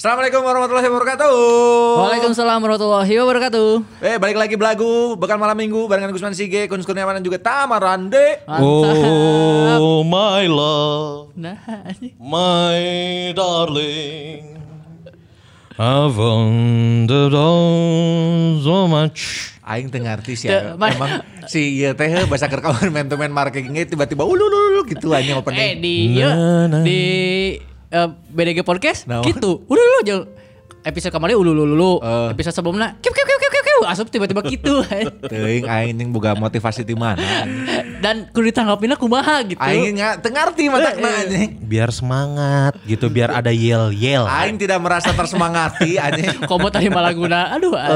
Assalamualaikum 0.00 0.40
warahmatullahi 0.40 0.88
wabarakatuh. 0.88 1.36
Waalaikumsalam 2.00 2.56
warahmatullahi 2.64 3.14
wabarakatuh. 3.20 3.68
Eh 4.00 4.16
balik 4.16 4.40
lagi 4.40 4.56
belagu 4.56 5.12
bekal 5.20 5.36
malam 5.36 5.52
minggu 5.52 5.76
barengan 5.92 6.08
Gusman 6.08 6.32
Sige, 6.32 6.64
Kun 6.72 6.80
Kurniawan 6.80 7.20
dan 7.20 7.24
juga 7.28 7.36
Tamar 7.36 7.84
Rande. 7.84 8.40
Oh 8.48 10.00
my 10.00 10.48
love, 10.48 11.36
Nah, 11.36 11.60
my 12.16 12.80
darling, 13.36 14.56
I've 15.76 16.16
wondered 16.16 17.36
so 18.64 18.88
much. 18.88 19.52
Aing 19.68 19.92
sih 20.32 20.48
Teu, 20.48 20.56
ya. 20.56 20.80
ma- 20.80 20.96
Emang 20.96 21.20
si 21.44 21.76
ieu 21.76 21.92
teh 21.92 22.08
bahasa 22.24 22.48
keur 22.48 22.64
kawan 22.64 22.88
main 22.96 23.04
main 23.04 23.28
marketingnya 23.28 23.84
tiba-tiba 23.84 24.24
ululul 24.24 24.80
gitu 24.88 25.12
aja 25.12 25.30
Eh 25.30 25.36
opening. 25.36 25.76
di 25.76 25.94
ya, 26.16 26.32
di 26.80 27.00
eh, 27.90 28.08
BDG 28.30 28.62
podcast 28.62 29.04
Nah. 29.10 29.22
gitu. 29.26 29.66
Udah 29.66 29.82
lu 29.82 30.00
jauh 30.06 30.24
episode 30.80 31.12
kemarin 31.12 31.36
ulu 31.36 31.52
ulu 31.52 31.64
ulu. 31.76 31.92
Eh. 32.00 32.28
Episode 32.36 32.54
sebelumnya 32.56 32.96
kiu 33.00 33.12
kiu 33.12 33.24
kiu 33.24 33.38
kiu 33.38 33.50
kiu 33.52 33.62
kiu. 33.64 33.80
Asup 33.88 34.08
tiba-tiba 34.08 34.40
gitu. 34.48 34.84
Teuing 35.30 35.64
aing 35.68 35.94
ning 35.96 36.08
boga 36.12 36.32
motivasi 36.36 36.84
di 36.84 36.96
mana. 36.96 37.44
Dan 38.00 38.28
kudu 38.32 38.48
ditanggapinnya 38.52 38.96
kumaha 38.96 39.44
gitu. 39.44 39.60
Aing 39.60 39.96
nggak 39.96 40.24
teu 40.24 40.30
ngarti 40.32 40.62
matakna 40.72 41.08
anjing. 41.24 41.50
Biar 41.64 41.90
semangat 41.92 42.72
gitu, 42.88 43.12
biar 43.12 43.32
ada 43.32 43.52
yel 43.52 43.92
yel. 43.92 44.24
Aing 44.24 44.56
tidak 44.56 44.80
merasa 44.80 45.12
tersemangati 45.12 46.00
anjing. 46.00 46.40
Komo 46.50 46.72
tadi 46.72 46.88
malah 46.88 47.12
guna. 47.12 47.52
Aduh. 47.56 47.76
Eh. 47.76 47.88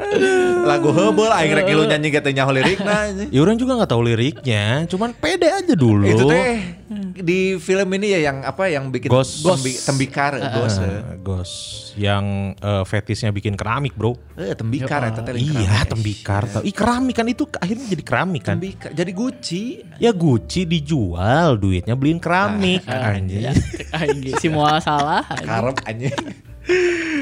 aduh. 0.00 0.64
Lagu 0.64 0.88
heubeuh 0.92 1.28
aing 1.32 1.52
rek 1.52 1.68
nyanyi 1.68 2.08
ge 2.12 2.20
teu 2.24 2.32
nyaho 2.32 2.50
lirikna 2.56 2.92
anjing. 3.08 3.28
Ya 3.28 3.40
orang 3.44 3.56
juga 3.60 3.76
nggak 3.76 3.90
tahu 3.92 4.02
liriknya, 4.08 4.88
cuman 4.88 5.12
pede 5.12 5.48
aja 5.52 5.74
dulu. 5.76 6.08
Itu 6.08 6.24
teh 6.28 6.79
di 7.14 7.54
film 7.56 7.86
ini 7.94 8.10
ya 8.10 8.26
yang 8.26 8.42
apa 8.42 8.66
yang 8.66 8.90
bikin 8.90 9.06
Ghost. 9.06 9.46
tembi- 9.46 9.78
tembikar 9.78 10.34
ghost. 10.36 10.82
Eh, 10.82 11.02
Ghost 11.16 11.54
yang 11.94 12.24
eh, 12.52 12.82
fetisnya 12.82 13.30
bikin 13.30 13.54
keramik 13.54 13.94
bro. 13.94 14.18
Eh 14.34 14.50
tembikar 14.52 15.06
eta 15.06 15.22
teh 15.22 15.32
Iya 15.32 15.86
tembikar. 15.86 16.50
tau. 16.50 16.60
Ih 16.60 16.74
keramik 16.74 17.14
kan 17.14 17.26
itu 17.26 17.46
akhirnya 17.52 17.86
jadi 17.86 18.02
keramik 18.02 18.42
kan. 18.42 18.58
Tembikar 18.58 18.90
jadi 18.90 19.12
Gucci. 19.12 19.62
Ya 19.96 20.10
Gucci 20.10 20.66
dijual, 20.66 21.54
duitnya 21.56 21.94
beliin 21.94 22.18
keramik. 22.18 22.82
Anjing. 22.84 23.46
Anjing, 23.94 24.34
si 24.36 24.50
mual 24.50 24.82
salah. 24.82 25.22
Karep 25.22 25.78
anjing. 25.86 26.10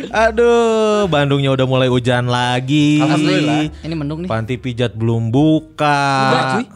Aduh, 0.08 1.04
Bandungnya 1.06 1.52
udah 1.52 1.64
mulai 1.64 1.88
hujan 1.88 2.24
lagi. 2.26 3.00
Alhamdulillah. 3.00 3.68
Ini 3.82 3.94
mendung 3.94 4.24
nih. 4.24 4.28
Panti 4.28 4.56
pijat 4.56 4.92
belum 4.94 5.28
buka. 5.28 6.00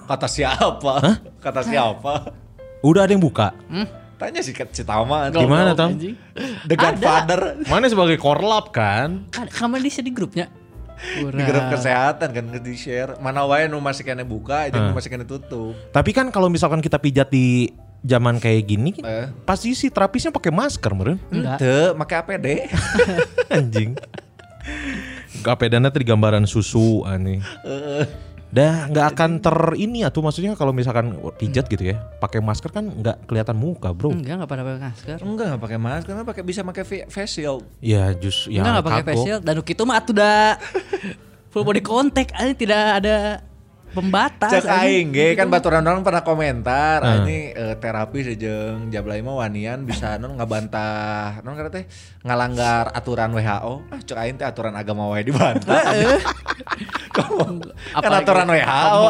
Kata 0.04 0.28
siapa? 0.28 0.94
Kata 1.40 1.60
siapa? 1.62 2.41
Udah 2.82 3.06
ada 3.06 3.12
yang 3.14 3.22
buka. 3.22 3.54
Tanya 4.18 4.38
si 4.42 4.54
si 4.54 4.82
Tama. 4.86 5.30
Di 5.30 5.46
mana? 5.46 5.74
Anjing. 5.74 6.14
The 6.66 6.76
Godfather. 6.78 7.58
Mana 7.66 7.90
sebagai 7.90 8.18
korlap 8.18 8.70
kan? 8.70 9.26
Kamu 9.30 9.82
di 9.82 9.90
di 9.90 10.12
grupnya. 10.14 10.46
Di 11.02 11.42
grup 11.42 11.66
kesehatan 11.74 12.30
kan 12.30 12.44
di 12.62 12.74
share. 12.78 13.18
Mana 13.18 13.42
wae 13.42 13.66
nu 13.66 13.82
masih 13.82 14.06
kena 14.06 14.22
buka, 14.22 14.70
aja 14.70 14.78
nu 14.78 14.94
masih 14.94 15.10
kena 15.10 15.26
tutup. 15.26 15.74
Tapi 15.90 16.10
kan 16.14 16.30
kalau 16.30 16.46
misalkan 16.46 16.78
kita 16.78 17.02
pijat 17.02 17.26
di 17.34 17.74
zaman 18.02 18.38
kayak 18.38 18.62
gini, 18.66 18.90
Eh. 19.02 19.26
pasti 19.46 19.74
si 19.74 19.90
terapisnya 19.90 20.30
pakai 20.30 20.50
masker, 20.54 20.90
meren. 20.94 21.18
Enggak. 21.30 21.58
Teu, 21.58 21.94
make 21.98 22.14
APD. 22.14 22.46
Anjing. 23.58 23.98
Gak 25.42 25.58
pedana 25.58 25.90
tadi 25.90 26.06
gambaran 26.06 26.46
susu 26.46 27.02
aneh. 27.02 27.42
Dah 28.52 28.84
nggak 28.84 29.16
akan 29.16 29.30
ter 29.40 29.56
ini 29.76 30.04
atau 30.04 30.20
maksudnya 30.20 30.52
kalau 30.52 30.70
misalkan 30.70 31.08
pijat 31.34 31.64
gitu 31.66 31.88
ya, 31.88 32.04
pakai 32.20 32.38
masker 32.38 32.68
kan 32.68 32.84
nggak 32.84 33.24
kelihatan 33.24 33.56
muka, 33.56 33.90
bro. 33.90 34.12
Enggak, 34.12 34.36
enggak 34.36 34.50
pada 34.50 34.62
pakai 34.62 34.80
masker. 34.82 35.16
Enggak, 35.18 35.46
enggak 35.48 35.62
pakai 35.62 35.78
masker, 35.78 36.08
karena 36.12 36.26
pakai 36.28 36.42
bisa 36.44 36.60
pakai 36.62 36.84
fa- 36.84 37.08
face 37.08 37.32
shield. 37.34 37.64
Ya 37.80 38.12
jus 38.12 38.44
ya 38.46 38.60
Enggak 38.60 38.72
enggak 38.74 38.86
pakai 38.86 39.04
face 39.06 39.22
shield 39.24 39.40
dan 39.40 39.54
gitu 39.58 39.82
mah 39.82 39.96
atuh 39.96 40.12
da 40.12 40.60
full 41.50 41.64
body 41.64 41.80
contact 41.80 42.32
aja 42.34 42.52
tidak 42.52 42.82
ada 43.00 43.16
pembatas. 43.88 44.48
Cek 44.50 44.64
aing 44.64 45.12
ge 45.12 45.32
kan 45.32 45.48
baturan 45.48 45.80
orang 45.80 46.00
pernah 46.00 46.20
komentar 46.20 47.00
Hmm. 47.00 47.24
ini 47.24 47.52
eh, 47.52 47.76
terapi 47.76 48.20
sejeng 48.22 48.88
jablay 48.88 49.20
mah 49.20 49.36
wanian 49.38 49.84
bisa 49.84 50.16
non 50.16 50.36
ngabantah 50.36 51.40
non 51.40 51.52
kata 51.54 51.68
teh 51.70 51.84
ngalanggar 52.20 52.88
aturan 52.90 53.32
WHO 53.32 53.72
ah 53.88 54.00
cek 54.02 54.16
aing 54.18 54.36
teh 54.36 54.44
aturan 54.44 54.72
agama 54.72 55.08
wae 55.08 55.20
dibantah 55.22 55.76
kan 57.12 57.28
Apalagi 57.92 58.24
aturan 58.24 58.46
WHO 58.48 59.02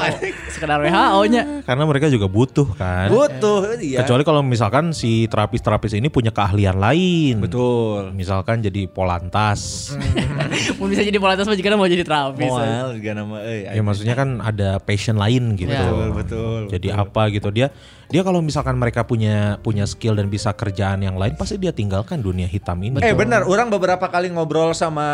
sekedar 0.51 0.79
WHO-nya. 0.79 1.43
Karena 1.63 1.85
mereka 1.87 2.07
juga 2.11 2.27
butuh 2.27 2.67
kan. 2.75 3.09
butuh 3.09 3.79
iya 3.79 4.03
Kecuali 4.03 4.23
kalau 4.23 4.43
misalkan 4.43 4.91
si 4.91 5.25
terapis-terapis 5.27 5.95
ini 5.95 6.11
punya 6.11 6.35
keahlian 6.35 6.77
lain. 6.77 7.39
betul 7.39 8.11
Misalkan 8.13 8.61
jadi 8.61 8.85
polantas. 8.87 9.95
Mau 10.79 10.91
bisa 10.91 11.01
jadi 11.01 11.17
polatas 11.17 11.47
mah 11.47 11.55
jika 11.55 11.73
mau 11.73 11.87
jadi 11.87 12.05
terapis. 12.05 12.45
moal 12.45 12.99
juga 12.99 13.11
nama 13.15 13.37
eh 13.43 13.71
ya 13.71 13.81
maksudnya 13.81 14.13
kan 14.13 14.43
ada 14.43 14.77
passion 14.83 15.17
lain 15.17 15.55
gitu. 15.57 15.71
Ya. 15.71 15.87
betul 15.89 16.09
betul 16.13 16.61
Jadi 16.69 16.89
apa 16.93 17.23
gitu 17.31 17.49
dia 17.49 17.71
dia 18.13 18.21
kalau 18.21 18.45
misalkan 18.45 18.77
mereka 18.77 19.03
punya 19.03 19.57
punya 19.59 19.89
skill 19.89 20.13
dan 20.13 20.29
bisa 20.29 20.53
kerjaan 20.53 21.01
yang 21.01 21.17
lain 21.17 21.33
pasti 21.33 21.57
dia 21.57 21.73
tinggalkan 21.73 22.21
dunia 22.21 22.45
hitam 22.45 22.77
ini. 22.79 23.01
Eh 23.01 23.17
benar, 23.17 23.49
orang 23.49 23.73
beberapa 23.73 24.05
kali 24.07 24.29
ngobrol 24.29 24.77
sama 24.77 25.09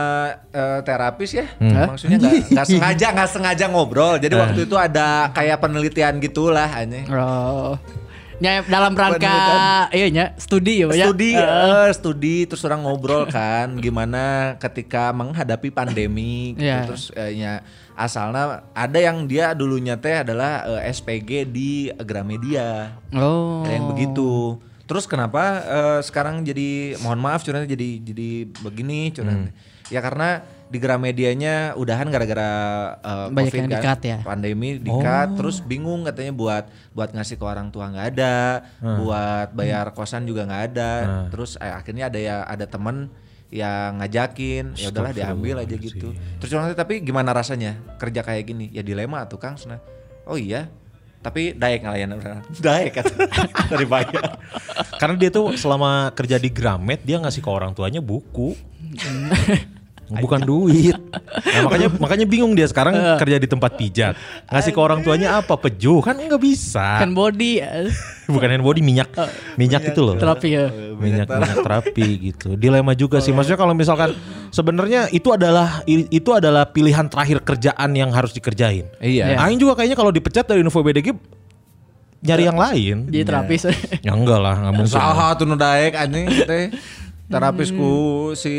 eh, 0.51 0.83
terapis 0.83 1.31
ya, 1.33 1.47
Hmm. 1.63 1.95
maksudnya 1.95 2.19
nggak 2.19 2.35
nggak 2.59 2.67
sengaja 2.67 3.07
nggak 3.15 3.31
sengaja 3.31 3.65
ngobrol. 3.71 4.19
Jadi 4.19 4.35
Eh. 4.35 4.41
waktu 4.43 4.61
itu 4.67 4.75
ada 4.75 5.31
kayak 5.31 5.63
penelitian 5.63 6.19
gitulah, 6.19 6.67
aneh. 6.67 7.07
Oh. 7.07 7.79
Ya, 8.39 8.63
dalam 8.63 8.95
rangka 8.95 9.91
iya 9.91 10.07
nya 10.15 10.25
studi 10.39 10.79
ya, 10.79 10.87
ya. 10.95 11.11
Studi, 11.11 11.35
Eh, 11.35 11.43
eh, 11.43 11.91
studi 11.91 12.47
terus 12.47 12.63
orang 12.63 12.87
ngobrol 12.87 13.27
kan 13.27 13.75
gimana 13.79 14.55
ketika 14.63 15.11
menghadapi 15.11 15.75
pandemi 15.75 16.55
gitu. 16.55 16.63
Iya. 16.63 16.87
terus 16.87 17.11
eh, 17.15 17.35
ya 17.35 17.67
asalnya 17.99 18.63
ada 18.79 18.99
yang 19.03 19.27
dia 19.27 19.51
dulunya 19.59 19.99
teh 19.99 20.23
adalah 20.23 20.63
eh, 20.79 20.95
SPG 20.95 21.51
di 21.51 21.91
Gramedia 22.07 22.95
Oh. 23.11 23.67
Ada 23.67 23.75
yang 23.75 23.91
begitu. 23.91 24.63
Terus 24.87 25.05
kenapa 25.11 25.43
eh, 25.67 26.01
sekarang 26.07 26.47
jadi 26.47 26.95
mohon 27.03 27.19
maaf 27.19 27.43
curhatnya 27.43 27.67
jadi 27.67 27.99
jadi 28.01 28.31
begini 28.63 29.11
curhatnya. 29.11 29.51
Ya 29.91 29.99
karena 30.05 30.45
di 30.69 30.77
Gramedianya 30.77 31.73
udahan 31.81 32.13
gara-gara 32.13 32.51
eh, 33.01 33.27
Banyak 33.33 33.51
Covid 33.51 33.59
yang 33.59 33.69
kan, 33.69 33.81
di-cut 33.81 34.01
ya? 34.05 34.17
Pandemi 34.23 34.69
di-cut, 34.79 35.29
terus 35.35 35.57
bingung 35.65 36.05
katanya 36.05 36.33
buat 36.37 36.65
buat 36.93 37.11
ngasih 37.17 37.41
ke 37.41 37.45
orang 37.45 37.73
tua 37.73 37.89
nggak 37.89 38.07
ada, 38.15 38.63
buat 38.81 39.49
bayar 39.57 39.91
kosan 39.97 40.29
juga 40.29 40.45
nggak 40.47 40.63
ada. 40.73 40.93
Terus 41.33 41.57
eh, 41.59 41.73
akhirnya 41.73 42.13
ada 42.13 42.19
ya 42.21 42.37
ada 42.47 42.69
temen 42.69 43.09
yang 43.49 44.05
ngajakin, 44.05 44.77
ya 44.77 44.93
udahlah 44.93 45.13
diambil 45.17 45.65
aja 45.65 45.77
gitu. 45.77 46.13
Terus 46.13 46.51
curhatnya 46.53 46.77
tapi 46.77 47.01
gimana 47.01 47.33
rasanya 47.33 47.81
kerja 47.97 48.21
kayak 48.21 48.45
gini? 48.45 48.67
Ya 48.73 48.85
dilema 48.85 49.25
tuh 49.25 49.41
Kang. 49.41 49.57
Sana. 49.57 49.81
Oh 50.29 50.37
iya, 50.37 50.69
tapi 51.19 51.57
daek 51.57 51.83
ngelayan 51.83 52.15
orang. 52.15 52.45
Daek 52.65 53.01
kata 53.01 53.15
dari 53.73 53.87
bayar. 53.89 54.39
Karena 55.01 55.17
dia 55.17 55.31
tuh 55.33 55.57
selama 55.57 56.13
kerja 56.15 56.37
di 56.37 56.53
Gramet 56.53 57.03
dia 57.03 57.19
ngasih 57.19 57.43
ke 57.43 57.51
orang 57.51 57.73
tuanya 57.75 58.05
buku. 58.05 58.53
Bukan 60.09 60.41
duit. 60.45 60.97
Nah, 61.49 61.65
makanya 61.67 61.89
makanya 61.99 62.27
bingung 62.29 62.53
dia 62.55 62.67
sekarang 62.71 62.95
kerja 63.19 63.37
di 63.41 63.49
tempat 63.49 63.75
pijat. 63.75 64.15
Ngasih 64.51 64.73
ke 64.75 64.81
orang 64.81 65.03
tuanya 65.03 65.43
apa? 65.43 65.59
Peju 65.59 65.99
kan 66.03 66.15
nggak 66.15 66.39
bisa. 66.39 67.03
Kan 67.03 67.15
body 67.15 67.63
Bukan 68.35 68.49
hand 68.49 68.63
body 68.63 68.81
minyak. 68.85 69.11
Minyak 69.59 69.91
itu 69.91 70.01
loh. 70.03 70.15
terapi 70.15 70.49
ya. 70.55 70.67
minyak 70.99 71.27
minyak 71.27 71.59
terapi 71.62 72.06
gitu. 72.31 72.55
Dilema 72.55 72.94
juga 72.94 73.19
sih. 73.19 73.35
Maksudnya 73.35 73.59
kalau 73.59 73.75
misalkan 73.75 74.15
sebenarnya 74.55 75.11
itu 75.11 75.31
adalah 75.35 75.82
itu 75.88 76.31
adalah 76.31 76.69
pilihan 76.69 77.06
terakhir 77.11 77.43
kerjaan 77.43 77.91
yang 77.97 78.11
harus 78.12 78.31
dikerjain. 78.35 78.87
Iya. 79.03 79.35
Aing 79.38 79.59
juga 79.59 79.79
kayaknya 79.79 79.99
kalau 79.99 80.12
dipecat 80.15 80.44
dari 80.47 80.62
Info 80.62 80.81
BDG 80.85 81.17
nyari 82.23 82.44
yang 82.47 82.59
lain. 82.59 82.97
Jadi 83.09 83.25
terapis. 83.25 83.61
Ya 84.03 84.12
enggak 84.15 84.38
lah, 84.43 84.55
enggak 84.59 84.75
mungkin. 84.75 84.94
Saha 84.94 85.35
tuh 85.38 85.47
nu 85.47 85.55
daek 85.55 85.94
anjing 85.94 86.27
teh. 86.47 86.71
Terapisku 87.29 87.93
si 88.33 88.55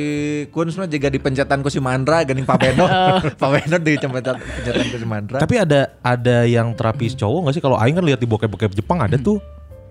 Kun 0.53 0.69
mah 0.69 0.85
juga 0.85 1.09
dipencetan 1.09 1.65
ku 1.65 1.73
si 1.73 1.81
Mandra 1.81 2.21
geuning 2.21 2.45
Pak 2.45 2.57
Beno. 2.61 2.85
Pak 3.41 3.49
Beno 3.49 3.77
dipencetan 3.81 4.37
pencetan 4.37 4.85
ku 4.93 4.97
si 5.01 5.07
Mandra. 5.09 5.37
Tapi 5.41 5.55
ada 5.57 5.97
ada 6.05 6.45
yang 6.45 6.77
terapis 6.77 7.17
cowok 7.17 7.49
nggak 7.49 7.55
sih? 7.57 7.63
Kalau 7.65 7.81
Aing 7.81 7.97
kan 7.97 8.05
lihat 8.05 8.21
di 8.21 8.29
bokep-bokep 8.29 8.77
Jepang 8.77 9.01
ada 9.01 9.17
tuh 9.17 9.41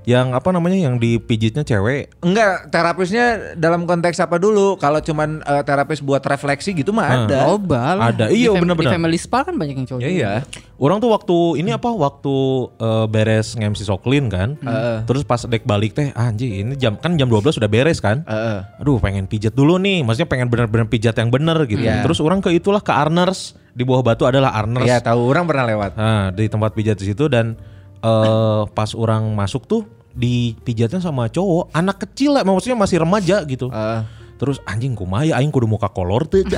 Yang 0.08 0.40
apa 0.40 0.48
namanya 0.56 0.88
yang 0.88 0.96
dipijitnya 0.96 1.68
cewek. 1.68 2.16
Enggak, 2.24 2.72
terapisnya 2.72 3.52
dalam 3.60 3.84
konteks 3.84 4.16
apa 4.24 4.40
dulu? 4.40 4.80
Kalau 4.80 5.04
cuman 5.04 5.44
eh, 5.44 5.62
terapis 5.68 6.00
buat 6.00 6.24
refleksi 6.24 6.72
gitu 6.72 6.96
mah 6.96 7.28
ada. 7.28 7.44
Oh, 7.44 7.60
bal. 7.60 8.00
Ada. 8.00 8.32
Iya, 8.32 8.56
benar-benar. 8.56 8.88
Di 8.88 8.96
family 8.96 9.18
spa 9.20 9.44
kan 9.44 9.60
banyak 9.60 9.76
yang 9.76 9.84
cowok. 9.84 10.00
Ya, 10.00 10.08
iya. 10.08 10.32
Orang 10.80 11.04
tuh 11.04 11.12
waktu 11.12 11.60
ini 11.60 11.76
apa 11.76 11.92
waktu 11.92 12.36
eh, 12.80 13.04
beres 13.04 13.52
nge-MC 13.52 13.84
Soklin 13.84 14.32
kan. 14.32 14.56
Terus 15.04 15.28
pas 15.28 15.44
dek 15.44 15.68
balik 15.68 15.92
teh 15.92 16.08
anjing 16.16 16.56
ini 16.56 16.72
jam 16.80 16.96
kan 16.96 17.12
jam 17.20 17.28
12 17.28 17.60
sudah 17.60 17.68
beres 17.68 18.00
kan. 18.00 18.24
Heeh. 18.24 18.64
Aduh 18.80 18.96
pengen 18.96 19.28
pijat 19.28 19.52
dulu 19.52 19.76
nih. 19.76 20.08
Maksudnya 20.08 20.32
pengen 20.32 20.48
bener-bener 20.48 20.88
pijat 20.88 21.20
yang 21.20 21.28
bener 21.28 21.68
gitu. 21.68 21.84
Iya. 21.84 22.00
Terus 22.00 22.24
orang 22.24 22.40
ke 22.40 22.48
itulah 22.48 22.80
ke 22.80 22.96
Arners 22.96 23.60
di 23.76 23.84
bawah 23.84 24.00
batu 24.00 24.24
adalah 24.24 24.56
Arners. 24.56 24.88
Iya, 24.88 25.04
tahu 25.04 25.28
orang 25.28 25.44
pernah 25.44 25.68
lewat. 25.68 26.00
Nah, 26.00 26.32
di 26.32 26.48
tempat 26.48 26.72
pijat 26.72 26.96
di 26.96 27.12
situ 27.12 27.28
dan 27.28 27.60
eh 27.98 28.62
pas 28.72 28.94
orang 28.96 29.36
masuk 29.36 29.68
tuh 29.68 29.82
dipijatnya 30.18 30.98
sama 30.98 31.30
cowok, 31.30 31.70
anak 31.70 32.02
kecil 32.02 32.34
lah, 32.34 32.42
maksudnya 32.42 32.74
masih 32.74 32.98
remaja 32.98 33.46
gitu. 33.46 33.70
Heeh. 33.70 34.02
Terus 34.38 34.58
anjing 34.62 34.94
kumaha 34.94 35.26
aing 35.30 35.50
kudu 35.50 35.66
muka 35.66 35.86
kolor 35.88 36.26
tuh. 36.26 36.42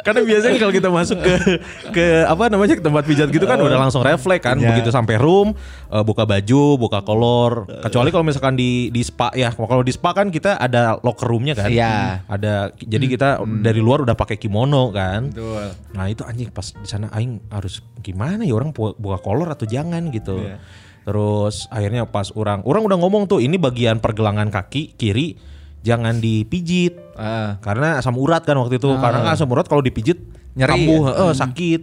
Karena 0.00 0.24
biasanya 0.24 0.56
kalau 0.56 0.72
kita 0.72 0.88
masuk 0.88 1.18
ke 1.20 1.34
ke 1.92 2.04
apa 2.24 2.48
namanya 2.48 2.74
ke 2.74 2.82
tempat 2.82 3.04
pijat 3.04 3.28
gitu 3.28 3.44
kan 3.44 3.60
udah 3.60 3.78
langsung 3.78 4.00
refleks 4.00 4.42
kan 4.42 4.56
Ya. 4.56 4.72
begitu 4.72 4.88
sampai 4.88 5.14
room 5.14 5.52
eh, 5.86 6.02
buka 6.02 6.24
baju, 6.24 6.62
buka 6.74 7.04
kolor. 7.04 7.68
Kecuali 7.84 8.08
kalau 8.08 8.24
misalkan 8.24 8.56
di 8.56 8.88
di 8.88 9.04
spa 9.04 9.30
ya. 9.30 9.52
Kalau 9.52 9.84
di 9.84 9.92
spa 9.92 10.10
kan 10.10 10.32
kita 10.32 10.56
ada 10.56 10.98
locker 10.98 11.28
roomnya 11.28 11.54
kan. 11.54 11.68
Iya. 11.70 12.24
Ada 12.26 12.74
jadi 12.74 13.04
kita 13.06 13.28
dari 13.60 13.78
luar 13.78 14.02
udah 14.02 14.16
pakai 14.16 14.34
kimono 14.34 14.90
kan. 14.90 15.30
Betul. 15.30 15.68
Nah 15.92 16.06
itu 16.08 16.24
anjing 16.24 16.48
pas 16.48 16.66
di 16.66 16.88
sana 16.88 17.12
aing 17.12 17.38
harus 17.46 17.78
gimana 18.00 18.42
ya 18.42 18.56
orang 18.56 18.72
bu- 18.72 18.96
buka 18.96 19.20
kolor 19.20 19.46
atau 19.46 19.64
jangan 19.64 20.08
gitu. 20.10 20.40
Iya. 20.40 20.58
Terus 21.10 21.66
akhirnya 21.66 22.06
pas 22.06 22.30
orang 22.30 22.62
orang 22.62 22.86
udah 22.86 22.98
ngomong 23.02 23.26
tuh 23.26 23.42
ini 23.42 23.58
bagian 23.58 23.98
pergelangan 23.98 24.46
kaki 24.46 24.94
kiri 24.94 25.34
jangan 25.82 26.22
dipijit 26.22 26.94
Ah. 27.18 27.58
karena 27.60 27.98
asam 27.98 28.14
urat 28.14 28.46
kan 28.46 28.54
waktu 28.56 28.78
itu 28.78 28.88
karena 28.96 29.26
kan 29.26 29.34
asam 29.34 29.50
urat 29.50 29.66
kalau 29.66 29.82
dipijit 29.82 30.22
Nyeri 30.54 30.70
kambuh 30.72 31.02
ya? 31.10 31.12
eh, 31.26 31.34
sakit. 31.34 31.80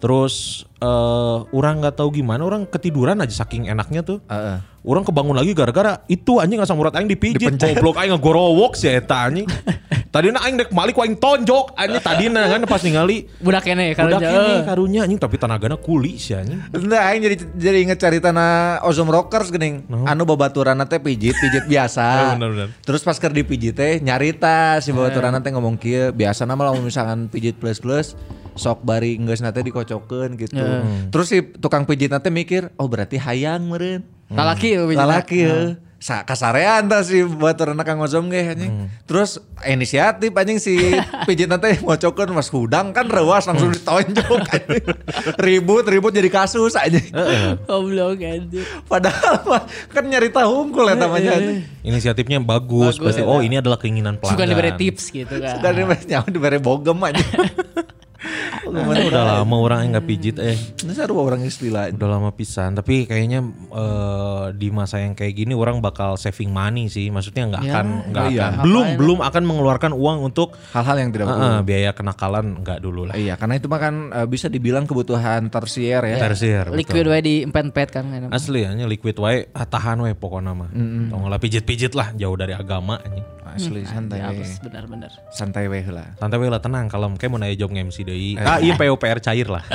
Terus 0.00 0.64
eh 0.80 1.38
orang 1.52 1.84
nggak 1.84 1.98
tahu 1.98 2.14
gimana 2.14 2.40
orang 2.40 2.64
ketiduran 2.64 3.20
aja 3.20 3.44
saking 3.44 3.68
enaknya 3.68 4.00
tuh. 4.00 4.22
Heeh. 4.24 4.56
Orang 4.80 5.04
kebangun 5.04 5.36
lagi 5.36 5.52
gara-gara 5.52 6.00
itu 6.06 6.40
anjing 6.40 6.56
asam 6.56 6.80
urat 6.80 6.96
aing 6.96 7.10
dipijit. 7.10 7.52
Goblok 7.52 8.00
aing 8.00 8.16
ngegorowok 8.16 8.78
sih 8.78 8.88
eta 8.88 9.28
anjing. 9.28 9.44
Tadina 10.10 10.42
aing 10.42 10.58
dek 10.58 10.74
malik 10.74 10.98
aing 10.98 11.14
tonjok 11.22 11.78
anjing 11.78 12.02
tadina 12.02 12.50
kan 12.50 12.58
pas 12.66 12.82
ningali 12.82 13.30
Budak 13.38 13.62
kene 13.62 13.94
kalau 13.94 14.18
Udah 14.18 14.26
ini 14.26 14.54
karunya 14.66 15.00
anjing 15.06 15.22
tapi 15.22 15.38
tenagana 15.38 15.78
kuli 15.78 16.18
sih 16.18 16.34
anjing. 16.34 16.58
Nah, 16.82 17.14
aing 17.14 17.22
jadi 17.22 17.36
jadi 17.54 17.78
inget 17.86 18.02
cerita 18.02 18.34
na 18.34 18.78
Ozom 18.82 19.06
Rockers 19.06 19.54
geuning. 19.54 19.86
Anu 20.10 20.26
babaturan 20.26 20.82
teh 20.90 20.98
pijit, 20.98 21.38
pijit 21.38 21.62
biasa. 21.70 22.06
Bener, 22.34 22.50
bener. 22.50 22.68
Terus 22.82 23.06
pas 23.06 23.14
keur 23.22 23.30
dipijit 23.30 23.78
teh 23.78 24.02
nyarita 24.02 24.82
si 24.82 24.90
babaturan 24.90 25.38
teh 25.38 25.54
ngomong 25.54 25.78
kieu, 25.78 26.10
biasa 26.10 26.42
mah 26.42 26.58
lamun 26.58 26.90
misalkan 26.90 27.30
pijit 27.30 27.54
plus-plus 27.62 28.18
sok 28.58 28.82
bari 28.82 29.14
geus 29.14 29.38
nate 29.46 29.62
dikocokeun 29.62 30.34
gitu. 30.34 30.58
Terus 31.14 31.26
si 31.30 31.38
tukang 31.62 31.86
pijit 31.86 32.10
nate 32.10 32.34
mikir, 32.34 32.74
oh 32.82 32.90
berarti 32.90 33.14
hayang 33.14 33.62
meureun. 33.70 34.02
Lalaki 34.26 34.74
ya, 34.74 34.82
bijitna. 34.86 35.06
Lalaki 35.06 35.38
ya. 35.38 35.58
Sa 36.00 36.24
kasarean 36.24 36.88
tah 36.88 37.04
si 37.04 37.20
baturan 37.20 37.76
Kang 37.84 38.00
Ozom 38.00 38.32
ge 38.32 38.40
anjing. 38.40 38.88
Terus 39.04 39.36
inisiatif 39.68 40.32
anjing 40.32 40.56
si 40.56 40.96
pijit 41.28 41.52
teh 41.52 41.74
ngocokeun 41.84 42.32
Mas 42.32 42.48
Hudang 42.48 42.96
kan 42.96 43.04
rewas 43.04 43.44
langsung 43.44 43.68
ditonjok 43.68 44.40
anjing. 44.48 44.84
Ribut-ribut 45.36 46.16
jadi 46.16 46.32
kasus 46.32 46.72
anjing. 46.72 47.04
Goblok. 47.68 48.16
Padahal 48.88 49.44
mah 49.44 49.62
kan 49.92 50.08
nyarita 50.08 50.48
hungkul 50.48 50.88
ya 50.88 50.96
namanya. 50.96 51.36
Inisiatifnya 51.84 52.40
bagus, 52.40 52.96
berarti 52.96 53.20
oh 53.20 53.44
ini 53.44 53.60
adalah 53.60 53.76
keinginan 53.76 54.16
pelanggan. 54.16 54.40
Suka 54.40 54.48
diberi 54.48 54.72
tips 54.80 55.04
gitu 55.12 55.34
kan. 55.36 55.60
Suka 55.60 55.68
diberi 55.76 56.00
nyawa 56.10 56.28
diberi 56.32 56.58
bogem 56.58 56.96
aja. 57.04 57.20
Kan 58.72 59.06
udah 59.06 59.22
lama 59.36 59.56
orang 59.56 59.78
yang 59.82 59.90
nggak 59.92 60.06
pijit 60.06 60.36
eh. 60.36 60.54
Ini 60.54 60.92
seru 60.92 61.16
orang 61.16 61.42
istilah. 61.42 61.90
Udah 61.90 62.08
lama 62.08 62.30
pisan, 62.30 62.72
tapi 62.72 63.04
kayaknya 63.04 63.42
eh, 63.70 64.44
di 64.52 64.68
masa 64.68 64.98
yang 64.98 65.12
kayak 65.12 65.34
gini 65.34 65.52
orang 65.52 65.78
bakal 65.78 66.14
saving 66.14 66.48
money 66.48 66.86
sih. 66.86 67.08
Maksudnya 67.08 67.46
nggak 67.48 67.62
Ya, 67.62 67.72
akan 67.72 67.86
nggak 68.08 68.24
iya. 68.30 68.42
akan 68.48 68.62
belum 68.62 68.86
belum 68.96 69.18
akan 69.20 69.42
mengeluarkan 69.42 69.92
uang 69.92 70.18
untuk 70.24 70.54
Hal-hal 70.70 70.96
yang 70.98 71.10
tidak 71.10 71.26
perlu. 71.28 71.42
eh, 71.42 71.60
biaya 71.62 71.90
kenakalan 71.90 72.46
nggak 72.60 72.78
dulu 72.78 73.02
lah. 73.06 73.14
Iya, 73.14 73.34
karena 73.34 73.54
itu 73.56 73.66
mah 73.66 73.80
kan 73.80 73.94
eh, 74.10 74.26
bisa 74.26 74.46
dibilang 74.46 74.84
kebutuhan 74.84 75.48
tersier 75.48 76.02
ya. 76.02 76.16
Tersier. 76.18 76.70
Liquid 76.70 77.06
wae 77.06 77.20
di 77.20 77.34
empet-empet 77.42 77.88
kan. 77.90 78.04
enak. 78.06 78.30
Asli 78.30 78.62
hanya 78.62 78.84
liquid 78.84 79.16
wae 79.16 79.50
ah, 79.50 79.64
tahan 79.64 80.00
wae 80.00 80.14
pokoknya 80.14 80.52
mah. 80.52 80.70
Tong 81.06 81.26
lah 81.26 81.38
pijit-pijit 81.38 81.92
lah 81.92 82.12
jauh 82.12 82.34
dari 82.34 82.52
agama 82.52 82.98
anjing. 82.98 83.24
Asli 83.52 83.82
santai 83.82 84.18
we. 84.20 84.42
Halus, 84.42 84.58
benar-benar. 84.58 85.10
Santai 85.30 85.66
we 85.66 85.80
lah. 85.84 86.14
Santai 86.16 86.38
we 86.38 86.46
lah 86.46 86.58
tenang 86.58 86.86
kalem 86.86 87.14
kayak 87.14 87.30
mau 87.30 87.38
nanya 87.38 87.56
job 87.56 87.70
MC 87.70 88.02
deui. 88.02 88.34
Ah 88.36 88.58
iya 88.58 88.74
PUPR 88.74 89.18
cair 89.18 89.46
lah. 89.46 89.64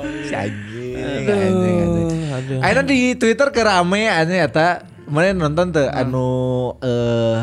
Si 0.00 0.32
anjing, 0.32 0.96
anjing, 1.26 2.20
anjing. 2.30 2.60
Akhirnya 2.62 2.84
di 2.86 2.98
Twitter 3.18 3.48
ke 3.50 3.60
rame 3.60 4.06
anjing 4.06 4.40
eta. 4.40 4.86
Mana 5.10 5.34
nonton 5.34 5.74
tuh 5.74 5.90
anu 5.90 6.28
eh 6.78 7.42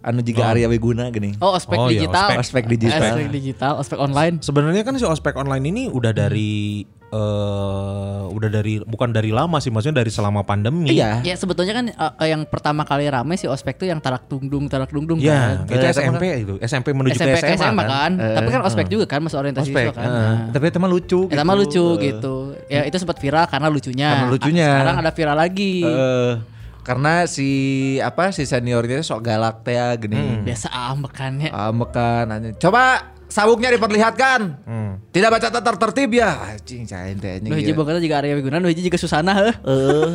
anu 0.00 0.24
juga 0.24 0.48
Arya 0.48 0.66
Wiguna 0.66 1.12
gini. 1.12 1.36
Oh, 1.36 1.52
ospek 1.52 1.76
Oh, 1.76 1.92
iya, 1.92 2.06
digital. 2.06 2.28
ospek 2.40 2.64
digital. 2.64 3.12
Ospek 3.12 3.28
digital, 3.28 3.72
ospek 3.76 3.98
online. 4.00 4.34
Sebenarnya 4.40 4.82
kan 4.82 4.96
si 4.96 5.04
ospek 5.04 5.36
online 5.36 5.64
ini 5.68 5.82
udah 5.92 6.16
dari 6.16 6.86
eh 7.16 8.20
udah 8.28 8.48
dari 8.52 8.78
bukan 8.78 9.10
dari 9.10 9.32
lama 9.32 9.56
sih 9.56 9.72
maksudnya 9.72 9.98
dari 9.98 10.12
selama 10.12 10.42
pandemi. 10.42 10.92
Iya. 10.92 11.24
Ya 11.24 11.34
sebetulnya 11.34 11.72
kan 11.72 11.86
eh, 11.88 12.28
yang 12.28 12.44
pertama 12.44 12.84
kali 12.84 13.08
rame 13.08 13.34
si 13.34 13.46
ospek 13.46 13.76
tuh 13.76 13.88
yang 13.88 13.98
tarak 13.98 14.26
tungdung 14.26 14.68
tarak 14.68 14.92
dungdung 14.92 15.16
Ya, 15.18 15.64
kan. 15.64 15.72
itu 15.72 15.80
Eh, 15.80 15.90
SMP 15.90 16.22
itu. 16.38 16.54
SMP 16.60 16.92
menuju 16.92 17.16
SMP 17.16 17.32
ke 17.34 17.40
ke 17.42 17.48
SMA, 17.54 17.72
SMA 17.72 17.84
kan. 17.84 18.12
kan. 18.12 18.12
Tapi 18.36 18.48
kan 18.50 18.62
ospek 18.62 18.86
juga 18.86 19.04
kan 19.06 19.20
masa 19.20 19.36
orientasi 19.38 19.66
Ospek. 19.66 19.84
siswa 19.86 19.94
kan. 19.94 20.04
heeh. 20.04 20.34
Nah. 20.36 20.52
Tapi 20.52 20.64
itu 20.66 20.78
mah 20.78 20.90
lucu 20.90 21.20
Eta 21.26 21.42
mah 21.42 21.56
lucu 21.56 21.84
gitu. 21.98 22.34
Ya 22.66 22.80
itu 22.84 22.96
sempat 22.96 23.16
viral 23.16 23.44
karena 23.46 23.68
lucunya. 23.68 24.08
Karena 24.12 24.28
lucunya. 24.28 24.66
Ah, 24.66 24.74
Sekarang 24.76 24.96
ada 25.00 25.10
viral 25.10 25.36
lagi. 25.38 25.74
Eh, 25.80 26.32
karena 26.82 27.26
si 27.26 27.48
apa 27.98 28.30
si 28.30 28.44
seniornya 28.44 29.02
sok 29.02 29.18
galak 29.20 29.64
teh 29.64 29.74
ya, 29.74 29.90
gini. 29.96 30.38
Biasa 30.44 30.68
ambekannya. 30.70 31.50
Ambekan 31.50 32.30
anjing. 32.30 32.54
Coba 32.56 33.15
sabuknya 33.36 33.68
diperlihatkan. 33.76 34.40
Tidak 35.12 35.28
baca 35.32 35.48
tata 35.48 35.72
tertib 35.76 36.12
ya. 36.16 36.56
Anjing 36.56 36.84
teh 36.84 37.40
anjing. 37.40 37.48
Lu 37.48 37.56
hiji 37.56 37.72
gila. 37.72 37.84
banget 37.84 38.04
juga 38.04 38.16
Arya 38.20 38.36
Wiguna, 38.36 38.60
lu 38.60 38.68
hiji 38.68 38.84
juga 38.84 39.00
Susana 39.00 39.32
heuh. 39.32 39.52
Eh, 39.52 40.08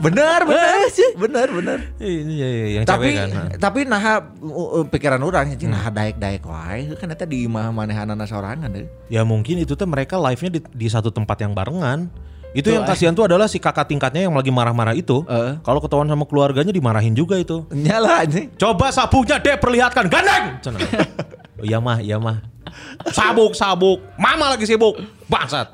benar 0.00 0.48
benar 1.22 1.48
benar. 1.52 1.78
Iya, 2.00 2.20
iya, 2.24 2.48
iya, 2.48 2.66
yang 2.80 2.84
Tapi 2.88 3.12
cewek 3.12 3.20
kan. 3.20 3.28
nah. 3.32 3.48
tapi 3.56 3.78
nah 3.84 4.00
uh, 4.40 4.80
uh, 4.80 4.84
pikiran 4.88 5.20
orang 5.20 5.52
anjing 5.52 5.68
nah 5.68 5.88
daek-daek 5.92 6.44
wae 6.44 6.88
kan 6.96 7.12
eta 7.12 7.28
di 7.28 7.44
imah 7.44 7.68
manehanana 7.72 8.24
sorangan 8.24 8.72
deh. 8.72 8.88
Ya 9.12 9.28
mungkin 9.28 9.60
itu 9.60 9.76
tuh 9.76 9.84
mereka 9.84 10.16
live-nya 10.16 10.56
di, 10.56 10.60
di 10.60 10.86
satu 10.88 11.08
tempat 11.12 11.36
yang 11.40 11.52
barengan. 11.52 12.08
Itu 12.56 12.72
yang 12.72 12.88
kasihan 12.88 13.12
tuh 13.12 13.28
adalah 13.28 13.52
si 13.52 13.60
kakak 13.60 13.84
tingkatnya 13.84 14.24
yang 14.24 14.32
lagi 14.32 14.48
marah-marah 14.48 14.96
itu. 14.96 15.20
Eh. 15.28 15.60
Kalau 15.60 15.76
ketahuan 15.76 16.08
sama 16.08 16.24
keluarganya 16.24 16.72
dimarahin 16.72 17.12
juga 17.12 17.36
itu. 17.36 17.68
Nyala 17.68 18.24
anjing. 18.24 18.48
Coba 18.56 18.88
sabuknya 18.88 19.36
deh 19.36 19.60
perlihatkan 19.60 20.08
gandeng. 20.08 20.56
Oh, 21.56 21.64
iya 21.64 21.80
mah, 21.80 21.98
iya 22.04 22.20
mah. 22.20 22.44
Sabuk, 23.08 23.56
sabuk. 23.56 24.04
Mama 24.20 24.52
lagi 24.52 24.68
sibuk. 24.68 25.00
Bangsat. 25.30 25.72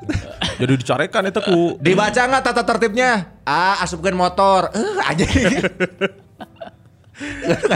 Jadi 0.61 0.73
dicorekan 0.79 1.27
itu 1.27 1.41
ku. 1.43 1.75
Dibaca 1.83 2.23
nggak 2.23 2.45
tata 2.45 2.63
tertibnya? 2.63 3.43
Ah, 3.43 3.83
asupkan 3.83 4.15
motor. 4.15 4.71
Eh, 4.71 4.99
aja. 5.03 5.27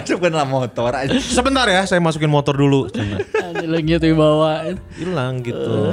asupkan 0.03 0.33
lah 0.33 0.47
motor 0.47 0.95
aja. 0.95 1.19
Sebentar 1.19 1.67
ya, 1.67 1.83
saya 1.85 1.99
masukin 1.99 2.31
motor 2.31 2.55
dulu. 2.55 2.87
Cenah. 2.91 3.19
Ada 3.35 3.67
lagi 3.67 3.99
tuh 3.99 4.15
bawa. 4.15 4.71
Hilang 4.95 5.43
gitu. 5.43 5.91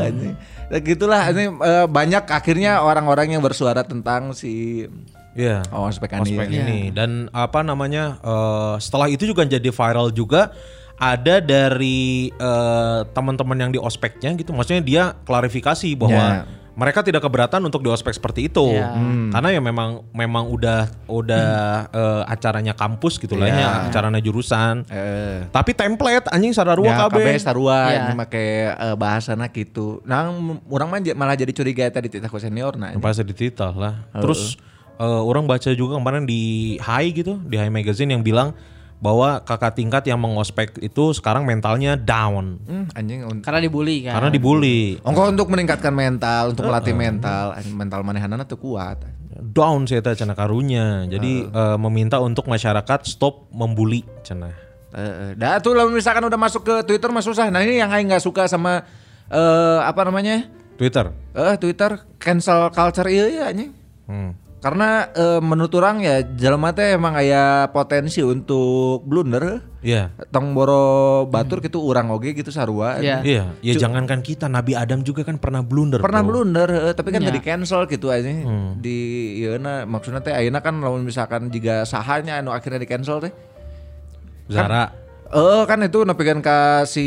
Ya 0.72 0.80
gitulah 0.82 1.22
ini 1.30 1.54
eh, 1.54 1.86
banyak 1.86 2.24
akhirnya 2.30 2.82
orang-orang 2.82 3.38
yang 3.38 3.42
bersuara 3.44 3.86
tentang 3.86 4.34
si 4.34 4.86
Iya. 5.34 5.66
oh, 5.74 5.90
ospek 5.90 6.14
ini. 6.14 6.38
ospek 6.38 6.50
ini 6.50 6.80
dan 6.94 7.26
apa 7.34 7.66
namanya 7.66 8.22
eh, 8.22 8.76
setelah 8.78 9.10
itu 9.10 9.26
juga 9.26 9.46
jadi 9.46 9.70
viral 9.74 10.14
juga 10.14 10.54
ada 11.04 11.44
dari 11.44 12.32
eh, 12.32 13.00
teman-teman 13.12 13.58
yang 13.60 13.72
di 13.76 13.80
ospeknya 13.80 14.32
gitu 14.40 14.56
maksudnya 14.56 14.80
dia 14.80 15.04
klarifikasi 15.28 16.00
bahwa 16.00 16.16
Ya. 16.24 16.48
mereka 16.74 17.06
tidak 17.06 17.22
keberatan 17.22 17.62
untuk 17.62 17.86
di 17.86 17.90
ospek 17.92 18.16
seperti 18.16 18.48
itu 18.50 18.72
Ya. 18.74 18.96
Hmm. 18.96 19.30
karena 19.30 19.54
ya 19.54 19.62
memang 19.62 20.08
memang 20.16 20.48
udah 20.48 20.88
udah 21.12 21.48
eh, 21.92 22.24
acaranya 22.32 22.72
kampus 22.72 23.20
gitu 23.20 23.36
lah 23.36 23.52
Ya. 23.52 23.60
ya 23.60 23.70
acaranya 23.92 24.24
jurusan 24.24 24.88
Eh, 24.88 25.46
tapi 25.52 25.76
template 25.76 26.32
anjing 26.32 26.56
sararua 26.56 26.88
ya, 26.88 26.98
KB 27.06 27.16
KB 27.20 27.28
sarua 27.38 27.78
Ya. 27.92 28.08
ini 28.08 28.14
make 28.16 28.40
eh, 28.72 28.96
bahasana 28.96 29.52
gitu. 29.52 30.00
Nah, 30.08 30.32
orang 30.72 30.88
malah 31.14 31.36
jadi 31.36 31.52
curiga 31.52 31.92
tadi 31.92 32.08
ku 32.10 32.40
senior 32.40 32.80
nah. 32.80 32.96
pasti 32.98 33.28
dititah 33.28 33.74
lah 33.76 33.94
terus 34.16 34.56
eh, 34.98 35.22
orang 35.22 35.44
baca 35.46 35.68
juga 35.76 36.00
kemarin 36.00 36.24
di 36.24 36.76
Hai 36.80 37.12
gitu 37.12 37.38
di 37.44 37.60
Hai 37.60 37.68
Magazine 37.70 38.16
yang 38.16 38.24
bilang 38.24 38.56
bahwa 39.04 39.44
kakak 39.44 39.76
tingkat 39.76 40.08
yang 40.08 40.16
mengospek 40.16 40.80
itu 40.80 41.12
sekarang 41.12 41.44
mentalnya 41.44 42.00
down 42.00 42.56
Hmm, 42.64 42.88
anjing 42.96 43.28
un- 43.28 43.44
Karena 43.44 43.60
dibully 43.60 44.08
kan. 44.08 44.16
karena 44.16 44.30
dibully. 44.32 44.96
Ongko 45.04 45.24
untuk 45.30 45.52
meningkatkan 45.52 45.92
mental, 45.92 46.56
untuk 46.56 46.64
melatih 46.64 46.96
mental, 46.96 47.52
anjing, 47.52 47.76
mental 47.76 48.00
manehanana 48.02 48.48
tuh 48.48 48.56
kuat. 48.56 49.04
Down 49.34 49.84
sih 49.84 50.00
eta 50.00 50.16
cenah 50.16 50.34
karunya. 50.34 51.04
Jadi 51.06 51.44
eh, 51.44 51.78
meminta 51.78 52.24
untuk 52.24 52.48
masyarakat 52.48 53.04
stop 53.04 53.52
membuli 53.52 54.08
cenah. 54.24 54.56
Eh, 54.94 55.36
dah 55.36 55.60
tuh 55.60 55.74
lah 55.74 55.84
misalkan 55.86 56.24
udah 56.24 56.40
masuk 56.40 56.64
ke 56.64 56.76
Twitter 56.86 57.12
mah 57.12 57.20
susah. 57.20 57.50
Nah 57.50 57.60
ini 57.60 57.84
yang 57.84 57.92
aing 57.92 58.08
nggak 58.08 58.24
suka 58.24 58.48
sama 58.48 58.88
eh 59.28 59.80
apa 59.84 60.00
namanya? 60.06 60.48
Twitter. 60.74 61.12
Eh 61.34 61.56
Twitter 61.58 62.00
cancel 62.16 62.72
culture 62.72 63.10
iya 63.10 63.26
ya 63.28 63.44
anjing. 63.52 63.76
Hmm. 64.06 64.32
Karena 64.64 65.12
eh, 65.12 65.44
menurut 65.44 65.76
orang 65.76 66.00
ya 66.00 66.24
jelema 66.24 66.72
teh 66.72 66.96
emang 66.96 67.20
aya 67.20 67.68
potensi 67.76 68.24
untuk 68.24 69.04
blunder. 69.04 69.60
Iya. 69.84 70.16
Tong 70.32 70.56
boro 70.56 71.28
batur 71.28 71.60
gitu 71.60 71.84
urang 71.84 72.08
oge 72.16 72.32
gitu 72.32 72.48
sarua. 72.48 72.96
Iya. 73.04 73.20
Iya, 73.20 73.44
ya 73.60 73.74
jangankan 73.76 74.24
kita 74.24 74.48
Nabi 74.48 74.72
Adam 74.80 75.04
juga 75.04 75.28
kan 75.28 75.36
pernah 75.36 75.60
blunder. 75.60 76.00
Pernah 76.00 76.24
bro. 76.24 76.48
blunder, 76.48 76.72
eh, 76.72 76.96
tapi 76.96 77.12
kan 77.12 77.20
Iya. 77.20 77.36
tadi 77.36 77.40
cancel 77.44 77.84
gitu 77.92 78.08
aja 78.08 78.24
di 78.80 78.98
ieu 79.44 79.60
maksudnya 79.84 80.24
teh 80.24 80.32
ayeuna 80.32 80.64
kan 80.64 80.80
lamun 80.80 81.04
misalkan 81.04 81.52
jika 81.52 81.84
sahanya 81.84 82.40
anu 82.40 82.56
akhirnya 82.56 82.80
di 82.80 82.88
cancel 82.88 83.20
teh. 83.20 83.36
Zara. 84.48 84.96
Eh 85.28 85.64
kan 85.68 85.84
itu 85.84 86.08
nepikeun 86.08 86.40
ka 86.40 86.88
si 86.88 87.04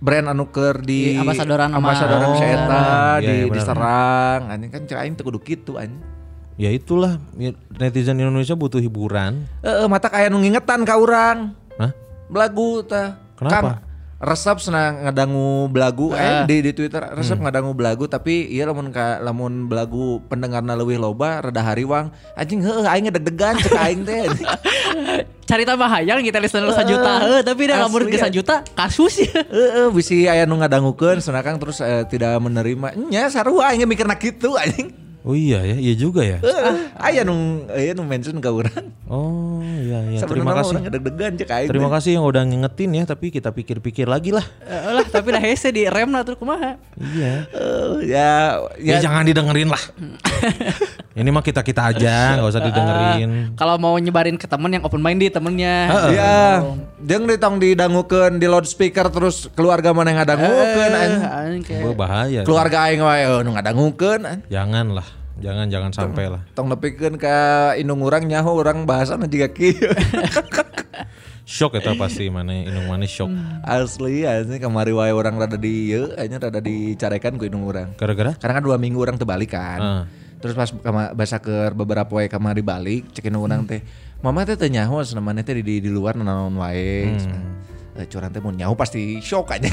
brand 0.00 0.32
anu 0.32 0.48
keur 0.48 0.80
di 0.80 1.12
Di 1.12 1.20
ambasadoran 1.20 1.68
ambasadoran 1.68 2.28
Oh, 2.32 2.40
eta 2.40 2.84
iya, 3.20 3.20
di 3.20 3.34
iya, 3.44 3.52
diserang 3.52 4.40
anjing 4.48 4.70
kan 4.72 4.82
cek 4.88 4.98
aing 5.04 5.14
teu 5.20 5.24
kudu 5.28 5.40
kitu 5.44 5.76
anjing. 5.76 6.15
Ya 6.56 6.72
itulah 6.72 7.20
ya, 7.36 7.52
netizen 7.76 8.16
Indonesia 8.16 8.56
butuh 8.56 8.80
hiburan. 8.80 9.44
Heeh 9.60 9.86
mata 9.88 10.08
kayak 10.08 10.32
nu 10.32 10.40
ngingetan 10.40 10.88
ka 10.88 10.96
urang. 10.96 11.52
Hah? 11.76 11.92
Belagu 12.32 12.80
tah. 12.80 13.20
Kenapa? 13.36 13.60
Kang, 13.60 13.86
resep 14.16 14.56
senang 14.64 15.04
ngadangu 15.04 15.68
belagu 15.68 16.16
eh 16.16 16.48
di 16.48 16.64
di 16.64 16.72
Twitter 16.72 17.04
resep 17.12 17.36
ngadangu 17.36 17.76
belagu 17.76 18.08
tapi 18.08 18.48
iya 18.48 18.64
lamun 18.64 18.88
ka 18.88 19.20
lamun 19.20 19.68
belagu 19.68 20.24
pendengarna 20.32 20.72
leuwih 20.72 20.96
loba 20.96 21.44
rada 21.44 21.60
hariwang 21.60 22.08
anjing 22.32 22.64
heuh 22.64 22.80
aing 22.88 23.12
deg-degan 23.12 23.60
cek 23.60 23.76
aing 23.76 24.00
teh 24.08 24.24
Cari 25.46 25.62
tambah 25.62 25.86
hayang 25.86 26.26
kita 26.26 26.42
listener 26.42 26.74
sejuta. 26.74 27.22
Heuh, 27.22 27.38
tapi 27.46 27.70
dah 27.70 27.86
lamun 27.86 28.10
ke 28.10 28.18
ya. 28.18 28.26
juta 28.26 28.66
kasus 28.74 29.22
ya. 29.22 29.46
Heeh 29.54 29.94
bisi 29.94 30.26
aya 30.26 30.42
nu 30.42 30.58
ngadangukeun 30.58 31.22
senakang 31.22 31.62
terus 31.62 31.78
eh, 31.78 32.02
tidak 32.10 32.34
menerima 32.42 32.98
nya 33.06 33.30
sarua 33.30 33.70
aing 33.70 33.86
mikirna 33.86 34.18
kitu 34.18 34.58
anjing 34.58 35.05
Oh 35.26 35.34
iya 35.34 35.58
ya, 35.66 35.74
iya 35.74 35.94
juga 35.98 36.22
ya. 36.22 36.38
Heeh, 36.38 36.74
aya 37.02 37.26
nu 37.26 37.66
aya 37.66 37.98
nu 37.98 38.06
mention 38.06 38.38
ka 38.38 38.54
urang 38.54 38.94
Oh 39.10 39.58
iya 39.58 39.98
iya. 40.06 40.22
Terima 40.22 40.54
kasih. 40.54 40.78
urang 40.78 40.86
deg-degan 40.86 41.34
cek 41.34 41.50
aing 41.50 41.66
Terima 41.66 41.90
kasih 41.90 42.10
yang 42.14 42.24
udah 42.30 42.46
ngingetin 42.46 42.94
ya, 42.94 43.02
tapi 43.10 43.34
kita 43.34 43.50
pikir-pikir 43.50 44.06
lagi 44.06 44.30
lah. 44.30 44.46
Eh, 44.62 44.94
lah 44.94 45.02
tapi 45.10 45.34
dah 45.34 45.42
hese 45.42 45.74
di 45.74 45.82
rem 45.90 46.14
lah 46.14 46.22
terus 46.22 46.38
kumaha. 46.38 46.78
Iya. 46.94 47.42
Eh, 47.50 47.90
ya 48.06 48.30
Ya, 48.76 48.96
ya 48.98 49.02
jangan 49.02 49.26
didengerin 49.26 49.66
lah. 49.66 49.82
Ini 51.16 51.32
mah 51.32 51.40
kita 51.40 51.64
kita 51.64 51.96
aja, 51.96 52.36
nggak 52.36 52.44
usah 52.44 52.60
didengerin. 52.60 53.56
Kalau 53.56 53.80
mau 53.80 53.96
nyebarin 53.96 54.36
ke 54.36 54.44
temen 54.44 54.68
yang 54.68 54.84
open 54.84 55.00
minded 55.00 55.32
temennya. 55.32 55.88
Ya, 56.12 56.60
jeung 57.00 57.24
ditong 57.24 57.56
didangukeun 57.56 58.36
di 58.36 58.44
loudspeaker 58.44 59.08
terus 59.08 59.48
keluarga 59.56 59.96
mana 59.96 60.12
yang 60.12 60.20
ngadangukeun 60.20 60.92
kayak 61.64 61.82
Wah, 61.88 61.96
bahaya. 61.96 62.40
Keluarga 62.44 62.92
aing 62.92 63.00
wae 63.00 63.24
eh, 63.24 63.40
nu 63.40 63.56
ngadangukeun. 63.56 64.44
Jangan 64.52 64.92
lah, 64.92 65.08
jangan 65.40 65.66
jangan 65.68 65.90
sampai 65.92 66.32
lah. 66.32 66.42
Tong 66.56 66.68
nepikeun 66.72 67.20
ka 67.20 67.72
indung 67.76 68.00
urang 68.04 68.24
nyaho 68.24 68.56
urang 68.56 68.88
bahasana 68.88 69.28
jiga 69.28 69.52
kieu. 69.52 69.76
Shock 71.46 71.78
itu 71.78 71.94
pasti 71.94 72.26
mana 72.26 72.50
inung 72.50 72.90
mana 72.90 73.06
shock. 73.06 73.30
Asli 73.62 74.26
anjing 74.26 74.58
kamari 74.58 74.90
wae 74.90 75.14
urang 75.14 75.38
rada 75.38 75.54
di 75.54 75.94
ieu 75.94 76.10
anjing 76.18 76.42
rada 76.42 76.58
dicarekan 76.58 77.38
ku 77.38 77.46
indung 77.46 77.62
urang. 77.62 77.94
Gara-gara? 77.94 78.34
Karena 78.34 78.58
kan 78.58 78.64
dua 78.66 78.82
minggu 78.82 78.98
orang 78.98 79.14
terbalik 79.14 79.54
kan. 79.54 79.78
Ah. 79.78 80.02
Terus 80.42 80.58
pas 80.58 80.66
kama, 80.74 81.14
basa 81.14 81.38
ke 81.38 81.70
beberapa 81.70 82.18
wae 82.18 82.26
kamari 82.26 82.66
balik 82.66 83.14
cekin 83.14 83.38
orang 83.38 83.62
teh. 83.62 83.78
Mama 84.26 84.42
teh 84.42 84.58
teh 84.58 84.66
nyaho 84.66 84.98
namanya 85.14 85.46
teh 85.46 85.54
di, 85.54 85.62
di, 85.62 85.74
di 85.86 85.90
luar 85.94 86.18
nanaon 86.18 86.58
wae. 86.58 87.14
Eh, 87.96 88.04
curang 88.04 88.28
teh 88.28 88.38
mau 88.38 88.52
nyaho 88.52 88.76
pasti 88.76 89.18
shock 89.18 89.56
aja. 89.56 89.72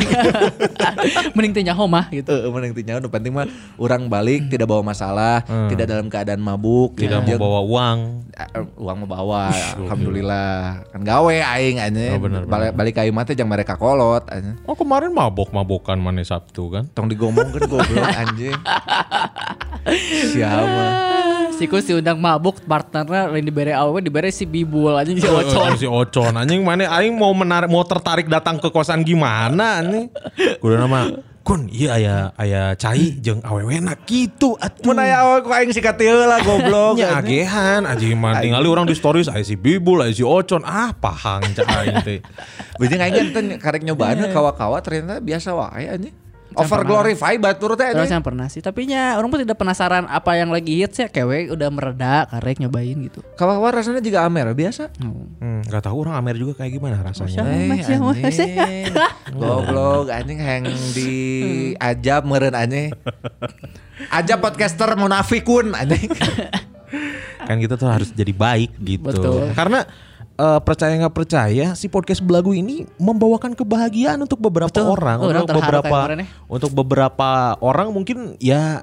mending 1.35 1.51
teh 1.51 1.63
nyaho 1.63 1.83
mah 1.85 2.07
gitu. 2.07 2.31
Heeh, 2.31 2.47
mending 2.47 2.71
teh 2.71 2.83
nyaho 2.83 3.03
nu 3.03 3.11
penting 3.11 3.35
mah 3.35 3.43
orang 3.75 4.07
balik 4.07 4.47
tidak 4.47 4.65
bawa 4.65 4.79
masalah, 4.81 5.43
tidak 5.67 5.85
dalam 5.85 6.07
keadaan 6.07 6.39
mabuk, 6.39 6.95
Tidak 6.95 7.19
mau 7.19 7.27
Jeung- 7.27 7.43
bawa 7.43 7.59
uang. 7.61 7.99
Eh, 8.31 8.47
uang 8.79 8.95
mau 9.03 9.09
bawa, 9.09 9.51
alhamdulillah. 9.77 10.87
Kan 10.87 11.03
gawe 11.03 11.35
aing 11.59 11.77
aja. 11.77 12.15
Oh, 12.15 12.21
bener, 12.23 12.47
balik 12.47 12.71
balik 12.73 12.93
ka 12.95 13.03
imah 13.03 13.27
teh 13.27 13.35
jang 13.35 13.51
mereka 13.51 13.75
kolot 13.75 14.23
aja. 14.25 14.55
Oh 14.63 14.73
kemarin 14.73 15.11
mabok-mabokan 15.11 15.99
mana 15.99 16.23
Sabtu 16.23 16.71
kan? 16.71 16.87
Tong 16.95 17.11
digomongkeun 17.11 17.67
goblok 17.67 18.07
anjing. 18.07 18.55
Siapa? 20.31 20.85
Siku 21.53 21.77
si 21.79 21.93
undang 21.93 22.17
mabuk 22.17 22.65
partnernya 22.65 23.29
lain 23.29 23.45
dibere 23.45 23.77
awe 23.77 23.95
dibere 24.01 24.33
si 24.33 24.43
bibul 24.43 24.97
aja 24.97 25.13
si 25.13 25.21
ocon. 25.23 25.69
Oh, 25.69 25.77
si 25.77 25.87
Ocon 25.87 26.33
anjing 26.33 26.65
mana 26.65 26.89
aing 26.97 27.13
mau 27.13 27.29
menarik 27.31 27.69
mau 27.69 27.85
tertarik 27.85 28.25
datang 28.25 28.57
ke 28.57 28.73
kosan 28.73 29.05
gimana 29.05 29.79
anjing. 29.79 30.09
Kudu 30.59 30.75
nama 30.75 31.13
Kun, 31.43 31.67
iya 31.67 31.99
aya 31.99 32.15
aya 32.39 32.71
cai 32.79 33.19
jeung 33.19 33.43
awewena 33.43 33.99
gitu 34.07 34.55
atuh. 34.55 34.95
Mun 34.95 35.03
aya 35.03 35.27
awal 35.27 35.43
ku 35.43 35.51
aing 35.51 35.75
sikat 35.75 35.99
lah 35.99 36.39
goblok. 36.39 36.95
Nya 36.95 37.19
agehan 37.19 37.83
anjing 37.83 38.15
mah 38.15 38.39
ningali 38.39 38.71
orang 38.71 38.87
di 38.87 38.95
stories 38.95 39.27
aya 39.27 39.43
si 39.43 39.59
Bibul, 39.59 39.99
aya 39.99 40.15
si 40.15 40.23
Ocon, 40.23 40.63
ah 40.63 40.95
pahang 40.95 41.43
cak 41.51 41.67
aing 41.67 41.99
teh. 41.99 42.19
Bijeng 42.79 43.03
aing 43.03 43.35
teh 43.35 43.43
karek 43.59 43.83
nyobaan 43.83 44.23
kawa-kawa 44.31 44.79
ternyata 44.79 45.19
biasa 45.19 45.51
wae 45.51 45.91
anjing. 45.91 46.15
Over 46.57 46.81
glorify 46.85 47.35
batur 47.41 47.73
teh 47.73 47.93
Terus 47.93 48.11
yang 48.11 48.23
pernah 48.23 48.47
sih, 48.47 48.61
tapi 48.61 48.85
nya 48.89 49.17
orang 49.17 49.29
pun 49.29 49.39
tidak 49.41 49.57
penasaran 49.57 50.05
apa 50.05 50.37
yang 50.37 50.53
lagi 50.53 50.81
hits 50.81 51.01
ya 51.01 51.07
kewe 51.09 51.49
udah 51.51 51.69
mereda 51.73 52.25
karek 52.29 52.61
nyobain 52.61 52.97
gitu. 53.05 53.19
Kawa-kawa 53.35 53.81
rasanya 53.81 54.01
juga 54.01 54.25
amer 54.25 54.53
biasa. 54.53 54.93
Hmm, 54.97 55.65
gak 55.67 55.89
tahu 55.89 56.05
orang 56.05 56.15
Amer 56.19 56.37
juga 56.37 56.63
kayak 56.63 56.71
gimana 56.77 57.01
rasanya. 57.01 57.43
Eh, 57.43 57.73
anjing. 57.73 58.93
Goblok 59.39 60.07
anjing 60.13 60.39
hang 60.39 60.63
di 60.93 61.11
ajab 61.77 62.23
meureun 62.23 62.55
anjing. 62.55 62.93
Ajab 64.13 64.39
podcaster 64.39 64.93
munafikun 64.95 65.73
anjing. 65.73 66.09
kan 67.43 67.59
kita 67.59 67.75
tuh 67.75 67.89
harus 67.91 68.09
jadi 68.15 68.31
baik 68.31 68.77
gitu. 68.79 69.03
Betul. 69.03 69.51
Karena 69.51 69.83
eh, 70.33 70.59
percaya 70.59 70.93
nggak 70.95 71.13
percaya 71.13 71.73
si 71.73 71.87
podcast 71.87 72.19
belagu 72.19 72.51
ini 72.51 72.85
membawakan 72.97 73.53
kebahagiaan 73.53 74.17
untuk 74.17 74.39
beberapa 74.39 74.71
Betul. 74.71 74.89
orang, 74.91 75.17
Oh, 75.19 75.29
orang 75.29 75.43
untuk 75.43 75.57
beberapa 75.57 75.97
ya. 76.09 76.25
untuk 76.45 76.71
beberapa 76.73 77.29
orang 77.59 77.87
mungkin 77.89 78.17
ya 78.37 78.81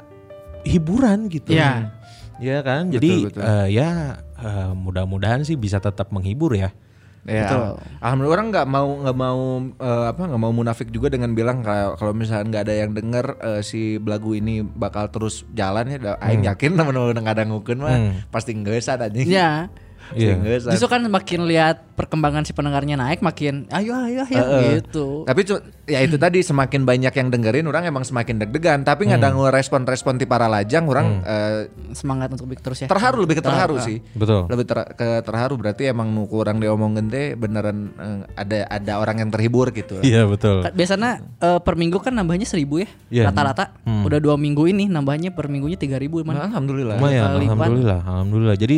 hiburan 0.62 1.26
gitu. 1.26 1.52
Iya. 1.52 1.94
Ya 2.40 2.58
kan. 2.60 2.88
Betul, 2.88 2.94
Jadi 2.96 3.10
betul. 3.26 3.42
eh, 3.42 3.66
ya 3.70 3.88
eh, 4.36 4.70
mudah-mudahan 4.72 5.42
sih 5.42 5.54
bisa 5.54 5.76
tetap 5.76 6.08
menghibur 6.10 6.52
ya. 6.52 6.72
Ya, 7.20 7.44
Betul. 7.44 7.76
alhamdulillah 8.00 8.32
orang 8.32 8.48
nggak 8.48 8.64
mau 8.66 8.88
nggak 8.96 9.18
mau 9.18 9.40
eh, 9.76 10.04
apa 10.08 10.22
nggak 10.24 10.40
mau 10.40 10.52
munafik 10.56 10.88
juga 10.88 11.12
dengan 11.12 11.36
bilang 11.36 11.60
kalau 11.60 11.92
kalau 11.92 12.16
misalnya 12.16 12.48
nggak 12.48 12.64
ada 12.64 12.74
yang 12.78 12.90
denger 12.96 13.26
eh, 13.36 13.60
si 13.60 14.00
belagu 14.00 14.32
ini 14.32 14.64
bakal 14.64 15.12
terus 15.12 15.44
jalan 15.52 15.84
ya, 15.86 15.98
da- 16.00 16.16
aing 16.18 16.48
yakin 16.48 16.80
teman-teman 16.80 17.20
nggak 17.20 17.36
ada 17.36 17.44
ngukeun 17.44 17.76
mah 17.76 17.92
Hmm. 17.92 18.12
pasti 18.32 18.56
ngeusan 18.56 19.04
anjing. 19.04 19.28
Ya. 19.28 19.68
Pasti 20.02 20.26
Iya. 20.26 20.34
Justru 20.66 20.88
kan 20.88 21.00
makin 21.04 21.40
lihat 21.44 21.76
perkembangan 21.94 22.42
si 22.42 22.50
pendengarnya 22.50 22.96
naik 22.96 23.20
makin 23.20 23.68
ayo 23.68 23.92
ayo 23.94 24.24
ayo 24.24 24.34
Heeh. 24.34 24.62
gitu. 24.80 25.22
Tapi 25.22 25.40
ya 25.84 26.00
itu 26.00 26.16
tadi 26.16 26.40
semakin 26.40 26.82
banyak 26.82 27.12
yang 27.12 27.28
dengerin 27.28 27.64
orang 27.64 27.84
emang 27.84 28.02
semakin 28.02 28.40
deg-degan. 28.40 28.82
Tapi 28.82 29.06
nggak 29.06 29.20
ada 29.20 29.30
respon-respon 29.50 30.16
ti 30.16 30.24
para 30.24 30.46
lajang 30.46 30.84
orang 30.84 31.20
eh, 31.22 31.60
Semangat 31.92 32.32
untuk 32.32 32.48
bikin 32.48 32.64
terus 32.64 32.78
ya. 32.80 32.88
terharu 32.88 33.22
lebih 33.22 33.38
ke 33.38 33.44
terharu 33.44 33.76
sih. 33.78 34.00
Betul. 34.12 34.48
Lebih 34.48 34.64
ter- 34.64 34.90
ke 34.92 35.08
terharu 35.20 35.54
berarti 35.54 35.86
emang 35.86 36.08
nu 36.08 36.24
kurang 36.24 36.58
diomongin 36.58 37.06
teh 37.06 37.34
beneran 37.34 37.92
eh, 37.94 38.20
ada 38.34 38.58
ada 38.66 38.92
orang 38.98 39.20
yang 39.20 39.30
terhibur 39.30 39.70
gitu. 39.70 40.00
Iya 40.00 40.26
betul. 40.26 40.64
Ka- 40.64 40.72
Biasanya 40.72 41.10
eh, 41.38 41.60
per 41.60 41.74
minggu 41.74 42.00
kan 42.00 42.12
nambahnya 42.12 42.44
seribu 42.44 42.80
ya 42.80 42.88
Iya. 43.10 43.24
rata-rata. 43.28 43.76
Udah 43.84 44.18
dua 44.18 44.34
minggu 44.34 44.66
ini 44.66 44.86
nambahnya 44.86 45.30
per 45.30 45.46
minggunya 45.46 45.76
tiga 45.76 45.98
ribu 45.98 46.18
Nah, 46.20 46.32
emang. 46.34 46.36
alhamdulillah. 46.50 46.96
Lumayan, 46.96 47.22
alhamdulillah, 47.36 48.00
alhamdulillah. 48.02 48.56
Jadi 48.56 48.76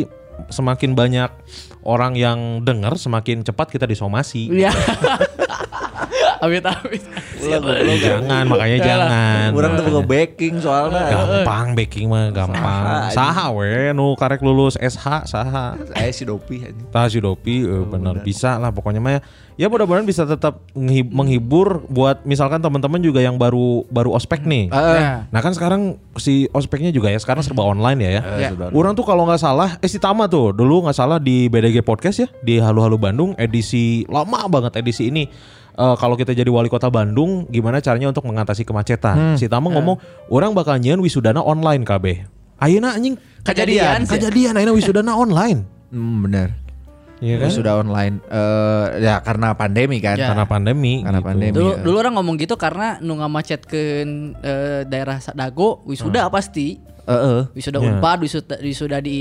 semakin 0.49 0.93
banyak 0.93 1.31
orang 1.83 2.13
yang 2.15 2.63
dengar, 2.63 2.95
semakin 2.95 3.43
cepat 3.43 3.73
kita 3.73 3.85
disomasi. 3.89 4.49
Iya. 4.49 4.71
amit 6.43 6.65
amit. 6.67 7.03
Ih, 7.43 7.99
jangan 7.99 8.43
makanya 8.45 8.77
jangan. 8.79 9.47
Orang 9.51 9.71
tuh 9.75 9.85
mau 9.91 10.03
backing 10.03 10.55
soalnya. 10.57 11.03
gampang 11.05 11.67
baking 11.73 12.07
mah 12.07 12.29
gampang. 12.29 13.09
Saha 13.09 13.51
we 13.51 13.91
nu 13.91 14.15
karek 14.15 14.39
lulus 14.39 14.75
SH 14.75 15.27
saha. 15.27 15.75
Saya 15.89 16.09
si 16.09 16.23
Dopi. 16.23 16.63
Tah 16.89 17.05
si 17.05 17.19
Dopi 17.19 17.61
eh, 17.61 17.83
bener 17.83 18.19
bisa 18.19 18.55
lah 18.55 18.69
pokoknya 18.69 18.99
mah 18.99 19.13
ya. 19.13 19.21
Ya 19.53 19.67
mudah-mudahan 19.69 20.01
bisa 20.01 20.25
tetap 20.25 20.65
nghi- 20.73 21.05
menghibur 21.05 21.85
buat 21.85 22.25
misalkan 22.25 22.57
teman-teman 22.57 22.97
juga 22.97 23.21
yang 23.21 23.37
baru 23.37 23.85
baru 23.87 24.09
ospek 24.11 24.41
nih. 24.43 24.73
Ya. 24.73 25.29
Nah 25.29 25.39
kan 25.39 25.53
sekarang 25.53 25.81
si 26.17 26.49
ospeknya 26.49 26.89
juga 26.89 27.07
ya 27.07 27.21
sekarang 27.21 27.45
serba 27.45 27.61
online 27.61 27.99
ya 28.01 28.09
ya. 28.09 28.21
Ya. 28.39 28.49
Orang 28.73 28.97
tuh 28.97 29.05
kalau 29.05 29.29
nggak 29.29 29.37
salah, 29.37 29.77
eh 29.77 29.85
si 29.85 30.01
Tama 30.01 30.25
tuh 30.25 30.51
dulu 30.51 30.89
nggak 30.89 30.97
salah 30.97 31.21
di 31.21 31.45
BDG 31.47 31.85
Podcast 31.85 32.17
ya 32.17 32.27
di 32.41 32.57
Halu 32.57 32.81
Halu 32.81 32.97
Bandung 32.97 33.37
edisi 33.37 34.01
lama 34.09 34.49
banget 34.49 34.73
edisi 34.75 35.13
ini. 35.13 35.29
Eh, 35.73 35.95
kalau 35.97 36.13
kita 36.13 36.37
jadi 36.37 36.49
wali 36.53 36.69
kota 36.69 36.93
Bandung, 36.93 37.49
gimana 37.49 37.81
caranya 37.81 38.13
untuk 38.13 38.29
mengatasi 38.29 38.61
kemacetan? 38.61 39.41
Si 39.41 39.49
Tama 39.49 39.73
ngomong, 39.73 39.97
orang 40.29 40.53
bakal 40.53 40.77
nyian 40.77 41.01
wisudana 41.01 41.41
online 41.41 41.81
KB. 41.81 42.29
Ayeuna 42.61 42.95
anjing 42.95 43.17
Kejadian 43.43 44.07
kejadian 44.07 44.55
ayeuna 44.55 44.71
wisudana 44.71 45.17
online. 45.23 45.67
Hmm, 45.91 46.23
bener. 46.23 46.63
Iya 47.23 47.39
kan? 47.39 47.49
Sudah 47.51 47.73
online. 47.79 48.19
Eh 48.27 48.85
ya 49.03 49.23
karena 49.23 49.55
pandemi 49.55 50.03
kan. 50.03 50.19
Ya. 50.19 50.31
Karena 50.31 50.45
pandemi. 50.47 51.03
Karena 51.03 51.19
gitu. 51.23 51.27
pandemi. 51.27 51.55
Dulu, 51.55 51.71
ya. 51.71 51.79
dulu 51.79 51.95
orang 51.99 52.13
ngomong 52.19 52.35
gitu 52.35 52.55
karena 52.59 52.99
nu 52.99 53.15
ngamacet 53.19 53.63
ke 53.63 54.03
eh, 54.43 54.81
daerah 54.87 55.23
Dago 55.31 55.81
wisuda 55.87 56.27
pasti. 56.27 56.92
Heeh. 57.03 57.39
Wisuda 57.51 57.77
Ya. 57.77 57.87
Unpad, 57.89 58.17
wisuda, 58.21 58.55
wisuda 58.59 58.97
di 58.99 59.17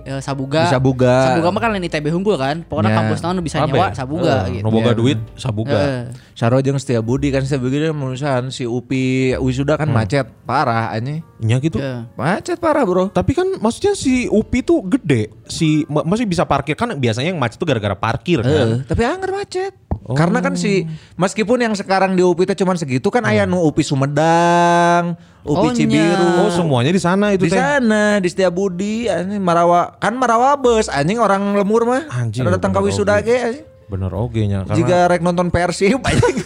eh, 0.00 0.20
Sabuga. 0.20 0.64
Di 0.64 0.72
Sabuga. 0.72 1.14
Sabuga 1.30 1.48
mah 1.50 1.60
kan 1.60 1.70
lain 1.70 1.84
ITB 1.84 2.08
hunggul 2.08 2.34
kan. 2.34 2.62
Pokoknya 2.62 2.90
Ya. 2.90 2.96
kampus 2.96 3.20
nu 3.20 3.40
bisa 3.40 3.60
nyewa 3.60 3.92
Sabuga 3.92 4.48
Eh, 4.48 4.58
gitu. 4.58 4.64
nu 4.64 4.70
boga 4.70 4.90
Iya, 4.90 4.96
duit 4.96 5.18
sabuga. 5.34 5.76
Heeh. 5.76 6.02
Saro 6.32 6.56
jeung 6.58 6.76
Setia 6.76 7.00
Budi 7.00 7.28
kan 7.28 7.40
Setia 7.40 7.56
Budi 7.56 7.80
menulisan 7.86 8.48
si 8.48 8.64
Upi 8.64 9.36
wisuda 9.36 9.76
kan 9.76 9.88
macet 9.88 10.28
parah 10.44 10.90
anjing. 10.90 11.20
Nya 11.36 11.60
gitu. 11.60 11.76
Ya. 11.76 12.08
Macet 12.12 12.56
parah, 12.56 12.82
Bro. 12.82 13.12
Tapi 13.12 13.32
kan 13.32 13.44
maksudnya 13.56 13.92
si 13.92 14.24
Upi 14.26 14.60
tuh 14.60 14.80
gede, 14.82 15.28
si 15.44 15.84
ma- 15.86 16.02
masih 16.02 16.24
bisa 16.24 16.42
parkir 16.42 16.72
kan 16.72 16.92
biasanya 16.92 17.28
yang 17.28 17.40
macet 17.40 17.56
tuh 17.56 17.68
gara-gara 17.68 17.92
parkir 17.92 18.40
kan. 18.40 18.48
Heeh, 18.48 18.84
tapi 18.84 19.04
angker 19.04 19.30
macet. 19.30 19.72
Karena 20.08 20.38
kan 20.38 20.54
si 20.54 20.86
meskipun 21.14 21.58
yang 21.58 21.74
sekarang 21.74 22.14
di 22.14 22.22
UPI 22.22 22.46
itu 22.46 22.62
cuma 22.62 22.74
segitu 22.74 23.08
kan 23.08 23.22
aya 23.22 23.42
nu 23.42 23.58
UPI 23.60 23.82
Sumedang, 23.82 25.18
UPI 25.42 25.66
Oh, 25.66 25.72
Cibiru. 25.72 26.26
Oh 26.38 26.48
semuanya 26.48 26.90
di 26.90 26.98
sana 26.98 27.32
itu 27.32 27.42
di 27.42 27.50
teh. 27.50 27.56
sana 27.56 28.16
di 28.16 28.28
Setiabudi 28.28 29.06
anjing 29.06 29.40
Marawa 29.40 29.96
kan 29.96 30.14
Marawa 30.14 30.54
bus 30.54 30.86
anjing 30.86 31.16
orang 31.16 31.54
lemur 31.54 31.82
mah. 31.82 32.06
Anjing, 32.08 32.40
Ada 32.40 32.54
datang 32.54 32.70
ke 32.70 32.78
bener 32.78 32.86
wisuda 32.86 33.18
ge 33.18 33.36
anjing. 33.36 33.66
Bener 33.86 34.10
oge 34.12 34.42
nya 34.44 34.62
karena 34.62 34.76
Jika 34.76 34.96
rek 35.08 35.22
nonton 35.22 35.50
Persib 35.50 35.98
anjing. 36.00 36.36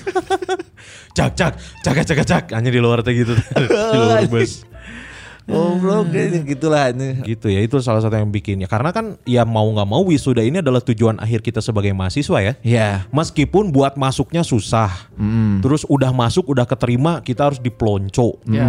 cak 1.16 1.34
cak 1.34 1.52
cak 1.82 1.94
cak 2.00 2.18
cak 2.22 2.44
hanya 2.54 2.70
di 2.70 2.80
luar 2.80 3.02
teh 3.02 3.12
gitu 3.12 3.34
di 3.34 3.68
luar 3.94 4.24
bus. 4.32 4.64
Goblok 5.50 6.14
hmm. 6.14 6.46
gitulah 6.46 6.88
anjing. 6.88 7.26
Gitu 7.26 7.46
ya 7.50 7.60
itu 7.60 7.76
salah 7.82 8.00
satu 8.00 8.14
yang 8.14 8.30
bikinnya 8.30 8.70
karena 8.70 8.94
kan 8.94 9.18
ya 9.26 9.42
mau 9.42 9.66
nggak 9.68 9.88
mau 9.88 10.02
wisuda 10.06 10.40
ini 10.46 10.62
adalah 10.62 10.80
tujuan 10.80 11.18
akhir 11.18 11.42
kita 11.42 11.58
sebagai 11.58 11.90
mahasiswa 11.92 12.38
ya. 12.40 12.52
Ya. 12.62 12.90
Meskipun 13.10 13.74
buat 13.74 13.98
masuknya 13.98 14.46
susah, 14.46 15.10
terus 15.60 15.82
udah 15.90 16.14
masuk 16.14 16.46
udah 16.48 16.64
keterima 16.64 17.20
kita 17.20 17.50
harus 17.50 17.60
diplonco, 17.60 18.38
Ya. 18.46 18.66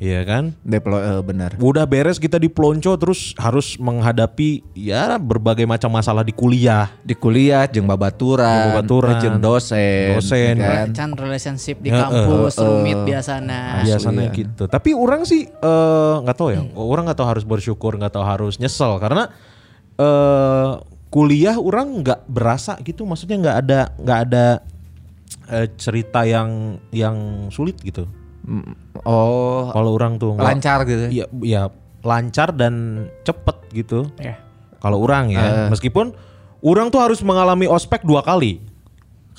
Iya 0.00 0.24
kan? 0.24 0.56
Deplo 0.64 0.96
eh, 0.96 1.20
benar. 1.20 1.60
Udah 1.60 1.84
beres 1.84 2.16
kita 2.16 2.40
diplonco 2.40 2.96
terus 2.96 3.36
harus 3.36 3.76
menghadapi 3.76 4.64
ya 4.72 5.20
berbagai 5.20 5.68
macam 5.68 5.92
masalah 5.92 6.24
di 6.24 6.32
kuliah. 6.32 6.88
Di 7.04 7.12
kuliah 7.12 7.68
jeung 7.68 7.84
babaturan, 7.84 8.80
Babaturan. 8.80 9.20
jeung 9.20 9.36
dosen, 9.44 10.16
Dosen. 10.16 10.56
ya 10.56 10.88
kan? 10.88 10.96
Can 10.96 11.12
relationship 11.20 11.84
di 11.84 11.92
Heeh. 11.92 12.00
kampus 12.00 12.56
rumit 12.56 12.96
biasana. 13.04 13.84
biasanya 13.84 14.32
Asli, 14.32 14.32
ya. 14.32 14.40
gitu. 14.40 14.64
Tapi 14.72 14.90
orang 14.96 15.28
sih 15.28 15.44
eh, 15.44 16.14
nggak 16.24 16.36
tahu 16.40 16.48
ya. 16.48 16.64
Orang 16.72 17.04
nggak 17.04 17.20
tahu 17.20 17.28
harus 17.28 17.44
bersyukur, 17.44 17.92
nggak 18.00 18.16
tahu 18.16 18.24
harus 18.24 18.56
nyesel 18.56 18.96
karena 18.96 19.28
eh 20.00 20.80
kuliah 21.12 21.60
orang 21.60 22.00
nggak 22.00 22.24
berasa 22.24 22.80
gitu. 22.80 23.04
Maksudnya 23.04 23.36
nggak 23.36 23.56
ada 23.68 23.80
nggak 24.00 24.20
ada 24.32 24.44
eh, 25.52 25.68
cerita 25.76 26.24
yang 26.24 26.80
yang 26.88 27.52
sulit 27.52 27.76
gitu. 27.84 28.08
Oh, 29.04 29.70
Kalau 29.72 29.90
orang 29.94 30.16
tuh 30.16 30.36
lancar 30.36 30.84
gitu. 30.88 31.08
Iya, 31.12 31.26
ya 31.44 31.62
lancar 32.00 32.56
dan 32.56 33.06
cepet 33.24 33.56
gitu. 33.76 34.08
Ya. 34.16 34.40
Kalau 34.80 35.04
orang 35.04 35.28
ya, 35.28 35.68
meskipun 35.68 36.16
orang 36.64 36.88
tuh 36.88 37.00
harus 37.04 37.20
mengalami 37.20 37.68
ospek 37.68 38.00
dua 38.00 38.24
kali. 38.24 38.64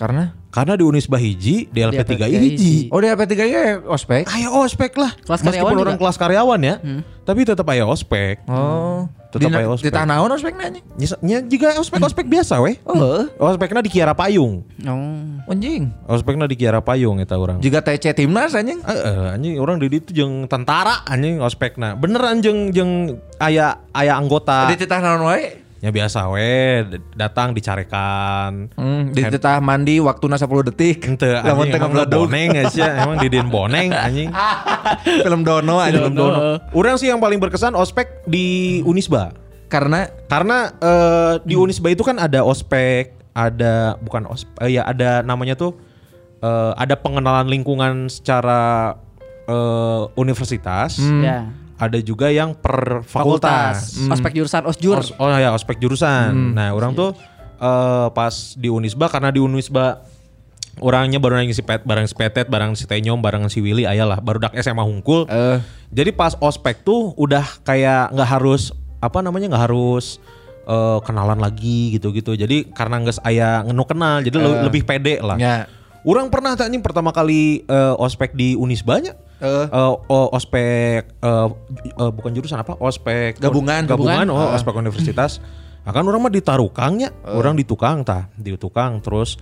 Karena 0.02 0.34
Karena 0.52 0.74
di 0.76 0.84
Unisba 0.84 1.16
hiji, 1.16 1.70
di 1.72 1.80
LP3 1.80 2.12
LP3 2.28 2.42
hiji. 2.42 2.76
Oh 2.92 3.00
di 3.00 3.08
LP3 3.08 3.34
ya 3.48 3.80
ospek. 3.88 4.28
Ayo 4.36 4.52
ospek 4.66 4.98
lah. 5.00 5.16
Kelas 5.24 5.40
Meskipun 5.46 5.64
karyawan 5.64 5.80
orang 5.80 5.96
juga? 5.96 6.02
kelas 6.04 6.18
karyawan 6.20 6.60
ya, 6.60 6.76
tapi 7.24 7.40
tetap 7.48 7.64
ayo 7.72 7.88
ospek. 7.88 8.44
Oh, 8.52 9.08
Tetep 9.32 9.48
di, 9.48 9.56
aya 9.56 9.72
ospek. 9.72 9.88
di 9.88 9.96
tanah 9.96 10.20
naon 10.20 10.36
ospek 10.36 10.60
nanya. 10.60 10.84
Nya 11.24 11.40
juga 11.48 11.80
ospek-ospek 11.80 12.28
biasa 12.28 12.60
weh. 12.60 12.76
Oh, 12.84 13.24
Ospeknya 13.40 13.80
di 13.80 13.88
Kiara 13.88 14.12
Payung. 14.12 14.68
Oh. 14.84 15.48
anjing. 15.48 15.88
Ospeknya 16.04 16.52
di 16.52 16.60
Kiara 16.60 16.84
Payung 16.84 17.24
eta 17.24 17.40
orang. 17.40 17.64
Jika 17.64 17.80
TC 17.80 18.12
timnas 18.12 18.52
anjing. 18.52 18.84
Anjing 18.84 19.56
orang 19.56 19.80
di 19.80 19.88
ditu 19.88 20.12
jeung 20.12 20.52
tentara 20.52 21.08
anjing 21.08 21.40
ospekna. 21.40 21.96
Beneran 21.96 22.44
jeung 22.44 22.76
jeung 22.76 23.24
aya 23.40 23.80
aya 23.96 24.20
anggota. 24.20 24.68
Di 24.68 24.84
titah 24.84 25.00
naon 25.00 25.32
wae. 25.32 25.61
Ya 25.82 25.90
biasa 25.90 26.30
we 26.30 26.86
datang 27.18 27.58
dicarekan. 27.58 28.70
Hmm, 28.78 29.10
di 29.10 29.26
titah 29.26 29.58
mandi 29.58 29.98
waktu 29.98 30.30
10 30.30 30.46
detik. 30.70 31.02
Ente 31.10 31.26
Lamun 31.42 31.74
meleduk. 31.74 32.30
boneng 32.30 32.54
aja 32.54 33.02
emang 33.02 33.18
didin 33.18 33.50
boneng 33.50 33.90
anjing. 33.90 34.30
Film 35.26 35.42
Dono 35.42 35.82
anjing. 35.82 36.06
Film 36.06 36.14
dono. 36.14 36.62
Orang 36.78 37.02
sih 37.02 37.10
yang 37.10 37.18
paling 37.18 37.42
berkesan 37.42 37.74
ospek 37.74 38.22
di 38.30 38.80
Unisba. 38.86 39.34
Karena 39.74 40.06
Karena 40.30 40.70
eh, 40.70 41.34
di 41.50 41.58
Unisba 41.58 41.90
itu 41.90 42.06
kan 42.06 42.22
ada 42.22 42.46
ospek, 42.46 43.18
ada 43.34 43.98
bukan 44.06 44.30
ospek, 44.30 44.70
ya 44.70 44.86
ada 44.86 45.26
namanya 45.26 45.58
tuh 45.58 45.82
eh, 46.46 46.74
ada 46.78 46.94
pengenalan 46.94 47.50
lingkungan 47.50 48.06
secara 48.06 48.94
eh, 49.50 50.04
universitas. 50.14 51.02
Ya. 51.26 51.50
Ada 51.82 51.98
juga 52.00 52.30
yang 52.30 52.54
per 52.54 53.02
fakultas. 53.02 53.98
Fakultas. 53.98 54.12
Ospek 54.12 54.32
jurusan 54.34 54.64
Osjur. 54.64 54.96
Os- 54.96 55.14
oh 55.14 55.28
ya 55.28 55.50
ospek 55.50 55.78
jurusan. 55.78 56.54
Nah 56.54 56.70
orang 56.70 56.94
tuh 56.94 57.18
eh, 57.58 58.08
pas 58.12 58.30
di 58.54 58.70
Unisba 58.70 59.06
karena 59.08 59.30
di 59.30 59.38
Unisba 59.38 60.06
orangnya 60.80 61.18
baru 61.18 61.36
nangis 61.36 61.58
si 61.58 61.64
pet, 61.64 61.84
barang 61.84 62.06
si 62.06 62.16
Petet, 62.16 62.48
barang 62.48 62.74
si 62.74 62.86
Tenyom, 62.86 63.20
barang 63.20 63.46
si 63.48 63.60
Willy, 63.60 63.84
ayalah 63.84 64.18
baru 64.18 64.40
dak 64.40 64.56
SMA 64.56 64.82
hungkul. 64.82 65.26
eh 65.28 65.60
Jadi 65.92 66.10
pas 66.12 66.38
ospek 66.38 66.82
tuh 66.82 67.12
udah 67.16 67.44
kayak 67.62 68.10
nggak 68.12 68.30
harus 68.32 68.72
apa 68.98 69.20
namanya 69.20 69.52
nggak 69.52 69.64
harus 69.68 70.22
eh, 70.64 71.00
kenalan 71.02 71.38
lagi 71.38 71.92
gitu-gitu. 71.92 72.34
Jadi 72.34 72.70
karena 72.70 72.98
nggak 73.00 73.20
aya 73.22 73.62
ngenu 73.62 73.84
kenal, 73.84 74.22
jadi 74.22 74.38
le- 74.38 74.62
lebih 74.64 74.82
pede 74.82 75.18
lah. 75.20 75.36
Ya. 75.36 75.66
Orang 76.02 76.34
pernah 76.34 76.58
tanya 76.58 76.82
pertama 76.82 77.14
kali 77.14 77.62
eh, 77.62 77.94
ospek 77.96 78.34
di 78.34 78.58
Unisbanya. 78.58 79.14
Eh. 79.38 79.66
Eh, 79.66 79.94
oh, 80.02 80.28
ospek 80.34 81.14
ju- 81.22 81.94
eh, 81.94 82.12
bukan 82.12 82.32
jurusan 82.34 82.58
apa? 82.58 82.74
Ospek 82.78 83.38
Gabungan. 83.38 83.86
gabungan, 83.86 84.26
Gabungan. 84.26 84.28
oh 84.30 84.54
ospek 84.54 84.74
universitas. 84.76 85.38
Nah, 85.82 85.90
kan 85.90 86.06
orang 86.06 86.22
mah 86.22 86.30
di 86.30 86.42
tarukangnya, 86.42 87.10
orang 87.26 87.58
di 87.58 87.66
tukang 87.66 88.06
tah, 88.06 88.30
di 88.34 88.54
tukang 88.54 89.02
terus 89.02 89.38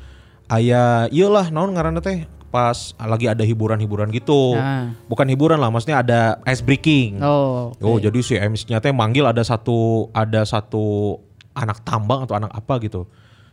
aya 0.47 1.05
iyalah 1.11 1.51
naon 1.51 1.75
ngaranna 1.75 1.99
teh 1.99 2.23
pas 2.49 2.73
lagi 2.97 3.29
ada 3.29 3.43
hiburan-hiburan 3.43 4.09
gitu. 4.09 4.55
Ah. 4.55 4.89
Bukan 5.05 5.27
hiburan 5.29 5.59
lah, 5.59 5.69
maksudnya 5.69 6.01
ada 6.01 6.39
ice 6.43 6.63
breaking. 6.63 7.19
Oh. 7.21 7.71
Oh, 7.77 7.97
jadi 7.99 8.17
si 8.19 8.35
MC-nya 8.35 8.79
teh 8.79 8.89
manggil 8.89 9.23
ada 9.23 9.43
satu 9.43 10.09
ada 10.11 10.41
satu 10.43 11.15
anak 11.53 11.83
tambang 11.83 12.23
atau 12.25 12.35
anak 12.35 12.51
apa 12.51 12.79
gitu. 12.81 13.05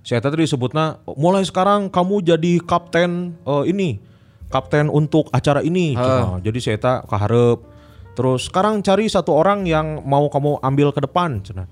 Si 0.07 0.14
Eta 0.14 0.31
tadi 0.31 0.47
disebutnya 0.47 1.03
mulai 1.19 1.42
sekarang 1.42 1.90
kamu 1.90 2.23
jadi 2.23 2.62
kapten 2.62 3.35
eh, 3.42 3.64
ini. 3.66 3.99
Kapten 4.47 4.87
untuk 4.87 5.27
acara 5.35 5.66
ini. 5.66 5.99
Cenah. 5.99 6.38
Jadi 6.47 6.59
si 6.62 6.71
Eta 6.71 7.03
kaharep. 7.03 7.59
Terus 8.14 8.47
sekarang 8.47 8.87
cari 8.87 9.11
satu 9.11 9.35
orang 9.35 9.66
yang 9.66 10.07
mau 10.07 10.31
kamu 10.31 10.62
ambil 10.62 10.95
ke 10.95 11.03
depan. 11.03 11.42
Cenah. 11.42 11.66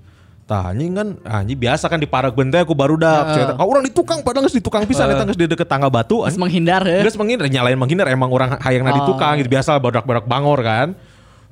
Tah 0.45 0.75
anjing 0.75 0.93
kan 0.93 1.07
anjing 1.23 1.57
biasa 1.57 1.87
kan 1.87 1.95
di 1.95 2.11
parag 2.11 2.35
bente 2.35 2.59
aku 2.59 2.75
baru 2.75 2.99
dak. 2.99 3.39
Eta, 3.39 3.53
"Ah, 3.55 3.63
orang 3.63 3.87
di 3.87 3.95
tukang 3.95 4.19
padahal 4.19 4.45
geus 4.45 4.53
di 4.53 4.61
tukang 4.61 4.83
pisan 4.83 5.09
eta 5.09 5.23
geus 5.25 5.39
di 5.39 5.47
deket 5.47 5.65
tangga 5.71 5.87
batu. 5.87 6.27
Anjing." 6.27 6.37
menghindar 6.37 6.83
ya. 6.83 7.07
Geus 7.07 7.15
menghindar 7.15 7.47
nyalain 7.47 7.79
menghindar 7.79 8.11
emang 8.11 8.29
orang 8.35 8.59
hayangna 8.59 8.91
di 8.93 9.01
Oh. 9.01 9.15
tukang 9.15 9.39
gitu 9.39 9.47
biasa 9.47 9.79
badak-badak 9.79 10.27
bangor 10.27 10.59
kan. 10.59 10.91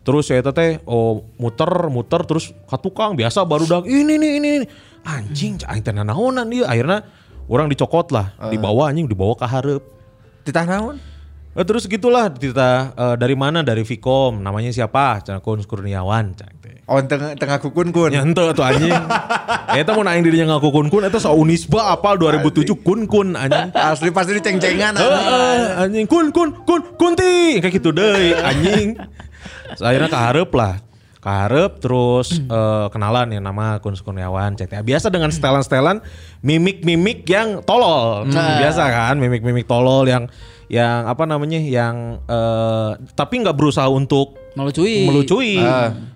Terus 0.04 0.28
saya 0.28 0.44
teh 0.44 0.84
oh 0.84 1.24
muter 1.40 1.72
muter 1.88 2.28
terus 2.28 2.52
ke 2.52 2.78
tukang 2.84 3.16
biasa 3.16 3.48
baru 3.48 3.64
dak 3.64 3.88
ini 3.88 4.20
nih 4.20 4.32
ini 4.36 4.50
ini 4.60 4.68
anjing 5.04 5.60
aing 5.68 5.84
teh 5.84 5.94
nanaonan 5.94 6.48
dia 6.48 6.68
akhirnya 6.68 7.04
orang 7.52 7.68
dicokot 7.70 8.12
lah 8.16 8.36
dibawa 8.50 8.90
anjing 8.92 9.08
dibawa 9.08 9.36
ke 9.36 9.46
hareup 9.48 9.84
Titah 10.44 10.68
naon? 10.68 11.00
Eh, 11.54 11.64
terus 11.64 11.88
gitulah 11.88 12.28
kita 12.34 12.92
eh, 12.92 13.16
dari 13.16 13.38
mana 13.38 13.64
dari 13.64 13.88
Vicom 13.88 14.44
namanya 14.44 14.74
siapa 14.76 15.24
Cina 15.24 15.40
Kun 15.40 15.64
Kurniawan 15.64 16.36
cak. 16.36 16.52
Oh 16.84 17.00
tengah 17.00 17.32
tengah 17.40 17.64
kukun 17.64 17.96
kun. 17.96 18.12
Ya 18.12 18.28
ente 18.28 18.44
tuh 18.44 18.66
anjing. 18.66 18.92
Eta 19.80 19.96
mau 19.96 20.04
naing 20.04 20.20
dirinya 20.20 20.52
ngaku 20.52 20.68
kun 20.68 20.88
kun 20.92 21.08
eta 21.08 21.16
sa 21.16 21.32
Unisba 21.32 21.96
apal 21.96 22.20
2007 22.20 22.76
kun 22.84 23.08
kun 23.08 23.40
anjing. 23.40 23.72
Asli 23.72 24.12
pasti 24.12 24.36
diceng-cengan. 24.36 24.92
Heeh, 25.00 25.80
anjing 25.80 26.06
kun 26.12 26.36
kun 26.36 26.52
kun 26.68 26.84
kunti 27.00 27.64
kayak 27.64 27.80
gitu 27.80 27.96
deh 27.96 28.36
anjing. 28.36 29.00
So, 29.80 29.86
akhirnya 29.88 30.12
keharap 30.12 30.52
lah. 30.52 30.84
Keharap 31.24 31.80
terus 31.80 32.36
eh, 32.36 32.88
kenalan 32.92 33.32
ya 33.32 33.40
nama 33.40 33.80
Kun 33.80 33.96
Kurniawan 33.96 34.60
CTA. 34.60 34.84
Biasa 34.84 35.08
dengan 35.08 35.32
setelan-setelan 35.32 36.04
mimik-mimik 36.44 37.24
yang 37.24 37.64
tolol. 37.64 38.28
Biasa 38.28 38.84
kan 38.92 39.16
mimik-mimik 39.16 39.64
tolol 39.64 40.04
yang 40.04 40.28
yang 40.68 41.08
apa 41.08 41.24
namanya 41.24 41.64
yang 41.64 42.20
eh, 42.28 42.92
tapi 43.16 43.40
nggak 43.40 43.56
berusaha 43.56 43.88
untuk 43.88 44.36
Melucui. 44.54 45.08
melucui. 45.08 45.58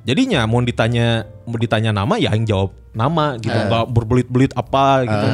Jadinya 0.03 0.43
mau 0.45 0.59
ditanya 0.61 1.23
mau 1.47 1.57
ditanya 1.57 1.89
nama 1.89 2.19
ya 2.19 2.35
yang 2.35 2.43
jawab 2.43 2.75
nama 2.91 3.39
gitu. 3.39 3.55
Nggak 3.55 3.85
berbelit-belit 3.89 4.51
apa 4.59 5.07
gitu. 5.07 5.27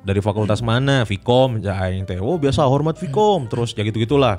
Dari 0.00 0.20
fakultas 0.24 0.64
mana? 0.64 1.04
Vkom, 1.04 1.60
ya 1.60 1.76
aing 1.76 2.08
teh. 2.08 2.16
Oh, 2.18 2.40
biasa 2.40 2.64
hormat 2.64 2.96
Vkom. 2.96 3.46
Terus 3.46 3.76
ya 3.76 3.84
gitu-gitulah. 3.84 4.34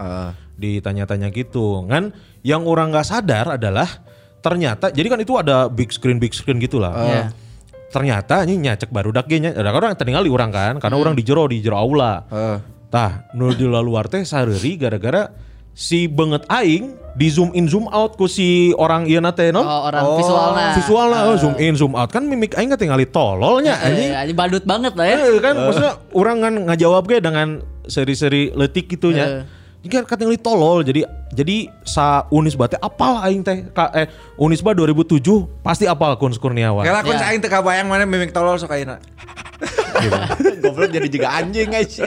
Ditanya-tanya 0.58 1.30
gitu. 1.32 1.86
Kan 1.86 2.12
yang 2.42 2.66
orang 2.66 2.90
nggak 2.92 3.06
sadar 3.08 3.58
adalah 3.58 3.86
ternyata 4.42 4.90
jadi 4.90 5.08
kan 5.08 5.20
itu 5.22 5.38
ada 5.38 5.70
big 5.70 5.94
screen 5.94 6.18
big 6.18 6.34
screen 6.34 6.58
gitulah. 6.58 6.92
Iya. 6.98 7.26
Ternyata 7.92 8.48
ini 8.48 8.58
nyacek 8.58 8.90
baru 8.90 9.14
dak 9.14 9.28
ge 9.28 9.38
nya. 9.38 9.52
Ada 9.54 9.72
orang 9.72 9.94
tertinggal 9.96 10.24
di 10.26 10.32
orang 10.32 10.52
kan 10.52 10.74
karena 10.80 10.96
orang 10.98 11.14
di 11.14 11.24
jero 11.24 11.46
di 11.46 11.62
jero 11.62 11.78
aula. 11.78 12.26
Tah, 12.92 13.32
nu 13.32 13.56
di 13.56 13.64
luar 13.64 14.12
teh 14.12 14.28
sareuri 14.28 14.76
gara-gara 14.76 15.32
si 15.72 16.04
banget 16.12 16.44
aing 16.52 17.00
di 17.16 17.28
zoom 17.32 17.56
in 17.56 17.68
zoom 17.68 17.88
out 17.88 18.20
ku 18.20 18.28
si 18.28 18.76
orang 18.76 19.08
ieu 19.08 19.24
teh 19.32 19.56
no. 19.56 19.64
Oh, 19.64 19.88
orang 19.88 20.04
visualnya. 20.20 20.68
Visualnya 20.76 21.20
oh, 21.28 21.36
zoom 21.40 21.56
in 21.60 21.76
zoom 21.80 21.96
out 21.96 22.12
kan 22.12 22.24
mimik 22.28 22.56
aing 22.56 22.72
tinggali 22.76 23.08
tololnya 23.08 23.80
anjing. 23.80 24.12
Eh, 24.12 24.20
anjing 24.20 24.38
badut 24.40 24.64
banget 24.68 24.96
lah 24.96 25.08
ya. 25.08 25.18
Kan 25.40 25.56
maksudnya 25.60 25.94
orang 26.12 26.38
kan 26.44 26.54
ngajawab 26.72 27.04
ge 27.08 27.18
dengan 27.24 27.48
seri-seri 27.88 28.52
letik 28.56 28.92
gitu 28.92 29.12
nya. 29.16 29.48
Jika 29.82 30.06
kan 30.06 30.14
tinggali 30.14 30.38
tolol 30.38 30.86
jadi 30.86 31.10
jadi 31.34 31.66
sa 31.82 32.30
Unisba 32.30 32.70
teh 32.70 32.78
apal 32.78 33.18
aing 33.26 33.42
teh 33.42 33.66
Ka, 33.74 33.90
eh 33.98 34.06
Unisba 34.38 34.78
2007 34.78 35.66
pasti 35.66 35.90
apal 35.90 36.14
Kun 36.22 36.38
Kurniawan. 36.38 36.86
Kela 36.86 37.02
kun 37.02 37.18
Ya. 37.18 37.34
aing 37.34 37.42
teu 37.42 37.50
kabayang 37.50 37.90
mana 37.90 38.06
mimik 38.06 38.30
tolol 38.30 38.62
sok 38.62 38.78
ayeuna. 38.78 39.02
Goblok 40.64 40.90
jadi 40.92 41.08
juga 41.10 41.28
anjing 41.34 41.68
guys. 41.70 42.00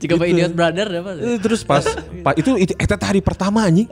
Jika 0.00 0.18
Pak 0.18 0.26
Idiot 0.26 0.52
Brother 0.52 0.88
apa? 1.02 1.10
Eh, 1.20 1.38
terus 1.38 1.62
pas, 1.62 1.84
pa- 2.24 2.36
itu 2.36 2.56
itu 2.58 2.72
eta 2.76 2.96
teh 2.96 3.06
hari 3.06 3.20
pertama 3.20 3.64
anjing. 3.64 3.86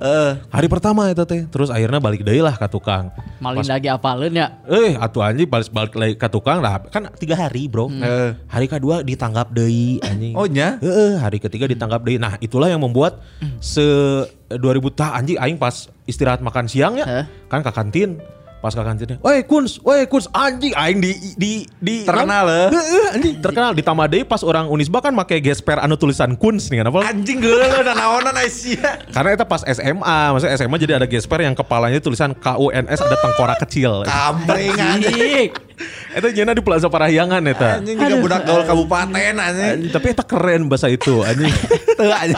Hari 0.49 0.67
pertama 0.67 1.09
eta 1.09 1.25
teh. 1.25 1.47
Terus 1.47 1.69
akhirnya 1.69 2.01
balik 2.01 2.25
deui 2.25 2.41
lah 2.41 2.57
ke 2.57 2.67
tukang. 2.67 3.13
Malin 3.39 3.65
lagi 3.65 3.89
apalin 3.89 4.33
ya. 4.33 4.61
Eh, 4.69 4.97
atuh 4.97 5.25
anjing 5.25 5.49
balik 5.49 5.71
balik 5.73 5.95
lagi 5.97 6.15
ke 6.17 6.29
tukang 6.29 6.59
lah. 6.61 6.83
Kan 6.89 7.09
tiga 7.17 7.37
hari, 7.37 7.69
Bro. 7.69 7.89
Eh. 7.93 8.31
Hari 8.49 8.67
kedua 8.69 9.01
ditangkap 9.01 9.53
deui 9.53 10.01
anjing. 10.03 10.35
Oh, 10.37 10.49
nya? 10.49 10.77
Heeh, 10.81 11.17
hari 11.21 11.39
ketiga 11.41 11.69
ditangkap 11.69 12.01
deui. 12.03 12.19
Nah, 12.21 12.37
itulah 12.41 12.69
yang 12.69 12.81
membuat 12.81 13.21
se 13.61 13.85
2000 14.51 14.59
tah 14.99 15.15
anjing 15.15 15.39
aing 15.39 15.57
pas 15.57 15.87
istirahat 16.05 16.43
makan 16.43 16.67
siang 16.67 16.99
ya. 16.99 17.07
Heh. 17.07 17.25
Kan 17.47 17.63
ke 17.63 17.71
kantin. 17.71 18.19
Pas 18.61 18.77
ke 18.77 18.83
kantinnya, 18.85 19.17
"Woi, 19.25 19.41
Kuns, 19.49 19.81
woi 19.81 20.05
Kuns, 20.05 20.29
anjing 20.37 20.77
aing 20.77 21.01
di 21.01 21.17
di 21.41 21.53
di 21.81 22.05
Terkenal, 22.05 22.45
eh. 22.45 22.69
Heeh, 22.69 23.07
anjing 23.17 23.35
terkenal 23.41 23.73
ditambah 23.73 24.05
deui 24.13 24.25
pas 24.29 24.45
orang 24.45 24.69
Unisba 24.69 25.01
kan 25.01 25.17
make 25.17 25.41
gesper 25.41 25.81
anu 25.81 25.97
tulisan 25.97 26.37
Kuns 26.37 26.69
nih 26.69 26.85
kan 26.85 26.93
apa? 26.93 27.09
Anjing 27.09 27.41
geuleuh 27.41 27.81
dan 27.81 27.97
naonan 27.97 28.37
Aisyah. 28.37 29.09
Karena 29.17 29.33
itu 29.33 29.45
pas 29.49 29.65
SMA, 29.65 30.19
maksudnya 30.37 30.55
SMA 30.61 30.77
jadi 30.77 30.93
ada 31.01 31.09
gesper 31.09 31.41
yang 31.41 31.57
kepalanya 31.57 32.05
tulisan 32.05 32.37
KUNS 32.37 33.01
ada 33.01 33.17
tengkorak 33.17 33.57
kecil. 33.65 34.05
Kampring 34.05 34.77
anjing. 34.77 35.49
Itu 36.21 36.29
jena 36.37 36.53
di 36.53 36.61
Plaza 36.61 36.93
Parahyangan 36.93 37.41
eta. 37.49 37.81
Anjing 37.81 37.97
juga 37.97 38.17
budak 38.21 38.41
gaul 38.45 38.63
kabupaten 38.69 39.35
anjing. 39.41 39.89
Tapi 39.89 40.07
itu 40.13 40.23
keren 40.29 40.69
bahasa 40.69 40.93
itu 40.93 41.25
anjing. 41.25 41.49
Teu 41.99 42.13
anjing. 42.13 42.37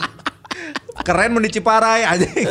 Keren 1.00 1.40
di 1.40 1.48
Ciparai 1.48 2.04
anjing. 2.04 2.44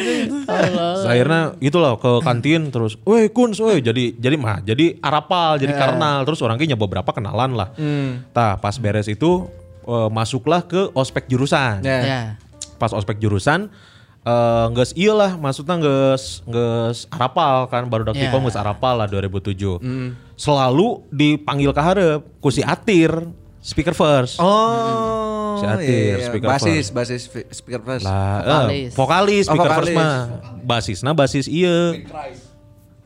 Akhirnya 1.10 1.56
itulah 1.64 1.96
ke 1.96 2.20
kantin 2.20 2.68
terus, 2.68 3.00
"Woi 3.08 3.32
Kuns, 3.32 3.56
woi." 3.56 3.80
Jadi 3.80 4.20
jadi 4.20 4.36
mah 4.36 4.60
jadi 4.60 5.00
arapal, 5.00 5.56
jadi 5.56 5.72
karnal. 5.72 6.28
Terus 6.28 6.44
orangnya 6.44 6.76
beberapa 6.76 7.08
kenalan 7.16 7.56
lah. 7.56 7.72
Tah, 8.36 8.60
pas 8.60 8.76
beres 8.76 9.08
itu 9.08 9.48
eh, 9.88 10.08
masuklah 10.12 10.60
ke 10.60 10.92
ospek 10.92 11.24
jurusan. 11.32 11.80
Ya. 11.80 12.00
Ya. 12.04 12.20
Pas 12.76 12.92
ospek 12.92 13.16
jurusan 13.16 13.72
eh 14.20 14.66
geus 14.76 14.92
ieu 15.00 15.16
lah 15.16 15.40
maksudnya 15.40 15.80
geus 15.80 16.44
geus 16.44 17.08
arapal 17.08 17.64
kan 17.72 17.88
baru 17.88 18.04
dak 18.04 18.20
Ya. 18.20 18.28
Vkom 18.28 18.44
geus 18.44 18.60
arapal 18.60 19.00
lah 19.00 19.08
2007. 19.08 19.80
Selalu 20.36 21.08
dipanggil 21.08 21.72
ke 21.72 21.80
hareup 21.80 22.20
ku 22.44 22.52
si 22.52 22.60
Atir 22.60 23.08
speaker 23.60 23.92
first. 23.92 24.40
Oh. 24.40 25.56
Si 25.56 25.64
Atir, 25.64 26.16
iya. 26.16 26.26
speaker 26.26 26.48
basis, 26.48 26.88
first. 26.88 26.90
basis 26.90 27.22
fi- 27.26 27.48
speaker 27.50 27.80
first. 27.80 28.04
Lah, 28.04 28.40
Vokalis. 28.40 28.88
eh, 28.88 28.96
vokalis 28.96 29.44
Oh, 29.44 29.50
speaker 29.52 29.70
first 29.70 29.90
vokalis. 29.90 29.96
mah. 29.96 30.16
Basisna 30.60 31.10
basis 31.12 31.46
ieu. 31.46 32.00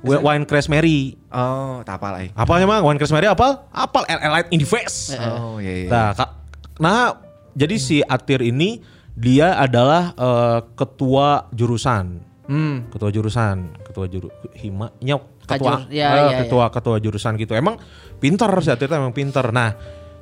We- 0.05 0.21
Wine 0.21 0.45
Crash 0.45 0.69
Mary. 0.69 1.17
Oh, 1.29 1.81
tak 1.81 1.97
apa 1.97 2.21
aing. 2.21 2.33
Apalnya 2.35 2.69
mah 2.69 2.81
Wine 2.81 3.01
Crash 3.01 3.11
Mary 3.11 3.25
apal? 3.25 3.65
Apal 3.73 4.05
LL 4.05 4.31
Light 4.31 4.49
in 4.53 4.61
the 4.61 4.69
face. 4.69 5.17
Oh, 5.17 5.57
iya 5.57 5.85
iya. 5.85 5.89
Nah, 5.89 6.09
Kak, 6.13 6.31
nah 6.77 7.17
jadi 7.51 7.75
si 7.75 8.05
Atir 8.05 8.45
ini 8.45 8.85
dia 9.17 9.57
adalah 9.57 10.13
eh, 10.13 10.61
ketua 10.75 11.49
jurusan. 11.51 12.21
Hmm. 12.45 12.93
Ketua 12.93 13.09
jurusan, 13.09 13.73
ketua 13.81 14.05
juru 14.05 14.29
hima 14.53 14.93
nyok 15.01 15.49
ketua 15.49 15.81
Kajur, 15.81 15.89
ya, 15.89 16.09
eh, 16.13 16.25
ya, 16.29 16.39
ketua 16.45 16.69
ketua 16.69 16.97
jurusan 17.01 17.41
gitu. 17.41 17.57
Emang 17.57 17.81
pinter 18.21 18.53
si 18.61 18.69
Atir 18.69 18.85
teh 18.85 19.01
emang 19.01 19.17
pinter. 19.17 19.49
Nah, 19.49 19.73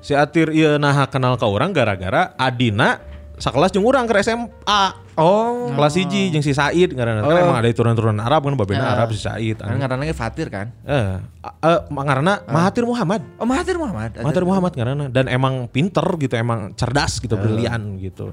si 0.03 0.13
Atir 0.19 0.51
ieu 0.51 0.77
nah 0.77 1.07
kenal 1.07 1.39
ke 1.39 1.47
orang 1.47 1.71
gara-gara 1.71 2.35
Adina 2.35 3.13
sakelas 3.43 3.75
jeung 3.75 3.87
urang 3.87 4.05
ke 4.07 4.21
SMA. 4.23 4.83
Oh. 5.13 5.69
Kelas 5.75 5.99
hiji 5.99 6.33
jeung 6.33 6.45
si 6.45 6.55
Said 6.55 6.95
ngaranna. 6.95 7.27
Kan 7.27 7.37
emang 7.37 7.59
ada 7.59 7.69
turunan-turunan 7.75 8.21
Arab 8.23 8.49
kan 8.49 8.55
babena 8.55 8.97
Arab 8.97 9.13
si 9.13 9.21
Said. 9.21 9.59
Kan 9.59 9.77
ngaranna 9.77 10.07
ge 10.07 10.15
Fatir 10.17 10.49
kan? 10.49 10.71
Eh, 10.87 11.19
eh 11.43 11.81
ngaranna 11.91 12.47
Mahathir 12.49 12.87
Muhammad. 12.87 13.21
Oh, 13.37 13.47
Mahathir 13.49 13.77
Muhammad. 13.77 14.15
Mahathir 14.21 14.45
Muhammad 14.47 14.73
karena 14.73 15.07
dan 15.11 15.27
emang 15.27 15.67
pinter 15.69 16.05
gitu, 16.17 16.35
emang 16.39 16.73
cerdas 16.79 17.19
gitu, 17.19 17.35
brilian 17.35 17.99
gitu. 17.99 18.31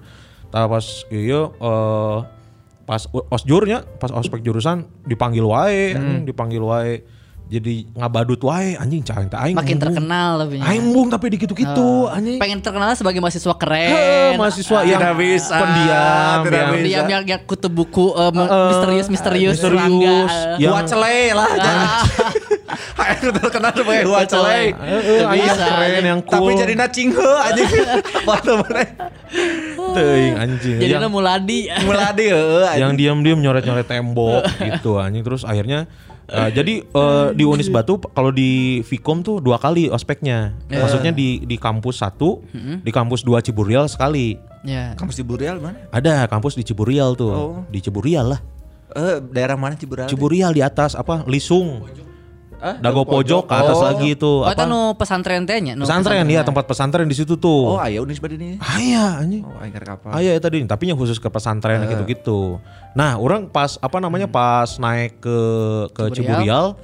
Tapi 0.50 0.66
pas 0.66 0.86
iya 1.14 1.42
eh, 1.50 2.18
pas 2.86 3.02
osjurnya, 3.34 3.86
pas 4.02 4.10
ospek 4.10 4.42
jurusan 4.42 4.86
dipanggil 5.06 5.46
wae, 5.46 5.94
anjing, 5.94 6.26
dipanggil 6.26 6.64
wae. 6.64 7.19
Jadi 7.50 7.90
ngabadut 7.92 8.38
wae 8.46 8.78
anjing 8.78 9.02
cah 9.02 9.18
teh 9.20 9.34
aing. 9.34 9.58
Makin 9.58 9.74
embung. 9.74 9.82
terkenal 9.82 10.30
tapi. 10.38 10.62
Aing 10.62 10.84
embung 10.86 11.08
tapi 11.10 11.34
di 11.34 11.38
gitu-gitu 11.42 12.06
anjing. 12.06 12.38
Pengen 12.38 12.62
terkenal 12.62 12.94
sebagai 12.94 13.18
mahasiswa 13.18 13.54
keren. 13.58 14.38
mahasiswa 14.38 14.80
yang 14.86 15.02
Tidak 15.02 15.16
bisa, 15.18 15.56
pendiam, 15.58 16.38
tidak 16.46 16.54
yang 16.54 16.72
bisa. 16.72 17.02
Yang, 17.10 17.24
yang 17.26 17.42
kutub 17.44 17.74
buku 17.74 18.14
eh, 18.14 18.30
me- 18.30 18.46
Eh, 18.46 18.68
misterius-misterius. 18.70 19.58
misterius, 19.58 19.66
serangga, 19.66 20.18
eh. 20.30 20.62
yang- 20.62 20.86
cele 20.86 21.20
lah. 21.34 21.50
Aing 23.02 23.34
terkenal 23.42 23.72
sebagai 23.74 24.04
eh, 24.06 24.30
aing 24.30 24.74
yang 25.18 25.32
Bisa, 25.34 25.66
keren 25.66 26.04
yang 26.06 26.22
cool. 26.22 26.38
Tapi 26.46 26.52
jadi 26.54 26.74
nacing 26.78 27.10
he 27.18 27.30
anjing. 27.50 27.70
Waktu 28.30 28.52
mana? 28.62 28.82
teuing 29.90 30.36
anjing. 30.38 30.78
Jadi 30.78 30.94
Yang- 30.94 31.10
muladi. 31.10 31.60
Muladi 31.82 32.26
yang 32.78 32.94
diam-diam 32.94 33.42
nyoret-nyoret 33.42 33.90
tembok 33.90 34.46
gitu 34.62 35.02
anjing 35.02 35.26
terus 35.26 35.42
akhirnya 35.42 35.90
eh, 36.32 36.50
jadi 36.52 36.74
eh, 36.82 37.28
di 37.34 37.44
Unis 37.44 37.68
Batu 37.68 37.98
kalau 38.00 38.30
di 38.30 38.50
Vkom 38.82 39.20
tuh 39.20 39.38
dua 39.38 39.58
kali 39.58 39.88
ospeknya 39.88 40.54
maksudnya 40.68 41.10
di 41.12 41.42
di 41.42 41.56
kampus 41.56 42.00
satu 42.00 42.40
di 42.80 42.90
kampus 42.90 43.22
dua 43.22 43.40
Ciburial 43.40 43.86
sekali 43.86 44.38
Ya. 44.60 44.92
Kampus 44.92 45.16
di 45.16 45.24
Burial 45.24 45.56
mana? 45.58 45.88
ada 45.88 46.28
kampus 46.28 46.52
di 46.52 46.62
Ciburial 46.62 47.16
tuh 47.16 47.32
Oh. 47.32 47.56
di 47.66 47.80
Ciburial 47.80 48.28
lah 48.30 48.42
Eh, 48.90 49.22
daerah 49.24 49.54
mana 49.54 49.74
Cibural? 49.74 50.06
Ciburial 50.06 50.52
di 50.52 50.60
atas 50.60 50.94
apa 50.94 51.24
Lisung 51.24 51.86
Ah, 52.60 52.76
Dago 52.76 53.08
pojok 53.08 53.48
ke 53.48 53.56
atas 53.56 53.80
Oh. 53.80 53.88
lagi 53.88 54.08
itu 54.14 54.32
Oh, 54.44 54.44
itu 54.44 54.52
apa 54.52 54.68
nu 54.68 54.92
pesantren 54.94 55.48
teh 55.48 55.56
nya. 55.58 55.74
nu 55.74 55.88
pesantren 55.88 56.28
ya 56.28 56.44
tempat 56.44 56.68
pesantren 56.68 57.08
di 57.08 57.16
situ 57.16 57.40
tuh 57.40 57.76
Oh, 57.76 57.80
aya 57.80 58.04
Unisba 58.04 58.28
di 58.28 58.36
ini. 58.36 58.50
Aya 58.60 59.16
anjing 59.18 59.48
Oh, 59.48 59.56
aing 59.58 59.72
kapal. 59.72 60.12
Ah 60.12 60.20
iya 60.20 60.36
tadi, 60.36 60.60
tapi 60.64 60.88
yang 60.88 61.00
khusus 61.00 61.18
ke 61.18 61.28
pesantren 61.28 61.88
gitu-gitu. 61.88 62.60
Nah, 62.92 63.16
orang 63.16 63.48
pas 63.48 63.80
apa 63.80 63.98
namanya 63.98 64.28
pas 64.28 64.68
naik 64.76 65.18
ke 65.18 65.40
ke 65.90 66.04
Ciburial, 66.12 66.76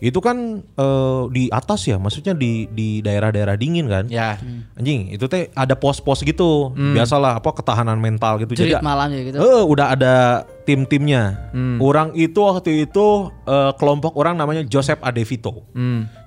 itu 0.00 0.16
kan 0.24 0.64
eh, 0.64 1.22
di 1.28 1.52
atas 1.52 1.84
ya, 1.84 2.00
maksudnya 2.00 2.32
di 2.32 2.64
di 2.72 3.04
daerah-daerah 3.04 3.54
dingin 3.60 3.84
kan. 3.86 4.08
Ya. 4.08 4.40
Anjing, 4.76 5.12
itu 5.12 5.28
teh 5.28 5.52
ada 5.52 5.76
pos-pos 5.76 6.24
gitu. 6.24 6.72
Biasalah 6.72 7.38
apa 7.38 7.52
ketahanan 7.52 8.00
mental 8.00 8.40
gitu. 8.40 8.56
Jurit 8.56 8.80
Jadi 8.80 8.84
malam 8.84 9.12
ya 9.12 9.20
gitu. 9.28 9.36
eh, 9.38 9.62
udah 9.64 9.86
ada 9.92 10.14
tim-timnya. 10.64 11.52
Orang 11.78 12.16
itu 12.16 12.40
waktu 12.40 12.88
itu 12.88 13.28
eh, 13.44 13.72
kelompok 13.76 14.16
orang 14.16 14.40
namanya 14.40 14.64
Joseph 14.64 15.04
Adevito. 15.04 15.68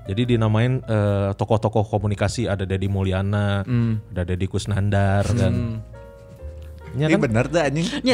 Jadi 0.03 0.35
dinamain 0.35 0.83
eh, 0.83 1.29
tokoh-tokoh 1.33 1.89
komunikasi 1.89 2.45
ada 2.45 2.67
Deddy 2.69 2.91
Mulyana, 2.91 3.65
ada 4.13 4.21
Deddy 4.21 4.45
Kusnandar 4.45 5.25
dan 5.33 5.81
Ya 6.93 7.09
Ini 7.09 7.17
kan? 7.17 7.21
bener 7.25 7.45
tuh 7.49 7.57
anjing. 7.57 7.85
Nya 8.05 8.13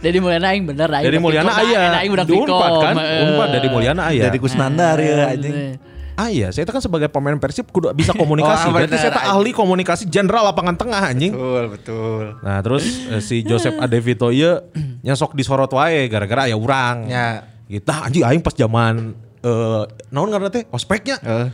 Jadi 0.00 0.16
Mulyana 0.24 0.46
aing 0.56 0.64
bener 0.64 0.88
aing. 0.88 1.04
Dari 1.04 1.18
Mulyana 1.20 1.52
aya. 1.52 1.80
Aing 2.00 2.12
udah 2.12 2.24
Unpad 2.24 2.72
kan? 2.80 2.94
eh. 2.96 3.24
Unpad 3.28 3.48
dari 3.52 3.68
Mulyana 3.68 4.02
aya. 4.08 4.22
Dari 4.26 4.38
Kusnandar 4.40 4.96
ya 4.96 5.28
anjing. 5.28 5.76
Ah 6.12 6.28
iya, 6.28 6.52
saya 6.52 6.68
itu 6.68 6.72
kan 6.76 6.84
sebagai 6.84 7.08
pemain 7.08 7.36
Persib 7.36 7.72
kudu 7.72 7.88
bisa 7.92 8.12
komunikasi. 8.20 8.68
Oh, 8.68 8.76
Berarti 8.76 8.96
saya 8.96 9.12
ahli 9.16 9.52
komunikasi 9.52 10.08
jenderal 10.08 10.44
lapangan 10.44 10.76
tengah 10.76 11.00
anjing. 11.08 11.32
Betul, 11.32 11.64
betul. 11.72 12.24
Nah 12.44 12.60
terus 12.60 12.84
eh, 13.08 13.20
si 13.20 13.40
Joseph 13.40 13.80
Adevito 13.84 14.28
ieu 14.28 14.60
nya 15.00 15.16
sok 15.16 15.32
disorot 15.32 15.72
wae 15.72 16.08
gara-gara 16.08 16.48
aya 16.48 16.56
urang. 16.56 17.08
Ya. 17.08 17.48
Kita 17.64 18.08
anjing 18.08 18.24
aing 18.24 18.40
pas 18.40 18.52
zaman 18.52 19.16
eh 19.40 19.82
naon 20.08 20.28
ngaranna 20.28 20.52
teh 20.52 20.64
ospeknya. 20.68 21.16
Eh. 21.20 21.48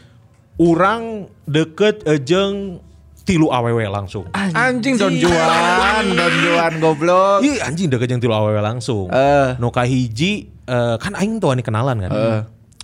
Urang 0.59 1.31
deket 1.47 2.03
eh, 2.03 2.19
jeung 2.19 2.83
tilu 3.29 3.53
awewe 3.53 3.85
langsung. 3.85 4.25
Anjing 4.33 4.97
Don 4.97 5.13
Juan, 5.13 6.05
Don 6.17 6.35
Juan 6.41 6.73
goblok. 6.81 7.45
Iya 7.45 7.69
anjing 7.69 7.93
deket 7.93 8.09
jeung 8.09 8.23
tilu 8.25 8.33
awewe 8.33 8.57
langsung. 8.65 9.13
Eh. 9.13 9.61
Nu 9.61 9.69
kahiji 9.69 10.49
eh, 10.65 10.97
kan 10.97 11.13
aing 11.13 11.37
tuh 11.37 11.53
ani 11.53 11.61
kenalan 11.61 12.01
kan. 12.01 12.11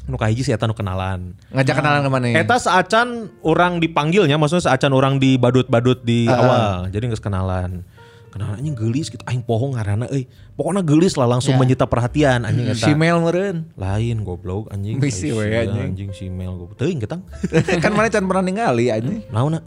Nu 0.04 0.20
kahiji 0.20 0.44
si 0.44 0.52
eta 0.52 0.68
nu 0.68 0.76
kenalan. 0.76 1.32
Ngajak 1.48 1.80
kenalan 1.80 2.00
ke 2.04 2.10
mana 2.12 2.26
ya? 2.28 2.44
Eta 2.44 2.60
seacan 2.60 3.32
orang 3.40 3.80
dipanggilnya, 3.80 4.36
maksudnya 4.36 4.68
seacan 4.68 4.92
orang 4.92 5.16
dibadut-badut 5.16 6.04
di 6.04 6.28
awal. 6.28 6.92
Jadi 6.92 7.08
nggak 7.08 7.24
kenalan. 7.24 7.80
Kenalan 8.28 8.58
anjing 8.60 8.74
gelis 8.76 9.08
gitu, 9.08 9.22
aing 9.30 9.46
pohong 9.46 9.78
ngaranna 9.78 10.10
euy. 10.10 10.26
Pokoknya 10.58 10.82
gelis 10.82 11.14
lah 11.14 11.30
langsung 11.30 11.54
Ya. 11.54 11.60
menyita 11.62 11.86
perhatian 11.86 12.42
anjing 12.44 12.66
eta. 12.66 12.84
Si 12.84 12.92
Mel 12.92 13.22
meren. 13.22 13.70
Lain 13.78 14.26
goblok 14.26 14.68
anjing. 14.74 14.98
Bisi 15.00 15.30
Ai, 15.30 15.38
we, 15.38 15.44
anjing. 15.54 15.86
anjing 15.94 16.10
si 16.12 16.26
Mel 16.28 16.52
goblok. 16.58 16.76
Teuing 16.76 16.98
ketang. 17.00 17.22
kan 17.84 17.94
mana 17.94 18.10
can 18.12 18.26
pernah 18.26 18.44
ningali 18.44 18.90
anjing. 18.90 19.22
Naonna? 19.30 19.62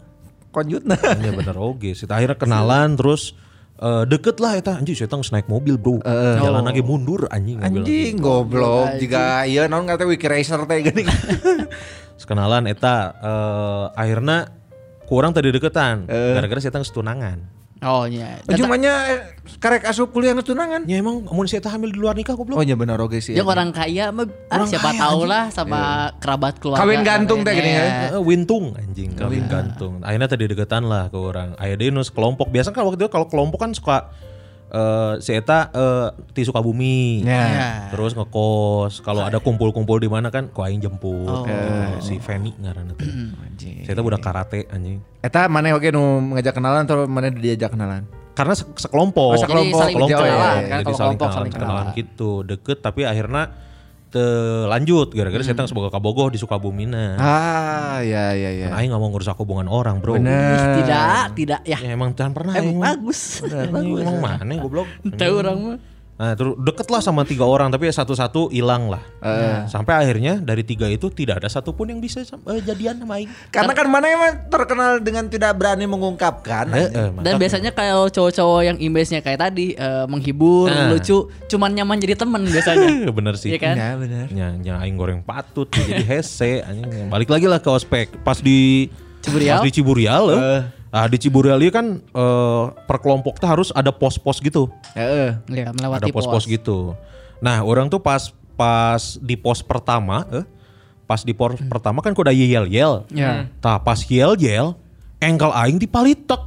Konjutna. 0.54 0.96
Iya 1.22 1.32
bener 1.34 1.56
oge. 1.58 1.92
Sita 1.92 2.16
akhirnya 2.16 2.38
kenalan 2.38 2.96
terus 2.96 3.36
eh, 3.82 4.04
deket 4.08 4.40
lah 4.40 4.56
eta 4.56 4.78
anjing 4.80 4.96
saya 4.96 5.10
tangis 5.10 5.28
naik 5.34 5.50
mobil 5.50 5.76
bro. 5.76 6.00
Jalan 6.04 6.64
lagi 6.64 6.80
mundur 6.80 7.28
anjing. 7.28 7.60
Anjing 7.60 8.16
goblok. 8.22 8.96
Jika 8.96 9.44
iya 9.44 9.68
naon 9.68 9.84
kata 9.84 10.08
wiki 10.08 10.26
racer 10.30 10.64
teh 10.64 10.78
gini. 10.80 11.04
Sekenalan 12.20 12.70
eta 12.70 13.12
eh, 13.18 13.84
akhirnya 13.98 14.54
kurang 15.04 15.36
tadi 15.36 15.52
deketan. 15.52 16.08
Gara-gara 16.08 16.60
saya 16.62 16.72
tangis 16.72 16.94
tunangan. 16.94 17.57
Oh 17.78 18.04
iya. 18.10 18.42
Cumanya 18.42 18.92
eh, 19.06 19.20
karek 19.62 19.86
asup 19.86 20.10
kuliah 20.10 20.34
nu 20.34 20.42
tunangan. 20.42 20.82
Ya 20.90 20.98
emang 20.98 21.22
mun 21.30 21.46
saya 21.46 21.62
teh 21.62 21.70
hamil 21.70 21.94
di 21.94 21.98
luar 21.98 22.18
nikah 22.18 22.34
goblok. 22.34 22.58
Oh 22.58 22.64
iya 22.66 22.74
benar 22.74 22.98
oke 22.98 23.22
sih. 23.22 23.38
Yang 23.38 23.48
orang 23.54 23.70
kaya 23.70 24.10
mah 24.10 24.26
ah, 24.50 24.66
siapa 24.66 24.98
tahu 24.98 25.20
lah 25.30 25.54
sama 25.54 26.10
kerabat 26.18 26.58
keluarga. 26.58 26.82
Kawin 26.82 27.06
gantung 27.06 27.46
teh 27.46 27.54
gini 27.54 27.70
ya. 27.70 27.84
Eh, 28.14 28.22
wintung 28.22 28.74
anjing 28.74 29.14
kawin 29.14 29.46
gantung. 29.46 30.02
Akhirnya 30.02 30.26
tadi 30.26 30.44
deketan 30.50 30.90
lah 30.90 31.06
ke 31.06 31.18
orang. 31.18 31.54
Aya 31.62 31.78
deui 31.78 31.94
nu 31.94 32.02
kelompok. 32.02 32.50
Biasa 32.50 32.74
kan 32.74 32.82
waktu 32.82 32.98
itu 32.98 33.10
kalau 33.14 33.30
kelompok 33.30 33.62
kan 33.62 33.70
suka 33.70 34.10
eh 34.68 35.12
si 35.18 35.32
eta 35.32 35.68
eh, 35.68 36.08
di 36.30 36.42
Sukabumi. 36.42 37.24
Ya. 37.24 37.42
Ya. 37.44 37.68
Terus 37.90 38.12
ngekos. 38.12 39.00
Kalau 39.00 39.22
ada 39.22 39.38
kumpul-kumpul 39.38 39.96
di 39.96 40.06
mana 40.06 40.28
kan 40.28 40.48
ku 40.48 40.60
aing 40.60 40.78
jemput. 40.78 41.24
Oh. 41.24 41.42
Gitu. 41.42 41.68
Si 42.00 42.14
Feni 42.18 42.52
ngaranna 42.54 42.92
teh. 42.92 43.08
Anjing. 43.42 43.82
Si 43.82 43.88
eta 43.88 44.00
budak 44.00 44.20
karate 44.20 44.68
anjing. 44.68 45.00
Eta 45.18 45.48
mana 45.48 45.72
oke 45.72 45.88
nu 45.88 46.32
ngajak 46.32 46.54
kenalan 46.54 46.84
atau 46.84 47.04
mana 47.04 47.28
diajak 47.28 47.72
kenalan? 47.72 48.04
Karena 48.32 48.54
se- 48.54 48.70
sekelompok. 48.78 49.34
Oh, 49.34 49.40
sekelompok. 49.40 49.80
saling 49.82 49.96
Kelompok, 49.98 50.20
kenalan 50.22 50.30
ya, 50.30 50.38
ya. 50.38 50.46
kan 50.46 50.54
Jadi 50.54 50.84
kalau 50.84 50.94
saling 50.94 50.94
kelompok 50.94 51.18
kenalan, 51.18 51.34
saling 51.34 51.52
kenalan 51.52 51.74
kenalan. 51.74 51.98
gitu. 51.98 52.30
Deket 52.44 52.78
tapi 52.78 53.00
akhirnya 53.02 53.42
lanjut 54.66 55.12
gara-gara 55.12 55.42
saya 55.42 55.52
tang 55.52 55.68
sebagai 55.68 55.92
kabogoh 55.92 56.32
di 56.32 56.40
Sukabumina. 56.40 57.18
Ah, 57.18 58.00
ya 58.00 58.32
ya 58.32 58.50
ya. 58.50 58.66
Kan 58.72 58.80
aing 58.80 58.88
nggak 58.88 59.02
mau 59.02 59.10
ngerusak 59.12 59.36
hubungan 59.36 59.68
orang, 59.68 60.00
Bro. 60.00 60.16
Bener. 60.16 60.80
Tidak, 60.80 61.24
tidak 61.36 61.60
ya. 61.64 61.76
Ya 61.76 61.92
emang 61.92 62.16
jangan 62.16 62.32
pernah 62.32 62.52
Emang 62.56 62.64
aing 62.64 62.78
mah. 62.80 62.86
bagus. 62.96 63.44
Anjing, 63.44 64.00
Emang 64.00 64.16
mana 64.22 64.52
goblok? 64.56 64.88
Tahu 65.04 65.34
orang 65.36 65.56
mah. 65.60 65.76
Nah, 66.18 66.34
terus 66.34 66.58
deket 66.58 66.90
lah 66.90 66.98
sama 66.98 67.22
tiga 67.22 67.46
orang 67.46 67.70
tapi 67.70 67.86
satu-satu 67.86 68.50
hilang 68.50 68.90
lah. 68.90 68.98
Sampai 69.64 69.94
akhirnya 69.96 70.36
dari 70.36 70.60
tiga 70.60 70.84
itu 70.84 71.06
tidak 71.08 71.38
ada 71.38 71.48
satupun 71.48 71.88
yang 71.88 71.98
bisa 71.98 72.20
eh, 72.20 72.60
jadian 72.60 72.98
sama 72.98 73.16
aing. 73.16 73.30
Karena 73.48 73.70
kan 73.70 73.86
mana 73.86 74.06
emang 74.06 74.32
terkenal 74.46 74.98
dengan 74.98 75.24
tidak 75.26 75.54
berani 75.54 75.86
mengungkapkan. 75.86 76.66
Eh, 76.68 76.74
anjing. 76.76 76.90
eh, 76.90 77.06
Dan 77.06 77.14
mantap. 77.14 77.38
biasanya 77.38 77.70
kalau 77.70 78.06
cowok-cowok 78.08 78.60
yang 78.64 78.76
imbasnya 78.76 79.20
kayak 79.20 79.38
tadi 79.40 79.72
eh, 79.72 80.04
menghibur, 80.04 80.66
Nah. 80.68 80.90
lucu, 80.90 81.18
cuman 81.46 81.70
nyaman 81.72 81.96
jadi 81.96 82.14
teman 82.14 82.42
biasanya. 82.42 82.88
bener 83.16 83.38
sih. 83.38 83.54
Iya 83.54 83.58
kan? 83.60 83.74
Ya 83.78 83.90
benar. 83.94 84.26
Ya, 84.28 84.46
ya 84.58 84.74
aing 84.82 84.98
goreng 84.98 85.22
patut 85.22 85.70
jadi 85.70 86.02
hese 86.04 86.60
anjing. 86.62 87.06
Balik 87.06 87.30
lagi 87.30 87.46
lah 87.46 87.62
ke 87.62 87.70
ospek. 87.70 88.10
Pas 88.20 88.36
di 88.36 88.90
Ciburial? 89.20 89.58
Pas 89.58 89.66
di 89.66 89.72
Ciburial 89.72 90.24
eh. 90.34 90.60
Nah, 90.88 91.04
di 91.04 91.16
Ciburial 91.20 91.60
ini 91.60 91.72
kan 91.72 92.00
eh, 92.00 92.64
per 92.88 92.98
kelompok 93.04 93.36
tuh 93.36 93.48
harus 93.48 93.68
ada 93.76 93.92
pos-pos 93.92 94.40
gitu. 94.40 94.72
Heeh. 94.96 95.36
Iya, 95.52 95.68
ada 95.68 95.72
melewati 95.76 96.10
pos-pos 96.12 96.48
gitu. 96.48 96.96
Nah, 97.44 97.60
orang 97.60 97.92
tuh 97.92 98.00
pas 98.00 98.32
pas 98.58 99.02
di 99.20 99.36
pos 99.36 99.60
pertama, 99.60 100.24
eh, 100.32 100.44
pas 101.04 101.20
di 101.20 101.36
pos 101.36 101.60
pertama 101.68 102.00
kan 102.00 102.16
kuda 102.16 102.32
yel-yel. 102.32 103.04
Ya. 103.12 103.46
Tah 103.60 103.78
pas 103.78 104.00
yel-yel, 104.00 104.72
engkel 105.20 105.52
aing 105.52 105.78
dipalitek. 105.78 106.40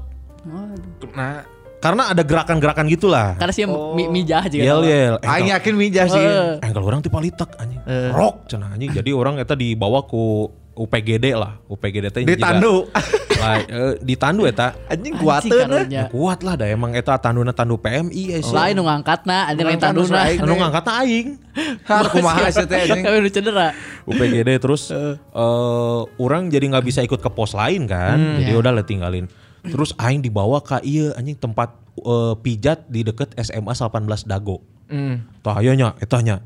Nah, 1.13 1.45
Karena 1.81 2.13
ada 2.13 2.21
gerakan-gerakan 2.21 2.85
gitulah. 2.93 3.33
Karena 3.41 3.53
sih 3.57 3.65
mi 3.65 4.05
mijah 4.05 4.45
juga. 4.45 4.61
Yel-yel. 4.61 5.17
aing 5.25 5.49
Engkel, 5.49 5.53
yakin 5.57 5.73
mijah 5.73 6.05
sih. 6.13 6.21
Eh. 6.21 6.61
engkel 6.61 6.85
orang 6.85 7.01
dipalitek 7.01 7.57
anjing. 7.57 7.81
Rok 8.13 8.45
cenah 8.45 8.77
anjing. 8.77 8.93
Jadi 9.01 9.09
orang 9.09 9.41
eta 9.41 9.57
dibawa 9.57 10.05
ku 10.05 10.53
UPGD 10.71 11.35
lah. 11.35 11.59
UPGD 11.67 12.05
teh 12.09 12.21
Ditandu. 12.23 12.87
Lah, 13.41 13.57
eh, 13.57 13.93
ditandu 14.05 14.45
eta. 14.45 14.77
Anjing 14.85 15.17
Anjing 15.17 15.49
kuateun. 15.49 15.89
Ya, 15.89 16.05
kuat 16.13 16.45
lah 16.45 16.53
dah 16.53 16.69
emang 16.69 16.93
eta 16.93 17.17
tanduna 17.17 17.49
tandu 17.49 17.81
PMI 17.81 18.37
eh, 18.37 18.41
sih. 18.45 18.53
Lain 18.53 18.77
nu 18.77 18.85
ngangkatna, 18.85 19.49
ada 19.49 19.57
lain 19.57 19.81
Tandu 19.81 20.05
tanduna. 20.05 20.29
Anu 20.29 20.53
ngangkatna 20.61 20.91
aing. 21.01 21.27
Har 21.89 22.05
kumaha 22.13 22.53
sih 22.53 22.69
teh 22.69 22.77
anjing. 22.85 23.01
Udah 23.01 23.31
cedera. 23.33 23.67
UPGD 24.05 24.49
terus 24.61 24.93
eh 24.93 25.13
orang 26.21 26.53
jadi 26.53 26.69
nggak 26.69 26.85
bisa 26.85 27.01
ikut 27.01 27.17
ke 27.17 27.29
pos 27.33 27.57
lain 27.57 27.89
kan. 27.89 28.45
Jadi 28.45 28.53
udah 28.53 28.69
lah 28.69 28.85
tinggalin. 28.85 29.25
Terus 29.65 29.97
aing 29.97 30.21
dibawa 30.21 30.61
ke 30.61 30.77
iya 30.85 31.17
anjing 31.17 31.37
tempat 31.41 31.73
eh, 31.97 32.33
pijat 32.45 32.85
di 32.93 33.01
deket 33.01 33.33
SMA 33.41 33.73
18 33.73 34.29
Dago. 34.29 34.61
Hmm. 34.85 35.25
Tah 35.41 35.57
aya 35.57 35.73
nya 35.73 35.97
eta 35.97 36.21
nya. 36.21 36.45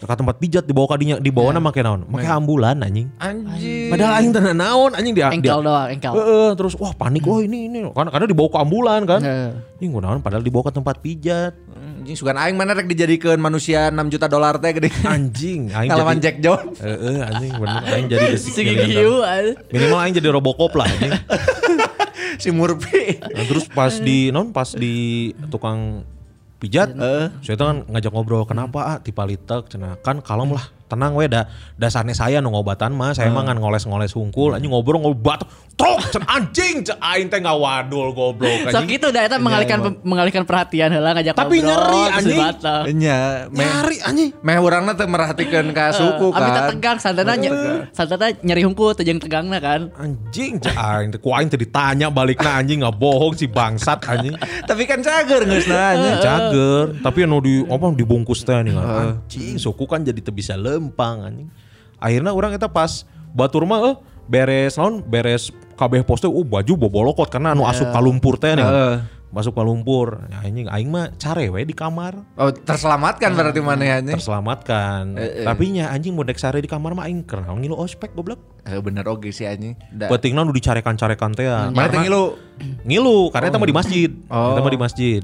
Ke 0.00 0.16
tempat 0.16 0.40
pijat 0.40 0.64
dibawa 0.64 0.86
ka 0.88 0.96
dinya 0.96 1.20
dibawa 1.20 1.52
na 1.52 1.60
make 1.60 1.76
naon? 1.84 2.08
Make 2.08 2.24
ambulan 2.24 2.80
anjing. 2.80 3.12
Anjing. 3.20 3.92
Padahal 3.92 4.12
aing 4.16 4.32
teu 4.32 4.40
naon 4.56 4.90
anjing 4.96 5.12
dia. 5.12 5.28
Engkel 5.28 5.60
doang, 5.60 5.92
engkel. 5.92 6.12
Heeh, 6.16 6.50
terus 6.56 6.72
wah 6.80 6.96
panik 6.96 7.20
wah 7.28 7.44
ini 7.44 7.68
ini 7.68 7.84
karena 7.92 8.08
karena 8.08 8.26
dibawa 8.26 8.48
ke 8.48 8.58
ambulan 8.64 9.00
kan. 9.04 9.20
Heeh. 9.20 9.50
Ini 9.84 9.92
naon 9.92 10.24
padahal 10.24 10.40
dibawa 10.40 10.72
ke 10.72 10.72
tempat 10.72 11.04
pijat. 11.04 11.52
Anjing 12.00 12.16
sugan 12.16 12.40
aing 12.40 12.56
mana 12.56 12.72
rek 12.72 12.88
dijadikeun 12.88 13.36
manusia 13.36 13.92
6 13.92 14.08
juta 14.08 14.24
dolar 14.24 14.56
teh 14.56 14.72
gede. 14.72 14.88
Anjing, 15.04 15.68
aing 15.68 15.92
jadi- 15.92 16.22
Jack 16.24 16.36
John. 16.40 16.72
Heeh, 16.80 17.20
anjing 17.20 17.52
bener 17.60 17.82
aing 17.84 18.06
jadi. 18.08 18.26
Hiu, 18.88 19.20
Minimal 19.68 19.98
aing 20.00 20.14
jadi 20.16 20.28
Robocop 20.32 20.80
lah 20.80 20.88
anjing. 20.88 21.12
si 22.42 22.48
Murphy. 22.48 23.20
Nah, 23.20 23.44
terus 23.44 23.68
pas 23.68 23.92
di 24.00 24.32
non 24.32 24.48
pas 24.48 24.72
di 24.72 25.28
tukang 25.52 26.08
pijat, 26.60 26.92
saya 27.40 27.56
tuh 27.56 27.66
kan 27.66 27.76
ngajak 27.88 28.12
ngobrol 28.12 28.44
kenapa 28.44 28.78
ah 28.84 28.96
tipalitek 29.00 29.72
cenah 29.72 29.96
kan 30.04 30.20
kalem 30.20 30.52
lah 30.52 30.79
tenang 30.90 31.14
we 31.14 31.30
da 31.30 31.46
dasarnya 31.78 32.12
saya 32.12 32.42
nu 32.42 32.50
ngobatan 32.50 32.90
mah 32.90 33.14
saya 33.14 33.30
mah 33.30 33.46
ngan 33.46 33.62
ngoles-ngoles 33.62 34.10
hungkul 34.10 34.58
anjing 34.58 34.74
ngobrol 34.74 34.98
ngobat 34.98 35.46
trok 35.78 36.02
cen 36.10 36.26
anjing 36.26 36.82
cen 36.82 36.98
aing 36.98 37.30
teh 37.30 37.38
ngawadul 37.38 38.10
goblok 38.10 38.68
Sok 38.68 38.82
anjing 38.82 38.98
gitu 38.98 39.08
dah 39.08 39.22
eta 39.22 39.38
mengalihkan 39.38 39.78
mengalihkan 40.02 40.42
perhatian 40.42 40.90
heula 40.90 41.14
ngajak 41.14 41.32
Tapi 41.32 41.62
ngobrol, 41.62 41.94
nyeri, 41.94 42.02
anjing. 42.12 42.40
batal. 42.42 42.80
Nya, 42.90 43.18
meh 43.48 43.64
nyari 43.64 43.96
anjing 44.02 44.28
meh 44.42 44.58
urangna 44.58 44.92
teh 44.92 45.06
merhatikeun 45.06 45.70
ka 45.70 45.94
suku 45.94 46.26
Abi 46.34 46.50
kan. 46.50 46.66
tegang 46.74 46.98
santana 46.98 47.32
nya 47.38 47.50
santana 47.94 48.34
nyeri 48.42 48.66
hungkul 48.66 48.92
teh 48.92 49.06
jeung 49.06 49.22
tegangna 49.22 49.62
kan. 49.62 49.88
anjing 49.96 50.58
cen 50.58 50.74
aing 50.74 51.08
teh 51.14 51.20
ku 51.22 51.30
aing 51.30 51.46
teh 51.46 51.56
ditanya 51.56 52.10
balikna 52.10 52.58
anjing 52.58 52.82
nggak 52.82 52.98
bohong 52.98 53.38
si 53.38 53.46
bangsat 53.46 54.02
anjing 54.04 54.34
Tapi 54.66 54.82
kan 54.84 55.00
cager 55.00 55.46
geus 55.46 55.70
anjing. 55.70 56.16
cager 56.18 56.84
tapi 56.98 57.18
anu 57.24 57.38
di 57.40 57.62
apa 57.62 57.86
dibungkus 57.94 58.42
teh 58.42 58.58
nih 58.60 58.74
anjing 58.74 59.56
suku 59.56 59.86
kan 59.86 60.02
jadi 60.02 60.18
teu 60.18 60.34
bisa 60.34 60.58
lempang 60.80 61.16
anjing 61.20 61.48
akhirnya 62.00 62.32
orang 62.32 62.56
kita 62.56 62.66
pas 62.66 63.04
batur 63.30 63.68
mah 63.68 63.84
eh 63.84 63.96
beres 64.24 64.74
naon 64.74 65.04
beres 65.04 65.52
kabeh 65.76 66.00
pos 66.00 66.18
teh 66.18 66.26
uh 66.26 66.46
baju 66.46 66.72
bobolokot 66.78 67.28
karena 67.28 67.52
anu 67.52 67.68
asup 67.68 67.92
ka 67.92 68.00
lumpur 68.00 68.34
teh 68.34 68.54
nih 68.54 68.64
Heeh. 68.64 68.96
masuk 69.30 69.52
ka 69.52 69.62
lumpur 69.62 70.26
ya, 70.26 70.42
anjing 70.42 70.66
aing 70.66 70.88
mah 70.88 71.14
care 71.14 71.46
we 71.46 71.62
di 71.62 71.70
kamar 71.70 72.18
Oh, 72.34 72.50
terselamatkan 72.50 73.30
berarti 73.30 73.60
mana 73.60 73.86
anjing. 73.92 74.16
terselamatkan 74.16 75.14
tapi 75.44 75.70
nya 75.70 75.86
anjing 75.88 76.10
mau 76.10 76.26
sare 76.32 76.58
di 76.58 76.66
kamar 76.66 76.94
mah 76.94 77.06
aing 77.06 77.22
karena 77.22 77.50
ngilu 77.50 77.76
ospek 77.76 78.10
goblok 78.10 78.42
Eh, 78.60 78.76
bener 78.78 79.02
oge 79.06 79.30
sih 79.30 79.44
anjing. 79.44 79.72
Pentingna 79.88 80.42
nu 80.42 80.52
dicarekan-carekan 80.52 81.32
teh 81.32 81.42
ya. 81.42 81.70
Mana 81.70 81.88
teh 81.88 81.98
ngilu? 81.98 82.36
ngilu 82.84 83.30
karena 83.30 83.48
eta 83.48 83.56
mah 83.56 83.64
di 83.64 83.74
masjid 83.74 84.10
Oh. 84.28 84.52
eta 84.52 84.60
mah 84.60 84.68
di 84.68 84.78
masjid 84.78 85.22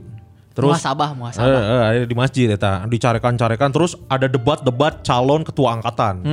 terus 0.57 0.73
muhasabah, 0.73 1.13
Eh, 1.13 1.19
muhasabah. 1.21 1.61
eh, 1.61 1.83
ada 1.85 2.01
di 2.03 2.17
masjid 2.17 2.49
eta 2.49 2.83
dicarekan-carekan 2.85 3.69
terus 3.69 3.93
ada 4.09 4.25
debat-debat 4.25 5.05
calon 5.05 5.45
ketua 5.45 5.77
angkatan. 5.77 6.25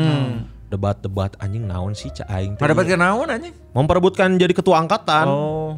Debat-debat 0.65 1.37
anjing 1.37 1.67
naon 1.67 1.93
sih 1.93 2.09
cak 2.09 2.25
aing 2.25 2.55
teh. 2.55 2.63
Mana 2.63 2.73
dapat 2.73 2.87
kenaon 2.87 3.27
anjing? 3.27 3.53
Memperebutkan 3.71 4.33
jadi 4.35 4.49
ketua 4.49 4.79
angkatan. 4.79 5.27
Oh. 5.27 5.71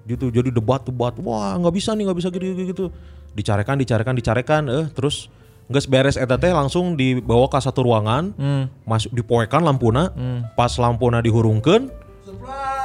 gitu 0.00 0.26
jadi 0.26 0.50
debat 0.50 0.82
debat 0.82 1.14
wah 1.20 1.54
nggak 1.54 1.70
bisa 1.70 1.94
nih 1.94 2.02
nggak 2.02 2.18
bisa 2.18 2.28
gitu 2.32 2.42
gitu, 2.42 2.62
gitu. 2.66 2.84
dicarekan 3.30 3.78
dicarekan 3.78 4.10
dicarekan 4.10 4.62
eh 4.66 4.86
terus 4.90 5.30
nggak 5.70 5.86
beres 5.86 6.16
eta 6.18 6.34
teh 6.34 6.50
langsung 6.50 6.98
dibawa 6.98 7.46
ke 7.46 7.62
satu 7.62 7.86
ruangan 7.86 8.34
masuk 8.82 9.14
dipoekan 9.14 9.62
lampuna 9.62 10.10
pas 10.56 10.72
lampuna 10.74 11.22
dihurungkan 11.22 11.94
Oh, 12.26 12.79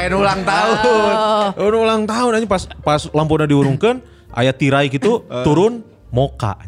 yang 0.00 0.18
ulang 0.18 0.40
tahun. 0.42 1.14
oh, 1.58 1.66
udah 1.68 1.80
ulang 1.80 2.02
tahun 2.08 2.30
aja 2.40 2.46
pas 2.46 2.62
pas 2.82 3.00
lampuna 3.14 3.44
dihurungkan 3.46 4.02
ayat 4.34 4.56
tirai 4.58 4.86
gitu 4.90 5.22
turun 5.46 5.86
moka 6.10 6.58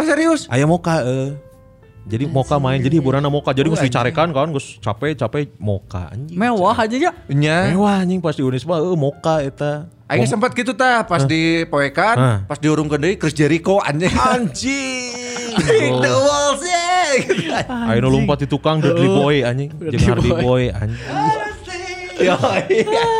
Oh, 0.00 0.04
serius? 0.06 0.48
ayah 0.48 0.64
moka 0.64 1.04
eh. 1.04 1.36
Jadi 2.10 2.24
moka 2.26 2.56
main 2.56 2.80
jadi 2.80 2.98
hiburan 2.98 3.22
moka. 3.28 3.52
Jadi 3.52 3.68
gus 3.68 3.84
dicarekan 3.84 4.32
kan 4.32 4.48
gus. 4.50 4.80
Capek 4.80 5.14
capek 5.14 5.52
moka 5.60 6.08
anjing. 6.08 6.34
Mewah 6.34 6.74
aja 6.74 6.96
ya. 6.96 7.12
Nya. 7.28 7.70
mewah 7.70 8.00
anjing. 8.00 8.18
Pas 8.18 8.32
di 8.34 8.42
Unisba 8.42 8.80
eh 8.80 8.96
moka 8.96 9.44
eta. 9.44 9.86
Aing 10.10 10.26
sempat 10.26 10.56
gitu 10.56 10.72
tah. 10.74 11.04
Pas 11.06 11.22
di 11.28 11.62
poekan, 11.68 12.16
Hah. 12.18 12.38
pas 12.48 12.58
diurungkeun 12.58 12.98
deui 12.98 13.14
Chris 13.20 13.36
Jericho 13.36 13.78
anjing. 13.78 14.10
anjing. 14.10 15.12
The 16.02 16.12
Walls 16.14 16.62
nu 18.00 18.08
lompat 18.08 18.42
di 18.42 18.46
tukang 18.48 18.80
Dudley 18.80 19.10
Boy 19.10 19.36
anjing. 19.44 19.70
Jeung 19.78 20.02
Hardy 20.08 20.30
Boy. 20.34 20.72
Anjing 20.72 21.49
Yo. 22.20 22.36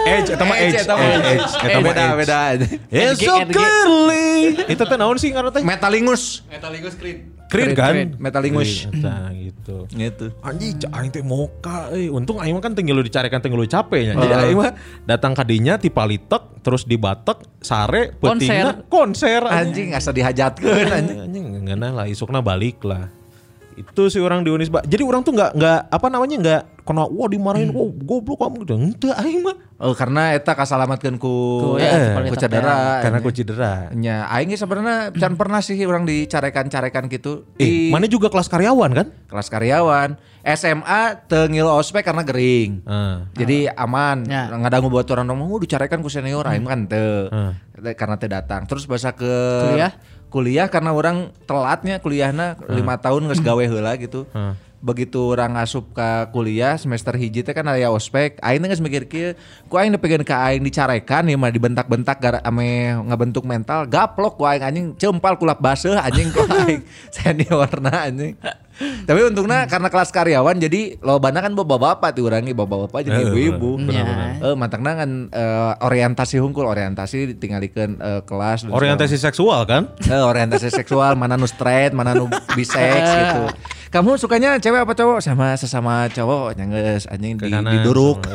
Edge 0.05 0.37
eta 0.37 0.45
mah 0.45 0.57
Edge 0.61 0.85
eta 0.85 0.95
mah 0.95 1.09
Edge 1.09 1.53
eta 1.57 1.79
mah 1.81 1.85
beda 1.89 2.05
beda. 2.17 2.39
Yes 2.93 3.17
so 3.17 3.33
RG. 3.33 3.51
clearly 3.53 4.29
Itu 4.77 4.83
teh 4.85 4.97
naon 5.01 5.17
sih 5.17 5.33
ngaran 5.33 5.51
teh 5.51 5.65
Metalingus. 5.65 6.45
Creed 7.51 7.75
kan 7.75 8.15
Metalingus. 8.21 8.87
Creed, 8.87 9.03
eta 9.03 9.17
gitu 9.35 9.51
Gitu. 9.91 10.27
Anjing, 10.43 10.79
cak 10.79 10.91
aing 10.95 11.11
teh 11.11 11.23
moka 11.25 11.91
euy. 11.95 12.07
Untung 12.11 12.39
aing 12.39 12.55
mah 12.55 12.63
kan 12.63 12.73
teu 12.77 12.83
ngilu 12.85 13.03
dicarikan 13.03 13.41
teu 13.43 13.51
ngilu 13.51 13.67
capeknya. 13.67 14.15
Jadi 14.15 14.35
aing 14.35 14.59
mah 14.59 14.73
datang 15.09 15.33
ka 15.35 15.43
dinya 15.43 15.81
ti 15.81 15.89
palitek 15.91 16.61
terus 16.61 16.85
dibatek 16.85 17.41
sare 17.65 18.13
peutingna 18.21 18.85
konser 18.93 19.41
Anjing 19.49 19.97
asa 19.97 20.13
dihajatkeun 20.13 20.89
anjing. 20.93 21.19
anjing 21.25 21.45
ngena 21.67 21.89
lah 21.95 22.07
isukna 22.07 22.45
balik 22.45 22.85
lah. 22.85 23.09
Itu 23.79 24.13
sih 24.13 24.21
orang 24.21 24.45
di 24.45 24.53
Unisba. 24.53 24.85
Jadi 24.85 25.01
orang 25.01 25.25
tuh 25.25 25.33
nggak 25.33 25.57
nggak 25.57 25.81
apa 25.89 26.07
namanya 26.13 26.37
nggak 26.37 26.63
kena 26.91 27.07
wah 27.07 27.29
dimarahin, 27.31 27.71
wah 27.71 27.87
goblok 27.87 28.43
kamu 28.43 28.67
gitu. 28.67 28.75
Ente 28.75 29.09
aing 29.15 29.47
mah. 29.47 29.55
Oh 29.81 29.95
karena 29.97 30.35
eta 30.37 30.53
kasalamatkeun 30.53 31.17
ku 31.17 31.33
Ku, 31.63 31.69
ya, 31.81 32.19
eh, 32.19 32.29
ku 32.29 32.37
cedera. 32.37 33.01
Karena 33.01 33.23
aku 33.23 33.31
cedera. 33.31 33.89
Nya 33.95 34.27
aing 34.29 34.51
ge 34.51 34.59
sebenarnya 34.59 35.15
can 35.15 35.39
pernah 35.39 35.63
sih 35.63 35.79
orang 35.87 36.05
dicarekan-carekan 36.05 37.09
gitu 37.09 37.49
Eh, 37.57 37.65
di 37.65 37.71
mana 37.89 38.05
juga 38.05 38.29
kelas 38.29 38.51
karyawan 38.51 38.91
kan? 38.93 39.07
kelas 39.31 39.49
karyawan. 39.49 40.19
SMA 40.43 41.01
teu 41.29 41.47
ngilu 41.47 41.71
ospek 41.71 42.03
karena 42.03 42.25
gering. 42.25 42.81
Ah. 42.85 43.29
Jadi 43.37 43.69
aman, 43.69 44.25
Ya. 44.25 44.49
ngadangu 44.49 44.89
buat 44.89 45.05
orang 45.13 45.29
ngomong, 45.29 45.53
"Oh, 45.53 45.61
dicarekan 45.61 46.01
ku 46.01 46.09
senior 46.09 46.49
aing 46.49 46.65
kan 46.65 46.89
teu." 46.89 47.29
Hmm. 47.29 47.53
Karena 47.77 48.17
teu 48.17 48.29
datang. 48.29 48.65
Terus 48.65 48.89
bahasa 48.89 49.13
ke 49.13 49.29
Kuliah? 49.69 49.93
Kuliah 50.31 50.67
karena 50.71 50.95
orang 50.95 51.35
telatnya 51.45 51.99
kuliahna 51.99 52.55
lima 52.71 52.97
tahun 53.03 53.29
geus 53.29 53.41
gawe 53.49 53.65
heula 53.65 53.97
gitu. 53.97 54.25
Hmm. 54.33 54.57
Begitu 54.81 55.37
orang 55.37 55.61
asup 55.61 55.93
ke 55.93 56.09
kuliah 56.33 56.73
semester 56.75 57.13
hiji 57.13 57.45
teh 57.45 57.53
kan 57.53 57.69
aya 57.69 57.93
ospek, 57.93 58.41
aing 58.41 58.65
teh 58.65 58.69
geus 58.69 58.81
mikir 58.81 59.05
kieu, 59.05 59.37
ku 59.69 59.77
aing 59.77 59.93
nepigeun 59.93 60.25
ka 60.25 60.41
aing 60.49 60.65
dicarekan 60.65 61.29
ya 61.29 61.37
mah 61.37 61.53
dibentak-bentak 61.53 62.17
gara 62.17 62.41
ame 62.41 62.89
ngabentuk 63.05 63.45
mental, 63.45 63.85
gaplok 63.85 64.41
ku 64.41 64.49
aing 64.49 64.65
anjing 64.65 64.87
cempal 64.97 65.37
kulap 65.37 65.61
baseuh 65.61 66.01
anjing 66.01 66.33
ku 66.33 66.41
aing 66.65 66.81
seniorna 67.13 68.09
anjing. 68.09 68.41
Tapi 68.81 69.21
untungnya 69.21 69.69
karena 69.69 69.93
kelas 69.93 70.09
karyawan 70.09 70.57
jadi 70.57 70.97
lobana 71.05 71.45
kan 71.45 71.53
bapak-bapak 71.53 72.17
tuh 72.17 72.33
urangi 72.33 72.57
bapak-bapak 72.57 73.05
jadi 73.05 73.21
Eh, 73.21 73.29
ibu-ibu. 73.29 73.77
benar. 73.77 74.41
Eh 74.41 74.57
matangna 74.57 74.97
kan 74.97 75.29
eh, 75.29 75.73
orientasi 75.85 76.41
hungkul 76.41 76.65
orientasi 76.65 77.37
ditinggalikeun 77.37 78.01
eh, 78.01 78.21
kelas 78.25 78.65
Orientasi 78.65 79.21
seksual 79.21 79.69
kan? 79.69 79.93
Eh, 80.09 80.17
orientasi 80.17 80.73
seksual 80.73 81.13
mana 81.13 81.37
nu 81.37 81.45
straight 81.45 81.93
mana 81.93 82.17
nu 82.17 82.25
bisex 82.57 83.05
gitu 83.21 83.45
kamu 83.91 84.15
sukanya 84.23 84.55
cewek 84.63 84.87
apa 84.87 84.95
cowok 84.95 85.19
sama 85.19 85.59
sesama 85.59 86.07
cowok 86.07 86.55
nyangges 86.55 87.11
anjing 87.11 87.35
di, 87.35 87.51
diduruk 87.51 88.23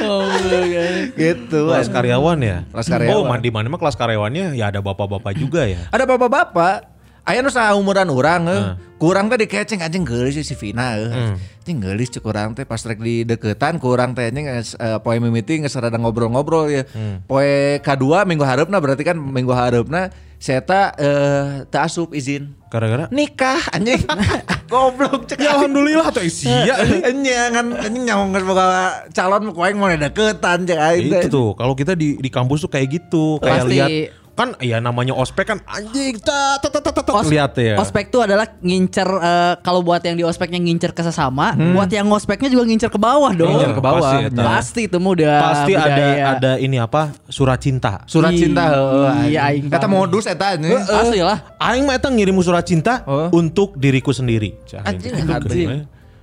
Oh, 0.00 0.24
okay. 0.24 1.12
gitu 1.12 1.68
Kelas 1.68 1.92
karyawan 1.92 2.40
ya? 2.40 2.64
Kelas 2.72 2.88
karyawan. 2.88 3.28
Oh, 3.28 3.38
di 3.44 3.52
mana 3.52 3.68
mah 3.68 3.76
kelas 3.76 3.92
karyawannya 3.92 4.56
ya 4.56 4.72
ada 4.72 4.80
bapak-bapak 4.80 5.36
juga 5.36 5.68
ya. 5.68 5.84
ada 5.92 6.08
bapak-bapak 6.08 6.88
Aya 7.24 7.44
nu 7.44 7.50
umuran 7.50 8.08
urang 8.10 8.42
eh. 8.48 8.62
Kurang 9.00 9.32
teh 9.32 9.40
dikeceng 9.40 9.80
anjing 9.80 10.04
geulis 10.04 10.36
si 10.44 10.54
Vina 10.56 10.96
eh. 10.96 11.36
Anjing 11.64 11.80
geulis 11.80 12.12
cek 12.12 12.24
urang 12.24 12.52
teh 12.52 12.68
pas 12.68 12.80
rek 12.80 13.00
di 13.00 13.24
deketan 13.24 13.80
kurang 13.80 14.12
teh 14.12 14.28
anjing 14.28 14.48
eh, 14.48 14.98
poe 15.00 15.16
mimiti 15.16 15.60
geus 15.60 15.76
rada 15.76 15.96
ngobrol-ngobrol 15.96 16.68
ya. 16.68 16.82
Poe 17.24 17.80
kadua 17.80 18.28
minggu 18.28 18.44
hareupna 18.44 18.76
berarti 18.80 19.04
kan 19.04 19.16
minggu 19.16 19.52
hareupna 19.56 20.12
saya 20.40 20.64
eta 20.64 20.82
eh 20.96 21.68
teu 21.68 21.80
asup 21.84 22.16
izin. 22.16 22.56
Gara-gara 22.72 23.12
Nikah 23.12 23.60
anjing. 23.76 24.00
Goblok 24.72 25.26
cek 25.26 25.42
Ya 25.42 25.58
alhamdulillah 25.58 26.14
tuh 26.14 26.22
isia. 26.22 26.78
Enya 27.02 27.50
kan 27.50 27.66
anjing 27.74 28.04
nyawa 28.06 28.24
geus 28.36 28.44
boga 28.46 28.64
calon 29.10 29.50
ku 29.50 29.60
aing 29.64 29.76
mau 29.76 29.90
deketan 29.90 30.68
cek 30.68 30.78
aing 30.78 31.08
itu 31.10 31.28
tuh 31.28 31.58
kalau 31.58 31.74
kita 31.74 31.98
di 31.98 32.20
di 32.20 32.30
kampus 32.30 32.62
tuh 32.62 32.70
kayak 32.70 33.00
gitu 33.00 33.42
kayak 33.42 33.64
lihat 33.66 33.90
kan 34.32 34.56
ya 34.58 34.78
namanya 34.78 35.12
ospek 35.12 35.44
kan 35.44 35.58
anjing 35.64 36.16
ta 36.16 36.56
ta 36.56 36.66
ta 36.66 36.80
ta 36.80 36.90
ta, 36.90 37.02
ta 37.02 37.12
Os- 37.12 37.28
lihat 37.28 37.52
ya 37.54 37.76
Ospek 37.76 38.08
tuh 38.08 38.24
adalah 38.24 38.48
ngincer 38.58 39.04
eh, 39.04 39.54
kalau 39.60 39.80
buat 39.80 40.00
yang 40.00 40.14
di 40.14 40.22
ospeknya 40.22 40.56
ngincer 40.56 40.90
ke 40.90 41.02
sesama, 41.02 41.52
buat 41.52 41.86
yang 41.86 42.08
ngospeknya 42.08 42.48
juga 42.48 42.64
ngincer 42.64 42.88
ke 42.88 42.96
bawah 42.96 43.30
dong. 43.30 43.52
Ngincer 43.52 43.72
ke 43.72 43.82
bawah. 43.82 44.00
Pasti, 44.00 44.24
eta. 44.26 44.42
Pasti 44.42 44.80
itu 44.86 44.96
mah 44.96 45.10
udah 45.12 45.34
pasti 45.38 45.72
ada 45.72 45.84
budaya. 45.84 46.24
ada 46.32 46.52
ini 46.56 46.76
apa 46.76 47.02
surat 47.26 47.58
cinta 47.58 48.00
Surat 48.04 48.32
cinta 48.32 48.64
heeh. 48.66 49.10
Iya, 49.28 49.40
aing 49.46 49.68
Kata 49.68 49.86
modus 49.86 50.24
eta 50.24 50.56
anjing. 50.56 50.72
Asli 50.72 51.20
lah. 51.20 51.38
Aing 51.60 51.84
mah 51.84 51.94
eta 51.94 52.08
ngirim 52.08 52.34
surat 52.40 52.64
cinta 52.64 53.04
Oh. 53.04 53.28
untuk 53.30 53.76
diriku 53.76 54.10
sendiri. 54.10 54.56
Anjing 54.80 55.12
anjing. 55.20 55.68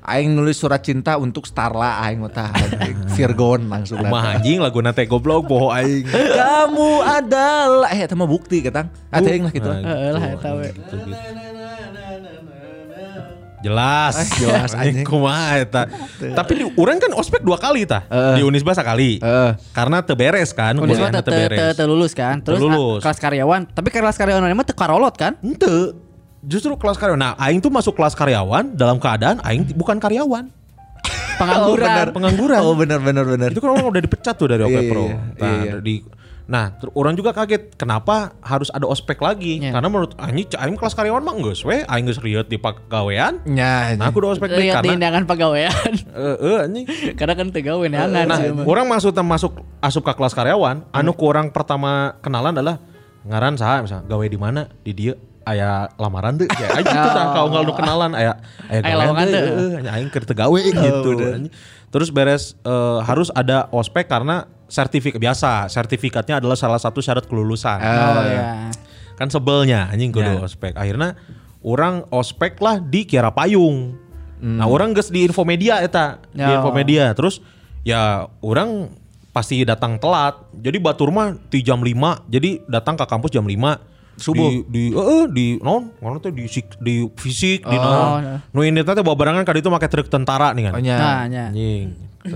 Aing 0.08 0.32
nulis 0.32 0.56
surat 0.56 0.80
cinta 0.80 1.20
untuk 1.20 1.43
Starla 1.43 2.00
aing 2.02 2.17
mah 2.17 2.32
tah 2.32 2.48
anjing. 2.50 2.96
Virgon 3.12 3.67
langsung 3.67 4.00
Mah 4.00 4.34
anjing 4.34 4.58
lagu 4.58 4.80
nate 4.80 5.04
goblok 5.04 5.43
boho 5.46 5.67
aing. 5.70 6.08
Kamu 6.08 7.04
adalah 7.04 7.91
eh 7.91 8.02
eta 8.02 8.15
mah 8.15 8.24
bukti 8.26 8.63
katang. 8.63 8.88
Ada 9.10 9.28
yang 9.28 9.43
lah 9.43 9.52
gitu. 9.52 9.67
Nah, 9.67 9.84
Heeh 9.84 10.10
lah 10.10 10.24
eta 10.32 10.50
we. 10.54 10.67
gitu, 10.72 10.96
gitu. 11.04 11.12
Jelas, 13.58 14.13
Eh, 14.15 14.28
jelas, 14.39 14.72
anjing. 14.72 15.02
Kumaha 15.04 15.60
eta. 15.60 15.89
Tapi 16.15 16.52
di 16.56 16.63
urang 16.72 17.02
kan 17.02 17.12
ospek 17.12 17.41
dua 17.41 17.58
kali 17.58 17.84
tah. 17.84 18.06
Eh. 18.08 18.38
Di 18.38 18.46
Unisba 18.46 18.72
sekali. 18.72 19.17
Eh. 19.17 19.52
Karena 19.74 20.00
teberes 20.00 20.54
kan, 20.54 20.78
Unisba 20.78 21.10
teu 21.12 21.26
teu- 21.26 21.50
teu- 21.50 21.74
teu 21.74 21.84
lulus 21.86 22.13
kan. 22.13 22.38
Terus 22.39 22.56
Teu 22.56 22.63
lulus. 22.63 23.02
ah, 23.02 23.04
kelas 23.04 23.20
karyawan, 23.20 23.67
tapi 23.67 23.89
kelas 23.89 24.15
karyawan 24.15 24.54
mah 24.54 24.63
teu 24.63 24.72
karolot 24.72 25.12
kan? 25.12 25.36
Ente. 25.41 26.07
Justru 26.43 26.78
kelas 26.78 26.97
karyawan. 26.97 27.17
Nah, 27.17 27.34
aing 27.39 27.60
tuh 27.60 27.69
masuk 27.69 27.97
kelas 27.97 28.13
karyawan 28.13 28.76
dalam 28.76 28.97
keadaan 28.97 29.41
aing 29.41 29.73
bukan 29.73 29.97
karyawan. 29.97 30.54
Pengangguran. 31.38 32.10
Pengangguran. 32.13 32.60
Oh 32.65 32.73
benar 32.73 33.00
benar 33.00 33.26
benar. 33.26 33.50
Itu 33.54 33.62
kan 33.62 33.69
orang 33.71 33.88
udah 33.88 34.02
dipecat 34.02 34.36
tuh 34.36 34.50
dari 34.50 34.65
OP 34.65 34.73
Iya, 34.73 34.82
Pro. 34.89 35.06
iya, 35.06 35.17
Nah, 35.38 35.54
iya. 35.63 35.73
di 35.80 35.95
Nah, 36.47 36.71
orang 36.95 37.12
juga 37.12 37.36
kaget 37.36 37.76
kenapa 37.76 38.32
harus 38.39 38.71
ada 38.71 38.88
ospek 38.88 39.19
lagi? 39.19 39.60
Iya. 39.60 39.76
Karena 39.76 39.91
menurut 39.91 40.15
aing 40.15 40.47
aing 40.47 40.80
kelas 40.80 40.95
karyawan 40.95 41.19
mah 41.19 41.36
geus 41.36 41.60
we, 41.62 41.84
aing 41.84 42.08
geus 42.08 42.23
riet 42.23 42.47
di 42.47 42.56
pagawean. 42.56 43.43
Nya. 43.43 44.00
Nah, 44.00 44.08
aku 44.08 44.23
udah 44.23 44.32
ospek 44.32 44.56
di 44.56 44.71
karena 44.71 44.95
undangan 44.95 45.28
pegawaian. 45.28 45.91
eh 46.15 46.38
eh, 46.39 46.58
anjing. 46.63 46.86
Karena 47.19 47.36
kan 47.36 47.52
teu 47.52 47.62
gawe 47.62 47.84
neangan 47.86 48.23
Nah, 48.23 48.39
sih, 48.39 48.50
mah. 48.56 48.63
orang 48.63 48.88
masuk 48.88 49.12
masuk 49.19 49.52
asup 49.84 50.08
ke 50.08 50.13
kelas 50.15 50.32
karyawan, 50.32 50.88
anu 50.95 51.12
ku 51.12 51.28
orang 51.28 51.52
pertama 51.52 52.15
kenalan 52.23 52.56
adalah 52.56 52.80
ngaran 53.28 53.60
saha 53.60 53.84
misalnya 53.84 54.08
gawe 54.08 54.26
di 54.26 54.39
mana? 54.39 54.71
Di 54.88 54.95
dia 54.95 55.19
aya 55.47 55.69
lamaran 55.95 56.36
deh 56.36 56.47
ya 56.51 56.67
aja 56.73 56.83
gitu 56.83 57.07
dah 57.10 57.25
kalau 57.31 57.47
nggak 57.47 57.63
lu 57.63 57.73
kenalan 57.73 58.12
aya 58.12 58.36
aya 58.67 58.79
Aya 58.79 58.83
gawean 58.83 58.97
lowongan 59.01 59.25
teu, 59.25 59.39
teu. 59.39 59.47
eueuh, 59.47 59.79
nya 59.79 59.91
aing 59.93 60.10
teu 60.10 60.36
gawe 60.36 60.60
gitu 60.83 61.10
anjing. 61.15 61.51
terus 61.88 62.10
beres 62.10 62.43
eh, 62.60 62.99
harus 63.01 63.31
ada 63.31 63.71
ospek 63.71 64.05
karena 64.05 64.43
sertifikat 64.67 65.15
biasa 65.17 65.65
sertifikatnya 65.67 66.38
adalah 66.38 66.53
salah 66.53 66.75
satu 66.75 66.99
syarat 66.99 67.23
kelulusan 67.23 67.79
Oh 67.79 68.21
ya. 68.21 68.67
kan 69.15 69.27
sebelnya 69.27 69.88
anjing 69.88 70.12
kudu 70.12 70.27
Ya. 70.27 70.43
ospek 70.43 70.75
akhirnya 70.75 71.15
orang 71.60 72.03
ospek 72.10 72.60
lah 72.60 72.77
di 72.77 73.03
Kiara 73.03 73.31
Payung 73.31 73.95
nah 74.38 74.67
orang 74.67 74.91
geus 74.91 75.10
di 75.10 75.23
Infomedia 75.23 75.79
eta 75.79 76.19
di 76.29 76.43
Ya. 76.43 76.60
Infomedia 76.60 77.10
terus 77.12 77.39
ya 77.81 78.27
orang 78.39 78.91
pasti 79.31 79.63
datang 79.63 79.97
telat 79.97 80.36
jadi 80.51 80.77
batur 80.77 81.10
mah 81.10 81.39
di 81.47 81.62
jam 81.62 81.79
5 81.79 82.27
jadi 82.27 82.62
datang 82.67 82.93
ke 82.93 83.05
kampus 83.05 83.31
jam 83.31 83.45
5 83.45 83.96
Subuh? 84.17 84.49
di 84.65 84.65
di 84.67 84.84
eh 84.91 85.25
di 85.30 85.47
non 85.58 85.93
ngono 85.95 86.17
teh 86.17 86.30
di 86.30 86.43
sik- 86.43 86.77
di 86.77 87.06
fisik 87.12 87.62
di 87.62 87.73
Oh, 87.73 87.82
non 87.82 88.17
nah. 88.17 88.39
nu 88.49 88.60
ini 88.62 88.82
teh 88.82 88.97
bawa 88.97 89.13
barangan 89.13 89.41
kan 89.41 89.53
itu 89.53 89.69
make 89.69 89.86
truk 89.86 90.06
tentara 90.08 90.51
nih 90.51 90.63
kan 90.65 90.73
Oh 90.73 90.82
nya. 90.82 90.97
Nah, 90.97 91.21
nya. 91.25 91.45
anjing 91.47 91.93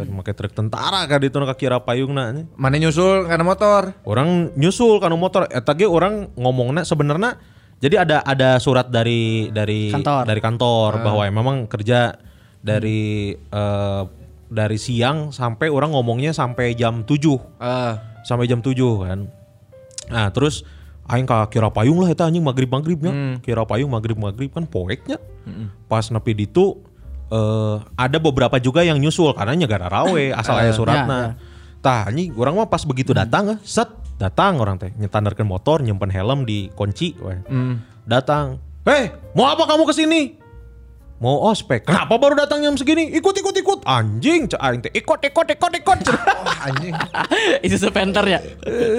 make 0.07 0.31
truk 0.31 0.51
tentara 0.51 1.03
kan 1.03 1.19
itu 1.19 1.35
Kiara 1.51 1.81
Payung 1.81 2.13
nah 2.13 2.29
anjing. 2.29 2.45
Mana 2.53 2.77
nyusul 2.77 3.25
karena 3.25 3.41
motor. 3.41 3.97
orang 4.03 4.53
nyusul 4.55 4.97
kan 4.97 5.11
motor 5.11 5.45
eta 5.45 5.73
ge 5.73 5.83
orang 5.83 6.29
ngomongnya 6.33 6.85
sebenarnya 6.85 7.35
jadi 7.77 7.97
ada 7.99 8.21
ada 8.21 8.55
surat 8.55 8.87
dari 8.87 9.49
dari 9.49 9.89
Kantor. 9.89 10.23
dari 10.23 10.37
kantor 10.39 10.91
bahwa 11.01 11.25
ya 11.25 11.33
memang 11.33 11.65
kerja 11.65 12.13
dari 12.61 13.33
eh, 13.33 14.03
dari 14.47 14.77
siang 14.77 15.31
sampai 15.31 15.65
orang 15.65 15.89
ngomongnya 15.89 16.29
sampai 16.29 16.71
jam 16.71 17.01
7 17.01 17.17
Eh, 17.57 17.93
sampai 18.21 18.45
jam 18.45 18.59
7 18.59 18.77
kan. 19.01 19.19
Nah, 20.07 20.27
terus 20.29 20.61
aing 21.07 21.25
ka 21.25 21.47
kira 21.49 21.69
payung 21.71 22.01
lah 22.03 22.09
eta 22.11 22.27
anjing 22.27 22.43
maghrib-maghribnya. 22.43 23.41
Kira 23.41 23.63
payung 23.65 23.91
maghrib-maghrib 23.93 24.51
kan 24.51 24.65
poeknya. 24.65 25.17
Pas 25.87 26.05
nepi 26.09 26.33
ditu 26.33 26.77
eh 27.31 27.77
ada 27.95 28.17
beberapa 28.19 28.59
juga 28.59 28.83
yang 28.83 28.99
nyusul 28.99 29.31
karena 29.31 29.55
nyegara 29.55 29.87
rawe 29.87 30.23
asal 30.39 30.59
aya 30.59 30.75
suratna. 30.75 31.39
Tah 31.79 32.11
anjing 32.11 32.35
orang 32.35 32.59
mah 32.59 32.67
pas 32.69 32.83
begitu 32.83 33.15
datang 33.15 33.55
eh, 33.55 33.59
set 33.63 33.87
datang 34.19 34.61
orang 34.61 34.77
teh 34.77 34.93
nyetandarkan 34.99 35.47
motor 35.47 35.81
nyimpen 35.81 36.11
helm 36.13 36.45
di 36.45 36.69
kunci 36.75 37.15
weh. 37.17 37.39
Datang. 38.05 38.59
"Hei, 38.83 39.13
mau 39.37 39.45
apa 39.49 39.65
kamu 39.69 39.85
ke 39.85 39.93
sini?" 39.93 40.40
Mau 41.21 41.37
ospek. 41.45 41.85
Kenapa 41.85 42.17
baru 42.17 42.33
datang 42.33 42.65
jam 42.65 42.73
segini? 42.73 43.13
Ikut 43.13 43.37
ikut 43.37 43.53
ikut. 43.53 43.79
Anjing, 43.85 44.49
cak 44.49 44.57
aing 44.57 44.81
teh. 44.81 44.89
Ikut 44.89 45.21
ikut 45.21 45.47
ikut 45.53 45.73
ikut. 45.77 45.99
wah 46.17 46.57
anjing. 46.65 46.97
Itu 47.69 47.77
sepenter 47.77 48.25
ya. 48.25 48.41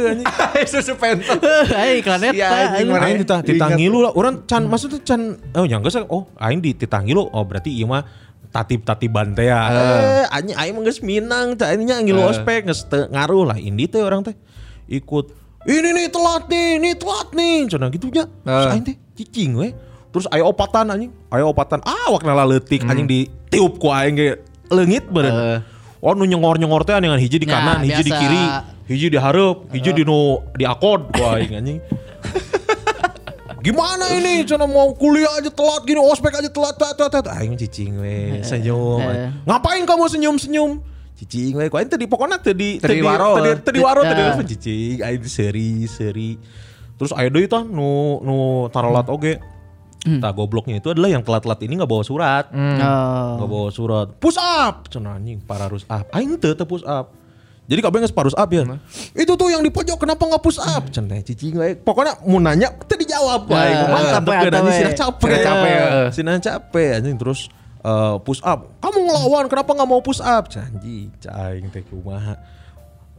Susu 0.70 0.94
pentel. 0.94 1.42
Hai 1.74 1.98
iklannya 1.98 2.30
ta, 2.30 2.78
anjing 2.78 2.94
mana? 2.94 3.10
Aing 3.10 3.18
ditah 3.26 3.42
Diingat. 3.42 3.74
ditangilu 3.74 3.98
lah. 4.06 4.14
Orang 4.14 4.46
can 4.46 4.70
maksudnya 4.70 5.02
can 5.02 5.34
oh 5.58 5.66
yang 5.66 5.82
geus 5.82 5.98
oh 5.98 6.30
aing 6.38 6.62
di 6.62 6.78
ditangilu. 6.78 7.26
Oh 7.26 7.42
berarti 7.42 7.74
ieu 7.74 7.90
mah 7.90 8.06
tatib-tatiban 8.54 9.34
teh 9.34 9.50
ya. 9.50 9.58
Eh 9.66 10.24
anjing 10.30 10.54
aing 10.54 10.78
mah 10.78 10.82
geus 10.86 11.02
minang 11.02 11.58
teh 11.58 11.66
aing 11.74 11.82
nya 11.90 11.98
ngilu 12.06 12.22
ospek 12.22 12.70
geus 12.70 12.86
ngaruh 12.86 13.50
lah 13.50 13.58
indi 13.58 13.90
teh 13.90 13.98
orang 13.98 14.22
teh 14.22 14.38
ikut 14.86 15.42
ini 15.62 15.94
nih 15.94 16.06
telat 16.10 16.46
nih, 16.46 16.78
ini 16.78 16.90
telat 16.94 17.28
nih. 17.34 17.66
Cenah 17.66 17.90
gitu 17.90 18.06
nya. 18.14 18.30
Eh. 18.46 18.70
aing 18.78 18.86
teh 18.86 18.94
cicing 19.18 19.58
we. 19.58 19.74
Terus 20.12 20.28
aya 20.28 20.44
opatan 20.44 20.92
anjing. 20.92 21.10
Aya 21.32 21.44
opatan 21.44 21.80
ah 21.82 22.12
wakna 22.12 22.36
leutik 22.44 22.84
anjing 22.84 23.08
ditiup 23.08 23.80
ku 23.80 23.88
aing 23.88 24.14
ge 24.14 24.28
leungit 24.68 25.08
beureun. 25.08 25.32
Eh. 25.32 25.58
Oh 26.02 26.12
nu 26.12 26.26
nyengor-nyengor 26.26 26.84
teh 26.84 26.92
dengan 26.98 27.16
hiji 27.16 27.38
di 27.38 27.46
Nah, 27.46 27.62
kanan, 27.62 27.86
hiji 27.86 28.02
di 28.02 28.10
kiri, 28.10 28.44
hiji 28.90 29.06
di 29.08 29.16
hareup, 29.16 29.70
hiji 29.70 29.94
di 29.94 30.02
nu 30.02 30.42
di 30.52 30.66
akod 30.66 31.14
ku 31.14 31.22
aing 31.22 31.54
anjing. 31.54 31.78
Gimana 33.62 34.10
ini? 34.10 34.42
Cina 34.42 34.66
mau 34.66 34.90
kuliah 34.90 35.38
aja 35.38 35.46
telat 35.46 35.86
gini, 35.86 36.02
ospek 36.02 36.34
aja 36.34 36.50
telat, 36.50 36.74
telat, 36.74 36.98
telat, 36.98 37.12
telat. 37.14 37.26
Aing 37.30 37.54
cicing 37.54 37.94
we, 38.02 38.42
senyum. 38.42 38.98
eh. 38.98 39.30
Ngapain 39.46 39.86
kamu 39.86 40.10
senyum-senyum? 40.10 40.82
Cicing 41.14 41.54
we, 41.54 41.70
kau 41.70 41.78
tadi 41.78 42.10
pokoknya 42.10 42.42
tadi 42.42 42.82
Tadi 42.82 42.98
waro. 42.98 43.38
tadi 43.38 43.50
tadi 43.62 43.78
waro 43.78 44.02
tadi 44.02 44.18
telepon 44.18 44.46
cicing, 44.50 44.96
aing 45.00 45.22
seri 45.22 45.86
seri. 45.86 46.34
Terus 46.98 47.14
ayo 47.14 47.30
deui 47.30 47.46
tah 47.46 47.62
nu 47.62 48.18
nu 48.20 48.36
tarolat 48.74 49.06
oge. 49.06 49.38
Tah 50.03 50.34
gobloknya 50.34 50.76
itu 50.76 50.90
adalah 50.90 51.07
yang 51.09 51.22
telat-telat 51.22 51.62
ini 51.62 51.78
nggak 51.78 51.86
bawa 51.86 52.03
surat. 52.03 52.50
Oh. 52.50 53.38
Nggak 53.38 53.48
bawa 53.48 53.68
surat. 53.70 54.07
Push 54.18 54.34
up. 54.36 54.90
Cenah 54.90 55.14
anjing 55.14 55.38
pararus 55.38 55.86
up. 55.86 56.11
Aing 56.11 56.34
teu 56.36 56.53
teu 56.53 56.66
push 56.66 56.82
up. 56.82 57.14
Jadi 57.62 57.78
kabeh 57.78 58.03
geus 58.03 58.11
parus 58.11 58.34
up 58.34 58.50
ya. 58.50 58.66
Itu 59.14 59.38
tuh 59.38 59.48
yang 59.48 59.62
di 59.62 59.70
pojok 59.70 59.94
kenapa 59.96 60.26
nggak 60.26 60.42
push 60.42 60.59
up? 60.59 60.90
Cenah 60.90 61.22
cicing 61.22 61.55
we. 61.55 61.78
Pokoknya 61.78 62.18
mau 62.26 62.36
nanya 62.36 62.74
teu 62.82 62.98
dijawab 62.98 63.46
Ya, 63.46 63.55
wae. 63.55 63.70
eh, 63.70 63.86
Mantap 63.86 64.12
capek 64.18 64.26
teu 64.26 64.42
atau 64.42 64.59
anjing 64.59 64.66
we. 64.66 64.74
sina 64.76 64.92
capek. 64.92 65.30
Capek, 65.40 65.70
eh. 65.70 66.09
Sina 66.11 66.32
capek 66.36 66.88
anjing 66.98 67.16
terus 67.16 67.40
eh, 67.80 68.16
push 68.20 68.42
up. 68.42 68.59
Kamu 68.78 68.98
ngelawan 68.98 69.46
kenapa 69.46 69.70
nggak 69.70 69.86
mau 69.86 70.03
push 70.03 70.18
up? 70.18 70.50
Janji 70.50 71.14
caing 71.18 71.70
teh 71.70 71.86
kumaha. 71.86 72.34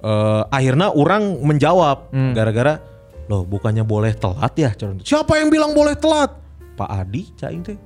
Eh, 0.03 0.43
akhirnya 0.51 0.91
orang 0.91 1.39
menjawab 1.39 2.11
gara-gara 2.35 2.83
loh 3.23 3.47
bukannya 3.47 3.87
boleh 3.87 4.11
telat 4.11 4.51
ya 4.51 4.75
siapa 4.99 5.39
yang 5.39 5.47
bilang 5.47 5.71
boleh 5.71 5.95
telat 5.95 6.42
Pak 6.73 6.89
Adi 6.89 7.29
caing 7.37 7.61
teh. 7.61 7.77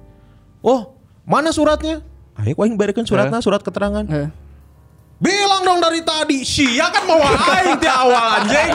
Oh 0.64 0.96
mana 1.28 1.52
suratnya? 1.52 2.00
Ayo 2.38 2.56
aing 2.62 2.78
berikan 2.80 3.04
suratnya 3.04 3.42
surat 3.44 3.62
keterangan. 3.62 4.06
Eh. 4.08 4.30
bilang 5.18 5.66
dong 5.66 5.82
dari 5.82 6.06
tadi 6.06 6.46
sia 6.46 6.94
kan 6.94 7.10
mau 7.10 7.18
aing 7.18 7.82
di 7.82 7.90
awal 7.90 8.38
anjing? 8.38 8.70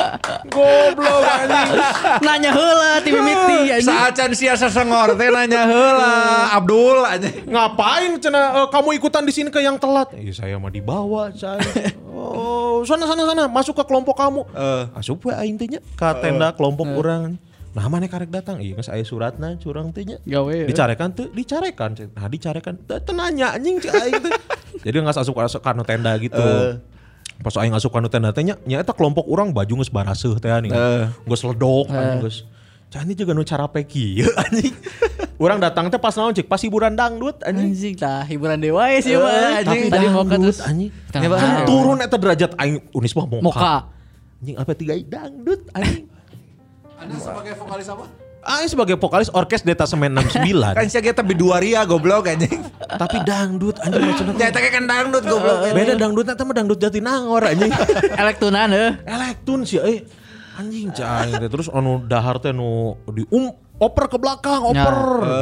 Goblok 0.54 1.20
anjing. 1.28 1.76
Nanya 2.24 2.50
heula 2.56 3.04
ti 3.04 3.12
mimiti 3.12 3.68
anjing. 3.68 3.92
Saat 3.92 4.16
can 4.16 4.32
sia 4.32 4.56
sesengor 4.56 5.12
teh 5.12 5.28
nanya 5.28 5.68
heula 5.68 6.14
Abdul 6.56 7.04
aja. 7.04 7.28
ngapain 7.28 8.16
cina 8.16 8.64
eh, 8.64 8.66
kamu 8.72 8.96
ikutan 8.96 9.28
di 9.28 9.32
sini 9.36 9.52
ke 9.52 9.60
yang 9.60 9.76
telat? 9.76 10.08
Iya 10.16 10.32
saya 10.32 10.56
mah 10.56 10.72
dibawa 10.72 11.28
saya 11.36 11.60
oh 12.16 12.80
sana 12.88 13.04
sana 13.04 13.28
sana 13.28 13.44
masuk 13.44 13.76
ke 13.76 13.84
kelompok 13.84 14.16
kamu. 14.16 14.40
Eh. 14.56 14.84
asup 14.96 15.20
we 15.20 15.36
aing 15.36 15.60
teh 15.60 15.68
nya 15.68 15.84
ke 15.84 16.08
tenda 16.24 16.56
kelompok 16.56 16.88
orang 16.96 17.36
nah 17.74 17.90
mana 17.90 18.06
karek 18.06 18.30
datang 18.30 18.62
iya 18.62 18.78
geus 18.78 18.86
aya 18.86 19.02
suratna 19.02 19.58
curang 19.58 19.90
teh 19.90 20.06
nya 20.06 20.22
Gawe. 20.22 20.70
dicarekan 20.70 21.10
tuh 21.10 21.26
dicarekan 21.28 21.90
nah 22.14 22.30
dicarekan 22.30 22.78
teu 22.80 23.02
teu 23.02 23.12
nanya 23.12 23.50
anjing 23.50 23.82
cek 23.82 23.90
aing 23.92 24.22
jadi 24.86 24.96
nggak 24.96 25.18
asup 25.18 25.34
asup 25.36 25.58
kanu 25.58 25.82
tenda 25.82 26.14
gitu 26.16 26.38
pas 27.42 27.54
aing 27.58 27.74
asup 27.74 27.90
kanu 27.90 28.06
tenda 28.06 28.30
teh 28.30 28.46
nya 28.46 28.54
nya 28.62 28.78
eta 28.78 28.94
kelompok 28.94 29.26
orang 29.26 29.50
baju 29.50 29.82
geus 29.82 29.90
baraseuh 29.90 30.38
teh 30.38 30.54
nih 30.62 30.70
Eh. 30.70 31.04
geus 31.26 31.42
ledok 31.42 31.90
anjing 31.90 32.22
geus 32.22 32.38
Cani 32.84 33.18
juga 33.18 33.34
nu 33.34 33.42
cara 33.42 33.66
peki 33.66 34.22
anjing. 34.22 34.70
Orang 35.42 35.58
datang 35.58 35.90
teh 35.90 35.98
pas 35.98 36.14
naon 36.14 36.30
cek 36.30 36.46
pas 36.46 36.62
hiburan 36.62 36.94
dangdut 36.94 37.42
anjing. 37.42 37.74
Anjing 37.74 37.94
tah 37.98 38.22
hiburan 38.22 38.62
dewa 38.62 38.86
ya 38.86 39.02
sih 39.02 39.18
mah 39.18 39.66
tapi 39.66 39.66
anjing. 39.66 39.90
Tadi 39.90 40.06
mau 40.06 40.22
ke 40.22 40.30
dangdut 40.30 40.46
terus. 40.46 40.58
anjing. 40.62 40.90
Kan 41.10 41.66
turun 41.66 41.98
eta 41.98 42.14
derajat 42.14 42.54
aing 42.54 42.86
Unis 42.94 43.18
mah 43.18 43.26
moka. 43.26 43.42
Moka. 43.42 43.76
Anjing 44.38 44.54
apa 44.54 44.72
tiga 44.78 44.94
dangdut 44.94 45.66
anjing. 45.74 46.06
Anda 47.04 47.16
sebagai 47.20 47.52
vokalis 47.60 47.88
apa? 47.92 48.04
Aing 48.44 48.68
sebagai 48.68 48.96
vokalis 49.00 49.32
orkes 49.32 49.64
Detasemen 49.64 50.12
69. 50.12 50.76
Kan 50.76 50.88
sia 50.92 51.00
kita 51.00 51.24
biduaria 51.24 51.80
goblok 51.88 52.28
anjing. 52.28 52.60
tapi 52.84 53.16
dangdut 53.24 53.80
anjing 53.80 54.04
maksudnya 54.04 54.52
Ya 54.64 54.70
kan 54.70 54.84
dangdut 54.84 55.24
goblok. 55.24 55.72
Beda 55.72 55.96
dangdut 55.96 56.28
eta 56.28 56.44
mah 56.44 56.52
dangdut 56.52 56.78
Jatinangor 56.80 57.42
anjing. 57.48 57.72
Elektunan 58.22 58.68
heuh. 58.72 58.92
Elektun 59.08 59.64
sih 59.64 59.80
eh 59.80 60.04
anjing 60.54 60.92
cai 60.94 61.34
teh 61.34 61.48
terus 61.50 61.66
anu 61.72 62.04
dahar 62.04 62.38
teh 62.38 62.54
nu 62.54 62.94
di 63.10 63.26
um 63.32 63.50
oper 63.74 64.06
ke 64.06 64.20
belakang 64.20 64.62
oper 64.70 64.96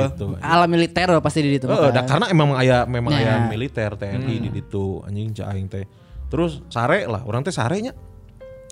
gitu. 0.09 0.25
Ala 0.41 0.65
militer 0.71 1.11
loh 1.11 1.21
pasti 1.21 1.45
di 1.45 1.59
situ. 1.59 1.69
Heeh, 1.69 1.91
da, 1.93 2.07
karena 2.09 2.31
emang 2.33 2.57
aya 2.57 2.89
memang 2.89 3.13
Nah. 3.13 3.21
aya 3.21 3.35
militer 3.51 3.99
TNI 3.99 4.35
di 4.47 4.49
ditu 4.49 5.03
anjing 5.05 5.35
cai 5.37 5.59
aing 5.59 5.67
teh. 5.69 5.85
Terus 6.33 6.65
sare 6.73 7.05
lah, 7.05 7.27
orang 7.29 7.45
teh 7.45 7.53
sarenya 7.53 7.93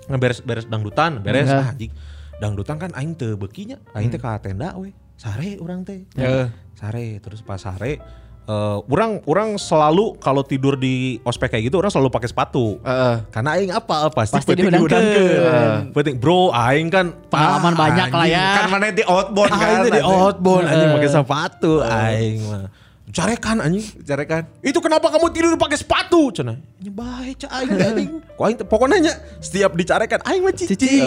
ngeberes-beres 0.09 0.65
dangdutan, 0.65 1.21
beres 1.21 1.45
ah, 1.53 1.69
anjing. 1.69 1.93
Dangdutan 2.41 2.81
kan 2.81 2.89
aing 2.97 3.13
teu 3.13 3.37
beukinya, 3.37 3.77
aing 3.93 4.09
teh 4.09 4.17
ka 4.17 4.41
tenda 4.41 4.73
we. 4.73 4.89
Sare 5.13 5.61
orang 5.61 5.85
teh. 5.85 6.09
Heeh. 6.17 6.49
Sare 6.73 7.21
terus 7.21 7.45
pas 7.45 7.61
sare 7.61 8.01
eh 8.41 8.77
orang 8.89 9.21
orang 9.29 9.53
selalu 9.61 10.17
kalau 10.17 10.41
tidur 10.41 10.73
di 10.73 11.21
ospek 11.21 11.53
kayak 11.53 11.69
gitu 11.69 11.77
orang 11.77 11.93
selalu 11.93 12.09
pakai 12.09 12.33
sepatu. 12.33 12.81
Heeh. 12.81 13.15
Karena 13.29 13.49
aing 13.53 13.69
apa 13.69 14.09
pasti, 14.09 14.41
Pasti 14.41 14.57
penting 14.57 14.73
dihudangkeun. 14.73 14.89
dihudangkeun. 14.89 15.93
Penting 15.93 16.15
bro 16.17 16.49
aing 16.49 16.89
kan 16.89 17.13
Pengalaman 17.29 17.73
banyak 17.77 18.09
lah 18.09 18.25
ya. 18.25 18.47
Kan 18.57 18.73
mana 18.73 18.89
di 18.89 19.05
outbound 19.05 19.53
Aing 19.53 19.61
kan. 19.61 19.85
teh 19.85 19.91
di 19.93 20.01
outbound 20.01 20.65
anjing 20.65 20.89
pakai 20.97 21.11
sepatu 21.13 21.73
aing 21.85 22.37
mah. 22.49 22.65
Carekan 23.11 23.59
anjing. 23.59 23.83
Carekan. 24.07 24.47
Itu 24.63 24.79
kenapa 24.79 25.11
kamu 25.11 25.35
tidur 25.35 25.53
pakai 25.59 25.75
sepatu? 25.75 26.31
Cenah. 26.31 26.55
Aing 26.81 27.35
teh, 27.35 27.85
anjing. 27.85 28.09
Ku 28.39 28.41
aing 28.47 28.57
teh 28.57 28.67
pokoknya 28.67 28.97
nya 29.03 29.13
setiap 29.43 29.75
dicarekan 29.75 30.23
aing 30.23 30.41
mah 30.41 30.55
cicing. 30.55 30.79
Cicing. 30.79 31.05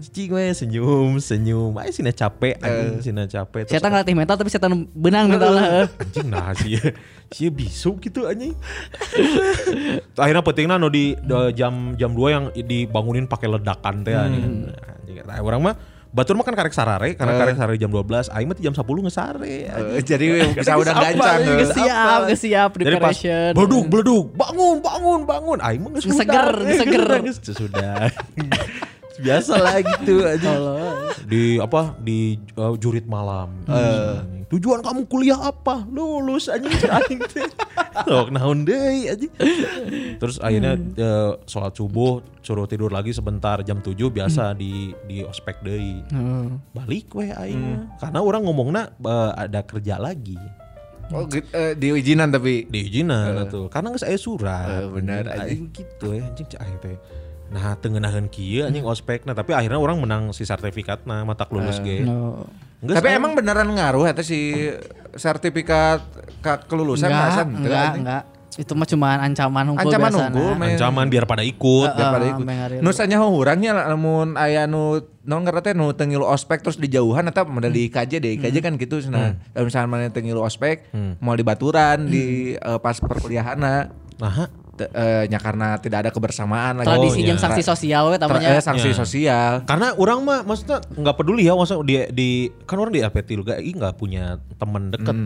Cicing 0.00 0.28
we 0.32 0.44
senyum, 0.56 1.20
senyum. 1.20 1.72
Aing 1.76 1.92
sina 1.92 2.16
capek 2.16 2.56
anjing, 2.64 3.12
sina 3.12 3.24
capek. 3.28 3.68
Setan 3.68 3.92
ngelatih 3.92 4.14
mental 4.16 4.36
tapi 4.40 4.48
setan 4.48 4.88
benang 4.96 5.28
mentalnya 5.28 5.84
heuh. 5.84 5.88
anjing 6.04 6.28
nah 6.30 6.50
sih 6.56 6.78
sih 7.32 7.50
bisu 7.50 7.98
gitu 7.98 8.30
anjing 8.30 8.54
akhirnya 10.22 10.42
pentingnya 10.46 10.76
no 10.78 10.86
di, 10.86 11.18
di 11.18 11.36
jam 11.58 11.98
jam 11.98 12.14
2 12.14 12.34
yang 12.34 12.44
dibangunin 12.54 13.26
pakai 13.26 13.48
ledakan 13.50 14.06
teh 14.06 14.14
anjing 14.14 14.70
anjing 14.70 15.16
nah, 15.26 15.42
orang 15.42 15.60
mah 15.60 15.74
batur 16.14 16.38
mah 16.38 16.46
kan 16.46 16.54
karek 16.54 16.70
sarare 16.70 17.12
karena 17.12 17.34
karek 17.34 17.58
sarare 17.58 17.74
jam 17.74 17.90
12 17.90 18.30
aing 18.30 18.46
mah 18.46 18.54
jam 18.56 18.70
10 18.70 18.86
ngesare. 19.02 19.54
Eh, 19.66 19.98
Jadi 20.00 20.26
bisa 20.56 20.78
udah 20.78 20.94
gancang. 20.94 21.38
eh. 21.42 21.56
geus 21.58 21.70
Siap, 21.74 22.20
geus 22.24 22.40
siap 22.40 22.68
preparation. 22.70 23.50
beleduk 23.50 23.84
beleduk 23.90 24.24
bangun 24.32 24.78
bangun 24.78 25.20
bangun 25.26 25.58
aing 25.60 25.80
mah 25.82 25.90
geus 25.92 26.06
Seger, 26.06 26.48
udah, 26.54 26.78
seger. 26.78 27.02
geus 27.26 27.38
sudah 27.42 28.14
biasa 29.22 29.54
lah 29.62 29.78
gitu 29.78 30.26
aja 30.26 30.52
di 31.24 31.56
apa 31.58 31.96
di 32.02 32.38
uh, 32.58 32.74
jurit 32.76 33.06
malam. 33.06 33.50
Anjing. 33.66 34.44
tujuan 34.52 34.84
kamu 34.84 35.08
kuliah 35.08 35.40
apa? 35.40 35.86
Lulus 35.88 36.46
anjing. 36.46 36.70
Aing 36.96 37.20
teh 37.26 37.48
sok 38.06 38.28
naon 38.34 38.66
deui 38.66 39.10
anjing. 39.10 39.32
Terus 40.18 40.36
akhirnya 40.42 40.78
eh, 40.78 41.32
sholat 41.48 41.74
subuh 41.74 42.22
suruh 42.44 42.68
tidur 42.68 42.92
lagi 42.92 43.14
sebentar 43.14 43.62
jam 43.64 43.80
7 43.80 43.96
biasa 44.10 44.54
di 44.54 44.92
di 45.08 45.24
ospek 45.24 45.62
deui. 45.64 46.04
Balik 46.74 47.14
we 47.16 47.30
aing. 47.30 47.58
Mah. 47.58 47.98
karena 48.02 48.18
orang 48.20 48.42
ngomongna 48.44 48.92
eh, 48.94 49.32
ada 49.48 49.62
kerja 49.64 49.98
lagi. 49.98 50.38
Oh, 51.12 51.28
gitu, 51.28 51.52
eh, 51.52 51.76
di 51.76 51.92
izinan 51.92 52.32
tapi. 52.32 52.64
di 52.64 52.88
izinan 52.88 53.44
tuh 53.52 53.68
karena 53.68 53.92
nggak 53.92 54.02
saya 54.02 54.16
surat. 54.16 54.84
Eh, 54.84 54.88
bener, 54.88 55.28
aing 55.30 55.70
gitu 55.72 56.16
ya 56.16 56.24
anjing 56.26 56.46
cek 56.48 56.60
aing 56.62 56.78
teh 56.80 56.96
nah 57.46 57.74
tengenahan 57.74 58.26
kieu 58.26 58.64
anjing 58.64 58.82
ospek 58.82 59.22
nah 59.22 59.32
tapi 59.32 59.52
akhirnya 59.52 59.76
orang 59.76 59.96
menang 59.96 60.22
si 60.30 60.42
sertifikat 60.42 61.04
nah 61.04 61.22
mata 61.22 61.44
lulus 61.48 61.78
ge 61.78 62.02
No. 62.02 62.48
Geus 62.80 62.94
Tapi 62.94 63.08
emang 63.10 63.32
beneran 63.32 63.64
ngaruh 63.66 64.04
eta 64.04 64.20
si 64.20 64.68
sertifikat 65.14 66.04
ka 66.40 66.60
kelulusan 66.62 67.08
Enggak, 67.08 67.24
masa? 67.24 67.42
enggak, 67.42 67.90
enggak. 67.96 68.22
Itu 68.54 68.76
mah 68.76 68.84
cuma 68.84 69.18
ancaman 69.18 69.64
hukum 69.66 69.82
Ancaman 69.82 70.12
men. 70.54 70.76
Ancaman 70.76 71.06
biar 71.08 71.24
pada 71.24 71.42
ikut. 71.42 71.88
Heeh. 71.88 71.96
Biar 71.96 72.08
pada 72.12 72.22
Ah, 72.22 72.30
ikut. 72.30 72.44
mengalir. 72.44 72.78
Nu 72.78 72.92
sanya 72.92 73.18
urangnya 73.18 73.74
lamun 73.74 74.36
aya 74.36 74.68
nu 74.68 75.00
nu 75.00 75.34
ngerti 75.40 75.72
nu 75.72 75.90
teu 75.90 76.04
ngilu 76.04 76.22
ospek 76.22 76.60
terus 76.60 76.76
di 76.76 76.86
jauhan 76.86 77.24
eta 77.24 77.42
model 77.42 77.72
di 77.72 77.88
IKJ 77.88 78.12
deh. 78.16 78.32
IKJ 78.36 78.56
kan 78.60 78.76
gitu 78.76 79.00
cenah. 79.00 79.42
Kalau 79.48 79.64
misalnya 79.64 79.88
mana 79.88 80.06
teu 80.08 80.20
ngilu 80.20 80.38
ospek 80.38 80.86
mau 81.18 81.32
di 81.32 81.42
baturan 81.42 82.04
di 82.04 82.24
eh, 82.52 82.78
pas 82.78 82.94
perkuliahanna. 82.94 83.90
Nah, 84.14 84.46
eh, 84.76 85.24
nya 85.26 85.38
karena 85.38 85.76
tidak 85.76 85.98
ada 86.02 86.10
kebersamaan 86.10 86.78
lagi. 86.78 86.88
Tradisi 86.88 87.20
Oh, 87.20 87.26
iya. 87.26 87.36
sanksi 87.36 87.62
sosial 87.62 88.02
we 88.06 88.14
Ter- 88.14 88.22
tamanya. 88.24 88.48
eh, 88.50 88.60
sanksi 88.60 88.88
Ya. 88.88 88.96
sosial. 88.96 89.52
karena 89.64 89.94
orang 89.94 90.18
mah 90.20 90.40
maksudnya 90.42 90.78
nggak 90.84 91.16
peduli 91.16 91.42
ya 91.42 91.52
maksudnya 91.52 91.82
di 91.82 91.94
di 92.10 92.28
kan 92.62 92.76
orang 92.76 92.90
di 92.90 93.00
LPT 93.00 93.28
juga 93.34 93.54
nggak 93.56 93.94
punya 93.94 94.24
teman 94.54 94.90
deket 94.90 95.16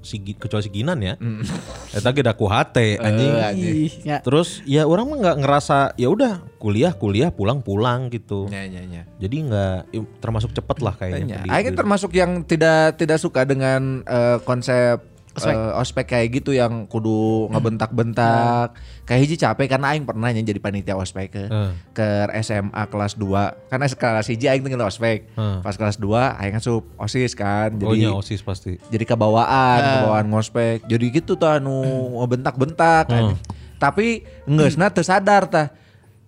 si 0.00 0.22
Gi- 0.22 0.38
kecuali 0.38 0.62
si 0.62 0.70
Ginan 0.70 1.02
ya. 1.02 1.18
Eta 1.90 2.10
ge 2.10 2.22
da 2.22 2.30
ku 2.30 2.46
hate 2.46 2.94
anjing. 2.96 3.32
Eh, 3.32 3.42
anjing. 3.44 3.74
Ih, 3.82 3.94
ya. 4.04 4.18
Terus 4.22 4.62
ya 4.62 4.86
orang 4.86 5.08
mah 5.08 5.18
nggak 5.18 5.36
ngerasa 5.42 5.76
ya 5.94 6.06
udah 6.06 6.46
kuliah 6.56 6.94
kuliah 6.94 7.30
pulang 7.30 7.58
pulang 7.58 8.06
gitu. 8.06 8.46
Nya 8.46 8.66
nya 8.66 8.86
nya. 8.86 9.02
Jadi 9.16 9.36
nggak 9.42 9.76
i- 9.90 10.10
termasuk 10.16 10.54
cepet 10.54 10.78
lah 10.78 10.94
kayaknya. 10.94 11.26
Nya. 11.26 11.38
di- 11.42 11.50
Aing 11.50 11.74
di- 11.74 11.76
termasuk 11.76 12.10
yang 12.12 12.42
tidak 12.42 12.94
tidak 12.94 13.18
suka 13.18 13.42
dengan 13.42 14.06
eh, 14.06 14.38
konsep 14.40 15.02
eh, 15.38 15.52
ospek 15.76 16.06
kayak 16.06 16.28
gitu 16.32 16.50
yang 16.50 16.86
kudu 16.86 17.50
ngebentak-bentak. 17.50 18.72
Kayak 19.02 19.20
hiji 19.20 19.36
capek 19.36 19.66
karena 19.68 19.92
aing 19.92 20.04
pernah 20.04 20.28
jadi 20.30 20.56
panitia 20.56 20.94
ospek 20.94 21.28
ke 21.30 21.44
Eh. 21.44 21.70
ke 21.92 22.06
SMA 22.40 22.82
kelas 22.86 23.14
2. 23.14 23.68
Karena 23.68 23.86
kelas 23.86 24.26
hiji 24.26 24.46
aing 24.46 24.62
tinggal 24.62 24.84
ospek. 24.84 25.28
Eh. 25.28 25.56
Pas 25.60 25.74
kelas 25.74 25.96
2 25.96 26.36
aing 26.36 26.56
asup 26.56 26.88
OSIS 26.96 27.32
kan. 27.32 27.76
Oh 27.78 27.92
Jadi 27.92 28.00
iya 28.00 28.10
osis 28.10 28.40
pasti. 28.40 28.80
jadi 28.86 29.04
kebawaan, 29.04 29.80
kebawaan 30.02 30.26
ngospek. 30.28 30.84
Jadi 30.84 31.04
gitu 31.12 31.34
tuh 31.34 31.50
anu 31.50 31.82
ngebentak-bentak. 32.16 33.04
anjing. 33.08 33.38
Tapi 33.76 34.06
ngeusna 34.44 34.88
teu 34.88 35.04
sadar 35.04 35.46
tah. 35.46 35.68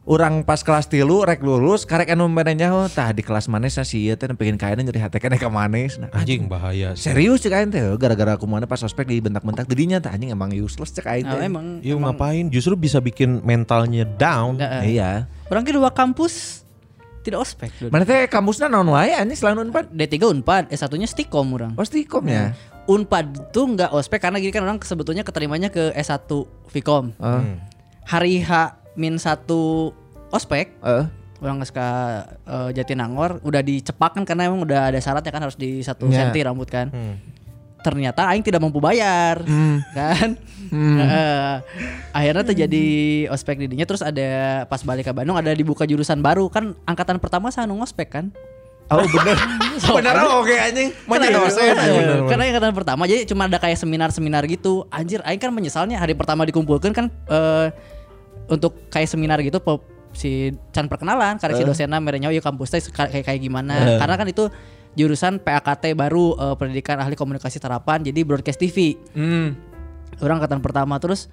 Orang 0.09 0.41
pas 0.41 0.65
kelas 0.65 0.89
tilu 0.89 1.21
rek 1.21 1.45
lulus 1.45 1.85
karek 1.85 2.09
anu 2.09 2.33
menanya 2.33 2.73
oh 2.73 2.89
tah 2.89 3.13
di 3.13 3.21
kelas 3.21 3.45
manes 3.45 3.77
sih 3.77 4.09
ieu 4.09 4.17
teh 4.17 4.25
pengen 4.33 4.57
kaena 4.57 4.81
nyeri 4.81 4.97
hate 4.97 5.21
keneh 5.21 5.37
ka. 5.37 5.53
Nah, 5.53 5.69
Anjing 6.17 6.49
bahaya. 6.49 6.97
sih. 6.97 7.13
Serius 7.13 7.45
cek 7.45 7.53
aing 7.53 7.69
teh 7.69 7.85
gara-gara 7.95 8.33
aku 8.33 8.49
mana 8.49 8.65
pas 8.65 8.81
ospek 8.81 9.05
dibentak-bentak 9.05 9.69
didinya 9.69 10.01
tah 10.01 10.17
anjing 10.17 10.33
emang 10.33 10.49
useless 10.51 10.97
cek 10.97 11.05
aing 11.05 11.29
Nah, 11.29 11.37
teh. 11.37 11.45
emang 11.45 11.85
Iya 11.85 12.01
ngapain? 12.01 12.49
Justru 12.49 12.73
bisa 12.73 12.99
bikin 12.99 13.45
mentalnya 13.45 14.09
down. 14.09 14.57
Heeh. 14.57 14.97
Iya. 14.97 15.29
Orang 15.47 15.69
ke 15.69 15.77
dua 15.77 15.93
kampus 15.93 16.65
tidak 17.21 17.45
ospek. 17.45 17.69
dulu. 17.77 17.93
Mana 17.93 18.09
teh 18.09 18.25
kampusna 18.33 18.73
naon 18.73 18.89
wae 18.89 19.13
anjing 19.13 19.37
selain 19.37 19.61
Unpad? 19.61 19.93
D3 19.93 20.25
Unpad, 20.25 20.73
S1-nya 20.73 21.05
Stikom 21.05 21.53
orang. 21.53 21.77
Oh 21.77 21.85
Stikom 21.85 22.25
ya. 22.25 22.57
Unpad 22.89 23.53
tuh 23.53 23.69
nggak 23.69 23.93
ospek 23.93 24.25
karena 24.25 24.41
gini 24.41 24.57
kan 24.57 24.65
orang 24.65 24.81
sebetulnya 24.81 25.21
keterimanya 25.21 25.69
ke 25.69 25.93
S1 25.93 26.25
Vkom. 26.73 27.13
Eh, 27.13 27.61
Hari 28.09 28.41
H 28.41 28.51
min 28.99 29.15
1 29.17 29.47
ospek, 30.29 30.75
eh. 30.83 31.05
orang 31.39 31.55
nggak 31.57 31.71
suka 31.71 31.89
eh, 32.45 32.71
Jatinangor 32.75 33.39
udah 33.41 33.63
dicepak 33.63 34.13
kan 34.13 34.27
karena 34.27 34.51
emang 34.51 34.61
udah 34.61 34.91
ada 34.91 34.99
syaratnya 34.99 35.31
kan 35.31 35.41
harus 35.41 35.55
di 35.55 35.81
satu 35.81 36.11
Ya. 36.11 36.27
senti 36.27 36.43
rambut 36.43 36.67
kan. 36.67 36.91
Ternyata 37.79 38.27
Aing 38.27 38.43
tidak 38.43 38.59
mampu 38.59 38.83
bayar, 38.83 39.39
kan? 39.97 40.35
Heeh. 40.69 41.51
akhirnya 42.11 42.45
terjadi 42.45 42.85
ospek 43.31 43.57
didinya 43.57 43.87
terus 43.87 44.03
ada 44.03 44.29
pas 44.67 44.83
balik 44.83 45.07
ke 45.07 45.15
Bandung 45.15 45.39
ada 45.39 45.55
dibuka 45.55 45.87
jurusan 45.87 46.19
baru 46.19 46.51
kan 46.51 46.75
angkatan 46.85 47.17
pertama 47.17 47.49
saya 47.49 47.65
ngospek 47.65 48.11
kan. 48.11 48.27
Oh 48.91 49.05
bener. 49.05 49.37
bener 50.01 50.15
oke 50.35 50.51
anjing. 50.51 50.91
Mau 51.05 51.17
jadi 51.17 51.31
dosen 51.31 51.71
Karena- 51.71 51.85
anjing. 51.87 52.05
Karena 52.27 52.43
angkatan 52.51 52.73
pertama 52.75 53.03
jadi 53.05 53.23
cuma 53.25 53.47
ada 53.47 53.57
kayak 53.57 53.79
seminar-seminar 53.79 54.43
gitu. 54.45 54.85
Anjir, 54.91 55.23
aing 55.23 55.39
kan 55.39 55.55
menyesalnya 55.55 55.97
hari 55.97 56.13
pertama 56.13 56.43
dikumpulkan 56.45 56.91
kan 56.91 57.07
eh, 57.29 57.69
untuk 58.49 58.89
kayak 58.89 59.07
seminar 59.07 59.39
gitu 59.39 59.59
pe- 59.59 59.85
si 60.11 60.31
can 60.71 60.89
perkenalan 60.89 61.37
karena 61.37 61.55
si 61.55 61.63
dosennya 61.65 61.99
merenya 61.99 62.29
yuk 62.29 62.41
kampus 62.41 62.69
teh 62.71 62.81
suka- 62.81 63.07
kayak 63.07 63.25
kayak 63.25 63.41
gimana. 63.41 63.77
Karena 63.97 64.15
kan 64.15 64.27
itu 64.27 64.49
jurusan 64.95 65.39
PAKT 65.39 65.95
baru 65.95 66.33
eh, 66.35 66.55
pendidikan 66.55 66.97
ahli 66.97 67.15
komunikasi 67.15 67.57
terapan 67.57 68.03
jadi 68.03 68.21
broadcast 68.23 68.59
TV. 68.59 68.97
Hmm. 69.13 69.55
Orang 70.19 70.41
angkatan 70.41 70.59
pertama 70.59 70.97
terus 70.97 71.29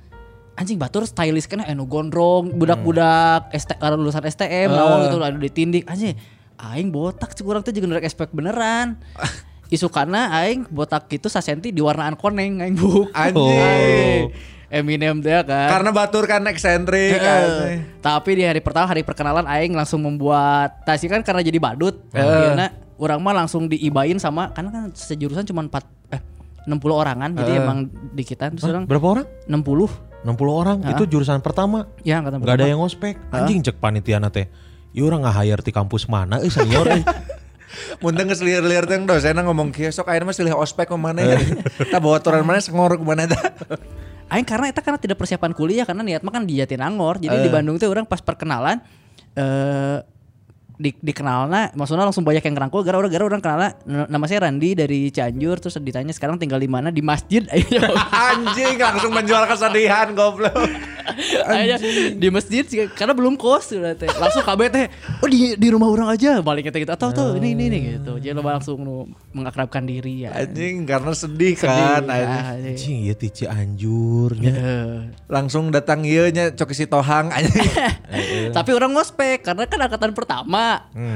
anjing 0.53 0.76
batur 0.76 1.03
stylist 1.03 1.47
kan 1.47 1.59
anu 1.61 1.84
gondrong 1.84 2.51
budak-budak 2.53 3.51
ST, 3.51 3.74
eh, 3.74 3.91
lulusan 3.91 4.24
STM 4.24 4.70
lawang 4.70 4.99
gitu 5.03 5.18
anu 5.20 5.38
ditindik 5.38 5.84
anjing 5.86 6.16
aing 6.55 6.88
botak 6.88 7.32
sih 7.32 7.43
kurang 7.43 7.59
tuh 7.59 7.72
juga 7.72 7.89
ngerek 7.89 8.05
expect 8.05 8.32
beneran. 8.32 8.95
Isu 9.66 9.89
karena 9.89 10.30
aing 10.36 10.70
botak 10.70 11.09
itu 11.09 11.26
sasenti 11.26 11.74
di 11.74 11.82
warnaan 11.82 12.13
koneng 12.13 12.61
aing 12.61 12.76
buk. 12.76 13.09
Anjing. 13.11 14.30
Eminem 14.68 15.22
dia 15.22 15.45
kan 15.45 15.80
Karena 15.80 15.89
batur 15.93 16.26
kan 16.26 16.41
eksentrik. 16.49 17.16
Eh, 17.16 17.22
anjing. 17.22 17.80
tapi 18.01 18.30
di 18.38 18.43
hari 18.45 18.61
pertama 18.61 18.89
hari 18.89 19.01
perkenalan 19.05 19.45
aing 19.45 19.74
langsung 19.74 20.01
membuat 20.01 20.82
tadi 20.84 21.05
kan 21.09 21.22
karena 21.22 21.41
jadi 21.45 21.57
badut 21.61 22.01
akhirnya 22.11 22.74
orang 22.95 23.20
mah 23.20 23.34
langsung 23.36 23.68
diibain 23.68 24.18
sama 24.18 24.49
karena 24.55 24.70
kan 24.72 24.84
sejurusan 24.95 25.43
cuma 25.45 25.61
4 25.68 26.16
eh 26.16 26.22
60 26.66 26.82
orangan 26.82 27.30
jadi 27.38 27.51
emang 27.61 27.89
di 28.13 28.24
kita 28.26 28.49
terus 28.49 28.66
orang 28.66 28.89
Berapa 28.89 29.22
orang? 29.22 29.26
60 29.45 30.16
60 30.26 30.34
orang 30.49 30.78
itu 30.89 31.03
jurusan 31.05 31.38
pertama. 31.45 31.86
ya 32.01 32.18
angkatan 32.18 32.41
Gak 32.41 32.57
ada 32.57 32.66
yang 32.66 32.82
ngospek. 32.82 33.13
Anjing 33.30 33.61
cek 33.61 33.78
panitia 33.78 34.18
teh. 34.34 34.49
Ya 34.89 35.05
orang 35.05 35.22
nggak 35.22 35.36
hire 35.38 35.61
di 35.61 35.70
kampus 35.70 36.09
mana 36.09 36.41
eh 36.41 36.49
senior 36.49 36.89
eh. 36.89 37.05
Munteng 38.01 38.32
geus 38.32 38.41
lieur-lieur 38.41 38.89
teh 38.89 38.97
dosenna 39.05 39.45
ngomong 39.45 39.70
kieu 39.70 39.93
sok 39.93 40.09
ayeuna 40.09 40.32
mah 40.32 40.36
silih 40.36 40.57
ospek 40.57 40.89
ke 40.89 40.97
mana 40.97 41.22
ya. 41.22 41.38
Tah 41.93 42.01
bawa 42.01 42.18
aturan 42.18 42.41
mana 42.41 42.57
ngor 42.57 42.97
ke 42.97 43.05
mana 43.05 43.30
tah. 43.30 43.53
Aing 44.26 44.47
karena 44.47 44.73
itu 44.73 44.82
karena 44.82 44.97
tidak 44.97 45.17
persiapan 45.21 45.51
kuliah 45.53 45.86
karena 45.86 46.01
niat 46.01 46.26
mah 46.26 46.34
kan 46.34 46.43
di 46.49 46.57
Jatinangor. 46.57 47.21
Jadi 47.21 47.45
di 47.45 47.49
Bandung 47.49 47.78
tuh 47.78 47.89
orang 47.93 48.09
pas 48.09 48.19
perkenalan 48.19 48.82
eh 49.36 49.99
di 50.76 50.91
dikenalna 50.93 51.71
maksudnya 51.71 52.03
langsung 52.03 52.21
banyak 52.21 52.41
yang 52.41 52.53
ngerangkul 52.53 52.82
gara 52.82 52.99
gara 53.01 53.23
orang 53.23 53.39
kenalnya 53.39 53.69
n- 53.84 54.07
nama 54.07 54.26
saya 54.26 54.43
Randi 54.43 54.73
dari 54.73 55.07
Cianjur 55.07 55.57
terus 55.57 55.76
ditanya 55.78 56.11
sekarang 56.11 56.36
tinggal 56.36 56.57
di 56.57 56.67
mana 56.67 56.89
di 56.89 56.99
masjid 56.99 57.47
ayo 57.53 57.80
Anjing 58.05 58.76
langsung 58.76 59.11
menjual 59.11 59.43
kesedihan 59.45 60.11
goblok. 60.11 60.51
Ayo, 61.47 61.78
di 62.11 62.28
masjid 62.28 62.65
sih, 62.65 62.89
karena 62.89 63.13
belum 63.13 63.36
kos 63.36 63.71
udah 63.71 63.93
teh 63.93 64.09
langsung 64.11 64.41
KB 64.41 64.61
teh 64.67 64.86
oh 65.21 65.30
di 65.30 65.53
di 65.53 65.67
rumah 65.69 65.86
orang 65.86 66.09
aja 66.09 66.41
baliknya 66.41 66.69
teh 66.69 66.82
gitu 66.82 66.91
atau 66.91 67.09
tuh 67.09 67.38
ini 67.38 67.53
ini 67.53 67.65
nih 67.67 67.82
gitu 67.95 68.17
jadi 68.17 68.34
lo 68.34 68.41
langsung 68.41 68.82
nu 68.82 69.05
mengakrabkan 69.32 69.86
diri 69.86 70.26
ya 70.26 70.34
Anjing 70.34 70.84
karena 70.84 71.13
sedih 71.13 71.53
Sedih, 71.53 71.69
kan. 71.69 72.03
anjing. 72.03 72.26
ah, 72.34 72.45
anjing. 72.51 72.73
Anjing 72.73 72.97
ya 73.03 73.15
tici 73.15 73.43
anjurnya. 73.45 74.51
Eh. 74.51 74.95
Langsung 75.28 75.69
datang 75.69 76.01
ieu 76.03 76.28
nya 76.28 76.51
coki 76.51 76.73
si 76.73 76.86
tohang 76.86 77.30
anjing. 77.30 77.69
Tapi 78.57 78.69
orang 78.71 78.91
ngospek 78.91 79.39
karena 79.41 79.63
kan 79.65 79.80
angkatan 79.80 80.11
pertama. 80.11 80.64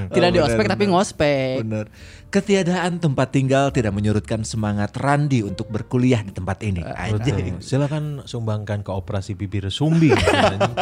Tidak 0.09 0.29
Oh, 0.29 0.33
di 0.35 0.39
ospek 0.41 0.65
tapi 0.69 0.85
ngospek. 0.89 1.65
Bener. 1.65 1.85
Ketiadaan 2.29 3.01
tempat 3.01 3.33
tinggal 3.33 3.73
tidak 3.73 3.89
menyurutkan 3.89 4.45
semangat 4.45 4.93
Randi 4.93 5.41
untuk 5.41 5.69
berkuliah 5.73 6.21
di 6.21 6.29
tempat 6.29 6.61
ini. 6.61 6.85
Anjing. 6.85 7.57
Betul. 7.57 7.65
Silakan 7.65 8.21
sumbangkan 8.25 8.85
ke 8.85 8.91
operasi 8.93 9.33
bibir 9.33 9.65
sumbing. 9.73 10.13
anjing. 10.29 10.73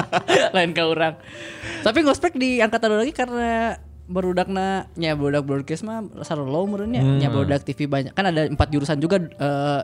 Lain 0.51 0.71
ke 0.75 0.83
orang. 0.83 1.15
Tapi 1.83 1.99
ngospek 2.03 2.35
di 2.35 2.59
angkatan 2.59 2.99
lagi 2.99 3.15
karena 3.15 3.79
berudakna 4.07 4.87
nya 4.95 5.19
budak 5.19 5.43
broadcast 5.43 5.83
mah 5.83 5.99
sarelo 6.23 6.63
meureunnya 6.63 7.03
nya 7.19 7.27
budak 7.27 7.67
TV 7.67 7.91
banyak 7.91 8.15
kan 8.15 8.31
ada 8.31 8.47
empat 8.47 8.71
jurusan 8.71 9.03
juga 9.03 9.19
eh 9.19 9.83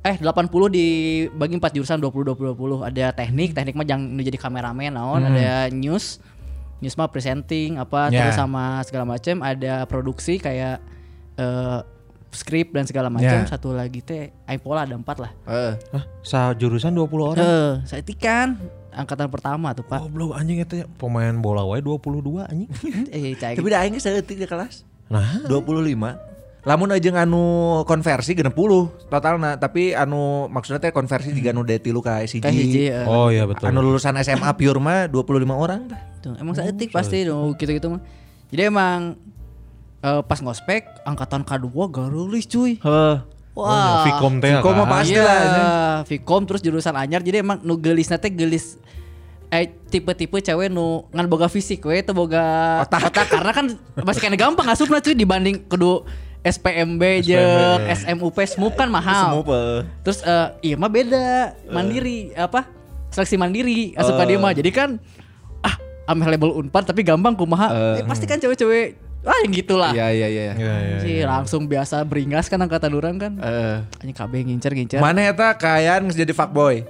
eh 0.00 0.16
80 0.16 0.48
dibagi 0.72 1.60
empat 1.60 1.76
jurusan 1.76 2.00
20 2.00 2.32
20 2.32 2.56
20 2.56 2.88
ada 2.88 3.12
teknik 3.12 3.52
teknik 3.52 3.76
mah 3.76 3.84
jangan 3.84 4.08
nu 4.16 4.24
jadi 4.24 4.40
kameramen 4.40 4.96
naon 4.96 5.20
ada 5.28 5.68
news 5.68 6.24
news 6.80 6.96
mah 6.96 7.06
presenting 7.06 7.76
apa 7.76 8.08
Ya. 8.08 8.24
terus 8.24 8.36
sama 8.36 8.80
segala 8.82 9.04
macam 9.06 9.40
ada 9.40 9.84
produksi 9.84 10.36
kayak 10.36 10.80
eh 11.36 11.78
skrip 12.30 12.70
dan 12.70 12.86
segala 12.86 13.10
macam 13.10 13.42
Ya. 13.42 13.44
satu 13.44 13.74
lagi 13.74 14.00
teh 14.00 14.30
Aipola 14.46 14.86
ada 14.86 14.94
empat 14.94 15.18
lah 15.18 15.32
Eh, 15.44 15.74
Hah, 15.90 16.04
sa 16.22 16.54
jurusan 16.54 16.94
20 16.94 17.10
orang. 17.26 17.42
eh 17.42 17.72
saya 17.84 18.02
kan 18.14 18.54
angkatan 18.90 19.26
pertama 19.26 19.74
tuh 19.74 19.82
pak 19.82 19.98
Goblok 20.00 20.34
anjing 20.34 20.62
eta 20.62 20.86
pemain 20.94 21.34
bola 21.34 21.62
wae 21.62 21.82
22 21.82 22.22
anjing. 22.42 22.70
eh 23.10 23.34
tapi 23.34 23.66
da 23.66 23.82
aing 23.82 23.94
geus 23.94 24.06
saeutik 24.06 24.38
di 24.38 24.46
kelas. 24.46 24.86
Nah, 25.10 25.42
25. 25.50 26.30
Lamun 26.60 26.92
aja 26.92 27.24
anu 27.24 27.40
konversi 27.82 28.36
60 28.36 28.52
totalna, 29.08 29.56
tapi 29.56 29.96
anu 29.96 30.44
maksudnya 30.46 30.78
teh 30.78 30.92
konversi 30.92 31.32
juga 31.32 31.50
anu 31.50 31.64
dari 31.64 31.80
tilu 31.80 31.98
ka 31.98 32.20
SIG. 32.20 32.44
Oh 33.08 33.32
iya 33.32 33.48
betul. 33.48 33.72
Anu 33.72 33.80
lulusan 33.80 34.14
SMA 34.20 34.54
pure 34.54 34.76
mah 34.78 35.08
25 35.08 35.50
orang 35.50 35.88
Tuh, 36.20 36.36
emang 36.36 36.52
saya 36.52 36.68
etik 36.68 36.92
pasti 36.92 37.24
dong 37.24 37.56
gitu-gitu 37.56 37.96
mah. 37.96 38.00
Jadi 38.52 38.62
emang 38.68 39.16
eh, 40.04 40.22
pas 40.24 40.38
ngospek 40.40 41.04
angkatan 41.04 41.44
K2 41.44 41.68
garulis 41.88 42.44
cuy. 42.44 42.76
Heuh. 42.80 43.16
Wah, 43.50 44.06
Vkom 44.06 44.38
teh 44.38 44.62
Vkom 44.62 44.72
mah 44.78 44.86
kan? 44.86 44.94
pasti 45.02 45.18
Iya, 45.18 45.24
lah, 45.26 45.40
ini. 45.42 45.62
Vkom 46.06 46.42
terus 46.46 46.62
jurusan 46.62 46.94
anyar 46.94 47.20
jadi 47.20 47.42
emang 47.42 47.58
nu 47.66 47.74
geulisna 47.76 48.16
teh 48.16 48.30
geulis 48.30 48.78
eh 49.50 49.66
tipe-tipe 49.90 50.38
cewek 50.38 50.70
nu 50.70 51.02
ngan 51.10 51.26
boga 51.26 51.50
fisik 51.50 51.82
we 51.82 51.98
teu 52.06 52.14
boga 52.14 52.86
otak. 52.86 53.10
karena 53.26 53.50
kan 53.50 53.66
masih 54.06 54.22
kena 54.22 54.38
gampang 54.38 54.70
ngasupna 54.70 55.02
cuy 55.02 55.18
dibanding 55.18 55.66
kudu 55.66 56.06
SPMB 56.40 57.02
jeung 57.26 57.82
SMUP 57.90 58.36
SMUP 58.38 58.72
kan 58.78 58.88
mahal. 58.88 59.36
Semua 59.36 59.44
pe. 59.44 59.60
Terus 60.06 60.18
eh, 60.24 60.72
iya 60.72 60.74
mah 60.78 60.88
beda, 60.88 61.52
mandiri 61.68 62.32
apa? 62.32 62.64
Seleksi 63.10 63.36
mandiri 63.36 63.92
asup 63.98 64.16
ka 64.16 64.24
dieu 64.24 64.40
mah. 64.40 64.54
Jadi 64.54 64.70
kan 64.72 64.96
label 66.18 66.50
Unpad 66.56 66.90
tapi 66.90 67.06
gampang 67.06 67.36
kumaha. 67.36 67.98
Eh, 67.98 68.06
pasti 68.06 68.26
kan 68.26 68.40
cewek-cewek 68.40 68.98
ah 69.20 69.36
yang 69.44 69.52
gitulah. 69.52 69.92
Iya 69.92 70.08
iya 70.16 70.28
iya. 70.28 70.42
Iya, 70.56 70.74
iya. 70.80 70.98
Si 71.04 71.12
langsung 71.22 71.68
biasa 71.68 72.00
beringas 72.08 72.48
kan 72.48 72.56
angkatan 72.58 72.92
orang 72.96 73.16
kan. 73.20 73.32
Eh, 73.36 73.78
Anjing 74.00 74.16
KB 74.16 74.32
ngincer-ngincer. 74.48 74.98
mana 74.98 75.28
eta 75.28 75.52
kayaan 75.54 76.08
geus 76.08 76.16
jadi 76.16 76.32
fuckboy? 76.32 76.82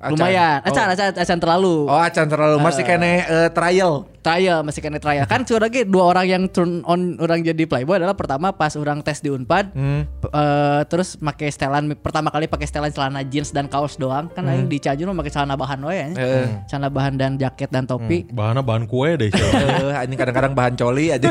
Acan. 0.00 0.10
Lumayan. 0.10 0.58
Acan, 0.60 0.80
Oh. 0.82 0.92
acan, 0.92 1.08
acan 1.14 1.38
terlalu. 1.38 1.76
Oh, 1.84 2.00
acan 2.00 2.24
terlalu 2.24 2.56
masih 2.58 2.82
kene 2.82 3.20
eh, 3.20 3.48
trial. 3.50 4.08
Trial 4.20 4.60
masih 4.60 4.80
kena 4.80 4.96
trial 4.96 5.24
kan 5.24 5.40
curang 5.42 5.64
lagi 5.64 5.80
dua 5.82 6.04
orang 6.06 6.26
yang 6.26 6.42
turn 6.46 6.84
on 6.84 7.16
orang 7.18 7.40
jadi 7.40 7.64
playboy 7.64 7.96
adalah 7.96 8.12
pertama 8.12 8.48
pas 8.50 8.68
orang 8.74 9.00
tes 9.00 9.16
di 9.18 9.28
Unpad 9.28 9.72
Hmm. 9.72 10.04
eh, 10.22 10.80
terus 10.84 11.16
pakai 11.16 11.48
setelan 11.48 11.96
pertama 11.96 12.28
kali 12.28 12.44
pakai 12.44 12.64
setelan 12.64 12.88
celana 12.90 13.20
jeans 13.22 13.48
dan 13.48 13.64
kaos 13.64 13.96
doang 13.96 14.28
kan 14.28 14.44
aing 14.44 14.68
di 14.68 14.76
Cianjur 14.76 15.04
mah 15.06 15.16
pakai 15.16 15.32
celana 15.32 15.54
bahan 15.54 15.80
we 15.82 15.94
ya. 15.94 16.06
Eh. 16.12 16.48
Celana 16.66 16.88
bahan 16.88 17.16
dan 17.16 17.36
jaket 17.36 17.68
dan 17.68 17.84
topi. 17.84 18.24
Bahannya 18.26 18.60
bahan 18.60 18.84
kue 18.84 19.16
deh. 19.16 19.32
Eh, 19.80 20.04
ini 20.04 20.14
kadang-kadang 20.14 20.52
bahan 20.52 20.74
coli 20.74 21.08
aja. 21.10 21.28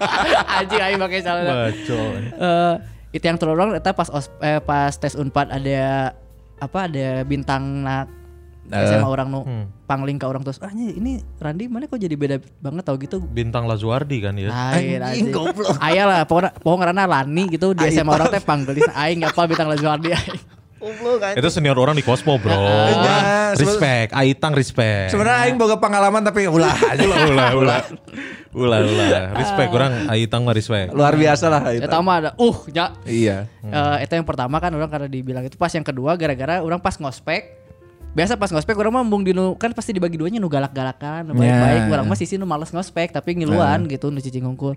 Anjing 0.56 0.80
aing 0.80 0.98
pakai 0.98 1.20
celana. 1.20 1.68
Itu 3.12 3.20
yang 3.22 3.36
terorong 3.36 3.76
eta 3.76 3.92
pas 3.92 4.08
os- 4.08 4.32
eh, 4.40 4.56
pas 4.58 4.88
tes 4.90 5.12
Unpad 5.12 5.52
ada 5.52 6.16
apa 6.62 6.86
ada 6.86 7.26
bintang 7.26 7.82
nak 7.82 8.06
Eh. 8.62 8.78
SMA 8.86 9.04
orang 9.04 9.26
nu 9.26 9.42
pangling 9.84 10.16
ke 10.16 10.24
orang 10.24 10.40
terus 10.40 10.62
ah 10.62 10.70
ini- 10.70 10.94
ini 10.94 11.12
Randi 11.36 11.66
mana 11.66 11.84
kok 11.84 11.98
jadi 11.98 12.14
beda 12.14 12.38
banget 12.62 12.86
tau 12.86 12.94
gitu 12.94 13.18
Bintang 13.18 13.66
Lazuardi 13.66 14.22
kan 14.22 14.38
ya. 14.38 14.54
Anjing, 14.54 15.02
anjing. 15.02 15.34
goblok. 15.34 15.74
Aya 15.82 16.06
lah 16.06 16.20
pokoknya 16.22 16.54
pokoknya 16.56 16.82
karena 16.86 17.02
Lani 17.04 17.50
gitu 17.50 17.74
di 17.74 17.82
SMA 17.90 18.14
orang 18.14 18.30
teh 18.30 18.38
panggil 18.38 18.78
aing 18.86 19.26
apa 19.26 19.42
bintang 19.44 19.66
Lazuardi 19.66 20.14
aing. 20.14 20.38
Itu 21.32 21.48
senior 21.48 21.76
orang 21.76 21.94
di 21.94 22.02
Cosmo 22.02 22.36
bro. 22.36 22.52
Iya, 22.52 23.54
respect, 23.54 24.10
Aitang 24.12 24.52
respect. 24.52 25.10
Sebenarnya 25.10 25.46
aing 25.46 25.54
boga 25.54 25.78
pengalaman 25.78 26.20
tapi 26.20 26.44
ulah 26.44 26.74
aja 26.74 27.00
ulah 27.00 27.18
ulah 27.24 27.50
ulah. 27.54 27.80
Ulah 28.52 28.78
ulah. 28.80 29.22
Respect 29.32 29.70
orang 29.70 29.92
Aitang 30.08 30.42
mah 30.42 30.52
respect. 30.52 30.90
Luar 30.90 31.14
biasa 31.14 31.46
lah 31.46 31.62
itu. 31.70 31.82
Eta 31.82 31.98
mah 31.98 32.16
ada 32.18 32.30
uh 32.34 32.56
ya 32.68 32.92
Iya. 33.02 33.46
Eh, 33.62 33.96
itu 34.02 34.12
yang 34.12 34.24
pertama 34.24 34.58
kan 34.58 34.70
orang 34.70 34.88
karena 34.88 35.06
dibilang 35.06 35.42
itu 35.42 35.54
pas 35.54 35.70
yang 35.70 35.82
kedua 35.82 36.14
gara-gara 36.14 36.58
orang 36.58 36.76
pas 36.76 36.94
ngospek 36.94 37.62
biasa 38.12 38.36
pas 38.36 38.50
ngospek 38.50 38.76
orang 38.76 38.92
mah 38.92 39.02
mung 39.02 39.22
dinu 39.22 39.56
kan 39.56 39.72
pasti 39.72 39.90
dibagi 39.90 40.14
duanya 40.14 40.36
nu 40.36 40.44
galak-galakan 40.46 41.24
nu 41.24 41.32
baik-baik 41.32 41.88
orang 41.88 42.04
mah 42.04 42.12
sisi 42.14 42.36
nu 42.36 42.44
males 42.44 42.68
ngospek 42.68 43.08
tapi 43.08 43.32
ngiluan 43.34 43.88
gitu 43.88 44.12
nu 44.12 44.20
cicing 44.20 44.44
ngungkul 44.44 44.76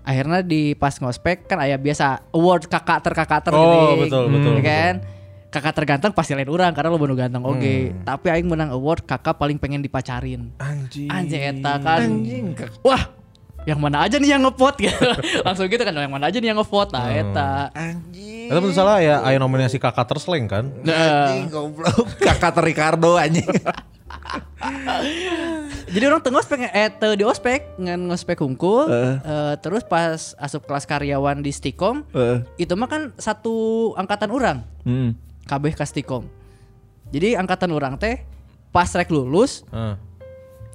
akhirnya 0.00 0.40
di 0.40 0.72
pas 0.72 0.94
ngospek 0.94 1.44
kan 1.44 1.58
aya 1.58 1.74
biasa 1.74 2.30
award 2.30 2.64
kakak 2.64 3.02
terkakak 3.02 3.42
ter 3.42 3.50
Oh, 3.50 3.66
gini. 3.98 4.06
betul, 4.06 4.22
Hmm, 4.22 4.32
betul, 4.32 4.54
ya 4.54 4.62
kan 4.62 4.94
kakak 5.48 5.74
terganteng 5.74 6.12
pasti 6.12 6.36
lain 6.36 6.48
orang 6.48 6.72
karena 6.72 6.88
lo 6.88 7.00
bener 7.00 7.16
ganteng 7.16 7.40
oke 7.40 8.04
tapi 8.04 8.26
aing 8.28 8.44
menang 8.44 8.68
award 8.68 9.02
kakak 9.02 9.34
paling 9.34 9.56
pengen 9.56 9.80
dipacarin 9.80 10.52
Anjing. 10.60 11.08
anjing 11.08 11.42
eta 11.56 11.80
kan 11.80 12.04
wah 12.80 13.16
yang 13.64 13.80
mana 13.80 14.04
aja 14.04 14.16
nih 14.16 14.32
yang 14.32 14.44
ngevote 14.44 14.80
gitu 14.80 15.08
langsung 15.46 15.68
gitu 15.68 15.80
kan 15.80 15.92
yang 15.92 16.08
mana 16.08 16.28
aja 16.28 16.36
nih 16.36 16.52
yang 16.52 16.60
ngevote 16.60 16.92
nah 16.92 17.08
eta 17.08 17.50
Anjing. 17.72 18.48
Itu 18.48 18.64
betul 18.64 18.72
salah 18.72 18.96
ya, 18.96 19.20
ayo 19.28 19.44
nominasi 19.44 19.76
kakak 19.76 20.08
terseleng 20.08 20.48
kan? 20.48 20.72
Anjing 20.80 21.52
goblok. 21.52 22.08
Kakak 22.32 22.56
ter 22.56 22.64
Ricardo 22.64 23.20
anjing. 23.20 23.44
Jadi 25.88 26.04
orang 26.04 26.20
tengah 26.20 26.40
ospek 26.40 26.64
eh 26.64 26.88
teu 26.90 27.12
di 27.12 27.24
ospek 27.24 27.76
ngan 27.76 28.08
ngospek 28.08 28.40
hungkul 28.40 28.88
eh, 28.88 29.54
terus 29.60 29.84
pas 29.84 30.32
asup 30.36 30.64
kelas 30.64 30.84
karyawan 30.84 31.40
di 31.40 31.52
Stikom 31.52 32.04
Eh. 32.12 32.40
itu 32.56 32.72
mah 32.72 32.88
kan 32.88 33.12
satu 33.16 33.92
angkatan 33.96 34.32
orang 34.32 34.58
Hmm. 34.88 35.12
Kabeh 35.48 35.72
ka 35.72 35.88
Stikom. 35.88 36.28
Jadi 37.08 37.32
angkatan 37.34 37.72
orang 37.72 37.96
teh 37.96 38.20
pas 38.68 38.84
rek 38.92 39.08
lulus 39.08 39.64
Heeh. 39.72 39.96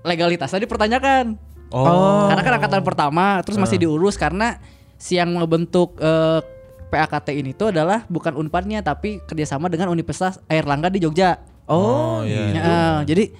legalitasnya 0.02 0.66
dipertanyakan. 0.66 1.38
Oh. 1.70 2.26
Karena 2.26 2.42
kan 2.42 2.54
angkatan 2.58 2.82
pertama 2.82 3.26
terus 3.46 3.58
masih 3.58 3.78
diurus 3.78 4.18
karena 4.18 4.58
si 4.98 5.16
yang 5.16 5.30
membentuk 5.30 5.94
eh, 5.98 6.42
PAKT 6.90 7.34
ini 7.34 7.54
tuh 7.54 7.74
adalah 7.74 8.06
bukan 8.06 8.38
Unpadnya 8.38 8.82
tapi 8.82 9.22
kerjasama 9.26 9.70
dengan 9.70 9.90
Universitas 9.90 10.38
Airlangga 10.46 10.90
di 10.90 11.02
Jogja. 11.02 11.42
Oh, 11.66 12.22
iya. 12.22 12.54
Ya, 12.54 12.78
jadi 13.08 13.34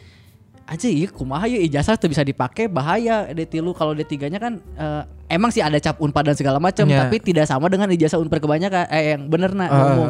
aja 0.64 0.88
iya 0.88 1.12
kumaha 1.12 1.44
ya 1.44 1.60
ijazah 1.60 2.00
tuh 2.00 2.08
bisa 2.08 2.24
dipakai 2.24 2.72
bahaya 2.72 3.28
D3 3.30 3.60
lu 3.60 3.76
kalau 3.76 3.92
D3-nya 3.92 4.40
kan 4.40 4.58
eh, 4.58 5.04
emang 5.28 5.52
sih 5.52 5.60
ada 5.60 5.76
cap 5.78 6.00
Unpad 6.00 6.32
dan 6.32 6.36
segala 6.40 6.58
macam 6.58 6.88
Ya. 6.88 7.04
tapi 7.04 7.20
tidak 7.20 7.46
sama 7.46 7.68
dengan 7.68 7.92
ijazah 7.92 8.16
Unpad 8.18 8.40
kebanyakan 8.40 8.88
eh 8.90 9.14
yang 9.14 9.28
bener 9.28 9.52
nah 9.52 9.68
umum. 9.70 10.10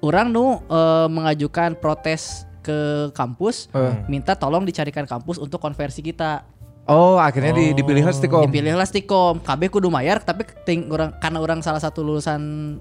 Orang 0.00 0.32
nu 0.32 0.60
eh, 0.64 1.08
mengajukan 1.08 1.76
protes 1.76 2.48
ke 2.60 3.08
kampus 3.16 3.72
minta 4.04 4.36
tolong 4.36 4.68
dicarikan 4.68 5.08
kampus 5.08 5.40
untuk 5.40 5.56
konversi 5.56 6.04
kita. 6.04 6.44
Oh, 6.90 7.22
akhirnya 7.22 7.54
di, 7.54 7.70
dipilih 7.70 8.02
Stikom. 8.10 8.50
Dipilihlah 8.50 8.82
Stikom. 8.82 9.38
KB 9.38 9.70
kudu 9.70 9.92
mayar 9.92 10.18
tapi 10.18 10.42
ting 10.66 10.90
orang 10.90 11.14
karena 11.22 11.38
orang 11.38 11.60
salah 11.62 11.78
satu 11.78 12.02
lulusan 12.02 12.40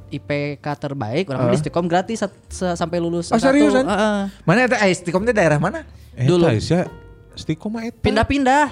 IPK 0.09 0.65
terbaik, 0.65 1.29
orang 1.29 1.53
di 1.53 1.59
Stikom 1.61 1.85
gratis 1.85 2.25
sat- 2.25 2.75
sampai 2.75 2.97
lulus. 2.97 3.29
Oh, 3.29 3.37
satu. 3.37 3.53
seriusan? 3.53 3.85
Heeh. 3.85 4.19
Mana 4.49 4.65
ada 4.65 4.81
eh, 4.81 4.95
Stikom 4.95 5.21
itu 5.23 5.31
daerah 5.35 5.61
mana? 5.61 5.85
Dulu. 6.17 6.49
Dulu. 6.49 6.57
ya, 6.57 6.89
Stiko 7.37 7.69
mah 7.69 7.85
eta. 7.85 8.01
Pindah-pindah. 8.01 8.65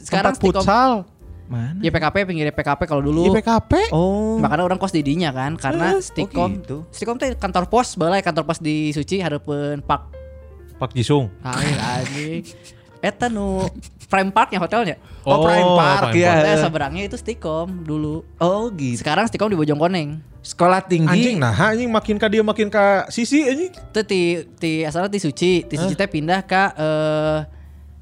Sekarang 0.00 0.32
Tempat 0.32 0.40
Stikom 0.40 0.62
futsal. 0.64 0.92
Mana? 1.48 1.80
YPKP 1.80 2.28
pinggir 2.28 2.52
YPKP 2.52 2.84
kalau 2.84 3.00
dulu. 3.00 3.32
IPKP. 3.32 3.88
Oh. 3.90 4.36
Makanya 4.36 4.68
orang 4.68 4.76
kos 4.76 4.92
di 4.92 5.00
dinya 5.00 5.32
kan 5.32 5.56
karena 5.56 5.96
Eh, 5.96 6.04
Stikom. 6.04 6.44
oh 6.44 6.48
gitu. 6.52 6.76
Stikom 6.92 7.16
teh 7.16 7.32
kantor 7.32 7.66
pos 7.66 7.96
balai 7.96 8.20
kantor 8.20 8.44
pos 8.44 8.60
di 8.60 8.92
Suci 8.92 9.18
hareupeun 9.18 9.80
Pak 9.80 10.00
Pak 10.76 10.92
Jisung. 10.92 11.32
Lain 11.40 11.74
anjing. 11.74 12.44
Eta 13.00 13.26
nu 13.26 13.64
Prime 14.08 14.28
Parknya 14.28 14.60
hotelnya. 14.60 14.96
Oh, 15.24 15.44
Prime 15.44 15.72
Park, 15.74 16.00
Prime 16.12 16.20
ya. 16.20 16.32
Hotel 16.36 16.56
seberangnya 16.60 17.02
itu 17.04 17.16
Stikom 17.16 17.82
dulu. 17.82 18.24
Oh 18.38 18.68
gitu. 18.70 19.00
Sekarang 19.00 19.24
Stikom 19.24 19.48
di 19.48 19.56
Bojongkoneng. 19.56 20.20
Sekolah 20.38 20.80
tinggi. 20.80 21.08
Anjing 21.08 21.36
nah 21.36 21.52
anjing 21.52 21.88
makin 21.88 22.16
ka 22.16 22.28
dia 22.28 22.40
makin 22.40 22.68
ka 22.68 23.08
sisi 23.08 23.44
anjing. 23.44 23.72
Itu 23.72 24.00
di 24.04 24.22
di 24.56 24.72
asalnya 24.84 25.08
di 25.08 25.20
Suci, 25.20 25.64
di 25.64 25.76
Suci 25.76 25.96
teh 25.96 26.08
pindah 26.08 26.44
ke 26.44 26.62
eh 26.76 27.38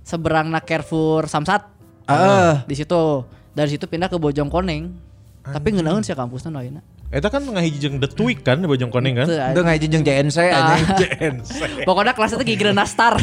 seberang 0.03 0.51
na 0.51 0.59
Carrefour 0.59 1.27
Samsat. 1.27 1.63
Ah. 2.07 2.63
Di 2.63 2.75
situ. 2.75 3.27
Dari 3.57 3.69
situ 3.73 3.89
pindah 3.89 4.13
ke 4.13 4.21
Bojongkoneng. 4.21 4.93
Tapi 5.47 5.69
ngeunaheun 5.73 6.05
sih 6.05 6.13
kampusna 6.13 6.51
nu 6.51 6.59
ayeuna. 6.59 6.83
Eta 7.07 7.31
kan 7.31 7.39
ngahiji 7.39 7.79
jeung 7.79 8.03
The 8.03 8.11
Tweak 8.11 8.43
kan 8.43 8.59
di 8.59 8.67
Bojongkoneng 8.67 9.15
kan. 9.15 9.27
Udah 9.31 9.63
ngaji 9.63 9.87
jeung 9.87 10.03
JNC 10.03 10.39
Ah. 10.51 10.75
anjing. 10.75 11.39
Pokoknya 11.89 12.13
kelasnya 12.13 12.37
tuh 12.37 12.45
gigi 12.45 12.67
nastar. 12.69 13.15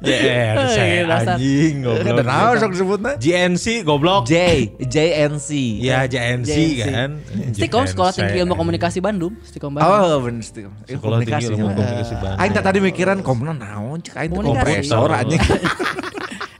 JNC 0.00 0.76
Iya, 0.96 1.04
anjing 1.36 1.74
goblok. 1.84 2.24
naon 2.24 2.54
sok 2.56 2.70
disebutna? 2.72 3.10
JNC 3.20 3.66
goblok. 3.84 4.24
J 4.24 4.34
JNC. 4.80 5.50
Iya 5.84 6.08
JNC 6.08 6.48
JNC. 6.48 6.80
kan. 6.80 7.10
Stikom 7.52 7.84
Sekolah 7.84 8.12
Tinggi 8.16 8.40
Ilmu 8.40 8.56
JNC. 8.56 8.60
Komunikasi 8.64 8.98
Bandung. 9.04 9.36
Stikom 9.44 9.76
Bandung. 9.76 10.00
Oh, 10.00 10.16
bener 10.24 10.42
Stikom. 10.42 10.72
Sekolah 10.82 11.20
Tinggi 11.22 11.44
komunikasi. 11.44 11.46
Ilmu 11.52 11.60
ya. 11.60 11.74
Komunikasi 11.76 12.14
Bandung. 12.18 12.40
Aing 12.40 12.52
tadi 12.56 12.78
mikiran 12.80 13.18
komna 13.20 13.52
naon 13.52 14.00
cek 14.00 14.16
aing 14.16 14.32
kompresor 14.32 15.12
anjing. 15.12 15.44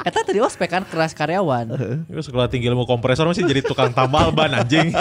Eta 0.07 0.22
tadi 0.22 0.38
ospek 0.38 0.70
kan 0.70 0.86
kelas 0.86 1.18
karyawan. 1.18 1.74
Itu 2.07 2.22
sekolah 2.30 2.46
tinggi 2.46 2.70
ilmu 2.70 2.86
kompresor 2.86 3.26
masih 3.26 3.42
jadi 3.42 3.59
tukang 3.66 3.90
tambal 3.90 4.30
ban 4.36 4.54
anjing. 4.54 4.94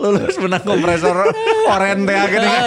Lulus 0.00 0.40
menang 0.40 0.64
kompresor 0.64 1.36
oren 1.68 2.08
teh 2.08 2.16
gini 2.16 2.48
kan. 2.48 2.64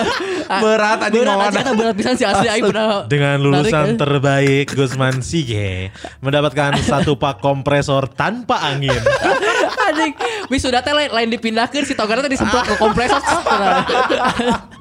Berat 0.62 1.00
anjing 1.10 1.26
Berat 1.26 1.38
mau 1.42 1.50
kan 1.50 1.74
berat 1.74 1.96
pisan 1.98 2.14
si 2.18 2.26
asli 2.26 2.50
aing 2.50 2.70
pernah 2.70 3.06
Dengan 3.06 3.38
lulusan 3.38 3.70
narik, 3.70 3.94
eh. 3.94 3.98
terbaik 3.98 4.66
Gusman 4.78 5.22
Sige 5.26 5.90
mendapatkan 6.22 6.78
satu 6.86 7.18
pak 7.18 7.42
kompresor 7.42 8.14
tanpa 8.14 8.62
angin. 8.62 9.02
Anjing, 9.90 10.14
wisuda 10.54 10.86
teh 10.86 10.94
lain, 10.94 11.10
lain 11.10 11.30
dipindahkeun 11.34 11.82
si 11.82 11.98
togar 11.98 12.22
teh 12.22 12.30
disemprot 12.30 12.62
ke 12.62 12.76
kompresor. 12.78 13.22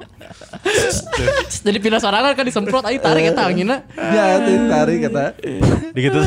Jadi 1.59 1.77
pindah 1.77 1.97
sorangan 1.97 2.31
kan 2.31 2.43
disemprot 2.43 2.83
aing 2.83 2.99
tarik 2.99 3.25
eta 3.27 3.41
anginna. 3.43 3.83
Ya, 3.91 4.39
tarik 4.67 5.07
kata. 5.07 5.25
Di 5.89 5.99
gitu. 5.99 6.19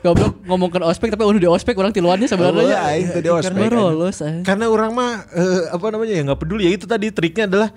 Goblok 0.00 0.40
ngomongkeun 0.44 0.84
ospek 0.84 1.10
tapi 1.10 1.22
udah 1.22 1.38
di 1.38 1.46
ospek 1.46 1.74
orang 1.74 1.90
tiluannya 1.90 2.24
Oh, 2.24 2.30
sebenarnya. 2.30 2.76
aing 2.86 3.06
teh 3.08 3.20
di 3.20 3.30
ospek, 3.30 3.54
Baru 3.54 3.92
lulus. 3.92 4.20
eh. 4.20 4.40
Karena 4.42 4.66
orang 4.66 4.90
mah 4.90 5.12
eh, 5.30 5.62
apa 5.70 5.86
namanya 5.88 6.12
ya 6.12 6.22
nggak 6.24 6.40
peduli 6.40 6.62
ya 6.64 6.72
itu 6.72 6.84
tadi 6.84 7.08
triknya 7.08 7.44
adalah 7.46 7.68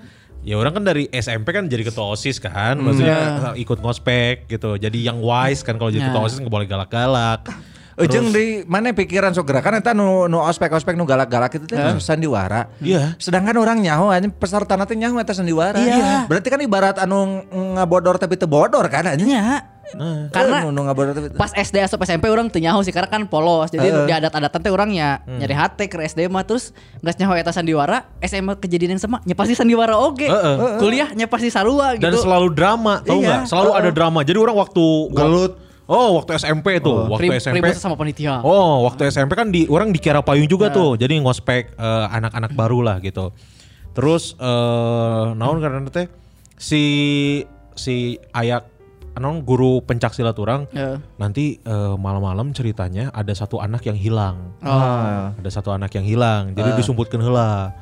ya 0.42 0.54
orang 0.56 0.72
kan 0.72 0.82
dari 0.82 1.06
SMP 1.08 1.50
kan 1.50 1.64
jadi 1.66 1.82
ketua 1.84 2.10
osis 2.10 2.36
kan, 2.36 2.74
maksudnya 2.76 3.18
eh, 3.52 3.62
ikut 3.62 3.78
ngospek 3.78 4.48
gitu. 4.48 4.74
Jadi 4.74 4.98
yang 5.00 5.18
wise 5.18 5.62
kan 5.62 5.76
kalau 5.76 5.88
jadi 5.88 6.02
Ya. 6.02 6.08
ketua 6.10 6.22
osis 6.24 6.38
nggak 6.38 6.50
boleh 6.50 6.66
galak-galak. 6.66 7.46
Ujung 7.92 8.32
di 8.32 8.64
mana 8.64 8.88
pikiran 8.90 9.30
sok 9.30 9.44
gerakan 9.44 9.76
eta 9.76 9.92
nu 9.92 10.24
nu 10.24 10.40
ospek-ospek 10.40 10.96
nu 10.96 11.04
galak-galak 11.04 11.52
itu 11.52 11.66
teh 11.66 11.76
sandiwara. 11.98 12.72
Iya. 12.80 13.20
Sedangkan 13.20 13.52
orang 13.54 13.78
nyaho 13.78 14.08
anjing 14.08 14.32
peserta 14.32 14.74
teh 14.78 14.96
nyaho 14.96 15.16
eta 15.16 15.32
sandiwara. 15.32 15.76
Iya. 15.76 16.24
Berarti 16.24 16.48
kan 16.48 16.60
ibarat 16.60 16.96
anu 16.98 17.44
ngabodor 17.76 18.16
tapi 18.16 18.36
teu 18.36 18.48
bodor 18.48 18.88
kan 18.88 19.04
anjing. 19.06 19.28
Nya, 19.28 19.68
Karena 20.32 20.64
nu 20.64 20.80
ngabar 20.80 21.12
teh. 21.12 21.36
pas 21.36 21.52
SD 21.52 21.84
atau 21.84 22.00
SMP 22.00 22.26
orang 22.26 22.48
teu 22.48 22.64
nyaho 22.64 22.80
sih 22.80 22.90
karena 22.90 23.12
kan 23.12 23.28
polos. 23.28 23.68
Jadi 23.68 23.84
Heeh. 23.84 24.08
di 24.08 24.12
adat-adatan 24.14 24.60
teh 24.62 24.72
orangnya 24.72 25.20
Hmm. 25.22 25.36
nyari 25.36 25.52
hate 25.52 25.84
ke 25.84 26.00
SD 26.00 26.32
mah 26.32 26.48
terus 26.48 26.72
nggak 26.98 27.20
nyaho 27.20 27.32
eta 27.36 27.52
sandiwara, 27.52 28.08
SMA 28.20 28.56
kejadian 28.56 28.96
yang 28.96 29.02
sama 29.02 29.20
nya 29.22 29.36
pasti 29.36 29.52
sandiwara 29.52 30.00
oge. 30.00 30.32
Heeh. 30.32 30.80
Kuliahnya 30.80 31.28
pasti 31.28 31.52
sarua 31.52 31.92
gitu. 31.94 32.08
Dan 32.08 32.16
selalu 32.16 32.48
drama, 32.50 33.04
tahu 33.04 33.20
Iya. 33.20 33.44
nggak? 33.44 33.52
Selalu 33.52 33.70
ada 33.74 33.90
drama. 33.90 34.20
Jadi 34.24 34.38
orang 34.40 34.56
waktu 34.56 34.84
Gelut. 35.12 35.52
Oh, 35.90 36.14
waktu 36.16 36.38
SMP 36.38 36.78
tuh, 36.78 37.10
waktu 37.10 37.26
Rib- 37.26 37.42
SMP. 37.42 37.58
ribut 37.58 37.74
sama 37.74 37.98
panitia. 37.98 38.38
Oh, 38.40 38.86
waktu 38.86 39.10
SMP 39.10 39.34
kan 39.34 39.50
di 39.50 39.66
orang 39.66 39.90
dikira 39.90 40.22
payung 40.22 40.46
juga 40.46 40.70
tuh. 40.70 40.94
Jadi 40.94 41.18
ngospek 41.18 41.74
eh, 41.74 42.06
anak-anak 42.08 42.54
baru 42.54 42.80
lah 42.86 42.96
gitu. 43.02 43.34
Terus 43.92 44.38
eh 44.38 45.26
naon 45.36 45.58
karena 45.60 45.84
teh 45.90 46.06
si 46.56 46.82
si 47.74 48.16
ayak 48.32 48.64
naon 49.12 49.44
guru 49.44 49.84
pencak 49.84 50.16
silat 50.16 50.38
orang 50.40 50.64
Heeh. 50.72 50.96
nanti 51.20 51.60
eh, 51.60 51.94
malam-malam 52.00 52.54
ceritanya 52.56 53.12
ada 53.12 53.34
satu 53.36 53.60
anak 53.60 53.84
yang 53.84 53.98
hilang. 53.98 54.54
Ah. 54.64 55.36
Ada 55.36 55.60
satu 55.60 55.74
anak 55.74 55.92
yang 55.92 56.06
hilang. 56.06 56.56
Jadi 56.56 56.78
disumputkan 56.78 57.20
heula. 57.20 57.74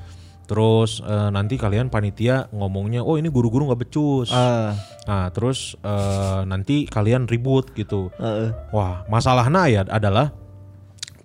Terus 0.50 0.98
eh, 1.06 1.30
nanti 1.30 1.54
kalian 1.54 1.94
panitia 1.94 2.50
ngomongnya, 2.50 3.06
"Oh, 3.06 3.14
ini 3.14 3.30
guru-guru 3.30 3.70
nggak 3.70 3.86
becus." 3.86 4.34
Ah. 4.34 4.74
Nah, 5.06 5.30
terus 5.30 5.78
eh, 5.78 6.40
nanti 6.42 6.90
kalian 6.90 7.30
ribut 7.30 7.70
gitu. 7.78 8.10
Heeh. 8.18 8.50
Wah, 8.74 9.06
masalahnya 9.06 9.70
ya 9.70 9.82
adalah 9.86 10.34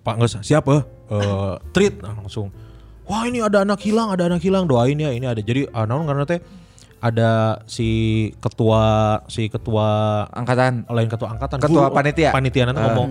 Pak 0.06 0.22
Nges, 0.22 0.46
siapa? 0.46 0.86
Eh 1.10 1.54
treat 1.74 1.98
nah, 2.06 2.14
langsung. 2.14 2.54
Wah, 3.10 3.26
ini 3.26 3.42
ada 3.42 3.66
anak 3.66 3.82
hilang, 3.82 4.14
ada 4.14 4.30
anak 4.30 4.42
hilang. 4.46 4.70
Doain 4.70 4.94
ya, 4.94 5.10
ini 5.10 5.26
ada. 5.26 5.42
Jadi 5.42 5.66
naon 5.74 6.06
karena 6.06 6.22
teh 6.22 6.38
ada 7.02 7.62
si 7.66 7.88
ketua 8.38 8.82
si 9.26 9.46
ketua 9.50 9.86
Angkatan. 10.32 10.86
lain 10.90 11.06
ketua 11.10 11.28
angkatan 11.34 11.60
Ketua 11.60 11.92
panitia. 11.92 12.30
panitia 12.32 12.64
nanti 12.66 12.80
ngomong 12.82 13.10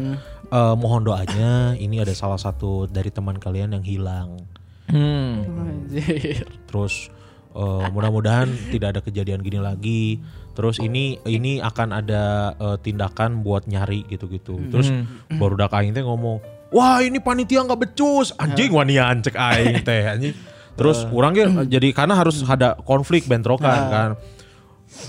"Eh, 0.51 0.75
mohon 0.75 1.05
doanya 1.05 1.77
ini 1.77 2.01
ada 2.01 2.11
salah 2.11 2.39
satu 2.39 2.89
dari 2.89 3.13
teman 3.13 3.37
kalian 3.37 3.77
yang 3.77 3.85
hilang 3.85 4.41
Hmm. 4.89 5.45
Anjir. 5.45 6.45
terus 6.69 7.09
eh, 7.55 7.85
mudah-mudahan 7.89 8.49
tidak 8.69 8.97
ada 8.97 9.01
kejadian 9.01 9.41
gini 9.41 9.59
lagi. 9.61 10.21
Terus 10.55 10.79
ini 10.79 11.19
ini 11.27 11.59
akan 11.59 11.89
ada 11.91 12.55
eh, 12.55 12.77
tindakan 12.79 13.43
buat 13.43 13.67
nyari 13.67 14.07
gitu-gitu. 14.07 14.59
Terus 14.71 14.91
baru 15.35 15.55
dak 15.59 15.75
aing 15.75 15.95
teh 15.95 16.05
ngomong 16.05 16.39
wah 16.73 16.99
ini 17.01 17.17
panitia 17.19 17.63
nggak 17.65 17.81
becus. 17.81 18.35
Anjing 18.35 18.71
wanian 18.71 19.23
cek 19.23 19.35
aing 19.35 19.81
teh 19.81 20.03
anjing. 20.05 20.35
Terus 20.75 21.07
orangnya 21.07 21.63
jadi 21.63 21.95
karena 21.95 22.19
harus 22.19 22.43
ada 22.43 22.75
konflik 22.83 23.31
bentrokan 23.31 23.81
kan 23.87 24.09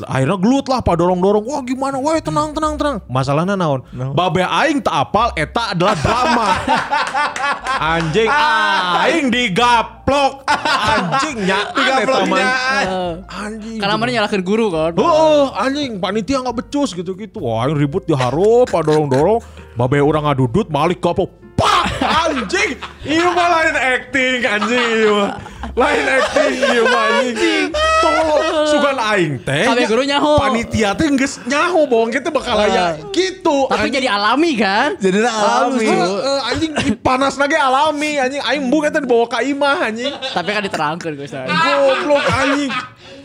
akhirnya 0.05 0.37
gelut 0.37 0.67
lah 0.69 0.81
pak 0.85 0.99
dorong 0.99 1.21
dorong 1.23 1.45
wah 1.47 1.63
gimana? 1.63 1.97
Wah 1.97 2.19
tenang 2.21 2.53
tenang 2.53 2.75
tenang. 2.77 2.97
Masalahnya 3.09 3.55
naon? 3.55 3.81
Babe 4.13 4.45
aing 4.45 4.83
tak 4.83 5.09
apal 5.09 5.33
eta 5.39 5.73
adalah 5.73 5.95
drama. 5.97 6.49
Anjing 7.97 8.29
aing 8.29 9.27
digaplok. 9.31 10.45
Anjing 10.67 11.37
nyaan 11.47 11.97
eta 12.03 12.19
mah. 12.27 12.47
Anjing. 13.31 13.79
Karena 13.79 13.95
mana 13.97 14.11
nyalakan 14.13 14.43
guru 14.43 14.67
kan. 14.69 14.93
Oh, 14.99 15.55
anjing 15.55 16.03
panitia 16.03 16.43
nggak 16.43 16.67
becus 16.67 16.93
gitu-gitu. 16.93 17.41
Wah, 17.41 17.65
aing 17.65 17.79
ribut 17.79 18.05
diharap, 18.05 18.69
pak 18.69 18.83
dorong-dorong. 18.85 19.41
Babe 19.77 20.01
orang 20.03 20.29
ngadudut, 20.29 20.69
balik 20.69 21.01
kapok. 21.01 21.46
Anjing. 22.03 22.71
Iya 23.07 23.27
mah 23.31 23.47
lain 23.49 23.77
acting, 23.79 24.39
anjing. 24.43 24.91
Iya 24.99 25.11
mah. 25.15 25.31
Lain 25.77 26.05
acting, 26.09 26.53
iya 26.59 26.83
mah 26.83 27.05
anjing. 27.23 27.67
Tolong, 28.03 28.43
sugan 28.69 28.99
aing 28.99 29.35
teh. 29.41 29.65
Kabeh 29.67 29.83
nya 29.83 29.89
guru 29.89 30.03
nyaho. 30.05 30.33
Panitia 30.39 30.91
teh 30.99 31.07
geus 31.15 31.41
nyaho 31.47 31.81
bawang 31.89 32.11
kita 32.13 32.29
bakal 32.35 32.59
aya 32.61 32.99
gitu. 33.15 33.67
Tapi 33.71 33.89
jadi 33.89 34.09
alami 34.11 34.53
kan? 34.59 34.99
Jadi 35.01 35.25
alami. 35.25 35.87
Heeh, 35.87 36.21
eh, 36.23 36.41
anjing 36.53 36.73
panas 37.01 37.35
lagi 37.41 37.57
alami 37.57 38.21
anjing 38.21 38.43
aing 38.43 38.63
embung 38.67 38.85
eta 38.85 39.01
dibawa 39.01 39.27
ka 39.31 39.41
imah 39.41 39.87
anjing. 39.87 40.13
Tapi 40.13 40.49
kan 40.51 40.63
diterangkan 40.65 41.11
guys. 41.17 41.35
Goblok 41.35 42.25
anjing. 42.27 42.73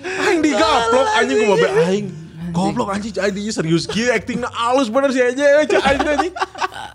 Aing 0.01 0.39
digaplok 0.41 1.07
anjing 1.19 1.35
ku 1.41 1.45
babe 1.57 1.69
aing. 1.89 2.07
Goblok 2.69 2.89
anjing 2.93 3.13
dia 3.15 3.51
serius 3.51 3.89
kieu 3.89 4.13
actingna 4.13 4.51
alus 4.53 4.93
bener 4.93 5.09
sih 5.09 5.23
aja 5.25 5.65
cai 5.65 5.81
aing 5.81 6.01
teh, 6.05 6.13
anjing. 6.13 6.33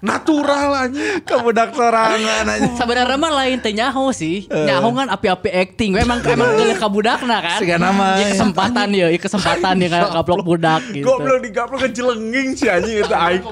Natural 0.05 0.71
anjing. 0.87 1.25
Kebudak 1.25 1.73
sorangan 1.73 2.45
aja. 2.47 2.69
Sebenarnya 2.77 3.17
mah 3.17 3.33
lain 3.43 3.59
teh 3.59 3.73
nyaho 3.75 4.13
sih. 4.15 4.47
Nyaho 4.47 4.89
kan 4.93 5.09
api-api 5.11 5.51
acting. 5.51 5.91
Emang 5.97 6.21
emang 6.23 6.55
geuleuh 6.55 6.77
ka 6.77 6.89
budakna 6.89 7.43
kan. 7.43 7.59
Siga 7.59 7.77
nama. 7.81 8.21
Ieu 8.21 8.33
kesempatan 8.37 8.87
ya, 8.93 9.07
ieu 9.11 9.21
kesempatan 9.21 9.75
ya 9.83 9.89
kan 9.91 10.03
gaplok 10.15 10.45
budak 10.45 10.83
gitu. 10.93 11.05
Goblok 11.05 11.43
digaplok 11.43 11.81
ke 11.87 11.89
jelenging 11.97 12.55
si 12.55 12.69
anjing 12.69 13.03
itu 13.03 13.15
aing. 13.15 13.43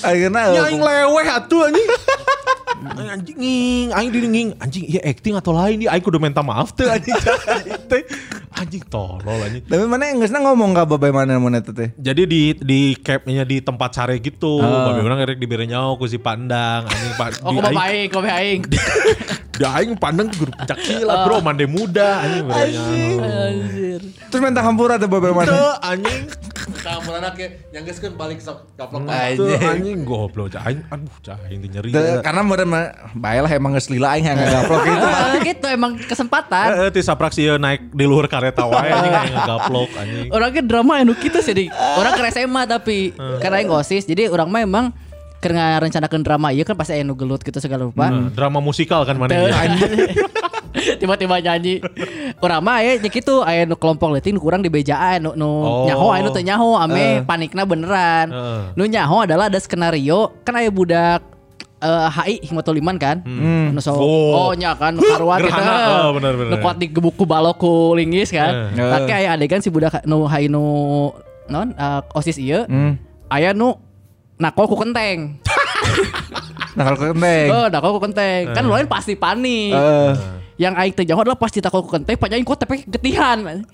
Akhirnya 0.00 0.42
Ya 0.56 0.62
aing 0.66 0.82
leweh 0.82 1.26
atuh 1.28 1.68
anjing. 1.68 1.88
Anjing 2.80 3.36
nging, 3.36 3.88
aing 3.92 4.10
diringing. 4.10 4.48
Anjing 4.56 4.84
iya 4.88 5.00
acting 5.04 5.36
atau 5.36 5.52
lain 5.52 5.84
dia 5.84 5.92
aing 5.92 6.00
kudu 6.00 6.16
minta 6.16 6.40
maaf 6.40 6.72
teh 6.72 6.88
anjing. 6.88 7.12
Anjing 8.56 8.82
tolol 8.88 9.40
anjing. 9.44 9.64
Tapi 9.68 9.84
mana 9.84 10.08
yang 10.08 10.24
nggak 10.24 10.40
ngomong 10.40 10.72
gak 10.72 10.88
babai 10.88 11.12
mana 11.20 11.36
mana 11.36 11.58
teh? 11.60 11.92
Jadi 11.94 12.22
di 12.24 12.42
di 12.56 12.80
capnya 12.96 13.44
di 13.44 13.60
tempat 13.60 13.92
sare 13.92 14.16
gitu. 14.18 14.60
Ah. 14.64 14.88
Babe 14.88 15.04
orang 15.04 15.20
erek 15.20 15.36
dibere 15.36 15.68
nyaho 15.68 16.00
ku 16.00 16.08
si 16.08 16.16
pandang 16.16 16.88
anjing 16.88 17.14
pak. 17.20 17.44
Oh, 17.44 17.52
di 17.52 17.60
kok 17.60 17.68
aing- 17.68 17.76
baik, 17.76 18.06
kok 18.08 18.24
aing. 18.24 18.62
Da 19.60 19.76
aing 19.76 19.92
pandang 19.92 20.32
guru 20.32 20.56
pencak 20.56 20.80
silat 20.80 21.28
bro, 21.28 21.44
mande 21.44 21.68
muda 21.68 22.24
anjing 22.24 22.44
bere 22.48 22.68
nyaho. 22.72 22.96
Anjir. 23.20 24.00
Terus 24.32 24.40
minta 24.40 24.64
hampura 24.64 24.96
tuh 24.96 25.04
babai 25.04 25.36
mana? 25.36 25.52
Teu 25.52 25.68
anjing. 25.84 26.24
Kamu 26.70 27.10
anaknya 27.18 27.48
yang 27.74 27.82
geus 27.82 27.98
kan 27.98 28.14
balik 28.14 28.38
sok 28.38 28.70
gaplok 28.78 29.06
Teu 29.06 29.46
anjing 29.58 30.02
goblok 30.06 30.54
cah 30.54 30.62
aing 30.66 30.82
aduh 30.86 31.16
cah 31.20 31.38
aing 31.50 31.60
nyeri. 31.66 31.90
Karena 32.22 32.40
meureun 32.46 32.70
mah 32.70 33.12
bae 33.14 33.38
lah 33.42 33.50
emang 33.50 33.74
geus 33.74 33.90
lila 33.90 34.14
aing 34.14 34.26
yang 34.30 34.38
ngaplok 34.38 34.82
itu. 34.86 35.06
Ah, 35.06 35.36
gitu 35.50 35.66
emang 35.66 35.92
kesempatan. 35.98 36.66
Heeh, 36.70 36.88
ti 36.94 37.00
saprak 37.02 37.34
sieun 37.34 37.58
naik 37.60 37.90
di 37.90 38.04
luhur 38.06 38.30
kareta 38.30 38.66
wae 38.66 38.90
anjing 38.90 39.14
aing 39.14 39.34
ngaplok 39.34 39.90
anjing. 39.98 40.28
Orangnya 40.30 40.62
drama 40.62 40.92
anu 41.02 41.12
gitu 41.18 41.38
sih 41.42 41.54
di. 41.54 41.64
Orang 41.72 42.14
ke 42.14 42.22
SMA 42.30 42.62
tapi 42.66 43.12
karena 43.42 43.62
yang 43.62 43.74
osis 43.74 44.06
jadi 44.06 44.30
orang 44.30 44.48
mah 44.48 44.62
emang 44.62 44.86
karena 45.40 45.80
rencanakan 45.80 46.20
drama 46.20 46.52
iya 46.52 46.68
kan 46.68 46.76
pasti 46.76 47.00
anu 47.00 47.16
gelut 47.16 47.40
gitu 47.40 47.56
segala 47.58 47.88
rupa. 47.88 48.12
Nah, 48.12 48.28
drama 48.28 48.60
musikal 48.60 49.08
kan 49.08 49.16
mana 49.16 49.32
ya? 49.32 49.48
Tiba-tiba 51.00 51.42
nyanyi. 51.42 51.82
Urang 52.38 52.62
mah 52.62 52.78
aya 52.78 52.96
nya 52.96 53.10
kitu 53.10 53.42
aya 53.42 53.66
nu 53.66 53.74
kelompok 53.74 54.14
leutik 54.14 54.30
nu 54.30 54.40
kurang 54.40 54.62
di 54.62 54.70
bejaan 54.70 55.18
nu, 55.18 55.34
nu 55.34 55.50
Oh. 55.50 55.86
nyaho 55.86 56.06
aya 56.14 56.22
nu 56.22 56.30
teu 56.30 56.42
nyaho 56.42 56.78
ame 56.78 57.26
panikna 57.26 57.66
beneran. 57.66 58.26
Heeh. 58.30 58.60
Nu 58.78 58.82
nyaho 58.86 59.26
adalah 59.26 59.50
ada 59.50 59.58
skenario 59.58 60.30
kan 60.46 60.54
aya 60.54 60.70
budak 60.70 61.20
eh, 61.82 62.08
HI 62.08 62.34
Hikmatul 62.46 62.78
Iman 62.78 62.96
kan. 62.96 63.22
Nu 63.26 63.78
so, 63.82 63.98
Oh. 63.98 64.50
oh 64.50 64.50
nya 64.54 64.78
kan 64.78 64.94
karuan 64.94 65.42
gitu. 65.42 65.58
Oh, 65.58 66.14
bener, 66.14 66.32
bener. 66.38 66.50
Nu 66.54 66.56
kuat 66.62 66.76
digebuk 66.78 67.18
ku 67.18 67.26
balok 67.26 67.58
ku 67.58 67.98
linggis 67.98 68.30
kan. 68.30 68.70
Eh. 68.72 68.78
Tapi 68.78 69.10
aya 69.10 69.34
adegan 69.34 69.58
si 69.58 69.68
budak 69.68 70.06
nu 70.06 70.30
HI 70.30 70.46
nu 70.46 70.62
non 71.50 71.74
eh, 71.74 72.00
OSIS 72.14 72.38
ieu. 72.38 72.62
Aya 73.26 73.50
nu 73.50 73.74
nakol 74.38 74.70
ku 74.70 74.78
kenteng. 74.78 75.34
Nakal 76.72 76.94
kenteng. 76.96 77.46
Oh, 77.48 77.66
nakol 77.66 77.90
ku 77.92 78.00
kenteng. 78.02 78.42
Kan 78.50 78.64
lain 78.64 78.86
pasti 78.86 79.14
panik. 79.14 79.72
Eh. 79.72 80.14
yang 80.60 80.76
aing 80.76 80.92
teh 80.92 81.02
jauh 81.02 81.16
adalah 81.16 81.34
pasti 81.34 81.56
takut 81.56 81.80
kenteng 81.82 82.14
panjang 82.14 82.44
kok 82.44 82.52
tapi 82.58 82.84
ketihan 82.84 83.40
man. 83.40 83.64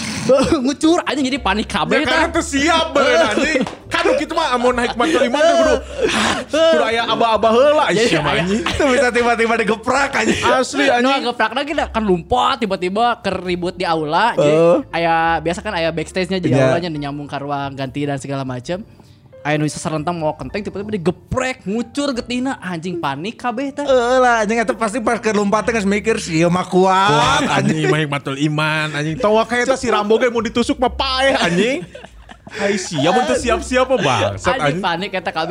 ngucur 0.60 1.00
aja 1.00 1.16
jadi 1.16 1.36
panik 1.36 1.64
kabeh 1.66 2.00
Ya 2.00 2.04
karena 2.04 2.28
tah. 2.28 2.32
teu 2.32 2.44
siap 2.44 2.92
beun 2.92 3.16
anjing. 3.32 3.60
Kan 3.88 4.04
kitu 4.14 4.32
mah 4.32 4.52
amun 4.52 4.72
naik 4.74 4.92
mantul 4.92 5.20
iman 5.22 5.40
teh 5.40 5.54
kudu 5.54 5.74
kudu 6.52 6.84
aya 6.84 7.02
aba-aba 7.06 7.48
heula 7.48 7.84
Jadi 7.88 8.08
sia 8.10 8.20
anjing. 8.20 8.60
Itu 8.60 8.84
bisa 8.86 9.08
tiba-tiba 9.08 9.54
digeprak 9.56 10.12
aja. 10.14 10.60
Asli 10.60 10.84
Nu 10.84 10.92
anjing. 11.08 11.22
ngeprakna 11.24 11.60
kita 11.62 11.84
kan 11.88 12.02
lompat 12.02 12.60
tiba-tiba 12.60 13.04
keribut 13.20 13.72
di 13.74 13.84
aula. 13.84 14.32
Jadi 14.34 14.52
Eh. 14.52 14.78
aya 14.92 15.14
biasa 15.40 15.60
kan 15.60 15.72
aya 15.72 15.88
backstage-nya 15.90 16.38
di 16.38 16.52
Iya. 16.52 16.76
aulanya 16.76 16.92
nyambung 16.92 17.24
ka 17.24 17.40
ruang 17.40 17.72
ganti 17.72 18.04
dan 18.04 18.16
segala 18.16 18.44
macam. 18.44 18.84
Aya 19.44 19.60
nu 19.60 19.68
serentam 19.68 20.16
mau 20.16 20.32
kenteng 20.32 20.64
tiba-tiba 20.64 20.96
digeprek 20.96 21.68
ngucur 21.68 22.16
getina 22.16 22.56
anjing 22.64 22.96
panik 22.96 23.36
kabeh 23.36 23.76
teh. 23.76 23.84
Eh 23.84 24.16
lah 24.16 24.40
anjing 24.40 24.56
itu 24.56 24.72
pasti 24.72 25.04
pas 25.04 25.20
ke 25.20 25.36
lompatnya 25.36 25.76
geus 25.76 25.84
mikir 25.84 26.16
sih 26.16 26.40
ieu 26.40 26.48
mah 26.48 26.64
kuat. 26.64 27.12
Kuat 27.12 27.42
anjing 27.60 27.92
mah 27.92 28.00
hikmatul 28.00 28.40
iman 28.40 28.96
anjing. 28.96 29.20
Tawa 29.20 29.44
kayak 29.44 29.68
eta 29.68 29.76
si 29.76 29.92
Rambo 29.92 30.16
ge 30.16 30.32
mau 30.32 30.40
ditusuk 30.40 30.80
mah 30.80 30.88
paeh 30.88 31.36
anjing. 31.36 31.84
Hai 32.44 32.80
sia 32.80 33.12
mun 33.12 33.24
teu 33.28 33.40
siap-siap 33.40 33.88
mah 33.88 34.00
bangsat 34.00 34.60
Anjing 34.60 34.80
anjing. 34.80 34.84
panik 34.84 35.10
kata 35.16 35.32
KB 35.32 35.50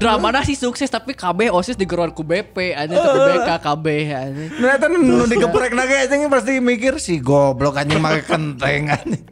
Dramana 0.00 0.40
sih 0.40 0.56
sukses 0.56 0.88
tapi 0.88 1.12
KB 1.12 1.52
OSIS 1.52 1.76
digeron 1.76 2.08
ku 2.08 2.24
BP 2.24 2.72
Anjing 2.72 2.96
tapi 2.96 3.20
BK 3.36 3.50
KB 3.60 3.86
anjing 4.16 4.50
Nah 4.56 4.80
itu 4.80 4.86
nu 4.96 5.28
digeprek 5.28 5.76
lagi 5.76 6.08
anjing 6.08 6.32
pasti 6.32 6.56
mikir 6.56 6.96
si 6.96 7.20
goblok 7.20 7.76
anjing 7.76 8.00
make 8.00 8.24
kenteng 8.24 8.88
anjing. 8.88 9.24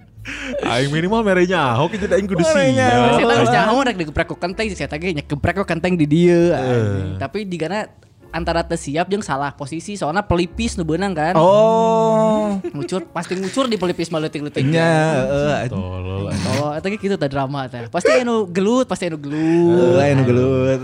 Aing 0.67 0.91
minimal 0.93 1.25
merenya 1.25 1.73
ahok 1.73 1.97
itu 1.97 2.07
aing 2.11 2.29
kudu 2.29 2.45
siap. 2.45 3.17
Saya 3.17 3.25
tahu 3.25 3.47
jangan 3.49 3.83
rek 3.87 3.97
digeprek 3.97 4.27
ku 4.29 4.37
kenteng 4.37 4.67
saya 4.77 4.89
tadi 4.91 5.17
nya 5.17 5.25
geprek 5.25 5.61
ku 5.61 5.65
kenteng 5.65 5.95
di 5.97 6.07
dia 6.07 6.57
anjing. 6.59 7.19
Tapi 7.19 7.49
di 7.49 7.57
kana 7.59 7.89
antara 8.31 8.63
teu 8.63 8.79
siap 8.79 9.11
jeung 9.11 9.27
salah 9.27 9.51
posisi 9.59 9.99
soalnya 9.99 10.23
pelipis 10.23 10.79
nu 10.79 10.87
beunang 10.87 11.11
kan. 11.11 11.35
Oh. 11.35 12.63
Ngucur 12.63 13.03
pasti 13.11 13.35
ngucur 13.35 13.67
di 13.67 13.75
pelipis 13.75 14.07
mah 14.15 14.23
leutik-leutik. 14.23 14.63
Nya 14.63 15.27
heeh. 15.27 15.67
Tolol. 15.67 16.31
Oh, 16.31 16.71
eta 16.71 16.87
ge 16.87 16.99
kitu 16.99 17.19
teh 17.19 17.27
drama 17.27 17.67
teh. 17.67 17.91
Pasti 17.91 18.23
anu 18.23 18.47
gelut, 18.47 18.87
pasti 18.87 19.11
anu 19.11 19.19
gelut. 19.19 19.99
Heeh, 19.99 20.15
anu 20.15 20.23
gelut. 20.23 20.81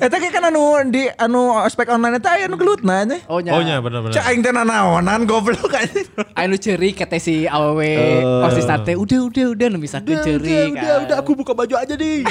Eta 0.00 0.16
ge 0.16 0.32
kan 0.32 0.48
anu 0.48 0.80
di 0.88 1.04
anu 1.20 1.52
ospek 1.60 1.92
online 1.92 2.16
eta 2.16 2.32
aya 2.32 2.48
anu 2.48 2.56
gelut 2.56 2.80
na 2.80 3.04
nya. 3.04 3.20
Oh 3.28 3.44
nya. 3.44 3.52
Oh 3.52 3.60
nya 3.60 3.76
bener-bener. 3.84 4.16
Cak 4.16 4.24
aing 4.32 4.40
teh 4.40 4.52
nanaonan 4.56 5.28
goblok 5.28 5.68
aja. 5.76 6.00
Anu 6.32 6.56
ceurik 6.56 6.96
kata 6.96 7.20
si 7.20 7.44
awewe 7.44 7.92
Oh. 8.24 8.48
osis 8.48 8.64
teh 8.64 8.96
udah 8.96 9.20
udah 9.28 9.46
udah 9.52 9.66
nu 9.68 9.76
bisa 9.76 10.00
ceurik. 10.00 10.72
udah, 10.72 11.04
udah 11.04 11.16
aku 11.20 11.36
buka 11.36 11.52
baju 11.52 11.76
aja 11.76 11.92
nih. 11.92 12.24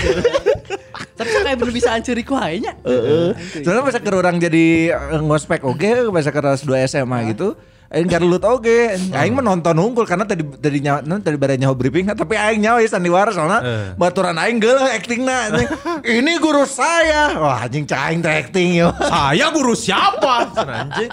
Tapi 1.20 1.30
kayak 1.30 1.58
belum 1.62 1.74
bisa 1.76 1.94
ceurik 2.02 2.26
wae 2.34 2.66
nya. 2.66 2.74
Heeh. 2.82 3.38
Soalnya 3.62 3.82
masa 3.86 4.00
keur 4.02 4.18
orang 4.18 4.42
jadi 4.42 4.96
eh, 4.98 5.22
ngospek 5.22 5.62
oge 5.68 6.10
masa 6.10 6.34
kelas 6.34 6.66
2 6.66 6.90
SMA 6.90 7.30
gitu. 7.36 7.54
Aing 7.90 8.06
garulut 8.06 8.44
oge. 8.44 8.94
Aing 9.10 9.34
mah 9.34 9.42
nonton 9.42 9.74
unggul 9.74 10.06
karena 10.06 10.22
tadi 10.22 10.46
tadi 10.46 10.78
nyawa 10.78 11.02
tadi 11.02 11.34
bare 11.36 11.58
nyawa 11.58 11.74
briefing 11.74 12.06
tapi 12.06 12.38
aing 12.38 12.62
nyawa 12.62 12.80
ya 12.80 12.88
sandiwara 12.88 13.34
soalnya 13.34 13.60
Eh. 13.60 13.88
baturan 13.96 14.38
aing 14.38 14.58
geuleuh 14.58 14.86
actingna. 14.86 15.50
Ini 16.00 16.38
guru 16.38 16.64
saya. 16.64 17.34
Wah 17.36 17.66
anjing 17.66 17.84
cah 17.84 18.08
aing 18.08 18.22
teh 18.22 18.30
acting 18.30 18.78
yo. 18.78 18.94
Saya 18.94 19.50
guru 19.50 19.74
siapa? 19.74 20.54
Anjing. 20.54 21.10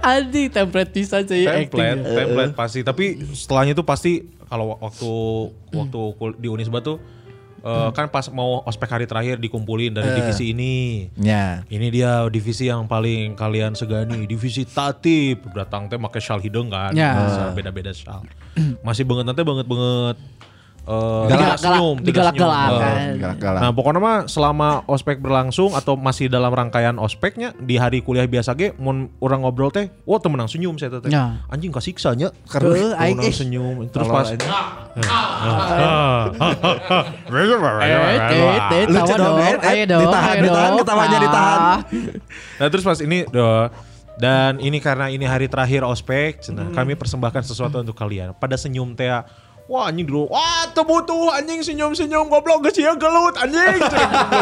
Anjing 0.00 0.48
template 0.48 0.90
bisa 0.90 1.20
cuy 1.20 1.44
template, 1.44 1.68
acting. 1.68 2.16
template 2.16 2.52
pasti. 2.56 2.80
Tapi 2.80 3.04
setelahnya 3.30 3.72
itu 3.72 3.84
pasti 3.84 4.12
kalau 4.46 4.74
waktu 4.74 5.12
waktu 5.70 6.00
kul- 6.16 6.36
di 6.36 6.48
Unisba 6.48 6.80
tuh 6.80 6.96
eh, 7.60 7.88
kan 7.92 8.08
pas 8.08 8.26
mau 8.32 8.64
ospek 8.64 8.88
hari 8.88 9.06
terakhir 9.06 9.36
dikumpulin 9.38 9.92
dari 9.92 10.10
divisi 10.16 10.52
ini. 10.52 11.08
Nya. 11.16 11.62
Ini 11.68 11.86
dia 11.92 12.24
divisi 12.32 12.66
yang 12.66 12.88
paling 12.88 13.36
kalian 13.36 13.76
segani, 13.76 14.24
divisi 14.24 14.64
tatip. 14.64 15.44
Datang 15.52 15.86
teh 15.88 16.00
make 16.00 16.18
shawl 16.18 16.40
hidung 16.40 16.72
kan, 16.72 16.96
Ya. 16.96 17.16
Beda-beda 17.52 17.92
shawl. 17.92 18.24
Masih 18.86 19.06
banget 19.06 19.24
nanti 19.30 19.42
banget 19.46 19.66
banget 19.68 20.16
eh, 20.90 21.22
Digalak- 21.24 21.30
tidak 21.30 21.56
senyum, 21.56 21.70
galak- 21.70 21.94
tidak 21.94 22.06
digalak-galak 22.34 22.58
senyum. 22.58 22.80
kan. 22.80 22.90
Eh, 22.90 23.14
Galak-galak. 23.16 23.60
Nah 23.62 23.70
pokoknya 23.70 24.00
mah 24.00 24.18
selama 24.26 24.68
ospek 24.84 25.16
berlangsung 25.16 25.70
atau 25.72 25.94
masih 25.94 26.26
dalam 26.26 26.50
rangkaian 26.50 26.96
ospeknya 26.96 27.54
di 27.56 27.78
hari 27.78 28.00
kuliah 28.00 28.26
biasa 28.26 28.50
ge 28.52 28.74
mun 28.76 28.96
orang 29.18 29.40
ngobrol 29.40 29.70
teh, 29.70 29.86
wah 30.02 30.18
temenang 30.18 30.46
senyum 30.46 30.74
saya 30.74 30.98
teh. 30.98 31.06
Ya. 31.08 31.46
Anjing 31.46 31.70
kasih 31.70 31.94
nya 32.12 32.34
aing 32.96 33.16
temenang 33.16 33.30
senyum 33.32 33.74
terus 33.86 34.08
pas 34.08 34.26
aja. 34.26 34.48
Eh, 37.80 38.84
Lucu 38.86 39.14
dong, 39.14 39.18
dong, 39.18 39.38
ayo 39.62 39.84
dong, 39.86 40.02
ditahan, 40.02 40.34
ayo 40.34 40.42
ditahan, 40.44 40.70
ketawanya 40.76 41.16
Ah. 41.16 41.20
ditahan. 41.20 41.60
Nah 42.58 42.66
terus 42.68 42.84
pas 42.84 42.98
ini 42.98 43.18
dan 44.16 44.58
ini 44.58 44.78
karena 44.78 45.08
ini 45.08 45.24
hari 45.24 45.46
terakhir 45.46 45.80
ospek, 45.82 46.42
cenah, 46.42 46.68
Hmm. 46.68 46.76
kami 46.76 46.92
persembahkan 46.92 47.40
sesuatu 47.40 47.80
untuk 47.80 47.96
kalian. 47.96 48.36
Pada 48.36 48.52
senyum 48.54 48.92
teh, 48.92 49.08
wah 49.70 49.86
anjing 49.86 50.02
dulu, 50.02 50.26
wah 50.26 50.66
tuh 50.68 50.82
butuh 50.82 51.30
anjing 51.30 51.62
senyum 51.62 51.94
senyum 51.94 52.26
goblok 52.26 52.66
geus 52.66 52.74
ya 52.76 52.90
gelut 52.92 53.38
anjing. 53.38 53.78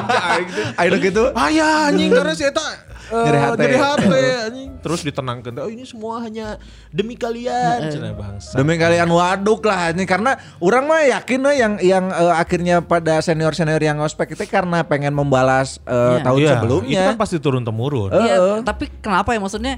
Ayo 0.80 0.96
gitu. 0.96 1.28
Ah 1.36 1.52
ya 1.52 1.92
anjing 1.92 2.08
karena 2.08 2.32
si 2.32 2.42
eta 2.42 2.64
eh, 2.64 2.76
Nyeri 3.08 3.38
hati. 3.38 3.60
nyeri 3.60 3.76
hati, 3.76 4.06
anjing. 4.48 4.68
Terus 4.78 5.00
ditenangkan, 5.02 5.52
oh 5.58 5.66
ini 5.66 5.82
semua 5.82 6.22
hanya 6.22 6.56
demi 6.88 7.12
kalian, 7.12 7.92
bangsa. 8.14 8.56
Demi 8.56 8.78
kalian 8.78 9.04
waduk 9.06 9.64
lah 9.64 9.90
ini 9.90 10.04
karena 10.04 10.32
orang 10.58 10.86
mah 10.86 11.02
yakin 11.02 11.40
we 11.42 11.52
yang 11.56 11.74
yang 11.78 12.04
eh, 12.08 12.32
akhirnya 12.32 12.80
pada 12.80 13.18
senior 13.20 13.52
senior 13.52 13.80
yang 13.80 13.98
ospek 13.98 14.32
itu 14.32 14.46
karena 14.46 14.80
pengen 14.82 15.12
membalas 15.12 15.76
eh, 15.82 15.92
Iya. 15.92 16.24
tahun 16.24 16.38
Iya, 16.38 16.50
sebelumnya. 16.56 17.00
Itu 17.04 17.10
kan 17.10 17.18
pasti 17.18 17.36
turun 17.36 17.64
temurun. 17.64 18.08
Eh, 18.10 18.22
Iya, 18.22 18.34
Heeh. 18.34 18.56
tapi 18.62 18.88
kenapa 18.98 19.34
ya 19.34 19.40
maksudnya 19.42 19.76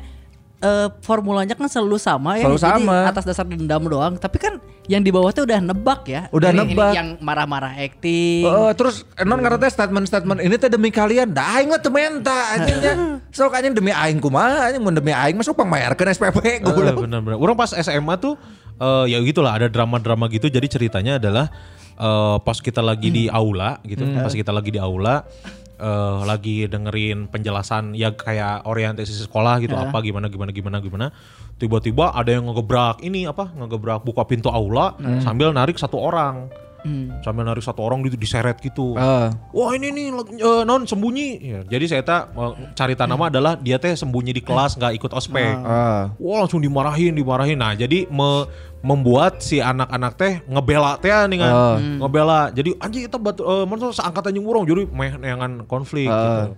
eh, 0.60 0.88
formulanya 1.00 1.52
kan 1.52 1.66
selalu 1.66 1.96
sama 1.96 2.36
ya. 2.36 2.44
Selalu 2.44 2.58
Jadi 2.58 2.84
sama. 2.84 2.96
atas 3.08 3.24
dasar 3.24 3.44
dendam 3.44 3.82
doang. 3.84 4.14
Tapi 4.14 4.36
kan 4.36 4.60
yang 4.86 5.00
di 5.00 5.08
bawah 5.08 5.30
tuh 5.30 5.44
udah 5.44 5.58
nebak 5.58 6.04
ya. 6.04 6.28
Udah 6.30 6.52
Ini- 6.52 6.60
ini 6.62 6.72
nebak. 6.72 6.92
yang 6.92 7.08
marah-marah 7.18 7.74
acting. 7.76 8.44
Oh, 8.44 8.70
terus 8.72 9.02
non 9.20 9.40
teh 9.40 9.70
statement-statement 9.70 10.38
ini 10.40 10.54
teh 10.54 10.68
demi 10.68 10.88
kalian. 10.88 11.32
Da 11.32 11.56
aing 11.56 11.68
mah 11.68 11.80
teu 11.80 11.88
menta 11.88 12.54
anjingnya. 12.54 12.94
Sok 13.36 13.52
anjing 13.52 13.72
demi 13.72 13.90
aing 13.90 14.18
kumaha 14.18 14.68
anjing 14.68 14.82
mun 14.82 14.92
demi 14.92 15.10
aing 15.10 15.34
masuk 15.34 15.56
pangmayarkeun 15.56 16.10
SPP 16.10 16.38
Eh, 16.44 16.58
goblok. 16.60 17.04
bener-bener. 17.04 17.36
Orang 17.36 17.56
pas 17.56 17.72
SMA 17.72 18.14
tuh 18.16 18.36
eh, 18.76 19.04
ya 19.10 19.18
gitulah 19.20 19.56
ada 19.56 19.66
drama-drama 19.66 20.28
gitu. 20.28 20.46
Jadi 20.46 20.66
ceritanya 20.66 21.16
adalah 21.16 21.48
eh, 21.94 22.36
pas 22.40 22.58
kita 22.58 22.80
lagi 22.80 23.08
di 23.08 23.24
aula 23.28 23.76
gitu, 23.84 24.02
pas 24.16 24.32
kita 24.32 24.50
lagi 24.50 24.72
di 24.72 24.80
aula 24.80 25.24
eh, 25.80 26.20
lagi 26.28 26.68
dengerin 26.68 27.32
penjelasan 27.32 27.96
ya 27.96 28.12
kayak 28.12 28.68
orientasi 28.68 29.24
sekolah 29.26 29.58
gitu 29.64 29.72
apa 29.74 29.96
gimana 30.04 30.28
gimana 30.28 30.52
gimana 30.52 30.76
gimana. 30.84 31.06
Tiba-tiba 31.56 32.12
ada 32.16 32.28
yang 32.32 32.48
ngegebrak 32.48 33.00
ini 33.04 33.24
apa 33.28 33.52
ngegebrak 33.52 34.04
buka 34.04 34.24
pintu 34.28 34.48
aula 34.52 34.96
sambil 35.24 35.52
narik 35.56 35.80
satu 35.80 35.96
orang. 35.96 36.48
Sambil 37.20 37.44
narik 37.44 37.64
satu 37.64 37.84
orang 37.84 38.00
gitu 38.06 38.16
diseret 38.16 38.56
gitu. 38.58 38.96
Eh. 38.96 39.28
Wah 39.30 39.70
ini 39.76 39.92
nih 39.92 40.06
eh, 40.40 40.62
non 40.64 40.88
sembunyi. 40.88 41.28
Ya, 41.40 41.60
jadi 41.66 41.84
saya 41.86 42.02
tak 42.02 42.32
cari 42.76 42.94
nama 42.96 43.28
adalah 43.28 43.56
dia 43.56 43.76
teh 43.76 43.92
sembunyi 43.92 44.32
di 44.36 44.42
kelas 44.42 44.76
nggak 44.80 44.92
ikut 44.96 45.10
ospek. 45.12 45.54
Eh. 45.60 46.04
Wah 46.14 46.38
langsung 46.42 46.62
dimarahin, 46.62 47.12
dimarahin. 47.12 47.58
Nah 47.60 47.72
jadi 47.76 48.08
me- 48.08 48.46
membuat 48.80 49.44
si 49.44 49.60
anak-anak 49.60 50.12
teh 50.16 50.32
ngebela 50.48 50.96
teh 50.96 51.12
nih 51.12 51.38
kan, 51.44 51.52
Oh. 51.52 51.76
ngebela. 51.76 52.48
Jadi 52.48 52.72
anjing 52.80 53.04
itu 53.12 53.16
batu, 53.20 53.44
eh, 53.44 53.64
mana 53.68 53.92
seangkatan 53.92 54.32
yang 54.32 54.48
urang 54.48 54.64
jadi 54.64 54.88
meh 54.88 55.20
neangan 55.20 55.68
konflik 55.68 56.08
gitu. 56.08 56.56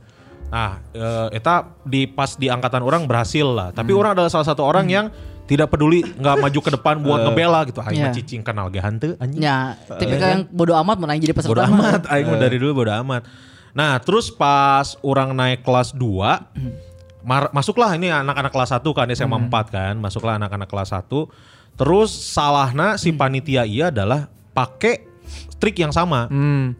Nah, 0.52 0.84
eh, 0.92 1.28
eta 1.32 1.64
di 1.82 2.04
pas 2.06 2.36
di 2.36 2.46
angkatan 2.46 2.84
orang 2.84 3.08
berhasil 3.08 3.42
lah. 3.48 3.68
Tapi 3.72 3.90
orang 3.90 4.14
adalah 4.14 4.28
salah 4.28 4.44
satu 4.46 4.62
orang 4.62 4.86
yang 4.86 5.08
tidak 5.52 5.68
peduli 5.68 6.00
nggak 6.00 6.36
maju 6.40 6.58
ke 6.64 6.70
depan 6.72 6.94
buat 7.04 7.18
ngebela 7.28 7.60
gitu. 7.68 7.84
Aing 7.84 8.00
mah 8.00 8.08
Iya. 8.08 8.16
cicing 8.16 8.40
kenal 8.40 8.72
ge 8.72 8.80
hanteu 8.80 9.12
anjing. 9.20 9.44
Ya, 9.44 9.76
tipikal 10.00 10.28
yang 10.32 10.42
bodoh 10.48 10.72
amat 10.80 10.96
mau 10.96 11.12
jadi 11.12 11.36
peserta. 11.36 11.52
Bodo 11.52 11.62
amat, 11.68 12.08
aing 12.08 12.24
mah 12.24 12.38
dari 12.40 12.56
dulu 12.56 12.82
bodo 12.82 12.92
amat. 13.04 13.28
Nah, 13.72 14.00
terus 14.00 14.32
pas 14.32 14.96
orang 15.00 15.32
naik 15.32 15.60
kelas 15.60 15.92
2 15.92 17.20
mar- 17.22 17.52
masuklah 17.52 17.92
ini 17.94 18.08
anak-anak 18.08 18.52
kelas 18.52 18.70
1 18.72 18.84
kan 18.92 19.06
SMA 19.12 19.38
4 19.48 19.68
kan, 19.68 19.94
masuklah 19.96 20.36
anak-anak 20.36 20.68
kelas 20.68 20.92
1. 20.92 21.28
Terus 21.72 22.12
salahna 22.12 23.00
si 23.00 23.12
panitia 23.12 23.64
iya 23.64 23.88
adalah 23.88 24.28
pakai 24.52 25.08
trik 25.56 25.80
yang 25.80 25.88
sama. 25.88 26.28
Hmm. 26.28 26.76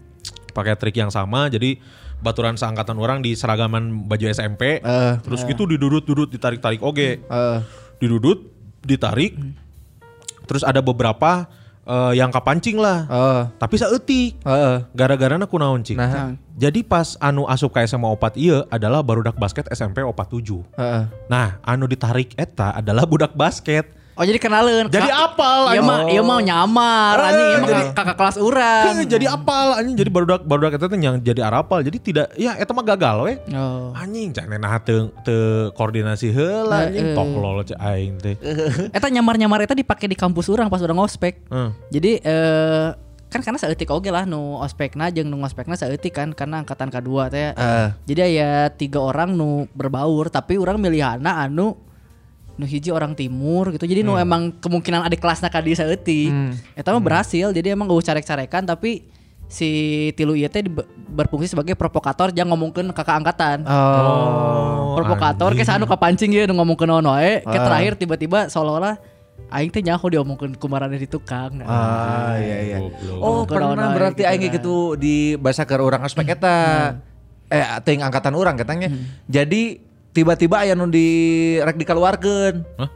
Pakai 0.52 0.76
trik 0.76 0.92
yang 0.92 1.08
sama 1.08 1.48
jadi 1.48 1.80
baturan 2.20 2.60
seangkatan 2.60 3.00
orang 3.00 3.24
di 3.24 3.32
seragaman 3.32 4.04
baju 4.04 4.24
SMP. 4.28 4.78
Eh. 4.78 5.14
terus 5.24 5.42
gitu 5.42 5.64
didudut-dudut 5.64 6.28
ditarik-tarik 6.28 6.84
oge. 6.84 7.24
Eh. 7.24 7.58
Didudut, 7.96 8.51
ditarik. 8.82 9.38
Terus 10.46 10.66
ada 10.66 10.82
beberapa 10.82 11.46
eh, 11.86 12.12
yang 12.18 12.28
kapancing 12.34 12.76
lah. 12.78 13.06
Eh. 13.06 13.42
Tapi 13.56 13.74
saeutik. 13.78 14.42
Heeh. 14.42 14.76
Gara-gara 14.92 15.38
aku 15.38 15.56
naon 15.56 15.86
cing. 15.86 15.96
Nah. 15.98 16.36
Jadi 16.58 16.84
pas 16.84 17.16
anu 17.18 17.48
asup 17.48 17.72
ke 17.72 17.80
SMA 17.88 18.06
opat 18.06 18.36
iya 18.36 18.68
adalah 18.68 19.00
barudak 19.00 19.38
basket 19.40 19.66
SMP 19.72 20.04
opat 20.04 20.28
tujuh. 20.28 20.60
Heeh. 20.76 21.08
Nah 21.30 21.62
anu 21.64 21.88
ditarik 21.88 22.36
eta 22.36 22.76
adalah 22.76 23.08
budak 23.08 23.32
basket. 23.32 24.01
Oh 24.22 24.26
jadi 24.30 24.38
kenalin. 24.38 24.86
Jadi 24.86 25.10
apal, 25.10 25.74
Iya 25.74 25.82
mah, 25.82 25.98
iya 26.06 26.22
mau 26.22 26.38
nyamar. 26.38 27.18
Eh, 27.18 27.26
Anjing 27.26 27.46
iya 27.50 27.58
mah 27.58 27.68
jadi- 27.74 27.90
kakak 27.90 28.14
kelas 28.14 28.36
urang. 28.38 28.94
Eh, 29.02 29.06
jadi 29.18 29.26
apal 29.34 29.66
anjing 29.74 29.98
jadi 29.98 30.10
barudak 30.14 30.46
barudak 30.46 30.78
eta 30.78 30.86
teh 30.86 30.98
yang 31.02 31.18
jadi 31.18 31.42
arapal. 31.42 31.82
Jadi 31.82 31.98
tidak 31.98 32.30
ya 32.38 32.54
eta 32.54 32.70
mah 32.70 32.86
gagal 32.86 33.16
we. 33.26 33.32
Oh. 33.50 33.90
Anjing 33.98 34.30
cak 34.30 34.46
nah 34.46 34.78
teu 34.78 35.10
teu 35.26 35.74
koordinasi 35.74 36.30
heula 36.30 36.86
anjing 36.86 37.02
Eh, 37.02 37.10
eh. 37.10 37.16
tok 37.18 37.34
lol 37.34 37.66
aing 37.66 38.14
teh. 38.22 38.38
Eta 38.96 39.10
nyamar-nyamar 39.10 39.66
eta 39.66 39.74
dipakai 39.74 40.06
di 40.06 40.14
kampus 40.14 40.46
urang 40.46 40.70
pas 40.70 40.78
urang 40.78 41.02
ospek. 41.02 41.42
Hmm. 41.50 41.74
Jadi 41.90 42.22
eh 42.22 42.94
kan 43.26 43.40
karena 43.40 43.58
saeutik 43.58 43.88
oge 43.88 44.12
lah 44.12 44.22
nu 44.22 44.60
ospekna 44.60 45.08
jeung 45.08 45.32
nu 45.32 45.40
ngospekna 45.40 45.72
saeutik 45.72 46.14
kan 46.14 46.30
karena 46.30 46.62
angkatan 46.62 46.94
kedua 46.94 47.26
teh. 47.26 47.50
Eh. 47.50 47.88
Jadi 48.06 48.20
aya 48.22 48.70
tiga 48.70 49.02
orang 49.02 49.34
nu 49.34 49.66
berbaur 49.74 50.30
tapi 50.30 50.62
orang 50.62 50.78
milihana 50.78 51.42
anu 51.42 51.74
nu 52.52 52.64
hiji 52.64 52.88
orang 52.88 53.12
timur 53.12 53.72
gitu. 53.72 53.82
Jadi 53.82 54.00
nu 54.02 54.14
emang 54.14 54.52
kemungkinan 54.54 55.04
adik 55.04 55.18
kelasna 55.18 55.48
ka 55.48 55.58
dia 55.58 55.74
saeutik. 55.74 56.30
Eta 56.72 56.92
mah 56.92 57.00
berhasil 57.00 57.50
jadi 57.50 57.72
emang 57.72 57.86
gak 57.86 58.04
carek-carekan 58.04 58.64
tapi 58.64 59.08
si 59.48 59.68
tilu 60.16 60.32
ieu 60.32 60.48
teh 60.48 60.64
di- 60.64 60.72
berfungsi 61.12 61.52
sebagai 61.52 61.76
provokator 61.76 62.32
jangan 62.32 62.56
ngomongkeun 62.56 62.88
kakak 62.90 63.16
angkatan. 63.20 63.58
Oh. 63.68 64.96
provokator 64.96 65.52
ke 65.52 65.64
anu 65.64 65.84
kapancing 65.84 66.32
ya 66.32 66.44
nu 66.44 66.56
ngomongkeun 66.56 66.88
naon 66.88 67.08
wae. 67.08 67.40
Ke 67.42 67.56
Ah. 67.56 67.64
terakhir 67.68 67.92
tiba-tiba 67.96 68.48
seolah-olah 68.48 68.96
aing 69.52 69.68
teh 69.68 69.80
nyaho 69.80 70.08
diomongkeun 70.08 70.56
kumaraneh 70.56 70.96
di 70.96 71.08
tukang. 71.08 71.60
Nah. 71.60 71.68
Ah 71.68 72.34
iya 72.36 72.56
iya. 72.64 72.78
Oh 73.20 73.44
pernah 73.44 73.92
berarti 73.92 74.24
gitu 74.24 74.28
aing 74.28 74.42
kan. 74.42 74.54
gitu 74.56 74.74
di 74.96 75.16
bahasa 75.36 75.68
ke 75.68 75.76
orang 75.76 76.00
ospek 76.04 76.32
eta. 76.32 76.56
Eh 77.52 77.64
ting 77.84 78.00
angkatan 78.00 78.32
orang 78.32 78.56
katanya. 78.56 78.88
Jadi 79.28 79.91
tiba-tiba 80.12 80.62
aya 80.62 80.76
nu 80.76 80.88
di 80.88 81.06
rek 81.58 81.76
dikeluarkeun. 81.80 82.54
Hah? 82.78 82.90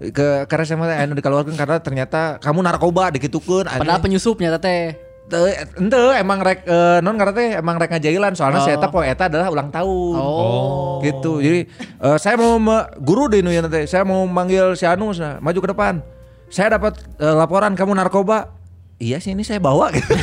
Ke 0.00 0.48
karena 0.48 0.64
saya 0.64 0.76
mah 0.80 0.88
aya 0.88 1.08
nu 1.08 1.16
dikeluarkeun 1.16 1.56
karena 1.56 1.76
ternyata 1.80 2.40
kamu 2.40 2.64
narkoba 2.64 3.12
dikitukeun 3.12 3.68
Padahal 3.68 4.00
penyusupnya 4.00 4.56
teh. 4.60 4.96
Teu, 5.30 5.46
ente 5.46 5.94
emang 6.18 6.42
rek 6.42 6.66
eh, 6.66 6.98
non 7.06 7.14
karena 7.14 7.30
teh 7.30 7.48
emang 7.62 7.78
rek 7.78 7.94
ngajailan 7.94 8.34
soalnya 8.34 8.66
saya 8.66 8.82
tahu 8.82 8.98
eta 8.98 9.30
adalah 9.30 9.46
ulang 9.46 9.70
tahun. 9.70 10.18
Oh. 10.18 10.98
Gitu. 11.06 11.38
Jadi 11.38 11.60
eh, 11.78 12.18
saya 12.18 12.34
mau 12.34 12.58
me- 12.58 12.90
guru 12.98 13.30
di 13.30 13.38
nu 13.38 13.54
ya 13.54 13.62
nanti. 13.62 13.86
Saya 13.86 14.02
mau 14.02 14.26
manggil 14.26 14.74
si 14.74 14.90
Anus 14.90 15.22
nah, 15.22 15.38
maju 15.38 15.58
ke 15.62 15.70
depan. 15.70 16.02
Saya 16.50 16.74
dapat 16.74 16.98
eh, 17.22 17.34
laporan 17.36 17.78
kamu 17.78 17.94
narkoba. 17.94 18.50
Iya 18.98 19.22
sih 19.22 19.32
ini 19.32 19.46
saya 19.46 19.62
bawa 19.62 19.94
gitu. 19.94 20.12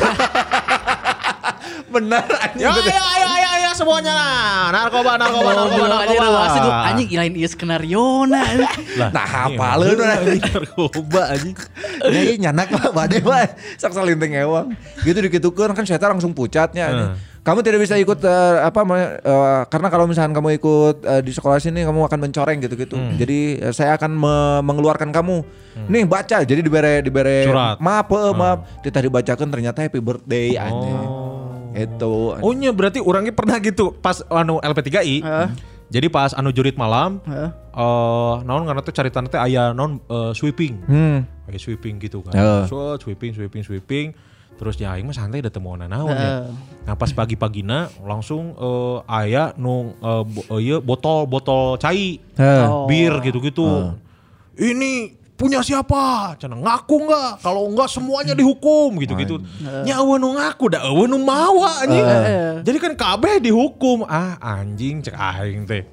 Benar 1.93 2.27
anjing. 2.27 2.67
Ya, 2.67 2.75
ayo, 2.75 2.83
ayo, 2.83 3.25
ayo 3.31 3.36
semuanya. 3.78 4.17
Narkoba, 4.73 5.11
narkoba, 5.21 5.49
narkoba, 5.53 5.86
narkoba. 5.86 6.39
Asli 6.49 6.59
gue 6.59 6.73
anjing 6.73 7.09
lain 7.13 7.34
ieu 7.38 7.49
skenario 7.49 8.25
na. 8.25 8.41
Nah, 9.13 9.25
hafaleun 9.45 9.93
urang. 9.93 10.21
narkoba 10.25 11.21
anjing. 11.38 11.55
Ya 12.09 12.19
iya 12.25 12.36
nyanak 12.49 12.73
mah 12.73 12.89
bade 12.89 13.21
mah 13.21 13.45
sak 13.78 13.93
salinting 13.93 14.34
ewang. 14.34 14.73
Gitu 15.05 15.17
dikitukeun 15.21 15.78
kan 15.78 15.86
saya 15.86 16.01
langsung 16.09 16.34
pucatnya. 16.34 16.89
Hmm. 16.89 17.13
Kamu 17.45 17.63
tidak 17.63 17.80
bisa 17.80 17.95
ikut 17.95 18.19
eh, 18.28 18.57
apa 18.59 18.84
eh, 18.91 19.61
karena 19.71 19.88
kalau 19.88 20.03
misalkan 20.03 20.36
kamu 20.36 20.59
ikut 20.59 20.95
eh, 21.07 21.21
di 21.23 21.32
sekolah 21.32 21.63
sini 21.63 21.88
kamu 21.88 22.03
akan 22.11 22.19
mencoreng 22.28 22.59
gitu-gitu. 22.59 22.99
Hmm. 22.99 23.15
Jadi 23.15 23.61
eh, 23.61 23.71
saya 23.71 23.95
akan 23.95 24.11
me- 24.11 24.61
mengeluarkan 24.65 25.13
kamu. 25.13 25.45
Nih 25.88 26.03
baca 26.09 26.41
jadi 26.41 26.59
dibere 26.59 27.05
dibere 27.05 27.45
Surat. 27.45 27.78
maaf 27.78 28.09
maaf. 28.36 28.82
Kita 28.82 28.99
dibacakan 28.99 29.47
ternyata 29.47 29.86
happy 29.86 30.01
birthday 30.01 30.57
anjing. 30.57 31.26
Itu. 31.78 32.34
Oh 32.41 32.53
nya 32.53 32.73
berarti 32.73 32.97
orangnya 32.97 33.32
pernah 33.32 33.61
gitu 33.61 33.93
pas 33.93 34.17
anu 34.28 34.57
LP3I. 34.57 35.21
Jadi 35.88 36.11
pas 36.11 36.36
anu 36.36 36.51
jurit 36.51 36.75
malam, 36.75 37.23
eh 37.23 37.47
naon 38.43 38.67
karena 38.67 38.84
tuh 38.84 38.91
cari 38.91 39.07
teh 39.07 39.39
aya 39.39 39.71
naon 39.71 40.03
eh, 40.03 40.32
sweeping. 40.34 40.84
Hmm. 40.84 41.17
Kayak 41.47 41.61
sweeping 41.63 41.95
gitu 42.01 42.19
kan. 42.28 42.36
Heeh. 42.36 42.63
So, 42.67 42.99
sweeping, 42.99 43.32
sweeping, 43.32 43.63
sweeping. 43.63 44.11
Terus 44.57 44.73
ya 44.75 44.97
aing 44.97 45.05
mah 45.05 45.13
santai 45.13 45.39
udah 45.39 45.53
temu 45.53 45.78
naon 45.78 46.11
ya. 46.11 46.49
Nah 46.84 46.97
pas 46.97 47.07
pagi-pagina 47.07 47.88
langsung 48.03 48.51
eh, 48.51 48.97
aya 49.07 49.53
nu 49.55 49.93
eh, 49.95 50.23
bo- 50.25 50.47
eh, 50.57 50.65
ieu 50.65 50.84
botol 50.84 51.23
botol 51.23 51.78
cai. 51.78 52.19
Heh. 52.36 52.65
Bir 52.89 53.23
gitu-gitu. 53.23 53.95
Ini 54.57 55.13
punya 55.38 55.61
siapa? 55.61 56.33
Cina 56.41 56.57
ngaku 56.57 57.05
nggak? 57.05 57.31
Kalau 57.45 57.69
enggak 57.69 57.93
semuanya 57.93 58.33
dihukum 58.33 58.97
gitu-gitu. 58.97 59.38
Nya 59.85 60.01
eueuh 60.01 60.17
nu 60.17 60.33
ngaku 60.33 60.73
da 60.73 60.81
eueuh 60.89 61.05
nu 61.05 61.21
mawa 61.21 61.85
anjing. 61.85 62.05
Jadi 62.65 62.77
kan 62.81 62.93
kabeh 62.97 63.38
dihukum. 63.38 64.03
Ah 64.09 64.41
anjing 64.41 65.05
cek 65.05 65.13
aing 65.13 65.69
teh. 65.69 65.85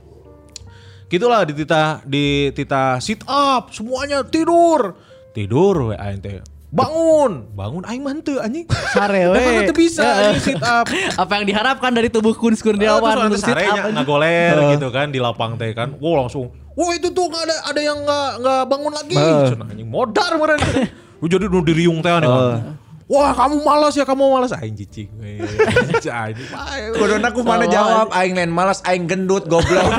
Gitulah 1.13 1.45
di 1.45 1.53
tita 1.53 2.01
di 2.03 2.49
tita 2.57 2.97
sit 2.99 3.21
up 3.29 3.69
semuanya 3.71 4.25
tidur. 4.25 4.97
Tidur 5.37 5.93
we 5.93 5.95
aing 6.01 6.25
teh. 6.25 6.41
Bangun, 6.75 7.55
bangun 7.55 7.87
aing 7.87 8.03
mah 8.03 8.11
henteu 8.19 8.43
anjing. 8.43 8.67
Sare 8.91 9.31
we. 9.31 9.39
Emang 9.39 9.71
teu 9.71 9.77
bisa 9.79 10.03
anjing 10.03 10.43
sit 10.43 10.59
up. 10.59 10.91
Apa 11.23 11.39
yang 11.39 11.47
diharapkan 11.47 11.95
dari 11.95 12.11
tubuh 12.11 12.35
Kun 12.35 12.59
Kurniawan 12.59 13.15
nanti 13.15 13.39
untuk 13.39 13.47
sit 13.47 13.55
up, 13.55 13.79
anjing. 13.79 13.95
ngagoler 13.95 14.75
gitu 14.75 14.91
kan 14.91 15.07
di 15.15 15.23
lapang 15.23 15.55
teh 15.55 15.71
kan. 15.71 15.95
Wow 16.03 16.27
langsung. 16.27 16.51
Wah 16.75 16.91
itu 16.99 17.15
tuh 17.15 17.31
nggak 17.31 17.43
ada 17.47 17.57
ada 17.71 17.81
yang 17.81 17.99
nggak 18.03 18.31
nggak 18.43 18.63
bangun 18.67 18.91
lagi. 18.91 19.15
Cenah 19.55 19.67
anjing 19.71 19.87
modar 19.87 20.35
meureun. 20.35 20.59
Lu 21.23 21.27
jadi 21.31 21.47
nu 21.47 21.63
diriung 21.63 22.03
teh 22.03 22.11
aneh 22.11 22.27
kan. 22.27 22.75
Wah 23.07 23.31
kamu 23.39 23.63
malas 23.63 23.95
ya 23.95 24.03
kamu 24.03 24.23
malas 24.35 24.51
aing 24.59 24.75
cicing. 24.75 25.15
Anjing. 26.11 26.51
Kuduna 26.99 27.31
aku 27.31 27.47
mana 27.47 27.71
jawab 27.71 28.11
aing 28.11 28.35
lain 28.35 28.51
malas 28.51 28.83
aing 28.83 29.07
gendut 29.07 29.47
goblok. 29.47 29.95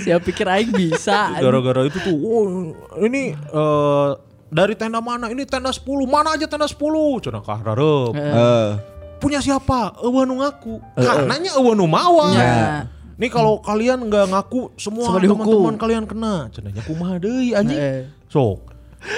Siapa 0.00 0.24
pikir 0.24 0.48
aing 0.48 0.72
bisa. 0.72 1.36
anjing. 1.36 1.44
Gara-gara 1.44 1.84
itu 1.84 1.98
tuh, 2.00 2.16
oh, 2.16 2.46
ini 3.04 3.36
eh, 3.36 4.10
dari 4.52 4.76
tenda 4.76 5.00
mana? 5.00 5.32
Ini 5.32 5.48
tenda 5.48 5.72
10. 5.72 5.88
Mana 6.04 6.36
aja 6.36 6.44
tenda 6.44 6.68
10? 6.68 6.76
Cenah 7.24 7.40
kah 7.40 7.58
hareup. 7.64 8.12
Eh. 8.12 8.70
Punya 9.16 9.40
siapa? 9.40 9.96
Eueuh 10.04 10.28
nu 10.28 10.44
ngaku. 10.44 10.76
Karenanya 11.00 11.56
eueuh 11.56 11.72
nu 11.72 11.88
mawa. 11.88 12.36
Ya. 12.36 12.54
Nih 13.16 13.32
kalau 13.32 13.64
kalian 13.64 14.12
nggak 14.12 14.28
ngaku 14.28 14.76
semua 14.76 15.16
dihukum. 15.16 15.40
teman-teman 15.40 15.76
kalian 15.80 16.04
kena. 16.04 16.52
Cenanya 16.52 16.84
kumaha 16.84 17.16
deui 17.16 17.56
anjing. 17.56 17.80
Eh. 17.80 18.04
Sok. 18.28 18.68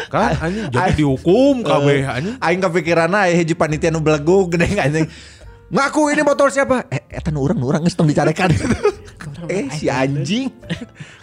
Kan 0.09 0.39
anjing 0.39 0.71
jadi 0.71 0.93
dihukum 0.95 1.67
kabeh 1.67 2.07
anjing. 2.07 2.37
Aing 2.39 2.61
kepikiran 2.63 3.11
aja 3.11 3.35
hiji 3.35 3.59
panitia 3.59 3.91
nu 3.91 4.01
belagu 4.01 4.47
gede 4.47 4.79
anjing. 4.79 5.07
Ngaku 5.75 6.13
ini 6.13 6.23
botol 6.23 6.53
siapa? 6.55 6.87
Eh, 6.93 7.11
eta 7.11 7.35
nu 7.35 7.43
urang 7.43 7.59
nu 7.59 7.67
urang 7.67 7.83
geus 7.83 7.97
tong 7.97 8.07
dicarekan. 8.07 8.53
eh 9.53 9.67
si 9.73 9.89
anjing. 9.89 10.53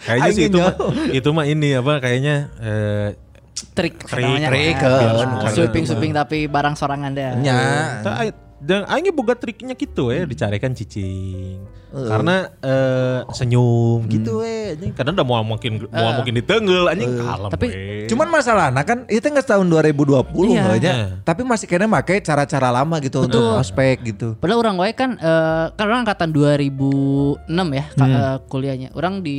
Kayaknya 0.02 0.30
sih 0.34 0.44
itu 0.50 0.58
mah, 0.58 0.74
itu 1.14 1.28
mah 1.30 1.46
ini 1.46 1.78
apa 1.78 2.02
kayaknya 2.02 2.50
eh 2.58 3.08
Trik. 3.52 3.94
Trik, 4.00 4.40
trik, 4.42 4.76
Ah, 4.78 5.44
eh, 5.44 5.52
Sweeping 5.52 5.84
sweeping 5.84 6.12
tapi 6.12 6.48
barang 6.48 6.74
sorangan 6.74 7.12
deh. 7.12 7.30
Ta- 8.02 8.32
dan 8.62 8.86
aing 8.86 9.10
boga 9.10 9.34
triknya 9.34 9.74
gitu 9.74 10.14
ya 10.14 10.22
dicarikan 10.22 10.70
cicing. 10.70 11.58
Karena 11.92 12.46
eh, 12.62 13.20
senyum 13.28 14.06
gitu 14.06 14.40
we 14.40 14.72
anjing. 14.72 14.94
Kadang 14.94 15.12
udah 15.12 15.26
mau 15.26 15.42
mungkin 15.42 15.82
mau 15.90 16.14
mungkin 16.14 16.38
ditenggel 16.38 16.88
anjing 16.88 17.10
kalem 17.18 17.50
Tapi 17.50 17.66
we. 17.68 18.06
Cuman 18.06 18.30
masalahnya 18.30 18.80
kan 18.80 19.04
itu 19.10 19.20
nggak 19.20 19.44
tahun 19.44 19.66
2020 19.66 20.54
Iya. 20.54 20.62
aja. 20.72 20.90
Iya. 20.94 21.06
Tapi 21.20 21.42
masih 21.42 21.66
kena 21.66 21.90
make 21.90 22.22
cara-cara 22.22 22.70
lama 22.70 22.96
gitu 23.02 23.26
untuk 23.26 23.42
ospek 23.58 24.06
gitu. 24.06 24.38
Padahal 24.38 24.62
orang 24.62 24.76
wae 24.78 24.94
kan 24.94 25.18
eh, 25.18 25.66
kan 25.74 25.84
orang 25.84 26.06
angkatan 26.06 26.30
2006 26.30 27.50
ya 27.50 27.84
eh, 27.98 28.36
kuliahnya. 28.46 28.88
Orang 28.94 29.20
di 29.20 29.38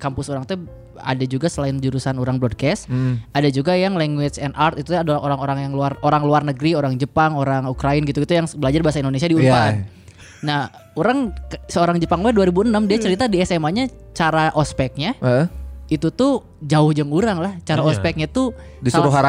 kampus 0.00 0.32
orang 0.32 0.48
tuh 0.48 0.58
ada 1.04 1.22
juga 1.22 1.46
selain 1.46 1.76
jurusan 1.76 2.16
orang 2.16 2.40
broadcast, 2.40 2.88
ada 3.30 3.48
juga 3.48 3.72
yang 3.72 3.94
language 3.94 4.40
and 4.40 4.56
art 4.56 4.74
itu 4.74 4.90
adalah 4.90 5.20
orang-orang 5.20 5.68
yang 5.68 5.72
luar 5.72 5.94
orang 6.00 6.24
luar 6.24 6.42
negeri, 6.42 6.72
orang 6.72 6.96
Jepang, 6.96 7.36
orang 7.36 7.68
Ukraina 7.68 8.02
gitu-gitu 8.02 8.32
yang 8.32 8.48
belajar 8.56 8.80
bahasa 8.80 8.98
Indonesia 8.98 9.28
di 9.28 9.36
Unpad. 9.36 9.72
Iya. 9.76 10.02
Nah, 10.40 10.68
orang 10.92 11.32
seorang 11.66 11.96
Jepang 11.96 12.20
gue 12.20 12.32
2006 12.32 12.68
dia 12.84 12.98
cerita 12.98 13.24
di 13.24 13.40
SMA-nya 13.40 13.88
cara 14.12 14.52
ospeknya 14.52 15.16
Heeh. 15.16 15.48
itu 15.88 16.08
tuh 16.08 16.44
jauh 16.60 16.92
jeng 16.92 17.08
urang 17.08 17.40
lah. 17.40 17.56
Cara 17.62 17.80
Iya. 17.80 17.88
ospeknya 17.90 18.26
tuh 18.26 18.52
Disuruh 18.80 19.08
salah- 19.08 19.24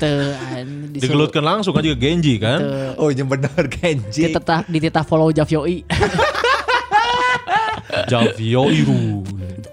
an- 0.00 0.88
disuruh 0.94 1.28
digelutkan 1.28 1.44
langsung 1.44 1.76
aja 1.76 1.92
ke 1.92 1.98
Genji 1.98 2.36
kan. 2.38 2.60
Oh 2.96 3.12
iya 3.12 3.24
bener 3.24 3.52
Genji. 3.68 4.24
dititah 4.24 4.64
dititah 4.64 5.04
follow 5.04 5.28
Javioi. 5.28 5.84
Javio 8.04 8.62
Iru. 8.66 9.22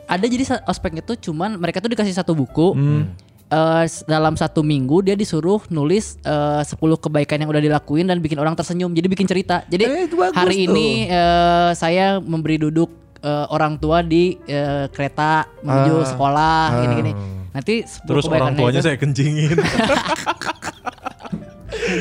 ada 0.06 0.26
jadi 0.26 0.44
ospeknya 0.64 1.02
tuh 1.02 1.16
cuman 1.16 1.56
mereka 1.56 1.80
tuh 1.80 1.88
dikasih 1.88 2.14
satu 2.14 2.34
buku 2.34 2.74
Hmm. 2.74 3.04
Eh, 3.48 3.84
s- 3.84 4.08
dalam 4.08 4.32
satu 4.34 4.64
minggu 4.64 5.02
dia 5.02 5.12
disuruh 5.14 5.60
nulis 5.68 6.16
eh, 6.22 6.64
10 6.64 6.72
kebaikan 6.98 7.36
yang 7.36 7.50
udah 7.50 7.60
dilakuin 7.60 8.08
dan 8.08 8.18
bikin 8.18 8.38
orang 8.38 8.56
tersenyum 8.56 8.92
jadi 8.92 9.08
bikin 9.08 9.28
cerita 9.28 9.68
jadi 9.68 10.08
Eh, 10.08 10.08
hari 10.32 10.64
tuh. 10.64 10.72
ini 10.72 10.88
eh, 11.06 11.72
saya 11.74 12.16
memberi 12.18 12.56
duduk 12.58 12.88
eh, 13.20 13.46
orang 13.48 13.76
tua 13.76 14.00
di 14.02 14.40
eh, 14.42 14.88
kereta 14.88 15.44
menuju 15.60 15.94
Ah. 15.94 16.08
sekolah 16.08 16.60
gini-gini 16.80 17.12
nanti 17.52 17.84
10 17.84 18.08
Terus 18.08 18.24
orang 18.26 18.56
tuanya 18.56 18.80
itu- 18.80 18.88
saya 18.88 18.96
kencingin. 18.96 19.58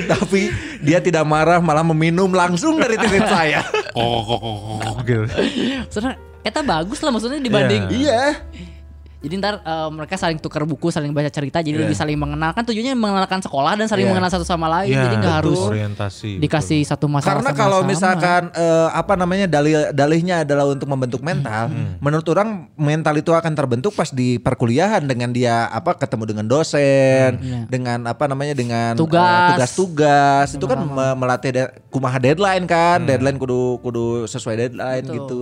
Tapi 0.06 0.50
dia 0.80 0.98
tidak 0.98 1.24
marah 1.24 1.62
malah 1.62 1.86
meminum 1.86 2.30
langsung 2.30 2.76
dari 2.76 2.96
titik 2.96 3.24
saya. 3.34 3.62
Oh, 3.94 4.78
gitu. 5.02 5.26
Soalnya 5.88 6.14
eta 6.40 6.64
bagus 6.64 7.04
lah 7.04 7.12
maksudnya 7.12 7.36
dibanding 7.36 7.84
Iya. 7.92 8.40
Jadi 9.20 9.36
ntar 9.36 9.60
eh, 9.60 9.88
mereka 9.92 10.16
saling 10.16 10.40
tukar 10.40 10.64
buku, 10.64 10.88
saling 10.88 11.12
baca 11.12 11.28
cerita, 11.28 11.60
jadi 11.60 11.76
Iya. 11.76 11.84
lebih 11.84 11.92
saling 11.92 12.16
mengenal. 12.16 12.56
Kan 12.56 12.64
tujuannya 12.64 12.96
mengenalkan 12.96 13.38
sekolah 13.38 13.76
dan 13.76 13.84
saling 13.84 14.08
Iya. 14.08 14.12
mengenal 14.12 14.30
satu 14.30 14.42
sama 14.42 14.64
lain. 14.70 14.90
Iya, 14.90 15.04
jadi 15.04 15.16
nggak 15.18 15.36
betul. 15.36 15.52
harus 15.52 15.60
orientasi. 15.68 16.30
dikasih 16.40 16.80
satu 16.82 17.04
masalah. 17.04 17.36
Karena 17.36 17.52
sama 17.52 17.60
kalau 17.60 17.80
sama. 17.84 17.90
misalkan 17.92 18.42
eh, 18.50 18.88
apa 18.90 19.12
namanya 19.14 19.44
dalil 19.44 19.92
dalihnya 19.92 20.40
adalah 20.40 20.64
untuk 20.64 20.88
membentuk 20.88 21.20
mental, 21.20 21.68
Hmm. 21.68 22.00
menurut 22.00 22.24
orang 22.26 22.48
mental 22.74 23.12
itu 23.14 23.28
akan 23.30 23.52
terbentuk 23.52 23.92
pas 23.92 24.08
di 24.08 24.36
perkuliahan 24.36 25.04
dengan 25.04 25.28
dia 25.30 25.68
apa 25.68 25.92
ketemu 25.94 26.24
dengan 26.26 26.46
dosen, 26.46 27.30
Iya. 27.36 27.68
dengan 27.68 27.98
apa 28.06 28.24
namanya 28.24 28.56
dengan 28.56 28.92
eh, 28.92 28.98
Tugas. 28.98 29.52
tugas-tugas 29.52 30.48
itu 30.50 30.64
kan 30.64 30.80
me- 30.80 31.16
melatih 31.18 31.50
de- 31.50 31.72
kumaha 31.88 32.16
deadline 32.16 32.64
kan, 32.64 33.04
deadline 33.04 33.36
kudu 33.36 33.78
kudu 33.80 34.24
sesuai 34.26 34.56
deadline 34.58 35.04
Betul. 35.04 35.16
gitu. 35.18 35.40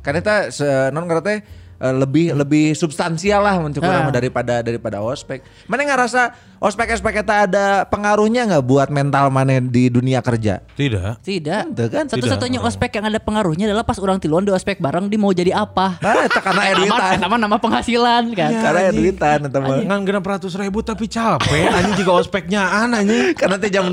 Karena 0.00 0.18
kita 0.18 0.36
se- 0.48 0.90
non 0.90 1.04
ngerti 1.04 1.59
eh, 1.80 1.94
lebih 1.96 2.36
lebih 2.36 2.76
substansial 2.76 3.40
lah 3.40 3.56
menurut 3.58 3.80
orang 3.80 4.04
Ah. 4.04 4.06
mah 4.06 4.14
daripada 4.14 4.54
daripada 4.60 5.00
ospek. 5.00 5.40
Mana 5.66 5.82
ngerasa 5.82 6.36
ospek 6.60 6.92
ospek 6.92 7.12
kita 7.16 7.48
ada 7.48 7.66
pengaruhnya 7.84 8.44
nggak 8.46 8.60
buat 8.62 8.88
mental 8.88 9.32
mana 9.32 9.58
di 9.58 9.88
dunia 9.88 10.20
kerja? 10.20 10.60
Tidak. 10.70 11.20
Tidak. 11.20 11.62
Ente 11.66 11.84
kan? 11.88 12.04
Satu-satunya 12.06 12.60
ospek 12.60 12.92
yang 12.92 13.08
ada 13.08 13.16
pengaruhnya 13.16 13.64
adalah 13.64 13.80
pas 13.80 13.96
orang 13.96 14.20
tiluan 14.20 14.44
di 14.44 14.52
ospek 14.52 14.76
bareng 14.76 15.08
dia 15.08 15.16
mau 15.16 15.32
jadi 15.32 15.56
apa. 15.56 15.96
Nah, 15.98 16.28
itu 16.28 16.36
karena 16.38 16.62
Nama, 16.62 16.76
editan. 16.76 17.16
nama 17.18 17.36
nama 17.38 17.56
penghasilan 17.56 18.22
kan. 18.32 18.50
Karena 18.52 18.80
editan 18.88 19.38
itu 19.42 19.58
mah. 19.58 19.76
Ngan 19.80 20.00
genap 20.04 20.24
ratus 20.26 20.52
ribu 20.54 20.78
tapi 20.80 21.08
capek 21.08 21.64
anjing 21.66 21.96
juga 21.96 22.12
ospeknya 22.20 22.60
anaknya. 22.78 23.32
Karena 23.40 23.56
teh 23.56 23.70
jam 23.70 23.84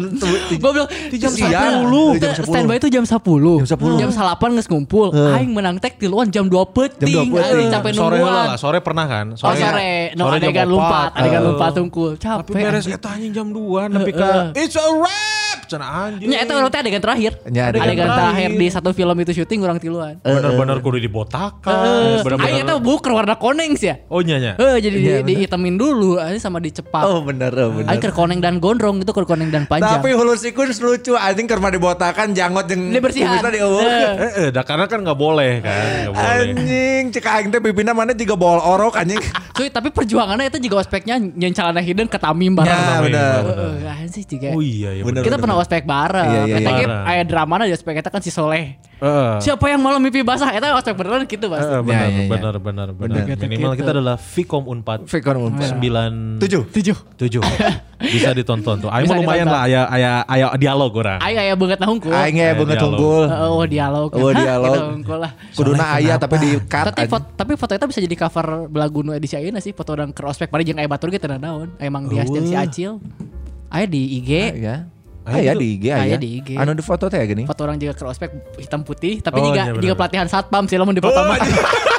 Gue 0.49 0.71
bilang 0.73 0.89
Di 1.07 1.17
jam 1.17 1.31
siang. 1.31 1.87
10. 1.87 2.19
Jam 2.19 2.33
10. 2.35 2.51
Standby 2.51 2.75
itu 2.77 2.89
jam 2.89 3.03
10. 3.07 3.63
Jam 3.63 3.79
10. 3.79 3.95
Jam 3.97 4.09
8 4.11 4.27
nges 4.51 4.67
ngumpul. 4.67 5.15
Aing 5.15 5.55
menang 5.55 5.79
tek 5.79 5.95
tiluan 5.95 6.27
jam 6.27 6.45
2 6.45 6.51
peting. 6.67 7.07
Jam 7.07 7.25
2 7.31 7.39
peting. 7.71 7.95
Sore 7.95 8.19
nungguan. 8.19 8.27
lah, 8.27 8.45
lah, 8.45 8.57
sore 8.59 8.79
pernah 8.83 9.05
kan? 9.07 9.25
Oh 9.33 9.55
sore, 9.55 10.11
no 10.13 10.27
jam 10.27 10.35
adegan 10.37 10.67
lompat, 10.67 11.09
adegan 11.15 11.39
Eh. 11.39 11.47
lompat 11.47 11.71
tungkul. 11.71 12.11
Capek. 12.19 12.56
Beres 12.57 12.85
eta 12.97 13.09
anjing 13.15 13.33
jam 13.37 13.49
2 13.53 13.89
nepi 13.97 14.13
ka 14.19 14.29
It's 14.63 14.75
a 14.75 14.87
wrap 15.01 15.36
cenah 15.67 15.89
anjing. 16.09 16.29
Nya 16.31 16.37
eta 16.41 16.51
orang 16.55 16.71
teh 16.71 16.79
adegan 16.79 17.01
terakhir. 17.03 17.31
Nya, 17.47 17.63
adegan 17.69 17.85
adegan 17.85 18.07
terakhir. 18.07 18.47
terakhir 18.47 18.49
di 18.55 18.67
satu 18.71 18.89
film 18.95 19.15
itu 19.21 19.31
syuting 19.35 19.59
orang 19.67 19.77
tiluan. 19.77 20.15
Bener-bener 20.23 20.77
kudu 20.79 20.97
dibotakan. 21.03 22.23
Bener-bener. 22.23 22.47
Ayo 22.47 22.63
eta 22.63 22.75
buker 22.79 23.11
warna 23.11 23.35
koneng 23.35 23.75
sih 23.75 23.91
ya. 23.91 23.95
Oh 24.07 24.23
nya 24.23 24.39
nya. 24.39 24.55
Eh 24.55 24.79
jadi 24.79 24.97
di, 24.97 25.11
dihitamin 25.35 25.75
dulu 25.75 26.17
aja 26.17 26.39
sama 26.39 26.63
dicepak. 26.63 27.03
Oh 27.03 27.21
bener, 27.21 27.51
oh, 27.53 27.75
bener. 27.75 27.91
Ayo 27.91 27.99
koneng 28.15 28.39
dan 28.39 28.63
gondrong 28.63 29.03
itu 29.03 29.11
koneng 29.11 29.51
dan 29.51 29.67
panjang. 29.67 29.99
Tapi 29.99 30.15
hulu 30.15 30.33
sikun 30.39 30.71
lucu 30.71 31.13
anjing 31.19 31.45
kerma 31.45 31.67
dibotakan 31.67 32.31
janggot 32.31 32.65
jeung 32.71 32.95
Dibersihan. 32.95 33.43
dieueuh. 33.43 33.83
Eh. 33.83 34.49
Dah 34.53 34.63
karena 34.63 34.85
kan 34.87 35.03
nggak 35.03 35.17
boleh 35.17 35.59
kan, 35.59 36.13
boleh. 36.13 36.53
Anjing, 36.53 37.03
cek 37.11 37.25
aing 37.25 37.47
teh 37.51 37.59
pipina 37.59 37.91
mana 37.91 38.13
juga 38.13 38.35
bol 38.37 38.59
orok 38.61 38.95
anjing. 38.95 39.19
Cuy, 39.57 39.73
tapi 39.73 39.89
perjuangannya 39.89 40.53
itu 40.53 40.69
juga 40.69 40.85
ospeknya 40.85 41.17
nyen 41.17 41.49
calana 41.51 41.81
hidden 41.81 42.05
ke 42.05 42.17
Tamim 42.21 42.53
bareng. 42.53 42.69
Ya, 42.69 43.01
bener. 43.01 43.39
Heeh, 43.41 43.73
kan 43.81 44.07
sih 44.13 44.23
juga. 44.23 44.53
Oh 44.53 44.61
iya 44.61 44.93
ya 44.93 45.03
bener. 45.03 45.25
Kita 45.25 45.37
pernah 45.41 45.56
ospek 45.57 45.83
bareng. 45.83 46.25
Iya, 46.25 46.41
iya, 46.47 46.57
iya. 46.79 46.97
aya 47.03 47.23
drama 47.23 47.61
di 47.61 47.71
ospek 47.71 47.97
kita 47.97 48.07
kan 48.07 48.19
si 48.19 48.29
Soleh. 48.29 48.77
Heeh. 48.97 49.37
Siapa 49.39 49.61
yang 49.67 49.77
malam 49.77 50.01
mimpi 50.01 50.21
basah? 50.21 50.49
Eta 50.49 50.73
ospek 50.73 50.93
beneran 50.93 51.21
gitu, 51.23 51.45
Mas. 51.47 51.61
Eh, 51.61 51.81
benar, 51.81 51.85
Ya, 51.85 52.09
ya, 52.09 52.17
ya. 52.17 52.27
benar, 52.27 52.55
benar, 52.57 52.87
benar. 52.91 53.23
Benar. 53.23 53.45
Minimal 53.45 53.71
Gitu. 53.71 53.79
kita 53.79 53.91
adalah 53.93 54.15
Vcom 54.17 54.63
Unpad 54.65 54.99
Fikon 55.05 55.37
umpat. 55.37 55.69
sembilan 55.69 56.11
Tujuh. 56.41 56.63
Tujuh. 56.71 56.97
tujuh 57.13 57.41
bisa 58.13 58.29
ditonton 58.31 58.77
tuh. 58.79 58.89
Ayo 58.89 59.09
lumayan 59.11 59.45
lah, 59.45 59.65
aya 59.65 59.85
aya 59.87 60.11
aya 60.23 60.45
dialog 60.53 60.89
orang. 60.93 61.17
Ayo 61.19 61.37
aya 61.39 61.53
banget 61.53 61.77
nah 61.77 61.89
hungkul. 61.89 62.09
Aing 62.09 62.37
Eh, 62.37 62.45
ya 62.45 62.53
banget 62.53 62.77
unggul. 62.79 63.25
Heeh, 63.25 63.49
Oh 63.49 63.65
dialog. 63.65 64.09
Oh, 64.13 64.31
dialog. 64.31 64.77
gitu, 64.97 65.13
lah. 65.13 65.31
Kuduna 65.53 65.85
aya 65.93 66.13
tapi 66.15 66.35
di 66.37 66.49
cut. 66.63 66.89
Tapi 66.89 67.05
foto, 67.05 67.25
tapi 67.33 67.53
foto 67.53 67.71
itu 67.73 67.85
bisa 67.85 67.99
jadi 68.01 68.15
cover 68.17 68.47
belagu 68.67 69.01
nu 69.01 69.13
edisi 69.13 69.33
ayeuna 69.33 69.57
sih 69.57 69.73
foto 69.73 69.93
orang 69.93 70.09
ke 70.09 70.21
ospek 70.21 70.49
paling 70.49 70.65
jeung 70.65 70.77
aya 70.77 70.89
batur 70.89 71.09
ge 71.09 71.17
teu 71.17 71.29
naon. 71.31 71.69
Emang 71.77 72.05
dia 72.05 72.25
si 72.25 72.53
Acil. 72.53 72.97
Aya 73.67 73.85
di 73.85 74.01
IG. 74.17 74.31
Ya. 74.57 74.89
Aya 75.27 75.51
di 75.53 75.75
IG 75.75 75.85
aya. 75.91 76.03
Aya 76.07 76.17
di 76.17 76.39
IG. 76.39 76.55
Anu 76.55 76.71
di 76.71 76.79
foto 76.79 77.11
teh 77.11 77.19
gini. 77.27 77.43
Foto 77.43 77.67
orang 77.67 77.75
juga 77.75 77.93
ke 77.93 78.03
ospek 78.07 78.29
hitam 78.57 78.87
putih 78.87 79.19
tapi 79.19 79.43
Oh, 79.43 79.51
juga 79.51 79.75
juga 79.75 79.93
pelatihan 79.99 80.27
satpam 80.27 80.63
sih 80.65 80.79
lamun 80.79 80.95
di 80.95 81.03
foto 81.03 81.19
mah. 81.19 81.37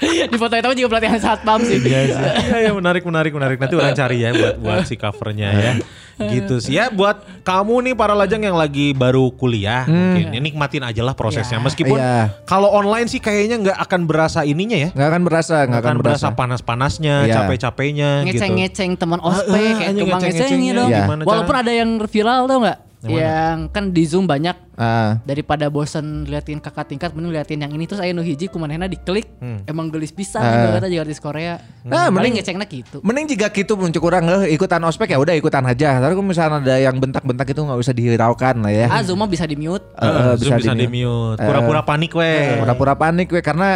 di 0.00 0.36
foto 0.36 0.54
itu 0.54 0.80
juga 0.80 0.88
pelatihan 0.96 1.20
satpam 1.20 1.60
sih. 1.60 1.76
Iya 1.76 2.00
sih. 2.08 2.16
Iya, 2.16 2.56
iya, 2.66 2.70
menarik, 2.72 3.04
menarik, 3.04 3.32
menarik. 3.32 3.56
Nanti 3.60 3.74
orang 3.76 3.92
cari 3.92 4.16
ya 4.20 4.30
buat 4.32 4.56
buat 4.56 4.78
si 4.84 4.96
covernya 4.96 5.48
ya. 5.52 5.72
Gitu 6.20 6.60
sih 6.60 6.76
ya 6.76 6.92
buat 6.92 7.24
kamu 7.40 7.80
nih 7.80 7.94
para 7.96 8.12
lajang 8.12 8.44
yang 8.44 8.52
lagi 8.52 8.92
baru 8.92 9.32
kuliah 9.32 9.88
mungkin 9.88 10.36
ya, 10.36 10.40
nikmatin 10.44 10.84
aja 10.84 11.00
lah 11.00 11.16
prosesnya 11.16 11.56
Iya. 11.56 11.64
meskipun 11.64 11.96
Iya. 11.96 12.44
kalau 12.44 12.68
online 12.68 13.08
sih 13.08 13.24
kayaknya 13.24 13.56
nggak 13.56 13.78
akan 13.88 14.00
berasa 14.04 14.44
ininya 14.44 14.76
ya 14.76 14.88
Nggak 14.92 15.08
akan 15.08 15.22
berasa, 15.24 15.56
nggak 15.64 15.80
akan 15.80 15.96
berasa. 15.96 16.26
panas-panasnya, 16.36 17.24
Iya. 17.24 17.34
capek-capeknya 17.40 18.10
gitu. 18.28 18.36
Ngeceng-ngeceng 18.36 18.90
teman 19.00 19.16
ospek 19.18 19.48
Ah, 19.48 19.64
ah, 19.64 19.76
kayak 19.80 19.92
ngeceng-ngecengnya 19.96 20.72
dong. 20.76 20.90
Iya. 20.92 21.04
Walaupun 21.24 21.56
ada 21.56 21.72
yang 21.72 21.90
viral 22.04 22.44
tau 22.44 22.58
nggak? 22.60 22.78
Yang 23.00 23.58
kan 23.72 23.84
di 23.88 24.02
Zoom 24.04 24.28
banyak 24.28 24.69
Ah. 24.80 25.20
daripada 25.22 25.68
bosen 25.68 26.24
liatin 26.24 26.56
kakak 26.56 26.88
tingkat 26.88 27.12
mending 27.12 27.30
liatin 27.30 27.60
yang 27.60 27.68
ini 27.68 27.84
terus 27.84 28.00
aya 28.00 28.10
nu 28.10 28.24
hiji 28.24 28.48
kumanehna 28.48 28.88
diklik 28.88 29.28
Hmm. 29.36 29.60
emang 29.64 29.88
gelis 29.88 30.08
pisan 30.08 30.40
Ah. 30.40 30.72
uh. 30.72 30.80
juga 30.82 31.02
artis 31.02 31.20
Korea. 31.20 31.60
Ah, 31.84 32.08
paling 32.08 32.32
mending- 32.32 32.34
ngecengna 32.38 32.64
gitu. 32.64 32.98
Mending 33.00 33.26
jika 33.28 33.48
gitu 33.50 33.76
muncul 33.76 34.00
kurang 34.00 34.24
eh, 34.26 34.48
ikutan 34.50 34.80
ospek 34.80 35.10
ya 35.10 35.18
udah 35.18 35.34
ikutan 35.34 35.60
aja. 35.62 36.00
Tapi 36.00 36.12
kalau 36.12 36.24
misalnya 36.24 36.56
ada 36.58 36.76
yang 36.78 36.96
bentak-bentak 36.96 37.44
itu 37.46 37.60
nggak 37.60 37.76
usah 37.76 37.92
dihiraukan 37.92 38.54
lah 38.58 38.72
ya. 38.72 38.86
Ah 38.88 39.00
Zoom 39.00 39.18
mah 39.18 39.26
bisa 39.26 39.44
di 39.44 39.54
mute. 39.54 39.84
Eh, 39.94 40.04
eh, 40.04 40.32
Zoom 40.36 40.56
bisa 40.56 40.72
di 40.72 40.88
mute. 40.88 41.36
Pura-pura 41.36 41.82
panik 41.82 42.12
weh. 42.12 42.56
Pura-pura 42.56 42.94
panik 42.94 43.28
we 43.28 43.40
karena 43.40 43.68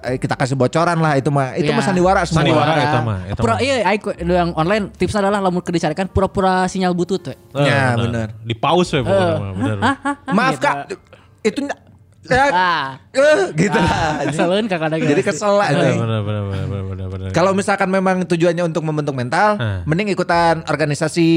eh, 0.00 0.16
kita 0.16 0.32
kasih 0.32 0.56
bocoran 0.56 0.96
lah 0.96 1.12
itu 1.14 1.28
mah. 1.28 1.52
Itu 1.52 1.68
Iya. 1.68 1.76
mah 1.76 1.84
sandiwara 1.84 2.20
semua. 2.22 2.40
Sandiwara 2.40 2.72
eta 2.74 2.98
mah. 3.00 3.18
eta 3.26 3.38
Pura 3.38 3.54
iya 3.58 3.84
yang 4.22 4.54
online 4.54 4.88
tips 4.90 5.12
adalah 5.14 5.38
lamun 5.38 5.60
keur 5.60 5.72
dicarikan 5.72 6.06
pura-pura 6.06 6.64
sinyal 6.64 6.92
butut 6.92 7.20
we. 7.24 7.36
Eh, 7.54 7.64
Ya, 7.64 7.92
bener. 7.94 8.32
Di 8.38 8.54
pause 8.54 8.94
weh 8.94 9.02
bener. 9.02 9.76
Maaf 10.30 10.54
gitu. 10.54 10.62
kak, 10.62 10.76
itu 11.42 11.58
ya, 12.22 12.44
Ah, 12.54 12.86
eh, 13.10 13.50
gitu 13.58 13.74
lah. 13.74 14.22
keselun 14.30 14.64
kakak 14.70 15.02
Jadi 15.02 15.22
kesel 15.26 15.52
lah. 15.58 15.68
Kalau 17.34 17.50
misalkan 17.56 17.90
memang 17.90 18.22
tujuannya 18.22 18.62
untuk 18.62 18.86
membentuk 18.86 19.16
mental, 19.16 19.58
Eh. 19.58 19.82
mending 19.82 20.14
ikutan 20.14 20.62
organisasi, 20.62 21.30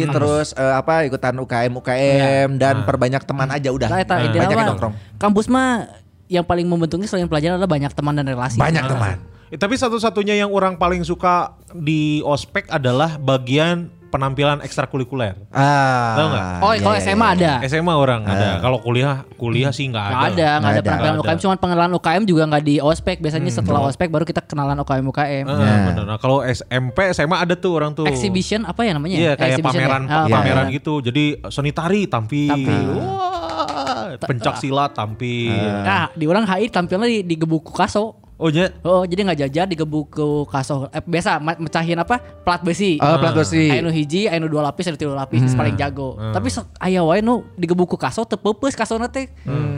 Ya. 0.00 0.08
terus 0.08 0.56
eh, 0.56 0.74
apa 0.74 1.04
ikutan 1.04 1.36
UKM 1.36 1.72
UKM 1.76 2.48
dan 2.56 2.88
perbanyak 2.88 3.20
teman 3.26 3.52
aja 3.52 3.68
udah. 3.68 3.88
Lah 3.90 4.00
ideal 4.00 4.48
banyak 4.48 4.66
nongkrong. 4.72 4.94
Kampus 5.20 5.46
mah 5.52 5.90
yang 6.30 6.46
paling 6.46 6.64
membentuknya 6.64 7.10
selain 7.10 7.26
pelajaran 7.26 7.58
adalah 7.58 7.68
banyak 7.68 7.92
teman 7.92 8.14
dan 8.16 8.24
relasi. 8.24 8.56
Banyak 8.56 8.84
teman. 8.86 9.18
Eh, 9.50 9.58
tapi 9.58 9.74
satu-satunya 9.74 10.38
yang 10.38 10.54
orang 10.54 10.78
paling 10.78 11.02
suka 11.02 11.58
di 11.74 12.22
ospek 12.22 12.70
adalah 12.70 13.18
bagian 13.18 13.90
penampilan 14.10 14.58
ekstrakurikuler. 14.60 15.38
Ah. 15.50 16.12
Tahu 16.12 16.26
nggak? 16.28 16.44
Oh, 16.60 16.72
iya, 16.72 16.80
kalau 16.80 16.94
iya, 16.94 17.04
SMA 17.04 17.22
iya. 17.24 17.30
ada. 17.32 17.52
SMA 17.64 17.94
orang 17.94 18.20
ada. 18.22 18.48
Kalau 18.58 18.78
kuliah, 18.78 19.22
kuliah 19.34 19.70
sih 19.70 19.86
nggak 19.86 20.02
ada. 20.02 20.12
Nggak 20.12 20.26
ada, 20.28 20.48
nggak 20.52 20.70
ada 20.70 20.82
penampilan 20.82 20.90
Nggak 21.10 21.22
UKM. 21.22 21.32
ada. 21.32 21.40
Cuman 21.40 21.56
pengenalan 21.56 21.92
UKM 21.94 22.22
juga 22.24 22.42
nggak 22.44 22.62
di 22.62 22.74
ospek. 22.76 23.16
Biasanya 23.18 23.50
setelah 23.50 23.80
ospek 23.82 24.08
baru 24.08 24.24
kita 24.24 24.42
kenalan 24.42 24.76
UKM 24.76 25.04
UKM. 25.06 25.44
Eh, 25.44 25.56
Ya. 25.56 25.74
bener. 25.86 26.04
Nah, 26.04 26.18
kalau 26.18 26.42
SMP, 26.42 26.98
SMA 27.10 27.36
ada 27.38 27.54
tuh 27.54 27.72
orang 27.72 27.92
tuh. 27.92 28.04
Exhibition 28.04 28.62
apa 28.62 28.82
ya 28.82 28.92
namanya? 28.92 29.16
Iya 29.16 29.32
kayak 29.34 29.56
Exhibition 29.56 29.78
ya? 29.78 29.86
pameran 29.86 30.02
Ah, 30.04 30.14
pameran 30.24 30.34
pameran. 30.34 30.66
gitu. 30.70 30.94
Jadi 31.00 31.24
seni 31.46 31.70
tari 31.70 32.04
tampil. 32.04 32.50
Tampil. 32.50 32.88
Wah, 32.96 34.16
pencak 34.18 34.58
silat 34.58 34.92
tampil. 34.92 35.54
Nah, 35.56 36.10
di 36.12 36.24
orang 36.24 36.44
HI 36.44 36.68
tampilnya 36.68 37.06
di, 37.06 37.22
di 37.22 37.34
gebuk 37.34 37.70
kaso. 37.70 38.19
Oh 38.40 38.48
iya. 38.48 38.72
Oh, 38.80 39.04
jadi 39.04 39.20
nggak 39.20 39.38
jajar 39.38 39.68
di 39.68 39.76
gebuk 39.76 40.08
ke 40.10 40.24
kaso. 40.48 40.88
Eh, 40.88 41.04
biasa 41.04 41.36
mecahin 41.60 42.00
apa? 42.00 42.16
Plat 42.40 42.64
besi. 42.64 42.96
Oh, 42.96 43.20
plat 43.20 43.36
besi. 43.36 43.68
Anu 43.68 43.92
hiji, 43.92 44.26
anu 44.26 44.48
dua 44.48 44.64
lapis, 44.64 44.88
anu 44.88 44.96
tiga 44.96 45.12
lapis, 45.12 45.44
itu 45.44 45.52
paling 45.52 45.76
jago. 45.76 46.16
Tapi 46.16 46.48
se- 46.48 46.64
aya 46.80 47.04
wae 47.04 47.20
nu 47.20 47.44
digebuk 47.54 47.84
ku 47.86 47.96
kaso 48.00 48.24
teu 48.24 48.40
peupeus 48.40 48.72
kasona 48.72 49.06
teh. 49.06 49.28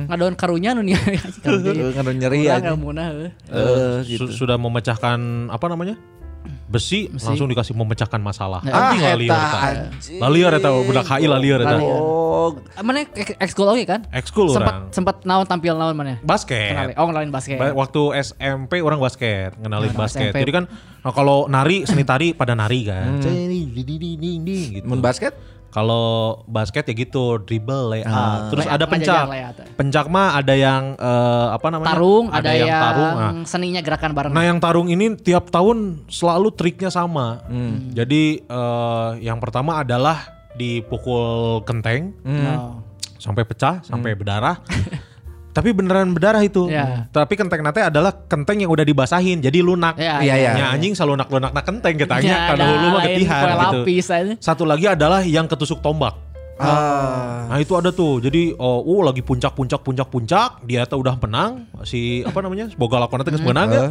Ngadoan 0.07 0.39
karunya 0.39 0.73
nu 0.73 0.87
nya. 0.87 0.95
Eh, 0.95 1.19
ngadoan 1.99 2.17
nyeri 2.17 2.47
Urang 2.47 2.63
heuh. 3.11 3.31
Eh, 3.51 3.99
Su- 4.07 4.31
gitu. 4.31 4.47
Sudah 4.47 4.55
memecahkan 4.55 5.19
apa 5.51 5.67
namanya? 5.67 5.99
Besi, 6.65 7.13
langsung 7.13 7.47
dikasih 7.47 7.73
memecahkan 7.73 8.17
masalah. 8.19 8.65
Ah, 8.65 8.91
Anjing 8.91 9.05
lah 9.05 9.15
liar 9.15 9.37
eta. 9.37 9.61
Lah 10.17 10.31
liar 10.31 10.53
eta 10.55 10.69
budak 10.73 11.05
HI 11.05 11.27
lah 11.27 11.37
liar 11.37 11.61
eta. 11.61 11.77
Oh, 11.77 12.57
Mana 12.81 13.05
ek- 13.05 13.37
ekskul 13.37 13.69
oke 13.69 13.85
kan? 13.85 14.01
Ekskul 14.09 14.49
Sempat 14.49 14.73
orang. 14.73 14.89
sempat 14.89 15.17
naon 15.23 15.45
tampil 15.45 15.75
naon 15.75 15.93
mana? 15.93 16.17
Basket. 16.19 16.73
Kenali. 16.73 16.93
Oh, 16.97 17.05
ngenalin 17.07 17.29
basket. 17.29 17.57
Ba- 17.57 17.77
Waktu 17.77 18.03
SMP 18.19 18.81
orang 18.81 18.99
basket, 18.99 19.53
ngenalin 19.57 19.91
Nah, 19.91 20.01
basket. 20.01 20.33
SMP. 20.33 20.41
Jadi 20.41 20.53
kan 20.53 20.65
nah 20.99 21.11
kalau 21.11 21.45
nari 21.47 21.85
seni 21.85 22.03
tari 22.03 22.33
pada 22.33 22.55
nari 22.55 22.85
kan. 22.85 23.21
Ding, 23.21 23.69
gitu. 24.73 24.85
mun 24.85 24.99
basket? 24.99 25.37
Kalau 25.73 26.45
basket 26.45 26.85
ya 26.85 26.95
gitu, 26.95 27.41
dribble, 27.41 27.97
layup. 27.97 28.13
Terus 28.53 28.69
Layup, 28.69 28.77
ada 28.77 28.85
pencak. 28.85 29.25
Pencak 29.73 30.07
mah 30.13 30.37
ada 30.37 30.53
yang 30.53 30.95
eh, 31.01 31.47
apa 31.49 31.67
namanya? 31.73 31.97
Tarung, 31.97 32.27
ada, 32.29 32.51
yang, 32.53 32.69
tarung. 32.69 33.15
Nah, 33.17 33.33
seninya 33.49 33.81
gerakan 33.81 34.13
bareng. 34.13 34.33
Nah 34.37 34.45
yang 34.45 34.61
tarung 34.61 34.93
ini 34.93 35.17
tiap 35.17 35.49
tahun 35.49 36.05
selalu 36.13 36.53
triknya 36.53 36.93
sama. 36.93 37.41
Jadi 37.91 38.45
eh, 38.45 39.11
yang 39.25 39.41
pertama 39.41 39.81
adalah 39.81 40.29
dipukul 40.53 41.65
kenteng 41.65 42.13
Oh. 42.53 42.85
sampai 43.17 43.49
pecah, 43.49 43.81
sampai 43.81 44.13
berdarah. 44.13 44.61
Tapi 45.53 45.69
beneran 45.77 46.17
berdarah 46.17 46.41
itu. 46.41 46.73
Ya. 46.73 47.07
Tapi 47.13 47.37
kenteng 47.37 47.61
nate 47.61 47.85
adalah 47.85 48.25
kenteng 48.25 48.65
yang 48.65 48.73
udah 48.73 48.89
dibasahin, 48.89 49.45
jadi 49.45 49.61
lunak. 49.61 50.01
Ya, 50.01 50.25
Iya, 50.25 50.35
iya. 50.41 50.53
Ya 50.57 50.67
anjing 50.73 50.97
salunak 50.97 51.29
lunak 51.29 51.53
nak 51.53 51.65
kenteng 51.69 52.01
Ya, 52.01 52.09
ketanya 52.09 52.37
karena 52.49 52.65
hulu 52.73 52.87
mah 52.89 53.03
ketihan 53.05 53.43
gitu. 53.45 53.61
lapis 53.61 54.07
aja. 54.09 54.33
Satu 54.41 54.65
lagi 54.65 54.89
adalah 54.89 55.21
yang 55.21 55.45
ketusuk 55.45 55.85
tombak. 55.85 56.17
Ah. 56.57 57.49
Nah 57.53 57.59
itu 57.61 57.73
ada 57.77 57.91
tuh. 57.93 58.23
Jadi 58.23 58.55
oh, 58.57 58.81
uh, 58.81 59.01
lagi 59.05 59.21
puncak 59.21 59.53
puncak 59.53 59.83
puncak 59.83 60.09
puncak 60.09 60.63
dia 60.65 60.87
tuh 60.87 61.03
udah 61.03 61.19
menang 61.19 61.69
si 61.83 62.23
apa 62.23 62.39
namanya? 62.41 62.71
Boga 62.79 63.03
lakonnya 63.03 63.29
teh 63.29 63.33
geus 63.35 63.45
menang 63.45 63.69
ya. 63.69 63.83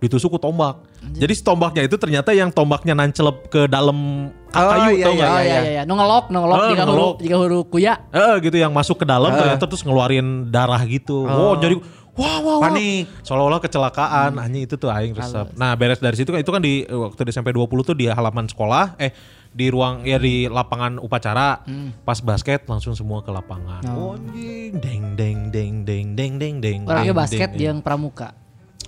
Ditusuk 0.00 0.32
ku 0.32 0.40
tombak. 0.40 0.80
Jadi 1.12 1.32
si 1.32 1.42
tombaknya 1.44 1.84
itu 1.84 1.96
ternyata 1.96 2.32
yang 2.32 2.48
tombaknya 2.48 2.96
nancelep 2.96 3.52
ke 3.52 3.68
dalam 3.68 4.28
Oh, 4.50 4.66
kayu 4.66 4.98
iya, 4.98 5.06
tau 5.06 5.14
iya? 5.14 5.26
Oh 5.28 5.38
iya 5.38 5.38
iya 5.38 5.60
iya. 5.62 5.82
Nu 5.84 5.94
ngelok, 5.94 6.32
nu 6.32 6.42
ngelok 6.42 6.56
Eh, 6.58 6.68
jika 6.72 6.82
huru 6.82 6.90
ngelok. 6.90 7.14
jika 7.22 7.36
huru 7.38 7.58
kuya. 7.68 7.94
Eh 8.10 8.34
gitu 8.42 8.56
yang 8.56 8.72
masuk 8.72 8.98
ke 8.98 9.06
dalam 9.06 9.30
ternyata 9.30 9.62
terus 9.62 9.84
ngeluarin 9.84 10.48
darah 10.48 10.82
gitu. 10.82 11.22
Oh, 11.22 11.54
jadi 11.54 11.78
wah 12.16 12.36
wah 12.42 12.56
wah. 12.58 12.66
Panik. 12.66 13.06
Seolah-olah 13.22 13.60
kecelakaan. 13.60 14.40
Anjing 14.40 14.64
itu 14.64 14.74
tuh 14.74 14.90
aing 14.90 15.14
resep. 15.14 15.52
Nah, 15.54 15.76
beres 15.76 16.00
dari 16.00 16.16
situ 16.18 16.32
kan 16.32 16.40
itu 16.40 16.50
kan 16.50 16.58
di 16.58 16.82
waktu 16.82 17.20
di 17.22 17.30
SMP 17.30 17.52
20 17.52 17.68
tuh 17.84 17.94
di 17.94 18.08
halaman 18.08 18.48
sekolah 18.48 18.98
eh 18.98 19.12
di 19.50 19.66
ruang 19.66 20.02
ya 20.02 20.18
di 20.18 20.48
lapangan 20.48 20.98
upacara. 20.98 21.62
Pas 22.02 22.18
basket 22.18 22.66
langsung 22.66 22.96
semua 22.96 23.22
ke 23.22 23.30
lapangan. 23.30 23.86
Oh. 23.94 24.18
Anjing 24.18 24.80
deng 24.80 25.04
deng 25.14 25.38
deng 25.52 25.74
deng 25.86 26.06
deng 26.16 26.32
deng 26.38 26.54
deng. 26.58 26.78
Orangnya 26.84 27.14
basket 27.14 27.54
deng, 27.54 27.54
deng. 27.54 27.66
yang 27.70 27.78
pramuka. 27.78 28.34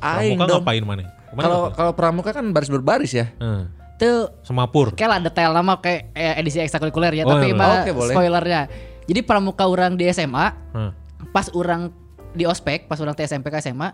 Aing 0.02 0.34
Pramuka 0.34 0.44
dong. 0.44 0.58
ngapain 0.60 0.82
mana? 0.82 1.02
Kalau 1.32 1.60
kalau 1.70 1.92
pramuka 1.94 2.30
kan 2.30 2.44
baris 2.50 2.68
berbaris 2.68 3.12
ya. 3.14 3.30
Eh, 3.32 3.62
Tuh 3.96 4.28
semapur. 4.42 4.92
kayak 4.92 5.08
lah 5.08 5.18
detail 5.22 5.50
nama 5.52 5.78
kayak 5.78 6.10
eh, 6.10 6.34
edisi 6.36 6.58
ekstrakurikuler 6.58 7.14
ya, 7.14 7.22
Oh, 7.22 7.32
tapi 7.32 7.48
iya, 7.48 7.54
mah 7.54 7.80
Oke, 7.80 7.90
boleh. 7.92 8.12
spoilernya. 8.12 8.60
Jadi 9.02 9.20
pramuka 9.22 9.64
orang 9.64 9.94
di 9.94 10.04
SMA, 10.08 10.46
Heh. 10.74 10.90
pas 11.30 11.46
orang 11.54 11.88
di 12.32 12.42
ospek, 12.42 12.84
pas 12.84 12.98
orang 12.98 13.14
di 13.14 13.22
SMP 13.22 13.46
ke 13.46 13.56
SMA, 13.58 13.88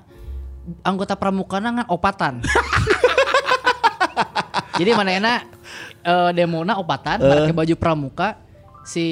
anggota 0.82 1.12
pramuka 1.12 1.58
ngan 1.58 1.84
opatan. 1.86 2.40
Jadi 4.78 4.90
mana 4.94 5.10
enak 5.12 5.38
eh, 6.00 6.30
demona 6.32 6.78
opatan, 6.78 7.18
pakai 7.20 7.52
baju 7.52 7.74
pramuka, 7.74 8.38
si 8.82 9.04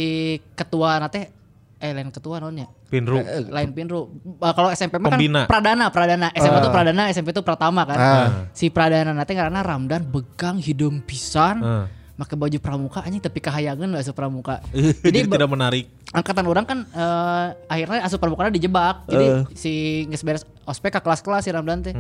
ketua 0.54 0.96
nate 0.96 1.34
eh 1.76 1.92
lain 1.92 2.08
ketua 2.08 2.40
nonnya 2.40 2.64
Pinru. 2.86 3.18
lain 3.50 3.74
pinru. 3.74 4.14
Uh, 4.38 4.54
kalau 4.54 4.70
SMP 4.70 5.02
mah 5.02 5.10
kan 5.10 5.18
pradana 5.50 5.90
pradana. 5.90 6.28
SMP 6.30 6.56
itu 6.62 6.70
pradana 6.70 7.02
SMP 7.10 7.28
itu 7.34 7.42
pratama 7.42 7.82
kan. 7.82 7.98
Ah. 7.98 8.28
si 8.54 8.70
pradana 8.70 9.10
nate 9.10 9.34
karena 9.34 9.58
Ramdan 9.60 10.06
begang 10.06 10.62
hidung 10.62 11.02
pisan 11.02 11.58
Ah. 11.58 11.84
pakai 12.16 12.32
baju 12.32 12.56
pramuka 12.56 13.04
anjing 13.04 13.20
tapi 13.20 13.42
kahayangan 13.42 13.90
lah 13.90 14.00
asup 14.00 14.14
pramuka. 14.14 14.62
Jadi 15.04 15.26
jadi 15.26 15.28
tidak 15.28 15.50
menarik. 15.50 15.84
angkatan 16.14 16.46
orang 16.46 16.64
kan 16.64 16.78
eh, 16.86 17.46
akhirnya 17.66 18.00
asup 18.06 18.22
pramukanya 18.22 18.54
dijebak. 18.54 19.04
Jadi 19.04 19.26
si 19.52 19.72
nges 20.06 20.22
beres 20.22 20.42
ospek 20.64 20.96
ke 20.96 21.00
kelas-kelas 21.02 21.42
si 21.42 21.50
Ramdan 21.50 21.82
teh. 21.82 21.92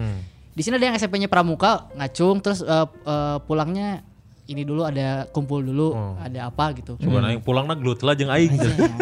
Di 0.56 0.64
sini 0.64 0.80
ada 0.80 0.88
yang 0.88 0.96
SMP-nya 0.96 1.28
pramuka 1.28 1.90
ngacung 1.92 2.40
terus 2.40 2.62
eh, 2.62 2.86
eh, 2.86 3.38
pulangnya 3.44 4.00
ini 4.46 4.62
dulu 4.62 4.86
ada 4.86 5.26
kumpul 5.34 5.58
dulu 5.58 5.94
ada 6.22 6.46
apa 6.46 6.70
gitu. 6.78 6.94
Coba 6.94 7.18
aing 7.26 7.42
pulang 7.42 7.66
na 7.66 7.74
gelut 7.74 7.98
lah 8.06 8.14
jeung 8.14 8.30
aing. 8.30 8.54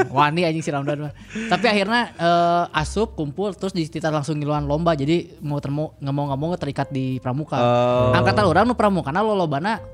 Wani 0.08 0.48
anjing 0.48 0.64
si 0.64 0.72
Ramdan 0.72 1.08
mah. 1.08 1.12
Tapi 1.52 1.66
akhirnya 1.68 2.16
eh, 2.16 2.80
asup 2.80 3.12
kumpul 3.12 3.52
terus 3.52 3.76
di 3.76 3.84
kita 3.84 4.08
langsung 4.08 4.40
ngiluan 4.40 4.64
lomba. 4.64 4.96
Jadi 4.96 5.36
mau 5.44 5.60
termo 5.60 5.92
nggak 6.00 6.14
mau 6.16 6.24
nggak 6.32 6.40
mau 6.40 6.50
terikat 6.56 6.88
di 6.88 7.20
pramuka. 7.20 7.60
Angkatan 8.16 8.44
orang 8.48 8.64
nu 8.64 8.74
pramuka 8.74 9.12
karena 9.12 9.20
lo 9.20 9.36
lobana 9.36 9.84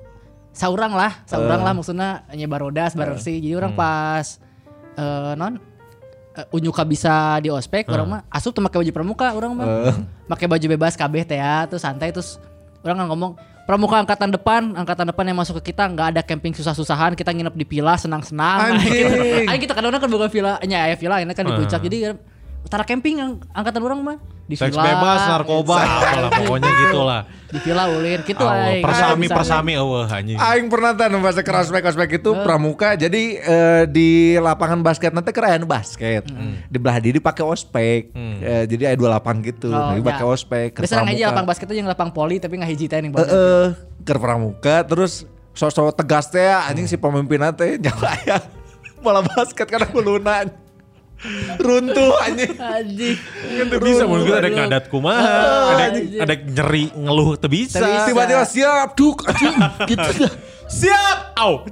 saurang 0.54 0.94
lah, 0.94 1.26
saurang 1.26 1.66
lah 1.66 1.74
maksudnya 1.74 2.22
nyebar 2.30 2.62
rodas, 2.62 2.94
barersi. 2.94 3.42
Jadi 3.42 3.54
orang 3.58 3.74
pas 3.74 4.38
eh, 4.94 5.32
non 5.34 5.58
eh, 6.38 6.54
Unyuka 6.54 6.86
bisa 6.86 7.42
di 7.42 7.50
ospek 7.50 7.90
orang 7.90 8.06
mah 8.06 8.20
asup 8.30 8.54
tuh 8.54 8.62
pakai 8.62 8.86
baju 8.86 8.92
pramuka 8.94 9.34
orang 9.34 9.50
mah. 9.58 9.66
Pakai 10.30 10.46
baju 10.46 10.66
bebas 10.78 10.94
kabeh 10.94 11.26
teh 11.26 11.42
ya 11.42 11.66
terus 11.66 11.82
santai 11.82 12.14
terus 12.14 12.38
orang 12.86 13.10
ngomong 13.10 13.34
pramuka 13.68 13.96
angkatan 14.02 14.30
depan 14.34 14.62
angkatan 14.74 15.06
depan 15.10 15.24
yang 15.30 15.38
masuk 15.38 15.60
ke 15.62 15.72
kita 15.72 15.88
nggak 15.90 16.06
ada 16.16 16.20
camping 16.24 16.52
susah-susahan 16.56 17.14
kita 17.14 17.30
nginep 17.30 17.54
di 17.54 17.66
villa 17.68 17.94
senang-senang 17.94 18.78
Anjing. 18.78 18.92
gitu. 18.94 19.50
Aing 19.50 19.62
kita 19.62 19.72
kadang 19.76 19.94
kan 19.94 20.10
bukan 20.10 20.28
villa 20.28 20.58
nya 20.66 20.90
ya 20.90 20.96
villa 20.96 21.22
ini 21.22 21.32
kan 21.32 21.46
di 21.46 21.52
puncak 21.54 21.80
jadi 21.86 22.14
utara 22.70 22.86
camping 22.86 23.18
ang- 23.18 23.42
angkatan 23.50 23.82
orang 23.82 23.98
mah 24.00 24.16
di 24.46 24.54
Seks 24.54 24.70
villa 24.72 24.82
bebas, 24.84 25.26
narkoba, 25.26 25.78
apalah 25.78 26.30
pokoknya 26.32 26.70
gitulah. 26.80 27.22
di 27.48 27.58
villa 27.60 27.86
ulin 27.88 28.18
gitu 28.20 28.42
aing. 28.42 28.78
persami 28.80 29.26
persami 29.26 29.72
eueuh 29.74 30.06
anjing. 30.06 30.34
Aing 30.34 30.66
pernah 30.66 30.90
nu 31.04 31.18
bahasa 31.18 31.38
keras 31.40 31.66
ospek 31.66 31.82
ospek 31.84 32.10
itu 32.16 32.30
pramuka. 32.36 32.94
Jadi 32.94 33.34
eh, 33.36 33.82
di 33.86 34.08
lapangan 34.36 34.78
basket 34.80 35.10
nanti 35.10 35.30
keren 35.30 35.62
basket. 35.64 36.26
Di 36.66 36.78
belah 36.78 36.98
diri 36.98 37.18
pakai 37.18 37.42
ospek. 37.44 38.10
Eh, 38.14 38.64
jadi 38.66 38.90
ada 38.90 38.96
dua 38.96 39.10
lapang 39.12 39.38
gitu. 39.40 39.66
Oh, 39.68 39.94
Jadi 39.94 40.02
pakai 40.04 40.22
ya. 40.22 40.26
ospek. 40.28 40.68
ke 40.72 40.78
Biasa 40.82 41.02
aja 41.04 41.24
lapang 41.26 41.46
basket 41.46 41.66
itu 41.66 41.76
yang 41.76 41.86
lapang 41.86 42.10
poli 42.10 42.38
tapi 42.38 42.54
nggak 42.54 42.70
hiji 42.70 42.86
teh 42.86 42.98
ning 42.98 43.10
Eh, 43.10 43.16
basket. 43.16 43.34
eh, 43.34 43.66
ke 44.00 44.14
pramuka 44.14 44.76
terus 44.82 45.26
sosok 45.52 45.90
tegas 45.92 46.26
teh 46.26 46.42
anjing 46.42 46.86
si 46.86 46.94
pemimpin 46.94 47.38
teh 47.52 47.78
nyawa 47.82 48.14
aya 48.16 48.38
bola 48.98 49.22
basket 49.24 49.66
karena 49.68 49.86
kulunan 49.86 50.50
runtuh 51.60 52.16
anjing 52.24 52.56
Anjing. 52.56 53.16
Itu 53.60 53.76
bisa 53.76 54.08
mun 54.08 54.24
kita 54.24 54.40
ada 54.40 54.50
ngadat 54.50 54.84
kumaha, 54.88 55.36
ada 55.76 55.84
anjing. 55.92 56.16
ada 56.16 56.34
nyeri 56.34 56.84
ngeluh 56.96 57.36
teu 57.36 57.52
bisa. 57.52 57.80
Tiba-tiba 58.08 58.44
siap 58.48 58.96
duk 58.96 59.28
anjing 59.28 59.56
gitu 59.90 60.26
Siap. 60.70 61.18
Au. 61.36 61.60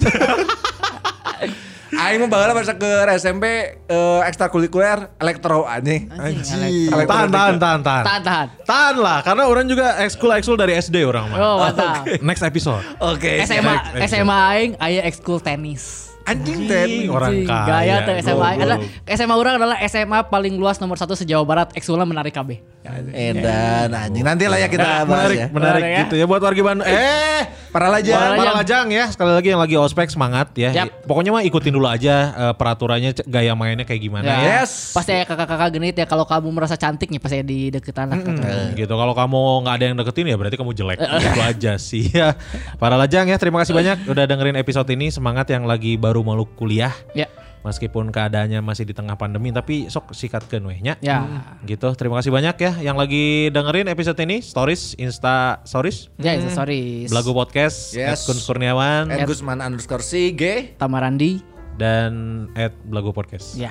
aing 1.89 2.20
mah 2.20 2.29
baheula 2.29 2.53
masa 2.53 2.77
ke 2.77 2.91
SMP 3.16 3.45
eh, 3.89 4.20
ekstrakurikuler 4.29 5.09
elektro 5.16 5.65
anjing 5.65 6.12
Anjing, 6.12 6.93
elektro. 6.93 7.09
Tahan, 7.09 7.29
tahan, 7.33 7.57
tahan, 7.57 7.81
tahan. 7.81 8.05
Tahan 8.05 8.23
tahan. 8.23 8.47
Tahan 8.69 8.95
lah, 9.01 9.19
karena 9.25 9.43
orang 9.49 9.65
juga 9.65 9.97
ekskul 10.05 10.37
ekskul 10.37 10.61
dari 10.61 10.77
SD 10.77 11.01
orang 11.01 11.33
mah. 11.33 11.39
Oh, 11.41 11.57
mantap. 11.65 12.05
Next 12.20 12.45
episode. 12.45 12.85
oke 13.01 13.33
SMA 13.49 14.05
SMA 14.05 14.39
aing 14.53 14.73
aya 14.77 15.01
ekskul 15.09 15.41
tenis. 15.41 16.07
Anjing 16.31 16.71
teh 16.71 17.11
Orang 17.11 17.43
kaya, 17.43 17.67
Gaya 17.67 17.95
tuh 18.07 18.15
SMA. 18.23 18.49
Adalah 18.61 18.79
SMA 19.09 19.35
orang 19.35 19.55
adalah 19.59 19.77
SMA 19.91 20.19
paling 20.31 20.55
luas 20.55 20.79
nomor 20.79 21.01
satu 21.01 21.19
se-Jawa 21.19 21.43
Barat. 21.43 21.69
Ekskulnya 21.75 22.07
menarik 22.07 22.31
KB. 22.37 22.79
edan 23.13 23.93
anjing 23.93 24.25
nanti 24.25 24.49
lah 24.49 24.57
ya 24.57 24.69
kita 24.71 25.05
bahas 25.05 25.29
menarik, 25.29 25.37
ya 25.37 25.47
menarik 25.53 25.53
Menarik 25.53 25.83
ya. 25.85 26.01
gitu 26.09 26.15
ya 26.17 26.25
buat 26.25 26.41
warga 26.41 26.63
Bandung. 26.63 26.87
Eh, 26.89 27.43
para 27.69 27.89
Para 27.89 28.05
lajang 28.05 28.17
lajang. 28.21 28.39
Para 28.41 28.53
lajang 28.61 28.87
ya, 28.93 29.05
sekali 29.09 29.33
lagi 29.33 29.49
yang 29.49 29.61
lagi 29.61 29.77
ospek 29.81 30.09
semangat 30.13 30.53
ya. 30.57 30.71
Yap. 30.73 31.09
Pokoknya 31.09 31.31
mah 31.33 31.43
ikutin 31.45 31.73
dulu 31.73 31.89
aja 31.89 32.33
eh, 32.33 32.55
peraturannya, 32.57 33.17
gaya 33.25 33.53
mainnya 33.57 33.89
kayak 33.89 34.03
gimana 34.05 34.29
ya. 34.29 34.37
Ya. 34.37 34.49
Yes. 34.61 34.93
Pasti 34.93 35.17
ya 35.17 35.25
kakak-kakak 35.25 35.69
genit 35.73 35.97
ya 35.97 36.05
kalau 36.05 36.29
kamu 36.29 36.49
merasa 36.53 36.77
cantik 36.77 37.09
nih 37.09 37.21
pas 37.21 37.33
saya 37.33 37.45
di 37.45 37.73
deketan 37.73 38.13
lah. 38.13 38.21
Hmm, 38.21 38.77
gitu. 38.77 38.93
Kalau 38.93 39.15
kamu 39.17 39.41
nggak 39.65 39.75
ada 39.81 39.85
yang 39.89 39.97
deketin 39.97 40.27
ya 40.29 40.37
berarti 40.37 40.57
kamu 40.61 40.73
jelek. 40.77 40.99
Itu 41.01 41.41
aja 41.41 41.73
sih 41.81 42.05
ya. 42.13 42.37
Para 42.77 42.97
lajang 43.01 43.25
ya, 43.29 43.37
terima 43.41 43.61
kasih 43.65 43.73
banyak 43.73 44.05
udah 44.05 44.25
dengerin 44.29 44.57
episode 44.61 44.89
ini. 44.93 45.09
Semangat 45.09 45.49
yang 45.49 45.65
lagi 45.65 45.97
baru 45.97 46.18
mau 46.23 46.39
kuliah. 46.45 46.93
Ya. 47.12 47.27
Meskipun 47.59 48.15
keadaannya 48.15 48.62
masih 48.62 48.86
di 48.86 48.95
tengah 48.95 49.19
pandemi 49.19 49.51
tapi 49.51 49.90
sok 49.90 50.15
sikatkeun 50.15 50.62
we 50.62 50.78
nya. 50.78 50.95
Ya. 51.03 51.27
Gitu. 51.66 51.90
Terima 51.99 52.23
kasih 52.23 52.31
banyak 52.31 52.55
ya 52.55 52.73
yang 52.81 52.95
lagi 52.95 53.51
dengerin 53.51 53.90
episode 53.90 54.16
ini. 54.23 54.39
Stories, 54.40 54.95
Insta 54.97 55.61
Stories, 55.66 56.07
Ya, 56.16 56.39
itu 56.39 56.49
sorry. 56.55 57.11
Belagu 57.11 57.35
Podcast, 57.35 57.93
Yes. 57.93 58.24
Kun 58.24 58.39
Kurniawan 58.39 59.11
Ed 59.11 59.27
Gusman 59.27 59.59
underscore 59.59 60.01
si 60.01 60.32
G 60.32 60.74
Tamarandi. 60.78 61.43
dan 61.78 62.47
at 62.59 62.74
Belagu 62.86 63.15
Podcast. 63.15 63.55
Ya. 63.55 63.70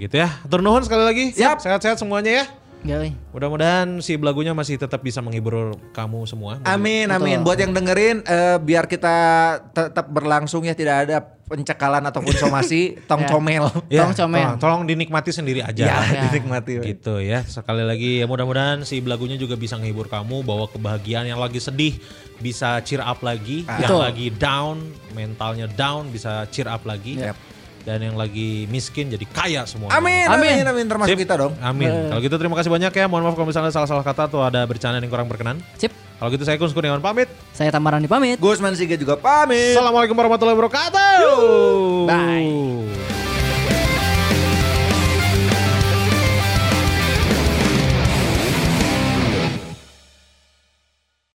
Gitu 0.00 0.16
ya. 0.16 0.28
Atur 0.44 0.64
nuhun 0.64 0.80
sekali 0.84 1.04
lagi. 1.04 1.24
Siap. 1.36 1.60
Sehat-sehat 1.60 2.00
semuanya 2.00 2.44
ya. 2.44 2.44
Ya. 2.84 3.00
Mudah-mudahan 3.32 3.98
si 3.98 4.14
belagunya 4.14 4.52
masih 4.52 4.76
tetap 4.76 5.00
bisa 5.00 5.24
menghibur 5.24 5.72
kamu 5.90 6.28
semua. 6.28 6.60
Amin, 6.62 7.08
amin. 7.08 7.40
Buat 7.40 7.56
yang 7.58 7.72
dengerin, 7.72 8.20
eh, 8.22 8.56
biar 8.60 8.84
kita 8.84 9.16
tetap 9.72 10.04
berlangsung 10.06 10.62
ya 10.62 10.76
tidak 10.76 11.08
ada 11.08 11.24
pencekalan 11.44 12.04
ataupun 12.04 12.36
somasi, 12.36 12.96
tong 13.08 13.24
Ya. 13.24 13.28
comel. 13.28 13.64
Ya, 13.88 14.04
Tolong 14.04 14.16
comel. 14.16 14.40
Tolong, 14.44 14.60
tolong 14.60 14.82
dinikmati 14.84 15.32
sendiri 15.32 15.64
aja. 15.64 15.80
Ya, 15.80 15.96
Ya. 16.04 16.20
dinikmati. 16.28 16.84
Gitu 16.84 17.24
ya. 17.24 17.40
Sekali 17.44 17.84
lagi 17.84 18.20
ya 18.20 18.28
mudah-mudahan 18.28 18.84
si 18.84 19.00
belagunya 19.00 19.40
juga 19.40 19.56
bisa 19.56 19.80
menghibur 19.80 20.04
kamu 20.06 20.44
bawa 20.44 20.68
kebahagiaan 20.68 21.24
yang 21.24 21.40
lagi 21.40 21.60
sedih 21.60 21.96
bisa 22.36 22.84
cheer 22.84 23.00
up 23.00 23.24
lagi, 23.24 23.64
yang 23.64 23.80
Betul. 23.88 24.00
lagi 24.04 24.26
down, 24.28 24.76
mentalnya 25.16 25.72
down 25.72 26.12
bisa 26.12 26.44
cheer 26.52 26.68
up 26.68 26.84
lagi. 26.84 27.16
Yap. 27.16 27.53
Dan 27.84 28.00
yang 28.00 28.16
lagi 28.16 28.64
miskin 28.72 29.12
jadi 29.12 29.28
kaya 29.28 29.68
semua. 29.68 29.92
Amin, 29.92 30.24
Amin. 30.24 30.64
amin, 30.64 30.66
amin. 30.72 30.86
Termasuk 30.88 31.12
Sip. 31.12 31.20
kita 31.20 31.36
dong. 31.36 31.52
Amin. 31.60 31.92
Kalau 32.08 32.20
gitu 32.24 32.36
terima 32.40 32.56
kasih 32.56 32.72
banyak 32.72 32.92
ya. 32.96 33.04
Mohon 33.04 33.22
maaf 33.28 33.36
kalau 33.36 33.48
misalnya 33.52 33.72
salah-salah 33.76 34.00
kata 34.00 34.22
atau 34.32 34.40
ada 34.40 34.64
bercandaan 34.64 35.04
yang 35.04 35.12
kurang 35.12 35.28
berkenan. 35.28 35.60
Sip. 35.76 35.92
Kalau 35.92 36.32
gitu 36.32 36.48
saya 36.48 36.56
Kun 36.56 36.72
Kurniawan 36.72 37.04
pamit. 37.04 37.28
Saya 37.52 37.68
Tamarandi 37.68 38.08
pamit. 38.08 38.40
Gusman 38.40 38.72
Siga 38.72 38.96
juga 38.96 39.20
pamit. 39.20 39.76
Assalamualaikum 39.76 40.16
warahmatullahi 40.16 40.56
wabarakatuh. 40.56 41.36
Bye. 42.08 43.23